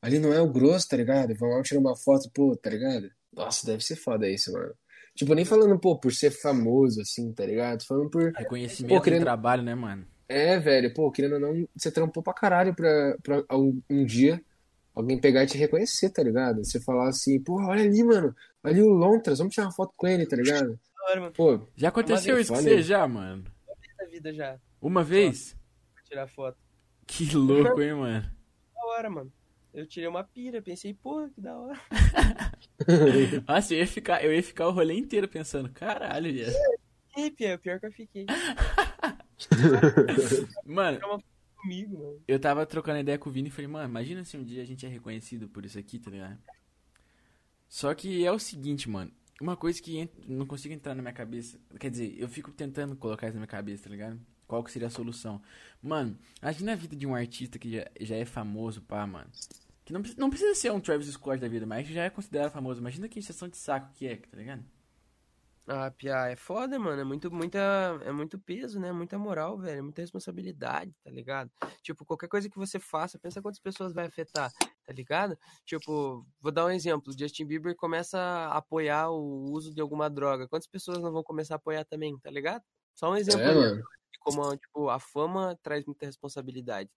ali 0.00 0.18
não 0.18 0.32
é 0.32 0.40
o 0.40 0.50
grosso, 0.50 0.88
tá 0.88 0.96
ligado? 0.96 1.34
Vamos 1.34 1.56
lá 1.56 1.62
tirar 1.62 1.80
uma 1.80 1.94
foto, 1.94 2.30
pô, 2.32 2.56
tá 2.56 2.70
ligado? 2.70 3.10
Nossa, 3.30 3.66
deve 3.66 3.84
ser 3.84 3.96
foda 3.96 4.26
isso, 4.28 4.50
mano. 4.52 4.72
Tipo, 5.14 5.34
nem 5.34 5.44
falando, 5.44 5.78
pô, 5.78 5.98
por 5.98 6.14
ser 6.14 6.30
famoso, 6.30 7.02
assim, 7.02 7.30
tá 7.32 7.44
ligado? 7.44 7.84
Falando 7.84 8.08
por. 8.08 8.32
Reconhecimento 8.32 8.96
Pô, 8.96 9.02
querendo- 9.02 9.20
do 9.20 9.24
trabalho, 9.24 9.62
né, 9.62 9.74
mano? 9.74 10.06
É, 10.28 10.58
velho, 10.58 10.92
pô, 10.94 11.10
querendo 11.10 11.34
ou 11.34 11.40
não, 11.40 11.68
você 11.76 11.90
trampou 11.90 12.22
pra 12.22 12.32
caralho 12.34 12.74
pra, 12.74 13.16
pra 13.22 13.44
um, 13.56 13.82
um 13.90 14.04
dia 14.04 14.40
alguém 14.98 15.18
pegar 15.20 15.44
e 15.44 15.46
te 15.46 15.56
reconhecer, 15.56 16.10
tá 16.10 16.22
ligado? 16.22 16.64
Você 16.64 16.80
falar 16.80 17.08
assim, 17.08 17.40
pô, 17.40 17.62
olha 17.64 17.84
ali, 17.84 18.02
mano, 18.02 18.34
ali 18.62 18.82
o 18.82 18.88
Lontras, 18.88 19.38
vamos 19.38 19.54
tirar 19.54 19.66
uma 19.66 19.72
foto 19.72 19.92
com 19.96 20.06
ele, 20.06 20.26
tá 20.26 20.36
ligado? 20.36 20.78
Da 20.98 21.12
hora, 21.12 21.20
mano. 21.20 21.32
Pô, 21.32 21.60
Já 21.76 21.88
aconteceu 21.88 22.34
vez, 22.34 22.46
isso 22.46 22.54
com 22.54 22.60
você 22.60 22.82
já, 22.82 23.06
mano? 23.08 23.44
Da 23.96 24.04
vida 24.06 24.34
já, 24.34 24.58
Uma 24.82 25.02
vez? 25.02 25.56
pra 25.94 26.02
tirar 26.02 26.26
foto. 26.26 26.58
Que 27.06 27.34
louco, 27.34 27.80
hein, 27.80 27.94
mano? 27.94 28.30
Da 28.74 28.86
hora, 28.88 29.08
mano. 29.08 29.32
Eu 29.72 29.86
tirei 29.86 30.08
uma 30.08 30.24
pira, 30.24 30.60
pensei, 30.60 30.92
porra, 30.92 31.30
que 31.30 31.40
da 31.40 31.56
hora. 31.56 31.80
Nossa, 33.48 33.72
eu 33.72 33.78
ia 33.78 33.86
ficar, 33.86 34.22
eu 34.24 34.34
ia 34.34 34.42
ficar 34.42 34.66
o 34.66 34.72
rolê 34.72 34.98
inteiro 34.98 35.28
pensando, 35.28 35.70
caralho, 35.70 36.30
viado. 36.32 36.52
E 37.16 37.30
pior, 37.30 37.58
pior 37.58 37.80
que 37.80 37.86
eu 37.86 37.92
fiquei 37.92 38.26
Mano, 40.66 40.98
comigo, 41.68 41.98
mano. 41.98 42.22
eu 42.26 42.40
tava 42.40 42.64
trocando 42.64 43.00
ideia 43.00 43.18
com 43.18 43.28
o 43.28 43.32
Vini 43.32 43.48
e 43.48 43.52
falei, 43.52 43.68
mano, 43.68 43.88
imagina 43.88 44.24
se 44.24 44.36
um 44.36 44.42
dia 44.42 44.62
a 44.62 44.64
gente 44.64 44.86
é 44.86 44.88
reconhecido 44.88 45.48
por 45.48 45.64
isso 45.66 45.78
aqui, 45.78 45.98
tá 45.98 46.10
ligado? 46.10 46.38
Só 47.68 47.94
que 47.94 48.24
é 48.24 48.32
o 48.32 48.38
seguinte, 48.38 48.88
mano. 48.88 49.12
Uma 49.40 49.56
coisa 49.56 49.80
que 49.80 50.08
não 50.26 50.46
consigo 50.46 50.74
entrar 50.74 50.94
na 50.94 51.02
minha 51.02 51.14
cabeça. 51.14 51.60
Quer 51.78 51.90
dizer, 51.90 52.16
eu 52.18 52.28
fico 52.28 52.50
tentando 52.50 52.96
colocar 52.96 53.28
isso 53.28 53.34
na 53.34 53.40
minha 53.40 53.46
cabeça, 53.46 53.84
tá 53.84 53.90
ligado? 53.90 54.18
Qual 54.48 54.64
que 54.64 54.72
seria 54.72 54.88
a 54.88 54.90
solução? 54.90 55.40
Mano, 55.80 56.18
imagina 56.42 56.72
a 56.72 56.76
vida 56.76 56.96
de 56.96 57.06
um 57.06 57.14
artista 57.14 57.58
que 57.58 57.70
já, 57.70 57.86
já 58.00 58.16
é 58.16 58.24
famoso, 58.24 58.80
pá, 58.80 59.06
mano. 59.06 59.30
Que 59.84 59.92
não, 59.92 60.02
não 60.16 60.30
precisa 60.30 60.54
ser 60.54 60.72
um 60.72 60.80
Travis 60.80 61.08
Scott 61.08 61.40
da 61.40 61.46
vida, 61.46 61.66
mas 61.66 61.86
já 61.86 62.04
é 62.04 62.10
considerado 62.10 62.50
famoso. 62.50 62.80
Imagina 62.80 63.08
que 63.08 63.18
injeção 63.18 63.48
de 63.48 63.56
saco 63.56 63.92
que 63.94 64.06
é, 64.06 64.16
tá 64.16 64.36
ligado? 64.36 64.64
Ah, 65.70 65.90
Pia, 65.90 66.28
é 66.30 66.34
foda, 66.36 66.78
mano. 66.78 67.00
É 67.00 67.04
muito, 67.04 67.30
muita, 67.30 67.58
é 68.02 68.10
muito 68.10 68.38
peso, 68.38 68.80
né? 68.80 68.90
Muita 68.90 69.18
moral, 69.18 69.58
velho. 69.58 69.78
É 69.78 69.82
muita 69.82 70.00
responsabilidade, 70.00 70.94
tá 71.04 71.10
ligado? 71.10 71.50
Tipo, 71.82 72.06
qualquer 72.06 72.26
coisa 72.28 72.48
que 72.48 72.56
você 72.56 72.78
faça, 72.78 73.18
pensa 73.18 73.42
quantas 73.42 73.60
pessoas 73.60 73.92
vai 73.92 74.06
afetar, 74.06 74.50
tá 74.86 74.92
ligado? 74.94 75.36
Tipo, 75.66 76.26
vou 76.40 76.50
dar 76.50 76.64
um 76.64 76.70
exemplo. 76.70 77.12
Justin 77.16 77.44
Bieber 77.44 77.76
começa 77.76 78.18
a 78.18 78.56
apoiar 78.56 79.10
o 79.10 79.50
uso 79.52 79.74
de 79.74 79.80
alguma 79.82 80.08
droga. 80.08 80.48
Quantas 80.48 80.66
pessoas 80.66 81.02
não 81.02 81.12
vão 81.12 81.22
começar 81.22 81.54
a 81.54 81.56
apoiar 81.56 81.84
também, 81.84 82.18
tá 82.18 82.30
ligado? 82.30 82.62
Só 82.94 83.10
um 83.12 83.16
exemplo 83.16 83.42
É, 83.42 83.54
mano. 83.54 83.76
de 83.76 84.18
como, 84.20 84.56
tipo, 84.56 84.88
a 84.88 84.98
fama 84.98 85.54
traz 85.62 85.84
muita 85.84 86.06
responsabilidade. 86.06 86.88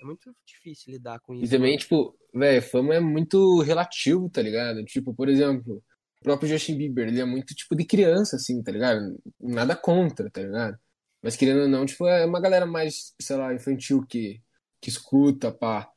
É 0.00 0.04
muito 0.06 0.34
difícil 0.46 0.92
lidar 0.92 1.20
com 1.20 1.34
E 1.34 1.42
isso. 1.42 1.52
também, 1.52 1.72
mano. 1.72 1.80
tipo, 1.80 2.18
velho, 2.32 2.62
fama 2.62 2.94
é 2.94 3.00
muito 3.00 3.60
relativo, 3.60 4.30
tá 4.30 4.40
ligado? 4.40 4.82
Tipo, 4.84 5.12
por 5.12 5.28
exemplo, 5.28 5.82
o 6.20 6.24
próprio 6.24 6.48
Justin 6.48 6.76
Bieber, 6.76 7.08
ele 7.08 7.20
é 7.20 7.24
muito 7.24 7.54
tipo 7.54 7.76
de 7.76 7.84
criança, 7.84 8.36
assim, 8.36 8.62
tá 8.62 8.72
ligado? 8.72 9.18
Nada 9.40 9.76
contra, 9.76 10.30
tá 10.30 10.40
ligado? 10.42 10.78
Mas 11.22 11.36
querendo 11.36 11.62
ou 11.62 11.68
não, 11.68 11.86
tipo, 11.86 12.06
é 12.06 12.24
uma 12.24 12.40
galera 12.40 12.66
mais, 12.66 13.14
sei 13.20 13.36
lá, 13.36 13.54
infantil 13.54 14.04
que, 14.06 14.42
que 14.80 14.88
escuta, 14.90 15.52
pá. 15.52 15.90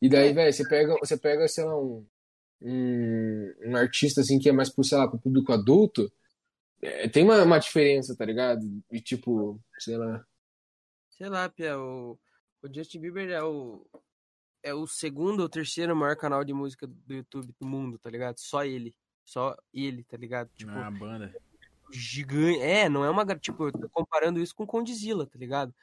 E 0.00 0.08
daí, 0.08 0.32
velho, 0.32 0.52
você 0.52 0.68
pega, 0.68 0.94
você 0.98 1.16
pega, 1.16 1.48
sei 1.48 1.64
lá, 1.64 1.78
um, 1.78 2.06
um, 2.60 3.54
um 3.66 3.76
artista, 3.76 4.20
assim, 4.20 4.38
que 4.38 4.48
é 4.48 4.52
mais 4.52 4.70
pro, 4.70 4.84
sei 4.84 4.98
lá, 4.98 5.08
pro 5.08 5.18
público 5.18 5.52
adulto, 5.52 6.10
é, 6.82 7.08
tem 7.08 7.24
uma, 7.24 7.42
uma 7.42 7.58
diferença, 7.58 8.16
tá 8.16 8.24
ligado? 8.24 8.62
E 8.90 9.00
tipo, 9.00 9.60
sei 9.78 9.96
lá. 9.96 10.24
Sei 11.10 11.28
lá, 11.28 11.48
Pia, 11.48 11.78
o, 11.78 12.18
o 12.62 12.74
Justin 12.74 13.00
Bieber 13.00 13.30
é 13.30 13.42
o, 13.42 13.86
é 14.62 14.74
o 14.74 14.86
segundo 14.86 15.40
ou 15.40 15.48
terceiro 15.48 15.96
maior 15.96 16.16
canal 16.16 16.44
de 16.44 16.52
música 16.52 16.86
do 16.86 17.14
YouTube 17.14 17.54
do 17.58 17.66
mundo, 17.66 17.98
tá 17.98 18.10
ligado? 18.10 18.38
Só 18.38 18.64
ele. 18.64 18.94
Só 19.26 19.54
ele, 19.74 20.04
tá 20.04 20.16
ligado? 20.16 20.48
Tipo, 20.56 20.70
uma 20.72 20.90
banda. 20.90 21.34
gigante. 21.92 22.60
É, 22.60 22.88
não 22.88 23.04
é 23.04 23.10
uma. 23.10 23.24
Tipo, 23.36 23.66
eu 23.68 23.72
tô 23.72 23.88
comparando 23.90 24.40
isso 24.40 24.54
com 24.54 24.62
o 24.64 24.66
Condzilla, 24.66 25.26
tá 25.26 25.38
ligado? 25.38 25.74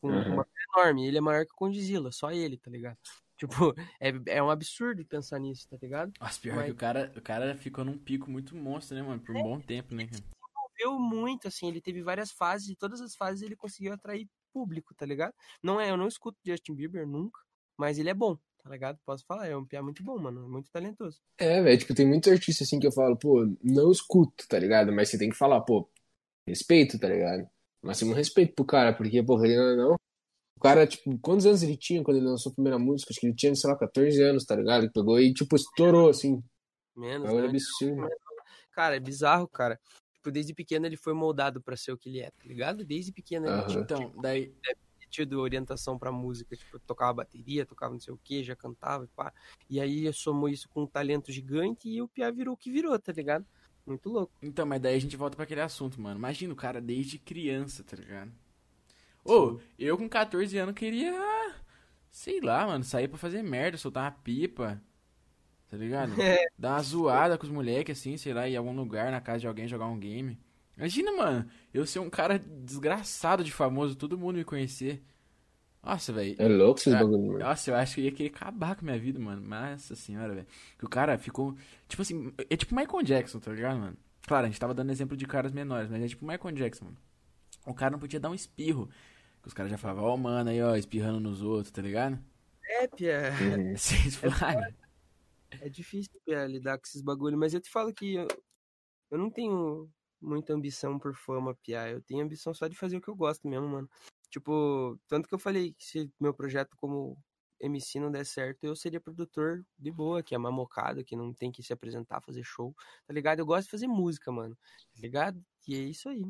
Com 0.00 0.08
Uhum. 0.08 0.18
uma 0.34 0.36
banda 0.44 0.48
enorme. 0.76 1.06
Ele 1.06 1.18
é 1.18 1.20
maior 1.20 1.44
que 1.46 1.52
o 1.52 1.56
Condzilla, 1.56 2.12
só 2.12 2.30
ele, 2.30 2.56
tá 2.58 2.70
ligado? 2.70 2.98
Tipo, 3.36 3.74
é, 3.98 4.12
é 4.28 4.40
um 4.42 4.48
absurdo 4.48 5.04
pensar 5.04 5.40
nisso, 5.40 5.66
tá 5.68 5.76
ligado? 5.82 6.12
Nossa, 6.20 6.40
pior 6.40 6.54
Mas- 6.56 6.66
que 6.66 6.70
o 6.70 6.76
cara, 6.76 7.12
o 7.16 7.20
cara 7.20 7.56
ficou 7.56 7.84
num 7.84 7.98
pico 7.98 8.30
muito 8.30 8.54
monstro, 8.54 8.94
né, 8.96 9.02
mano? 9.02 9.20
Por 9.20 9.34
um 9.36 9.42
bom 9.42 9.60
tempo, 9.60 9.92
né, 9.92 10.06
cara? 10.06 10.22
desenvolveu 10.22 11.00
muito, 11.00 11.48
assim, 11.48 11.66
ele 11.68 11.80
teve 11.80 12.00
várias 12.02 12.30
fases 12.30 12.68
e 12.68 12.76
todas 12.76 13.00
as 13.00 13.14
fases 13.16 13.42
ele 13.42 13.56
conseguiu 13.56 13.92
atrair 13.92 14.28
público, 14.52 14.94
tá 14.94 15.04
ligado? 15.04 15.34
Não 15.62 15.80
é, 15.80 15.90
eu 15.90 15.96
não 15.96 16.06
escuto 16.06 16.38
Justin 16.44 16.74
Bieber 16.76 17.06
nunca, 17.08 17.40
mas 17.76 17.98
ele 17.98 18.08
é 18.08 18.14
bom, 18.14 18.38
tá 18.64 18.70
ligado? 18.70 18.98
Posso 19.04 19.24
falar, 19.26 19.46
é 19.46 19.56
um 19.56 19.64
piá 19.64 19.82
muito 19.82 20.02
bom, 20.02 20.18
mano, 20.18 20.46
é 20.46 20.48
muito 20.48 20.70
talentoso. 20.70 21.20
É, 21.38 21.60
velho, 21.60 21.78
tipo, 21.78 21.94
tem 21.94 22.06
muitos 22.06 22.32
artistas 22.32 22.66
assim 22.66 22.80
que 22.80 22.86
eu 22.86 22.92
falo, 22.92 23.14
pô, 23.16 23.46
não 23.62 23.92
escuto, 23.92 24.48
tá 24.48 24.58
ligado? 24.58 24.90
Mas 24.90 25.10
você 25.10 25.18
tem 25.18 25.28
que 25.28 25.36
falar, 25.36 25.60
pô, 25.60 25.88
respeito, 26.48 26.98
tá 26.98 27.08
ligado? 27.08 27.46
Máximo 27.82 28.14
respeito 28.14 28.54
pro 28.54 28.64
cara, 28.64 28.94
porque, 28.94 29.22
pô, 29.22 29.38
querendo 29.38 29.62
ou 29.62 29.76
não, 29.76 29.94
o 30.56 30.60
cara, 30.60 30.86
tipo, 30.86 31.16
quantos 31.18 31.44
anos 31.44 31.62
ele 31.62 31.76
tinha 31.76 32.02
quando 32.02 32.16
ele 32.16 32.26
lançou 32.26 32.50
a 32.50 32.54
primeira 32.54 32.78
música? 32.78 33.12
Acho 33.12 33.20
que 33.20 33.26
ele 33.26 33.34
tinha, 33.34 33.54
sei 33.54 33.68
lá, 33.68 33.76
14 33.76 34.22
anos, 34.22 34.46
tá 34.46 34.56
ligado? 34.56 34.84
Ele 34.84 34.92
pegou 34.92 35.20
e, 35.20 35.34
tipo, 35.34 35.54
estourou, 35.56 36.08
assim. 36.08 36.42
Menos, 36.96 37.30
né? 37.30 37.46
absurdo. 37.46 38.08
Cara, 38.72 38.96
é 38.96 39.00
bizarro, 39.00 39.46
cara. 39.46 39.78
Tipo, 40.14 40.30
desde 40.30 40.54
pequeno 40.54 40.86
ele 40.86 40.96
foi 40.96 41.12
moldado 41.12 41.60
pra 41.60 41.76
ser 41.76 41.92
o 41.92 41.98
que 41.98 42.08
ele 42.08 42.20
é, 42.20 42.30
tá 42.30 42.44
ligado? 42.44 42.82
Desde 42.82 43.12
pequeno 43.12 43.46
ele 43.46 43.66
tinha 43.66 43.82
Então, 43.82 44.14
daí, 44.22 44.54
tido 45.14 45.40
orientação 45.40 45.96
pra 45.96 46.10
música, 46.10 46.56
tipo, 46.56 46.78
tocava 46.80 47.14
bateria, 47.14 47.64
tocava 47.64 47.92
não 47.92 48.00
sei 48.00 48.12
o 48.12 48.18
que, 48.22 48.42
já 48.42 48.56
cantava 48.56 49.04
e 49.04 49.08
pá. 49.08 49.32
E 49.70 49.80
aí 49.80 50.12
somou 50.12 50.48
isso 50.48 50.68
com 50.68 50.82
um 50.82 50.86
talento 50.86 51.30
gigante 51.30 51.88
e 51.88 52.02
o 52.02 52.08
Piá 52.08 52.30
virou 52.30 52.54
o 52.54 52.56
que 52.56 52.70
virou, 52.70 52.98
tá 52.98 53.12
ligado? 53.12 53.46
Muito 53.86 54.08
louco. 54.08 54.32
então, 54.42 54.64
mas 54.66 54.80
daí 54.80 54.96
a 54.96 54.98
gente 54.98 55.16
volta 55.16 55.36
pra 55.36 55.44
aquele 55.44 55.60
assunto, 55.60 56.00
mano. 56.00 56.18
Imagina 56.18 56.52
o 56.52 56.56
cara 56.56 56.80
desde 56.80 57.18
criança, 57.18 57.84
tá 57.84 57.96
ligado? 57.96 58.32
Ô, 59.24 59.60
eu 59.78 59.96
com 59.96 60.08
14 60.08 60.56
anos 60.58 60.74
queria, 60.74 61.14
sei 62.10 62.40
lá, 62.40 62.66
mano, 62.66 62.82
sair 62.82 63.08
pra 63.08 63.18
fazer 63.18 63.42
merda, 63.42 63.78
soltar 63.78 64.04
uma 64.04 64.10
pipa, 64.10 64.82
tá 65.68 65.76
ligado? 65.76 66.12
Dar 66.58 66.72
uma 66.72 66.82
zoada 66.82 67.38
com 67.38 67.44
os 67.44 67.52
moleques, 67.52 67.98
assim, 67.98 68.16
sei 68.16 68.34
lá, 68.34 68.48
ir 68.48 68.54
em 68.54 68.56
algum 68.56 68.74
lugar, 68.74 69.12
na 69.12 69.20
casa 69.20 69.40
de 69.40 69.46
alguém, 69.46 69.68
jogar 69.68 69.86
um 69.86 69.98
game. 69.98 70.38
Imagina, 70.76 71.12
mano, 71.12 71.48
eu 71.72 71.86
ser 71.86 72.00
um 72.00 72.10
cara 72.10 72.38
desgraçado 72.38 73.44
de 73.44 73.52
famoso, 73.52 73.94
todo 73.94 74.18
mundo 74.18 74.36
me 74.36 74.44
conhecer. 74.44 75.02
Nossa, 75.82 76.12
velho. 76.12 76.34
É 76.38 76.48
louco 76.48 76.80
esses 76.80 76.94
Ah, 76.94 77.00
bagulho, 77.00 77.26
mano. 77.26 77.38
Nossa, 77.38 77.70
eu 77.70 77.76
acho 77.76 77.94
que 77.94 78.00
eu 78.00 78.04
ia 78.06 78.12
querer 78.12 78.30
acabar 78.30 78.74
com 78.74 78.82
a 78.82 78.84
minha 78.86 78.98
vida, 78.98 79.18
mano. 79.18 79.42
Nossa 79.46 79.94
senhora, 79.94 80.34
velho. 80.34 80.46
Que 80.78 80.84
o 80.84 80.88
cara 80.88 81.18
ficou. 81.18 81.54
Tipo 81.86 82.02
assim, 82.02 82.32
é 82.50 82.56
tipo 82.56 82.74
Michael 82.74 83.02
Jackson, 83.02 83.38
tá 83.38 83.52
ligado, 83.52 83.78
mano? 83.78 83.96
Claro, 84.26 84.46
a 84.46 84.48
gente 84.48 84.58
tava 84.58 84.72
dando 84.72 84.90
exemplo 84.90 85.16
de 85.16 85.26
caras 85.26 85.52
menores, 85.52 85.90
mas 85.90 86.02
é 86.02 86.08
tipo 86.08 86.26
Michael 86.26 86.54
Jackson, 86.54 86.86
mano. 86.86 86.96
O 87.66 87.74
cara 87.74 87.90
não 87.92 87.98
podia 87.98 88.18
dar 88.18 88.30
um 88.30 88.34
espirro. 88.34 88.88
Que 89.42 89.48
os 89.48 89.54
caras 89.54 89.70
já 89.70 89.76
falavam, 89.76 90.04
ó, 90.04 90.16
mano, 90.16 90.48
aí, 90.48 90.62
ó, 90.62 90.74
espirrando 90.74 91.20
nos 91.20 91.42
outros, 91.42 91.70
tá 91.70 91.82
ligado? 91.82 92.18
É, 92.66 92.88
Piá. 92.88 93.30
Uhum. 93.58 93.76
Vocês 93.76 94.16
flagram. 94.16 94.72
É 95.60 95.68
difícil 95.68 96.10
Pia, 96.24 96.46
lidar 96.46 96.78
com 96.78 96.84
esses 96.86 97.02
bagulho, 97.02 97.36
mas 97.38 97.52
eu 97.52 97.60
te 97.60 97.70
falo 97.70 97.92
que 97.92 98.14
eu, 98.14 98.26
eu 99.10 99.18
não 99.18 99.30
tenho 99.30 99.88
muita 100.20 100.52
ambição 100.52 100.98
por 100.98 101.14
fama, 101.14 101.54
Pia. 101.62 101.88
Eu 101.88 102.00
tenho 102.00 102.24
ambição 102.24 102.54
só 102.54 102.66
de 102.68 102.76
fazer 102.76 102.96
o 102.96 103.00
que 103.00 103.08
eu 103.08 103.16
gosto 103.16 103.48
mesmo, 103.48 103.68
mano. 103.68 103.88
Tipo, 104.30 104.98
tanto 105.06 105.28
que 105.28 105.34
eu 105.34 105.38
falei 105.38 105.72
que 105.74 105.84
se 105.84 106.12
meu 106.18 106.34
projeto 106.34 106.76
como 106.76 107.16
MC 107.60 108.00
não 108.00 108.10
der 108.10 108.26
certo, 108.26 108.64
eu 108.64 108.74
seria 108.74 109.00
produtor 109.00 109.64
de 109.78 109.90
boa, 109.90 110.22
que 110.22 110.34
é 110.34 110.38
mamocado, 110.38 111.04
que 111.04 111.16
não 111.16 111.32
tem 111.32 111.52
que 111.52 111.62
se 111.62 111.72
apresentar, 111.72 112.20
fazer 112.20 112.42
show, 112.42 112.74
tá 113.06 113.14
ligado? 113.14 113.38
Eu 113.38 113.46
gosto 113.46 113.66
de 113.66 113.70
fazer 113.70 113.86
música, 113.86 114.32
mano, 114.32 114.56
tá 114.94 115.00
ligado? 115.00 115.42
E 115.66 115.74
é 115.74 115.78
isso 115.78 116.08
aí. 116.08 116.24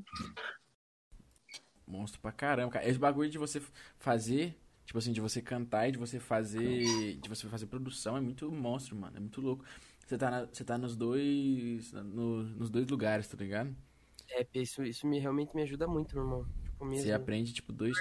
Monstro 1.86 2.20
pra 2.20 2.32
caramba, 2.32 2.72
cara. 2.72 2.88
Esse 2.88 2.98
bagulho 2.98 3.30
de 3.30 3.38
você 3.38 3.60
fazer, 3.98 4.56
tipo 4.84 4.98
assim, 4.98 5.12
de 5.12 5.20
você 5.20 5.42
cantar 5.42 5.88
e 5.88 5.92
de 5.92 5.98
você 5.98 6.20
fazer. 6.20 7.16
De 7.18 7.28
você 7.28 7.48
fazer 7.48 7.66
produção 7.66 8.16
é 8.16 8.20
muito 8.20 8.50
monstro, 8.50 8.96
mano. 8.96 9.16
É 9.16 9.20
muito 9.20 9.40
louco. 9.40 9.64
Você 10.06 10.18
tá, 10.18 10.30
na- 10.30 10.46
você 10.46 10.64
tá 10.64 10.76
nos 10.78 10.96
dois. 10.96 11.92
no- 11.92 12.42
nos 12.44 12.70
dois 12.70 12.86
lugares, 12.88 13.26
tá 13.28 13.36
ligado? 13.36 13.74
É, 14.30 14.46
isso, 14.54 14.82
isso 14.82 15.06
me, 15.06 15.18
realmente 15.18 15.54
me 15.54 15.62
ajuda 15.62 15.86
muito, 15.86 16.14
meu 16.14 16.24
irmão. 16.24 16.46
Tipo, 16.64 16.84
mesmo. 16.84 17.04
Você 17.04 17.12
aprende, 17.12 17.52
tipo, 17.52 17.72
dois. 17.72 17.96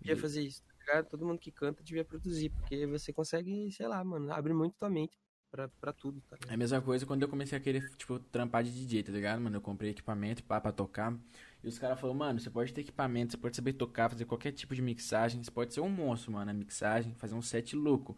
devia 0.00 0.16
fazer 0.16 0.42
isso, 0.42 0.62
tá 0.62 0.74
ligado? 0.78 1.08
Todo 1.08 1.26
mundo 1.26 1.38
que 1.38 1.50
canta 1.52 1.82
devia 1.82 2.04
produzir, 2.04 2.50
porque 2.50 2.86
você 2.86 3.12
consegue, 3.12 3.70
sei 3.72 3.86
lá, 3.86 4.02
mano, 4.04 4.32
abre 4.32 4.52
muito 4.52 4.74
tua 4.78 4.90
mente 4.90 5.16
pra, 5.50 5.68
pra 5.68 5.92
tudo, 5.92 6.20
tá 6.22 6.36
É 6.36 6.38
ligado? 6.40 6.54
a 6.54 6.56
mesma 6.56 6.80
coisa 6.82 7.06
quando 7.06 7.22
eu 7.22 7.28
comecei 7.28 7.56
a 7.56 7.60
querer, 7.60 7.88
tipo, 7.96 8.18
trampar 8.18 8.64
de 8.64 8.72
DJ, 8.72 9.02
tá 9.04 9.12
ligado, 9.12 9.40
mano? 9.40 9.56
Eu 9.56 9.60
comprei 9.60 9.90
equipamento 9.90 10.42
pá, 10.44 10.60
pra 10.60 10.72
tocar. 10.72 11.16
E 11.62 11.68
os 11.68 11.78
caras 11.78 11.98
falaram, 12.00 12.18
mano, 12.18 12.40
você 12.40 12.50
pode 12.50 12.72
ter 12.72 12.80
equipamento, 12.82 13.32
você 13.32 13.38
pode 13.38 13.54
saber 13.56 13.74
tocar, 13.74 14.10
fazer 14.10 14.24
qualquer 14.24 14.52
tipo 14.52 14.74
de 14.74 14.82
mixagem. 14.82 15.42
Você 15.42 15.50
pode 15.50 15.72
ser 15.72 15.80
um 15.80 15.88
monstro, 15.90 16.32
mano, 16.32 16.46
na 16.46 16.52
mixagem, 16.54 17.14
fazer 17.14 17.34
um 17.34 17.42
set 17.42 17.76
louco. 17.76 18.16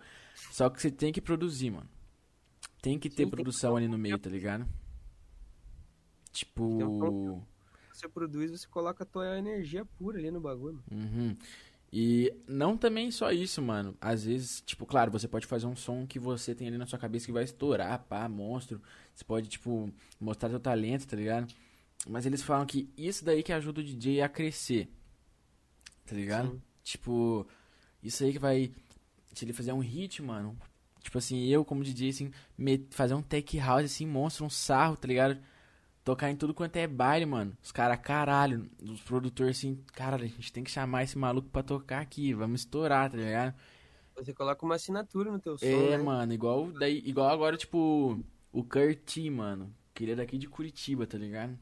Só 0.50 0.70
que 0.70 0.80
você 0.80 0.90
tem 0.90 1.12
que 1.12 1.20
produzir, 1.20 1.70
mano. 1.70 1.88
Tem 2.84 2.98
que 2.98 3.08
ter 3.08 3.24
que 3.24 3.30
produção 3.30 3.76
ali 3.76 3.88
no 3.88 3.96
meio, 3.96 4.18
tá 4.18 4.28
ligado? 4.28 4.68
Tipo. 6.30 7.42
Você 7.90 8.06
produz, 8.06 8.50
você 8.50 8.66
coloca 8.68 9.04
a 9.04 9.06
tua 9.06 9.38
energia 9.38 9.86
pura 9.86 10.18
ali 10.18 10.30
no 10.30 10.38
bagulho. 10.38 10.84
Uhum. 10.92 11.34
E 11.90 12.30
não 12.46 12.76
também 12.76 13.10
só 13.10 13.32
isso, 13.32 13.62
mano. 13.62 13.96
Às 13.98 14.26
vezes, 14.26 14.60
tipo, 14.66 14.84
claro, 14.84 15.10
você 15.10 15.26
pode 15.26 15.46
fazer 15.46 15.64
um 15.64 15.74
som 15.74 16.06
que 16.06 16.18
você 16.18 16.54
tem 16.54 16.68
ali 16.68 16.76
na 16.76 16.84
sua 16.84 16.98
cabeça 16.98 17.24
que 17.24 17.32
vai 17.32 17.44
estourar, 17.44 18.04
pá, 18.04 18.28
monstro. 18.28 18.82
Você 19.14 19.24
pode, 19.24 19.48
tipo, 19.48 19.90
mostrar 20.20 20.50
seu 20.50 20.60
talento, 20.60 21.06
tá 21.06 21.16
ligado? 21.16 21.54
Mas 22.06 22.26
eles 22.26 22.42
falam 22.42 22.66
que 22.66 22.92
isso 22.98 23.24
daí 23.24 23.42
que 23.42 23.52
ajuda 23.54 23.80
o 23.80 23.84
DJ 23.84 24.20
a 24.20 24.28
crescer. 24.28 24.90
Tá 26.04 26.14
ligado? 26.14 26.50
Sim. 26.50 26.62
Tipo, 26.82 27.46
isso 28.02 28.24
aí 28.24 28.32
que 28.32 28.38
vai. 28.38 28.70
Se 29.32 29.42
ele 29.46 29.54
fizer 29.54 29.72
um 29.72 29.78
hit, 29.78 30.20
mano. 30.20 30.54
Tipo 31.04 31.18
assim, 31.18 31.44
eu 31.46 31.64
como 31.64 31.84
DJ, 31.84 32.10
assim, 32.10 32.32
me- 32.58 32.88
fazer 32.90 33.14
um 33.14 33.22
tech 33.22 33.58
house, 33.58 33.84
assim, 33.84 34.06
monstro, 34.06 34.46
um 34.46 34.50
sarro, 34.50 34.96
tá 34.96 35.06
ligado? 35.06 35.38
Tocar 36.04 36.30
em 36.30 36.36
tudo 36.36 36.54
quanto 36.54 36.76
é 36.76 36.86
baile, 36.86 37.26
mano. 37.26 37.56
Os 37.62 37.72
caras, 37.72 37.98
caralho, 38.00 38.68
os 38.82 39.00
produtores 39.02 39.58
assim, 39.58 39.78
caralho, 39.94 40.24
a 40.24 40.28
gente 40.28 40.52
tem 40.52 40.64
que 40.64 40.70
chamar 40.70 41.04
esse 41.04 41.16
maluco 41.18 41.48
pra 41.50 41.62
tocar 41.62 42.00
aqui, 42.00 42.34
vamos 42.34 42.62
estourar, 42.62 43.10
tá 43.10 43.16
ligado? 43.18 43.54
Você 44.16 44.32
coloca 44.32 44.64
uma 44.64 44.76
assinatura 44.76 45.30
no 45.32 45.38
teu 45.40 45.58
som, 45.58 45.66
É, 45.66 45.98
né? 45.98 45.98
mano, 45.98 46.32
igual, 46.32 46.72
daí, 46.72 47.02
igual 47.04 47.28
agora, 47.30 47.56
tipo, 47.56 48.18
o 48.52 48.64
Curti, 48.64 49.28
mano. 49.30 49.74
Que 49.92 50.04
ele 50.04 50.12
é 50.12 50.16
daqui 50.16 50.38
de 50.38 50.48
Curitiba, 50.48 51.06
tá 51.06 51.18
ligado? 51.18 51.58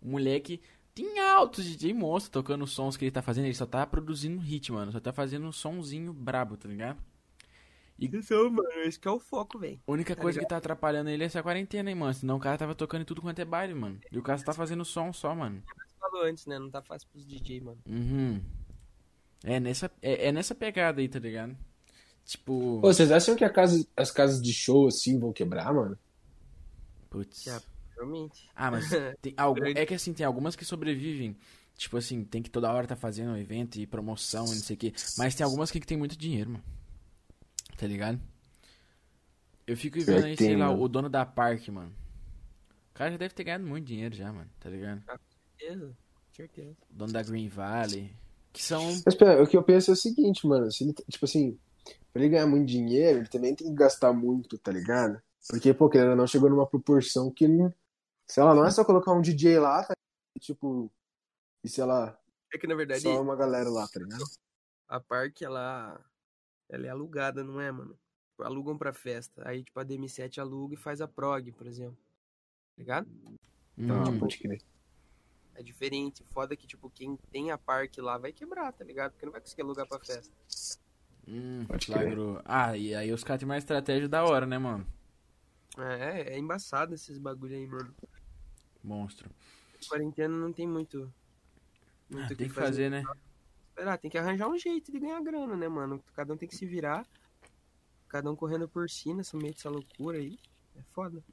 O 0.00 0.08
moleque 0.08 0.60
tem 0.94 1.18
altos 1.20 1.64
DJ 1.64 1.94
monstro 1.94 2.32
tocando 2.32 2.64
os 2.64 2.72
sons 2.72 2.96
que 2.96 3.04
ele 3.04 3.10
tá 3.12 3.22
fazendo. 3.22 3.46
Ele 3.46 3.54
só 3.54 3.66
tá 3.66 3.86
produzindo 3.86 4.40
hit, 4.40 4.70
mano. 4.72 4.92
Só 4.92 5.00
tá 5.00 5.12
fazendo 5.12 5.46
um 5.46 5.52
sonzinho 5.52 6.12
brabo, 6.12 6.56
tá 6.56 6.68
ligado? 6.68 6.98
Isso, 7.98 8.50
mano, 8.50 8.68
esse 8.84 8.98
que 8.98 9.06
é 9.06 9.10
o 9.10 9.20
foco, 9.20 9.58
velho. 9.58 9.80
A 9.86 9.92
única 9.92 10.16
Tá 10.16 10.22
coisa 10.22 10.38
ligado? 10.40 10.48
que 10.48 10.50
tá 10.50 10.56
atrapalhando 10.58 11.08
ele 11.10 11.22
é 11.22 11.26
essa 11.26 11.42
quarentena, 11.42 11.88
hein, 11.90 11.94
mano. 11.96 12.12
Senão 12.14 12.36
o 12.36 12.40
cara 12.40 12.58
tava 12.58 12.74
tocando 12.74 13.02
em 13.02 13.04
tudo 13.04 13.22
quanto 13.22 13.38
é 13.38 13.44
baile, 13.44 13.74
mano. 13.74 14.00
E 14.10 14.18
o 14.18 14.22
cara 14.22 14.38
só 14.38 14.44
tá 14.46 14.52
fazendo 14.52 14.84
som 14.84 15.12
só, 15.12 15.34
mano. 15.34 15.62
Você 15.66 15.94
falou 16.00 16.24
antes, 16.24 16.46
né? 16.46 16.58
Não 16.58 16.68
tá 16.70 16.82
fácil 16.82 17.08
pros 17.08 17.24
DJ, 17.24 17.60
mano. 17.60 17.78
Uhum. 17.86 18.40
É 19.44 19.60
nessa, 19.60 19.90
é, 20.00 20.28
é 20.28 20.32
nessa 20.32 20.54
pegada 20.54 21.00
aí, 21.00 21.08
tá 21.08 21.18
ligado? 21.18 21.56
Tipo. 22.24 22.80
Pô, 22.80 22.92
vocês 22.92 23.10
acham 23.12 23.36
que 23.36 23.44
a 23.44 23.50
casa- 23.50 23.86
as 23.96 24.10
casas 24.10 24.40
de 24.42 24.52
show 24.52 24.86
assim 24.88 25.18
vão 25.18 25.32
quebrar, 25.32 25.72
mano? 25.72 25.96
Putz. 27.10 27.42
Já. 27.44 27.60
Realmente. 27.94 28.48
Ah, 28.54 28.70
mas 28.70 28.88
tem 29.20 29.34
algum, 29.36 29.64
é 29.66 29.86
que 29.86 29.94
assim, 29.94 30.12
tem 30.12 30.24
algumas 30.26 30.56
que 30.56 30.64
sobrevivem. 30.64 31.36
Tipo 31.76 31.96
assim, 31.96 32.24
tem 32.24 32.42
que 32.42 32.50
toda 32.50 32.72
hora 32.72 32.86
tá 32.86 32.96
fazendo 32.96 33.32
um 33.32 33.36
evento 33.36 33.76
e 33.78 33.86
promoção 33.86 34.44
e 34.46 34.50
não 34.50 34.62
sei 34.62 34.74
o 34.74 34.78
quê. 34.78 34.92
Mas 35.18 35.34
tem 35.34 35.44
algumas 35.44 35.70
que 35.70 35.80
tem 35.80 35.96
muito 35.96 36.16
dinheiro, 36.16 36.50
mano. 36.50 36.64
Tá 37.82 37.88
ligado? 37.88 38.20
Eu 39.66 39.76
fico 39.76 40.00
vendo 40.00 40.24
aí, 40.24 40.36
sei 40.36 40.56
lá, 40.56 40.70
o 40.70 40.86
dono 40.86 41.10
da 41.10 41.26
parque, 41.26 41.68
mano. 41.68 41.92
O 42.92 42.94
cara 42.94 43.10
já 43.10 43.16
deve 43.16 43.34
ter 43.34 43.42
ganhado 43.42 43.66
muito 43.66 43.86
dinheiro 43.86 44.14
já, 44.14 44.32
mano. 44.32 44.48
Tá 44.60 44.70
ligado? 44.70 45.02
Certeza. 45.58 45.96
Certeza. 46.30 46.76
O 46.88 46.94
dono 46.94 47.12
da 47.12 47.24
Green 47.24 47.48
Valley. 47.48 48.14
Que 48.52 48.62
são. 48.62 48.84
Mas 49.04 49.16
pera, 49.16 49.42
o 49.42 49.48
que 49.48 49.56
eu 49.56 49.64
penso 49.64 49.90
é 49.90 49.94
o 49.94 49.96
seguinte, 49.96 50.46
mano. 50.46 50.70
Se 50.70 50.84
ele, 50.84 50.94
tipo 51.10 51.24
assim, 51.24 51.58
pra 52.12 52.22
ele 52.22 52.28
ganhar 52.28 52.46
muito 52.46 52.68
dinheiro, 52.68 53.18
ele 53.18 53.28
também 53.28 53.52
tem 53.52 53.66
que 53.66 53.74
gastar 53.74 54.12
muito, 54.12 54.56
tá 54.58 54.70
ligado? 54.70 55.20
Porque, 55.48 55.74
pô, 55.74 55.90
querendo 55.90 56.10
ou 56.10 56.16
não, 56.16 56.26
chegou 56.28 56.48
numa 56.48 56.68
proporção 56.68 57.32
que, 57.32 57.48
sei 58.28 58.44
lá, 58.44 58.54
não 58.54 58.64
é 58.64 58.70
só 58.70 58.84
colocar 58.84 59.12
um 59.12 59.20
DJ 59.20 59.58
lá, 59.58 59.82
tá? 59.82 59.92
Tipo, 60.38 60.88
e 61.64 61.68
sei 61.68 61.84
lá, 61.84 62.16
É 62.54 62.58
que 62.58 62.68
na 62.68 62.76
verdade 62.76 63.00
só 63.00 63.20
uma 63.20 63.34
galera 63.34 63.68
lá, 63.68 63.88
tá 63.88 63.98
ligado? 63.98 64.22
a 64.88 65.00
parque 65.00 65.44
ela 65.44 66.00
ela 66.72 66.86
é 66.86 66.90
alugada, 66.90 67.44
não 67.44 67.60
é, 67.60 67.70
mano? 67.70 67.96
Tipo, 68.30 68.42
Alugam 68.44 68.76
pra 68.78 68.92
festa. 68.92 69.46
Aí, 69.46 69.62
tipo, 69.62 69.78
a 69.78 69.84
DM7 69.84 70.40
aluga 70.40 70.74
e 70.74 70.78
faz 70.78 71.00
a 71.00 71.06
prog, 71.06 71.52
por 71.52 71.66
exemplo. 71.66 71.96
Tá 71.96 72.78
ligado? 72.78 73.08
Então, 73.78 74.02
Hum, 74.04 74.18
pode 74.18 74.38
crer. 74.38 74.60
É 75.54 75.62
diferente. 75.62 76.24
Foda 76.30 76.56
que, 76.56 76.66
tipo, 76.66 76.90
quem 76.90 77.16
tem 77.30 77.50
a 77.50 77.58
parque 77.58 78.00
lá 78.00 78.16
vai 78.18 78.32
quebrar, 78.32 78.72
tá 78.72 78.84
ligado? 78.84 79.12
Porque 79.12 79.26
não 79.26 79.32
vai 79.32 79.40
conseguir 79.40 79.62
alugar 79.62 79.86
pra 79.86 80.00
festa. 80.00 80.34
hum, 81.28 81.64
Pode 81.66 81.86
flagrou. 81.86 82.40
Ah, 82.44 82.76
e 82.76 82.94
aí 82.94 83.12
os 83.12 83.22
caras 83.22 83.40
têm 83.40 83.48
uma 83.48 83.58
estratégia 83.58 84.08
da 84.08 84.24
hora, 84.24 84.46
né, 84.46 84.58
mano? 84.58 84.86
É, 85.78 86.34
é 86.34 86.38
embaçado 86.38 86.94
esses 86.94 87.18
bagulho 87.18 87.54
aí, 87.54 87.66
mano. 87.66 87.94
Monstro. 88.82 89.30
Quarentena 89.88 90.36
não 90.36 90.52
tem 90.52 90.66
muito. 90.66 91.12
muito 92.10 92.22
Ah, 92.22 92.24
o 92.24 92.28
que 92.28 92.36
tem 92.36 92.48
que 92.48 92.54
fazer, 92.54 92.90
né? 92.90 93.02
Esperar, 93.72 93.96
tem 93.96 94.10
que 94.10 94.18
arranjar 94.18 94.48
um 94.48 94.58
jeito 94.58 94.92
de 94.92 95.00
ganhar 95.00 95.20
grana, 95.22 95.56
né, 95.56 95.66
mano? 95.66 96.02
Cada 96.14 96.34
um 96.34 96.36
tem 96.36 96.46
que 96.46 96.54
se 96.54 96.66
virar. 96.66 97.06
Cada 98.06 98.30
um 98.30 98.36
correndo 98.36 98.68
por 98.68 98.88
si 98.90 99.14
nessa 99.14 99.34
meio 99.34 99.54
dessa 99.54 99.70
loucura 99.70 100.18
aí. 100.18 100.38
É 100.76 100.82
foda. 100.92 101.24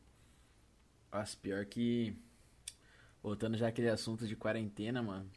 Nossa, 1.11 1.36
pior 1.38 1.66
que. 1.66 2.16
Voltando 3.22 3.57
já 3.57 3.68
aquele 3.68 3.90
assunto 3.90 4.26
de 4.26 4.38
quarentena, 4.38 5.03
mano. 5.03 5.30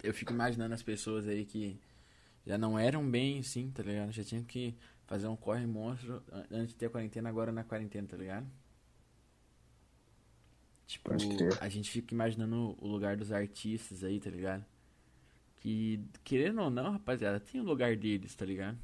Eu 0.00 0.14
fico 0.14 0.32
imaginando 0.32 0.72
as 0.74 0.82
pessoas 0.82 1.26
aí 1.26 1.44
que 1.44 1.76
já 2.46 2.56
não 2.56 2.78
eram 2.78 3.08
bem 3.10 3.40
assim, 3.40 3.70
tá 3.72 3.82
ligado? 3.82 4.12
Já 4.12 4.22
tinham 4.22 4.44
que 4.44 4.76
fazer 5.06 5.26
um 5.26 5.36
corre 5.36 5.66
monstro 5.66 6.22
an- 6.30 6.46
antes 6.52 6.68
de 6.68 6.76
ter 6.76 6.86
a 6.86 6.90
quarentena, 6.90 7.28
agora 7.28 7.50
na 7.50 7.64
quarentena, 7.64 8.06
tá 8.06 8.16
ligado? 8.16 8.46
Tipo, 10.86 11.10
a 11.60 11.68
gente 11.68 11.90
fica 11.90 12.14
imaginando 12.14 12.76
o 12.78 12.86
lugar 12.86 13.16
dos 13.16 13.32
artistas 13.32 14.02
aí, 14.04 14.20
tá 14.20 14.30
ligado? 14.30 14.64
Que, 15.60 16.02
querendo 16.24 16.62
ou 16.62 16.70
não, 16.70 16.92
rapaziada, 16.92 17.38
tem 17.38 17.60
o 17.60 17.64
lugar 17.64 17.94
deles, 17.96 18.34
tá 18.34 18.44
ligado? 18.44 18.78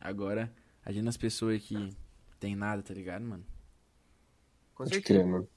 Agora, 0.00 0.52
a 0.82 0.90
gente 0.90 1.08
as 1.08 1.16
pessoas 1.16 1.62
que 1.62 1.94
tem 2.40 2.56
nada, 2.56 2.82
tá 2.82 2.94
ligado, 2.94 3.24
mano? 3.24 3.46
Com 4.74 4.86
certeza. 4.86 5.20
crer, 5.20 5.26
mano. 5.26 5.48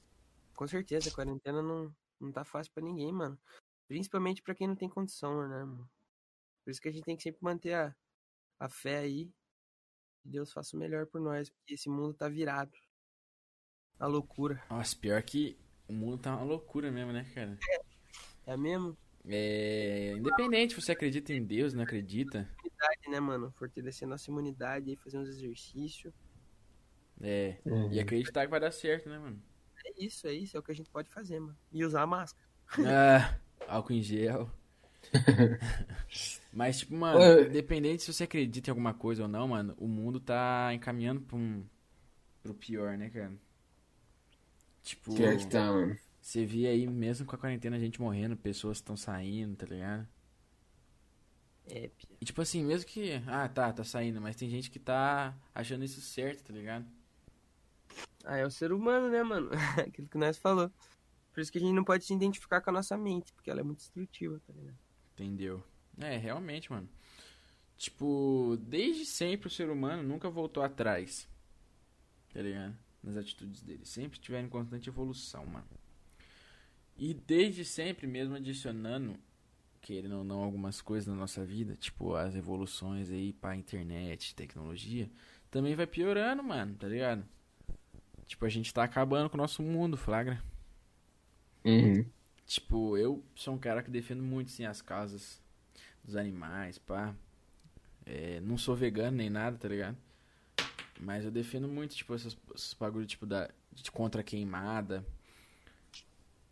Com 0.54 0.66
certeza, 0.66 1.08
a 1.08 1.12
quarentena 1.12 1.62
não, 1.62 1.94
não 2.20 2.30
tá 2.30 2.44
fácil 2.44 2.72
pra 2.72 2.82
ninguém, 2.82 3.10
mano. 3.12 3.38
Principalmente 3.88 4.42
pra 4.42 4.54
quem 4.54 4.68
não 4.68 4.76
tem 4.76 4.88
condição, 4.88 5.48
né, 5.48 5.64
mano? 5.64 5.90
Por 6.64 6.70
isso 6.70 6.80
que 6.80 6.88
a 6.88 6.92
gente 6.92 7.04
tem 7.04 7.16
que 7.16 7.22
sempre 7.22 7.42
manter 7.42 7.74
a, 7.74 7.96
a 8.58 8.68
fé 8.68 8.98
aí. 8.98 9.32
Que 10.22 10.28
Deus 10.28 10.52
faça 10.52 10.76
o 10.76 10.78
melhor 10.78 11.06
por 11.06 11.20
nós, 11.20 11.48
porque 11.48 11.74
esse 11.74 11.88
mundo 11.88 12.12
tá 12.12 12.28
virado. 12.28 12.72
A 13.98 14.06
loucura. 14.06 14.62
Nossa, 14.68 14.94
pior 14.96 15.22
que 15.22 15.58
o 15.88 15.92
mundo 15.92 16.18
tá 16.18 16.36
uma 16.36 16.44
loucura 16.44 16.90
mesmo, 16.90 17.12
né, 17.12 17.24
cara? 17.34 17.58
É 18.46 18.56
mesmo? 18.56 18.96
É. 19.26 20.12
Independente 20.16 20.74
se 20.74 20.80
você 20.80 20.92
acredita 20.92 21.32
em 21.32 21.44
Deus, 21.44 21.74
não 21.74 21.82
acredita. 21.82 22.48
Imunidade, 22.58 23.10
né, 23.10 23.20
mano? 23.20 23.52
Fortalecer 23.52 24.08
nossa 24.08 24.30
imunidade 24.30 24.90
aí, 24.90 24.96
fazer 24.96 25.18
uns 25.18 25.28
exercícios. 25.28 26.12
É. 27.20 27.56
Uhum. 27.64 27.92
E 27.92 28.00
acreditar 28.00 28.44
que 28.44 28.50
vai 28.50 28.60
dar 28.60 28.72
certo, 28.72 29.08
né, 29.08 29.18
mano? 29.18 29.40
É 29.84 30.04
isso, 30.04 30.26
é 30.26 30.32
isso. 30.32 30.56
É 30.56 30.60
o 30.60 30.62
que 30.62 30.72
a 30.72 30.74
gente 30.74 30.90
pode 30.90 31.10
fazer, 31.10 31.38
mano. 31.40 31.56
E 31.72 31.84
usar 31.84 32.02
a 32.02 32.06
máscara. 32.06 32.46
Ah, 32.78 33.38
álcool 33.68 33.92
em 33.92 34.02
gel. 34.02 34.50
Mas, 36.52 36.80
tipo, 36.80 36.94
mano, 36.94 37.48
independente 37.48 38.02
se 38.02 38.12
você 38.12 38.24
acredita 38.24 38.70
em 38.70 38.72
alguma 38.72 38.94
coisa 38.94 39.22
ou 39.22 39.28
não, 39.28 39.48
mano, 39.48 39.74
o 39.78 39.88
mundo 39.88 40.20
tá 40.20 40.70
encaminhando 40.74 41.20
pra 41.22 41.36
um, 41.36 41.64
pro 42.42 42.54
pior, 42.54 42.96
né, 42.96 43.08
cara? 43.10 43.32
Tipo, 44.82 45.14
Pior 45.14 45.36
que 45.36 45.46
tá, 45.46 45.66
mano. 45.66 45.96
Você 46.20 46.44
vê 46.44 46.66
aí, 46.66 46.86
mesmo 46.86 47.26
com 47.26 47.34
a 47.34 47.38
quarentena, 47.38 47.76
a 47.76 47.80
gente 47.80 48.00
morrendo, 48.00 48.36
pessoas 48.36 48.78
estão 48.78 48.96
saindo, 48.96 49.56
tá 49.56 49.66
ligado? 49.66 50.06
É. 51.66 51.90
E 52.20 52.24
tipo 52.24 52.42
assim, 52.42 52.64
mesmo 52.64 52.86
que. 52.88 53.22
Ah, 53.26 53.48
tá, 53.48 53.72
tá 53.72 53.84
saindo, 53.84 54.20
mas 54.20 54.36
tem 54.36 54.50
gente 54.50 54.70
que 54.70 54.78
tá 54.78 55.34
achando 55.54 55.84
isso 55.84 56.00
certo, 56.00 56.44
tá 56.44 56.52
ligado? 56.52 56.86
Ah, 58.24 58.36
é 58.36 58.46
o 58.46 58.50
ser 58.50 58.72
humano, 58.72 59.08
né, 59.08 59.22
mano? 59.22 59.50
Aquilo 59.78 60.08
que 60.08 60.18
nós 60.18 60.36
falou. 60.36 60.70
Por 61.32 61.40
isso 61.40 61.50
que 61.50 61.58
a 61.58 61.60
gente 61.60 61.74
não 61.74 61.84
pode 61.84 62.04
se 62.04 62.12
identificar 62.12 62.60
com 62.60 62.70
a 62.70 62.72
nossa 62.72 62.96
mente, 62.98 63.32
porque 63.32 63.50
ela 63.50 63.60
é 63.60 63.62
muito 63.62 63.78
destrutiva, 63.78 64.40
tá 64.46 64.52
ligado? 64.52 64.78
Entendeu? 65.12 65.62
É, 65.98 66.16
realmente, 66.16 66.70
mano. 66.70 66.88
Tipo, 67.76 68.58
desde 68.60 69.06
sempre 69.06 69.46
o 69.46 69.50
ser 69.50 69.70
humano 69.70 70.02
nunca 70.02 70.28
voltou 70.28 70.62
atrás. 70.62 71.28
Tá 72.32 72.42
ligado? 72.42 72.76
Nas 73.02 73.16
atitudes 73.16 73.62
dele. 73.62 73.86
Sempre 73.86 74.18
tiveram 74.18 74.48
constante 74.48 74.88
evolução, 74.88 75.46
mano. 75.46 75.79
E 76.96 77.14
desde 77.14 77.64
sempre, 77.64 78.06
mesmo 78.06 78.34
adicionando, 78.34 79.16
querendo 79.80 80.18
ou 80.18 80.24
não, 80.24 80.42
algumas 80.42 80.80
coisas 80.80 81.06
na 81.06 81.14
nossa 81.14 81.44
vida, 81.44 81.74
tipo 81.76 82.14
as 82.14 82.34
evoluções 82.34 83.10
aí 83.10 83.32
pra 83.32 83.56
internet, 83.56 84.34
tecnologia, 84.34 85.10
também 85.50 85.74
vai 85.74 85.86
piorando, 85.86 86.42
mano, 86.42 86.74
tá 86.74 86.86
ligado? 86.86 87.24
Tipo, 88.26 88.44
a 88.44 88.48
gente 88.48 88.72
tá 88.72 88.84
acabando 88.84 89.28
com 89.28 89.36
o 89.36 89.40
nosso 89.40 89.62
mundo, 89.62 89.96
flagra. 89.96 90.40
Uhum. 91.64 92.04
Tipo, 92.46 92.96
eu 92.96 93.24
sou 93.34 93.54
um 93.54 93.58
cara 93.58 93.82
que 93.82 93.90
defendo 93.90 94.22
muito, 94.22 94.50
sim, 94.50 94.64
as 94.64 94.80
causas 94.80 95.40
dos 96.04 96.16
animais, 96.16 96.78
pá. 96.78 97.14
É, 98.06 98.40
não 98.40 98.56
sou 98.56 98.74
vegano 98.74 99.16
nem 99.16 99.30
nada, 99.30 99.56
tá 99.56 99.68
ligado? 99.68 99.96
Mas 101.00 101.24
eu 101.24 101.30
defendo 101.30 101.66
muito, 101.66 101.94
tipo, 101.94 102.14
esses, 102.14 102.36
esses 102.54 102.74
bagulho, 102.74 103.06
tipo, 103.06 103.26
da, 103.26 103.50
de 103.72 103.90
contra 103.90 104.22
queimada. 104.22 105.04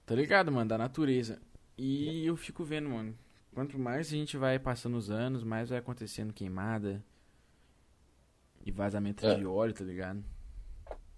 Tá 0.08 0.14
ligado, 0.14 0.50
mano? 0.50 0.66
Da 0.66 0.78
natureza. 0.78 1.38
E 1.76 2.24
eu 2.24 2.34
fico 2.34 2.64
vendo, 2.64 2.88
mano. 2.88 3.14
Quanto 3.52 3.78
mais 3.78 4.06
a 4.06 4.10
gente 4.10 4.38
vai 4.38 4.58
passando 4.58 4.96
os 4.96 5.10
anos, 5.10 5.44
mais 5.44 5.68
vai 5.68 5.78
acontecendo 5.78 6.32
queimada. 6.32 7.04
E 8.64 8.72
vazamento 8.72 9.26
É. 9.26 9.34
de 9.36 9.44
óleo, 9.44 9.74
tá 9.74 9.84
ligado? 9.84 10.24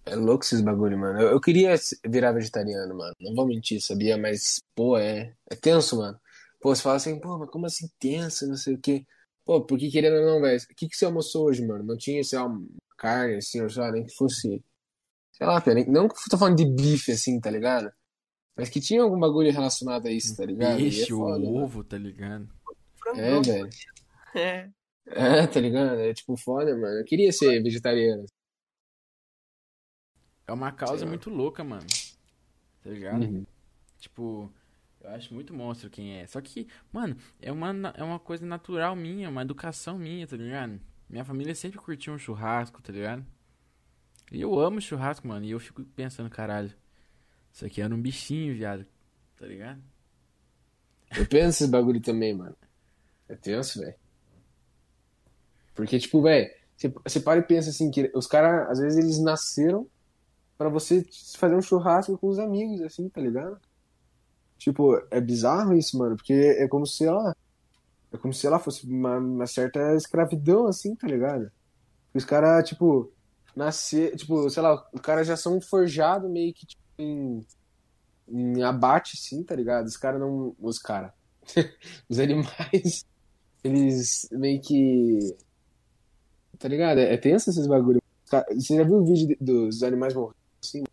É 0.04 0.16
louco 0.16 0.44
esses 0.44 0.60
bagulho, 0.60 0.98
mano. 0.98 1.20
Eu, 1.20 1.28
eu 1.28 1.40
queria 1.40 1.72
virar 2.04 2.32
vegetariano, 2.32 2.96
mano. 2.96 3.14
Não 3.20 3.32
vou 3.32 3.46
mentir, 3.46 3.80
sabia? 3.80 4.18
Mas, 4.18 4.60
pô, 4.74 4.98
é, 4.98 5.36
é 5.48 5.54
tenso, 5.54 5.96
mano. 5.96 6.18
Pô, 6.60 6.74
você 6.74 6.82
fala 6.82 6.96
assim, 6.96 7.20
pô, 7.20 7.38
mas 7.38 7.48
como 7.48 7.66
assim 7.66 7.88
tenso, 8.00 8.48
não 8.48 8.56
sei 8.56 8.74
o 8.74 8.80
quê. 8.80 9.06
Pô, 9.44 9.64
porque 9.64 9.88
querendo 9.88 10.16
ou 10.16 10.26
não, 10.26 10.40
velho, 10.40 10.60
o 10.60 10.74
que 10.74 10.88
que 10.88 10.96
você 10.96 11.04
almoçou 11.04 11.46
hoje, 11.46 11.64
mano? 11.64 11.84
Não 11.84 11.96
tinha, 11.96 12.24
sei 12.24 12.40
lá, 12.40 12.46
uma 12.46 12.66
carne, 12.98 13.36
assim, 13.36 13.60
ou 13.62 13.70
sei 13.70 13.82
lá, 13.82 13.92
nem 13.92 14.04
que 14.04 14.14
fosse, 14.16 14.64
sei 15.32 15.46
lá, 15.46 15.60
pera, 15.60 15.76
nem- 15.76 15.86
não 15.88 16.08
que 16.08 16.14
eu 16.14 16.18
tô 16.30 16.36
falando 16.38 16.56
de 16.56 16.66
bife, 16.66 17.12
assim, 17.12 17.38
tá 17.40 17.50
ligado? 17.50 17.90
Mas 18.56 18.68
que 18.68 18.80
tinha 18.80 19.02
algum 19.02 19.18
bagulho 19.18 19.50
relacionado 19.52 20.06
a 20.06 20.10
isso, 20.10 20.36
tá 20.36 20.44
ligado? 20.44 20.78
E 20.80 20.88
é 20.88 20.90
Peixe, 20.90 21.08
foda, 21.10 21.38
o 21.38 21.52
mano. 21.52 21.64
ovo, 21.64 21.84
tá 21.84 21.96
ligado? 21.96 22.48
É, 23.14 23.40
velho. 23.40 23.70
É. 24.34 24.70
É, 25.06 25.46
tá 25.46 25.60
ligado? 25.60 25.98
É 25.98 26.12
tipo 26.14 26.36
foda, 26.36 26.72
mano. 26.76 26.98
Eu 27.00 27.04
queria 27.04 27.32
ser 27.32 27.62
vegetariano. 27.62 28.24
É 30.46 30.52
uma 30.52 30.72
causa 30.72 30.98
Sei 30.98 31.04
lá. 31.04 31.10
muito 31.10 31.30
louca, 31.30 31.64
mano. 31.64 31.86
Tá 32.82 32.90
ligado? 32.90 33.22
Uhum. 33.22 33.46
Tipo, 33.98 34.52
eu 35.00 35.10
acho 35.10 35.32
muito 35.34 35.54
monstro 35.54 35.88
quem 35.90 36.18
é. 36.18 36.26
Só 36.26 36.40
que, 36.40 36.66
mano, 36.92 37.16
é 37.40 37.50
uma, 37.52 37.92
é 37.96 38.02
uma 38.04 38.18
coisa 38.18 38.44
natural 38.44 38.94
minha, 38.96 39.28
uma 39.28 39.42
educação 39.42 39.98
minha, 39.98 40.26
tá 40.26 40.36
ligado? 40.36 40.80
Minha 41.08 41.24
família 41.24 41.54
sempre 41.54 41.78
curtiu 41.78 42.12
um 42.12 42.18
churrasco, 42.18 42.82
tá 42.82 42.92
ligado? 42.92 43.24
E 44.30 44.40
eu 44.40 44.58
amo 44.60 44.80
churrasco, 44.80 45.26
mano. 45.26 45.44
E 45.44 45.50
eu 45.50 45.58
fico 45.60 45.82
pensando, 45.84 46.30
caralho, 46.30 46.72
isso 47.52 47.66
aqui 47.66 47.80
era 47.80 47.94
um 47.94 48.00
bichinho, 48.00 48.54
viado. 48.54 48.86
Tá 49.38 49.46
ligado? 49.46 49.80
Eu 51.16 51.26
penso 51.26 51.64
esse 51.64 51.70
bagulho 51.70 52.00
também, 52.00 52.34
mano. 52.34 52.56
É 53.28 53.34
tenso, 53.34 53.80
velho. 53.80 53.94
Porque, 55.74 55.98
tipo, 55.98 56.22
velho, 56.22 56.50
você, 57.04 57.20
para 57.20 57.40
e 57.40 57.42
pensa 57.42 57.70
assim, 57.70 57.90
que 57.90 58.10
os 58.14 58.26
caras, 58.26 58.70
às 58.70 58.78
vezes, 58.78 58.98
eles 58.98 59.18
nasceram 59.18 59.86
pra 60.56 60.68
você 60.68 61.04
fazer 61.36 61.54
um 61.54 61.62
churrasco 61.62 62.16
com 62.18 62.28
os 62.28 62.38
amigos, 62.38 62.80
assim, 62.82 63.08
tá 63.08 63.20
ligado? 63.20 63.58
Tipo, 64.58 65.02
é 65.10 65.20
bizarro 65.20 65.74
isso, 65.74 65.98
mano, 65.98 66.16
porque 66.16 66.34
é 66.34 66.68
como 66.68 66.86
se, 66.86 67.06
ó, 67.06 67.32
é 68.12 68.18
como 68.18 68.34
se 68.34 68.46
ela 68.46 68.58
fosse 68.58 68.86
uma, 68.86 69.16
uma 69.18 69.46
certa 69.46 69.94
escravidão, 69.94 70.66
assim, 70.66 70.94
tá 70.94 71.06
ligado? 71.06 71.50
Os 72.12 72.24
caras, 72.24 72.68
tipo, 72.68 73.10
nascer, 73.54 74.16
tipo, 74.16 74.48
sei 74.50 74.62
lá, 74.62 74.86
os 74.92 75.00
caras 75.00 75.26
já 75.26 75.36
são 75.36 75.60
forjados 75.60 76.30
meio 76.30 76.52
que, 76.52 76.66
tipo, 76.66 76.79
em, 77.00 77.46
em 78.28 78.62
abate, 78.62 79.16
assim, 79.16 79.42
tá 79.42 79.54
ligado? 79.54 79.86
Os 79.86 79.96
caras 79.96 80.20
não, 80.20 80.54
os 80.58 80.78
caras, 80.78 81.12
os 82.08 82.18
animais, 82.18 83.04
eles 83.64 84.28
meio 84.32 84.60
que, 84.60 85.18
tá 86.58 86.68
ligado? 86.68 86.98
É, 86.98 87.14
é 87.14 87.16
tenso 87.16 87.50
esses 87.50 87.66
bagulho. 87.66 88.00
Ca- 88.30 88.46
Você 88.50 88.76
já 88.76 88.84
viu 88.84 88.96
o 88.96 89.04
vídeo 89.04 89.28
de- 89.28 89.38
dos 89.44 89.82
animais 89.82 90.14
morrendo, 90.14 90.36
assim? 90.62 90.84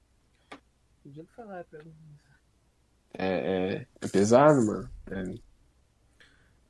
Podia 1.04 1.26
falar 1.36 1.66
mim. 1.84 1.94
É, 3.14 3.28
é, 3.28 3.88
é 4.02 4.08
pesado, 4.08 4.66
mano. 4.66 4.90
É 5.08 5.24
Mas 5.24 5.38
eu 5.38 5.44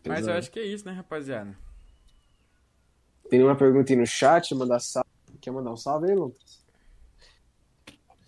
pesado. 0.03 0.37
acho 0.39 0.51
que 0.51 0.59
é 0.59 0.65
isso, 0.65 0.85
né, 0.85 0.91
rapaziada? 0.93 1.57
Tem 3.29 3.43
uma 3.43 3.57
pergunta 3.57 3.91
aí 3.91 3.97
no 3.97 4.05
chat, 4.05 4.53
mandar 4.55 4.79
salve. 4.79 5.09
Quer 5.41 5.51
mandar 5.51 5.71
um 5.71 5.77
salve 5.77 6.09
aí, 6.09 6.15
Lucas? 6.15 6.65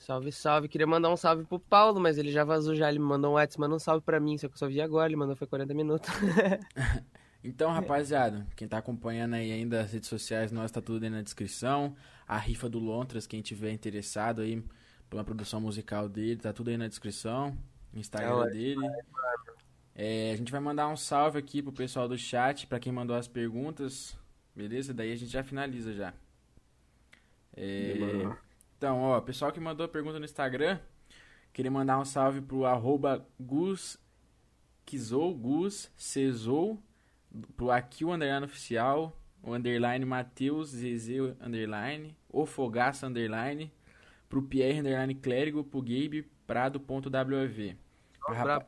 Salve, 0.10 0.32
salve. 0.32 0.68
Queria 0.68 0.88
mandar 0.88 1.12
um 1.12 1.16
salve 1.16 1.46
pro 1.46 1.60
Paulo, 1.60 2.00
mas 2.00 2.18
ele 2.18 2.32
já 2.32 2.44
vazou 2.44 2.74
já. 2.74 2.90
Ele 2.90 2.98
me 2.98 3.06
mandou 3.06 3.30
um 3.30 3.34
WhatsApp, 3.36 3.60
manda 3.60 3.76
um 3.76 3.80
salve 3.80 4.04
pra 4.04 4.20
mim. 4.20 4.40
Só 4.40 4.48
que 4.48 4.56
eu 4.56 4.58
só 4.58 4.68
vi 4.68 4.82
agora, 4.82 5.08
ele 5.08 5.16
mandou 5.16 5.36
foi 5.36 5.46
40 5.46 5.72
minutos. 5.76 6.10
Então, 7.42 7.72
rapaziada, 7.72 8.46
quem 8.54 8.68
tá 8.68 8.80
acompanhando 8.80 9.36
aí 9.36 9.50
ainda 9.54 9.80
as 9.80 9.94
redes 9.94 10.10
sociais, 10.10 10.52
nós 10.52 10.72
tá 10.72 10.82
tudo 10.82 11.04
aí 11.04 11.10
na 11.10 11.22
descrição. 11.22 11.96
A 12.28 12.38
rifa 12.38 12.68
do 12.68 12.80
Lontras, 12.80 13.26
quem 13.26 13.42
tiver 13.42 13.72
interessado 13.72 14.42
aí 14.42 14.62
pela 15.10 15.24
produção 15.24 15.62
musical 15.62 16.10
dele, 16.10 16.36
tá 16.36 16.52
tudo 16.52 16.70
aí 16.70 16.76
na 16.76 16.90
descrição. 16.90 17.58
Instagram 17.94 18.46
É, 18.46 18.50
dele. 18.50 18.92
É, 19.96 20.32
a 20.34 20.36
gente 20.36 20.52
vai 20.52 20.60
mandar 20.60 20.90
um 20.90 20.98
salve 20.98 21.40
aqui 21.40 21.62
pro 21.62 21.72
pessoal 21.72 22.10
do 22.10 22.18
chat, 22.18 22.68
pra 22.68 22.78
quem 22.78 22.92
mandou 22.92 23.16
as 23.16 23.30
perguntas. 23.30 24.18
Beleza? 24.54 24.94
Daí 24.94 25.14
a 25.14 25.16
gente 25.16 25.32
já 25.32 25.42
finaliza 25.42 25.94
já. 25.94 26.14
É. 27.56 28.49
então, 28.80 29.02
ó, 29.02 29.20
pessoal 29.20 29.52
que 29.52 29.60
mandou 29.60 29.86
a 29.86 29.90
pergunta 29.90 30.20
no 30.20 30.24
Instagram, 30.24 30.80
queria 31.52 31.70
mandar 31.70 32.00
um 32.00 32.06
salve 32.06 32.40
pro 32.40 32.64
arroba 32.64 33.28
Gus 33.38 34.00
Kizou, 34.86 35.36
Gus 35.36 35.92
Cezou, 35.98 36.82
pro 37.58 37.72
Aquil 37.72 38.10
Underline 38.10 38.46
Oficial, 38.46 39.22
o 39.44 39.54
underline 39.54 40.06
Matheus 40.06 40.70
Zezé 40.70 41.18
Underline, 41.42 42.16
o 42.30 42.46
Fogaça 42.46 43.06
Underline, 43.06 43.70
pro 44.30 44.44
Pierre 44.44 44.80
Underline 44.80 45.14
Clérigo, 45.14 45.62
pro 45.62 45.82
Gabe 45.82 46.32
Prado.wav. 46.48 47.76
Pra 48.26 48.34
rapa-. 48.34 48.66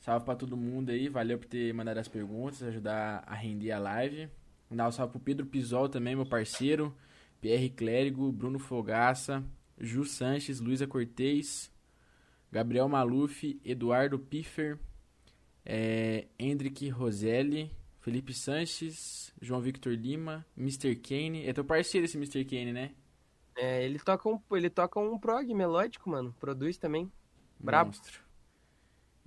Salve 0.00 0.24
pra 0.24 0.34
todo 0.34 0.56
mundo 0.56 0.88
aí, 0.88 1.10
valeu 1.10 1.38
por 1.38 1.46
ter 1.46 1.74
mandado 1.74 1.98
as 1.98 2.08
perguntas, 2.08 2.62
ajudar 2.62 3.22
a 3.26 3.34
render 3.34 3.72
a 3.72 3.78
live. 3.78 4.30
Mandar 4.70 4.88
um 4.88 4.92
salve 4.92 5.12
pro 5.12 5.20
Pedro 5.20 5.44
Pisol 5.44 5.90
também, 5.90 6.16
meu 6.16 6.24
parceiro. 6.24 6.96
Pierre 7.40 7.70
Clérigo, 7.70 8.30
Bruno 8.32 8.58
Fogaça, 8.58 9.44
Ju 9.78 10.04
Sanches, 10.04 10.60
Luísa 10.60 10.86
Cortez, 10.86 11.70
Gabriel 12.50 12.88
Maluf, 12.88 13.58
Eduardo 13.64 14.18
Piffer, 14.18 14.78
é, 15.64 16.26
Hendrick 16.38 16.88
Roselli, 16.88 17.70
Felipe 18.00 18.32
Sanches, 18.32 19.32
João 19.40 19.60
Victor 19.60 19.92
Lima, 19.92 20.46
Mr. 20.56 20.94
Kane. 20.96 21.44
É 21.44 21.52
teu 21.52 21.64
parceiro 21.64 22.04
esse 22.04 22.16
Mr. 22.16 22.44
Kane, 22.44 22.72
né? 22.72 22.92
É, 23.56 23.84
ele 23.84 23.98
toca 23.98 24.28
um, 24.28 24.40
ele 24.52 24.70
toca 24.70 25.00
um 25.00 25.18
prog 25.18 25.52
melódico, 25.52 26.08
mano. 26.08 26.34
Produz 26.38 26.76
também. 26.78 27.10
Brabo. 27.58 27.88
Monstro. 27.88 28.25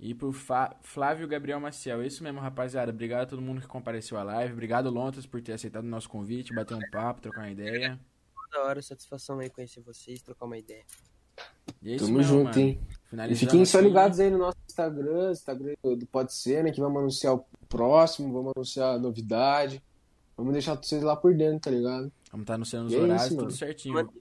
E 0.02 0.14
pro 0.14 0.32
Fa- 0.32 0.74
Flávio 0.80 1.28
Gabriel 1.28 1.60
Maciel. 1.60 2.00
É 2.00 2.06
isso 2.06 2.24
mesmo, 2.24 2.40
rapaziada. 2.40 2.90
Obrigado 2.90 3.22
a 3.22 3.26
todo 3.26 3.42
mundo 3.42 3.60
que 3.60 3.66
compareceu 3.66 4.16
à 4.16 4.22
live. 4.22 4.54
Obrigado, 4.54 4.88
Lontas, 4.88 5.26
por 5.26 5.42
ter 5.42 5.52
aceitado 5.52 5.84
o 5.84 5.88
nosso 5.88 6.08
convite, 6.08 6.54
bater 6.54 6.74
um 6.74 6.90
papo, 6.90 7.20
trocar 7.20 7.40
uma 7.42 7.50
ideia. 7.50 8.00
Da 8.50 8.64
hora, 8.64 8.80
satisfação 8.82 9.38
aí 9.38 9.50
conhecer 9.50 9.80
vocês, 9.82 10.22
trocar 10.22 10.46
uma 10.46 10.56
ideia. 10.58 10.82
E 11.82 11.92
é 11.92 11.96
isso 11.96 12.06
Tamo 12.06 12.16
mesmo, 12.18 12.32
junto, 12.38 12.44
mano. 12.58 12.60
hein? 12.60 12.80
E 13.30 13.34
fiquem 13.36 13.64
só 13.64 13.78
aqui. 13.78 13.86
ligados 13.88 14.18
aí 14.20 14.30
no 14.30 14.38
nosso 14.38 14.56
Instagram, 14.68 15.30
Instagram 15.32 15.74
do 15.82 16.06
Pode 16.06 16.32
Ser, 16.34 16.64
né? 16.64 16.72
Que 16.72 16.80
vamos 16.80 16.98
anunciar 16.98 17.34
o 17.34 17.44
próximo, 17.68 18.32
vamos 18.32 18.52
anunciar 18.56 18.94
a 18.94 18.98
novidade. 18.98 19.82
Vamos 20.36 20.52
deixar 20.54 20.74
vocês 20.76 21.02
lá 21.02 21.14
por 21.14 21.34
dentro, 21.36 21.60
tá 21.60 21.70
ligado? 21.70 22.10
Vamos 22.32 22.44
estar 22.44 22.54
anunciando 22.54 22.86
os 22.86 22.92
E 22.92 22.96
é 22.96 22.98
isso, 22.98 23.04
horários, 23.06 23.28
tudo 23.28 23.38
mano. 23.42 23.50
certinho. 23.50 23.94
Mano, 23.94 24.12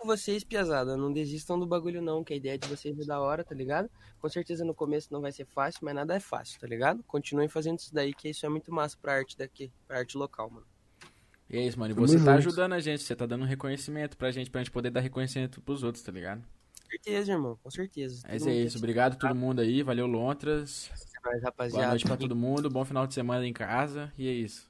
foco 0.00 0.06
vocês, 0.06 0.42
piazada. 0.44 0.96
Não 0.96 1.12
desistam 1.12 1.58
do 1.58 1.66
bagulho, 1.66 2.00
não. 2.02 2.24
Que 2.24 2.32
a 2.32 2.36
ideia 2.36 2.58
de 2.58 2.66
vocês 2.68 2.98
é 2.98 3.04
da 3.04 3.20
hora, 3.20 3.44
tá 3.44 3.54
ligado? 3.54 3.90
Com 4.20 4.28
certeza 4.28 4.64
no 4.64 4.74
começo 4.74 5.12
não 5.12 5.20
vai 5.20 5.32
ser 5.32 5.46
fácil, 5.46 5.80
mas 5.82 5.94
nada 5.94 6.14
é 6.14 6.20
fácil, 6.20 6.58
tá 6.60 6.66
ligado? 6.66 7.02
Continuem 7.04 7.48
fazendo 7.48 7.78
isso 7.78 7.92
daí, 7.94 8.12
que 8.12 8.28
isso 8.28 8.44
é 8.44 8.48
muito 8.48 8.72
massa 8.72 8.96
pra 9.00 9.14
arte 9.14 9.36
daqui, 9.36 9.70
pra 9.86 9.98
arte 9.98 10.16
local, 10.16 10.50
mano. 10.50 10.66
E 11.48 11.56
é 11.58 11.66
isso, 11.66 11.78
mano. 11.78 11.92
E 11.92 11.94
Tamo 11.94 12.06
você 12.06 12.14
tá 12.16 12.20
junto. 12.36 12.48
ajudando 12.48 12.72
a 12.74 12.80
gente, 12.80 13.02
você 13.02 13.16
tá 13.16 13.26
dando 13.26 13.44
reconhecimento 13.44 14.16
pra 14.16 14.30
gente, 14.30 14.50
pra 14.50 14.60
gente 14.60 14.70
poder 14.70 14.90
dar 14.90 15.00
reconhecimento 15.00 15.60
pros 15.60 15.82
outros, 15.82 16.02
tá 16.04 16.12
ligado? 16.12 16.42
Com 16.42 16.90
certeza, 16.90 17.32
irmão, 17.32 17.58
com 17.62 17.70
certeza. 17.70 18.22
Mas 18.28 18.46
é 18.46 18.52
isso. 18.54 18.78
Obrigado 18.78 19.12
a 19.14 19.16
todo 19.16 19.34
mundo 19.34 19.60
aí. 19.60 19.82
Valeu, 19.82 20.06
Lontras. 20.06 20.90
ser 20.94 21.20
nóis, 21.24 21.40
Boa 21.40 21.44
rapaziada. 21.50 21.88
noite 21.88 22.04
pra 22.04 22.16
todo 22.16 22.34
mundo. 22.34 22.68
Bom 22.68 22.84
final 22.84 23.06
de 23.06 23.14
semana 23.14 23.46
em 23.46 23.52
casa. 23.52 24.12
E 24.18 24.26
é 24.28 24.32
isso. 24.32 24.68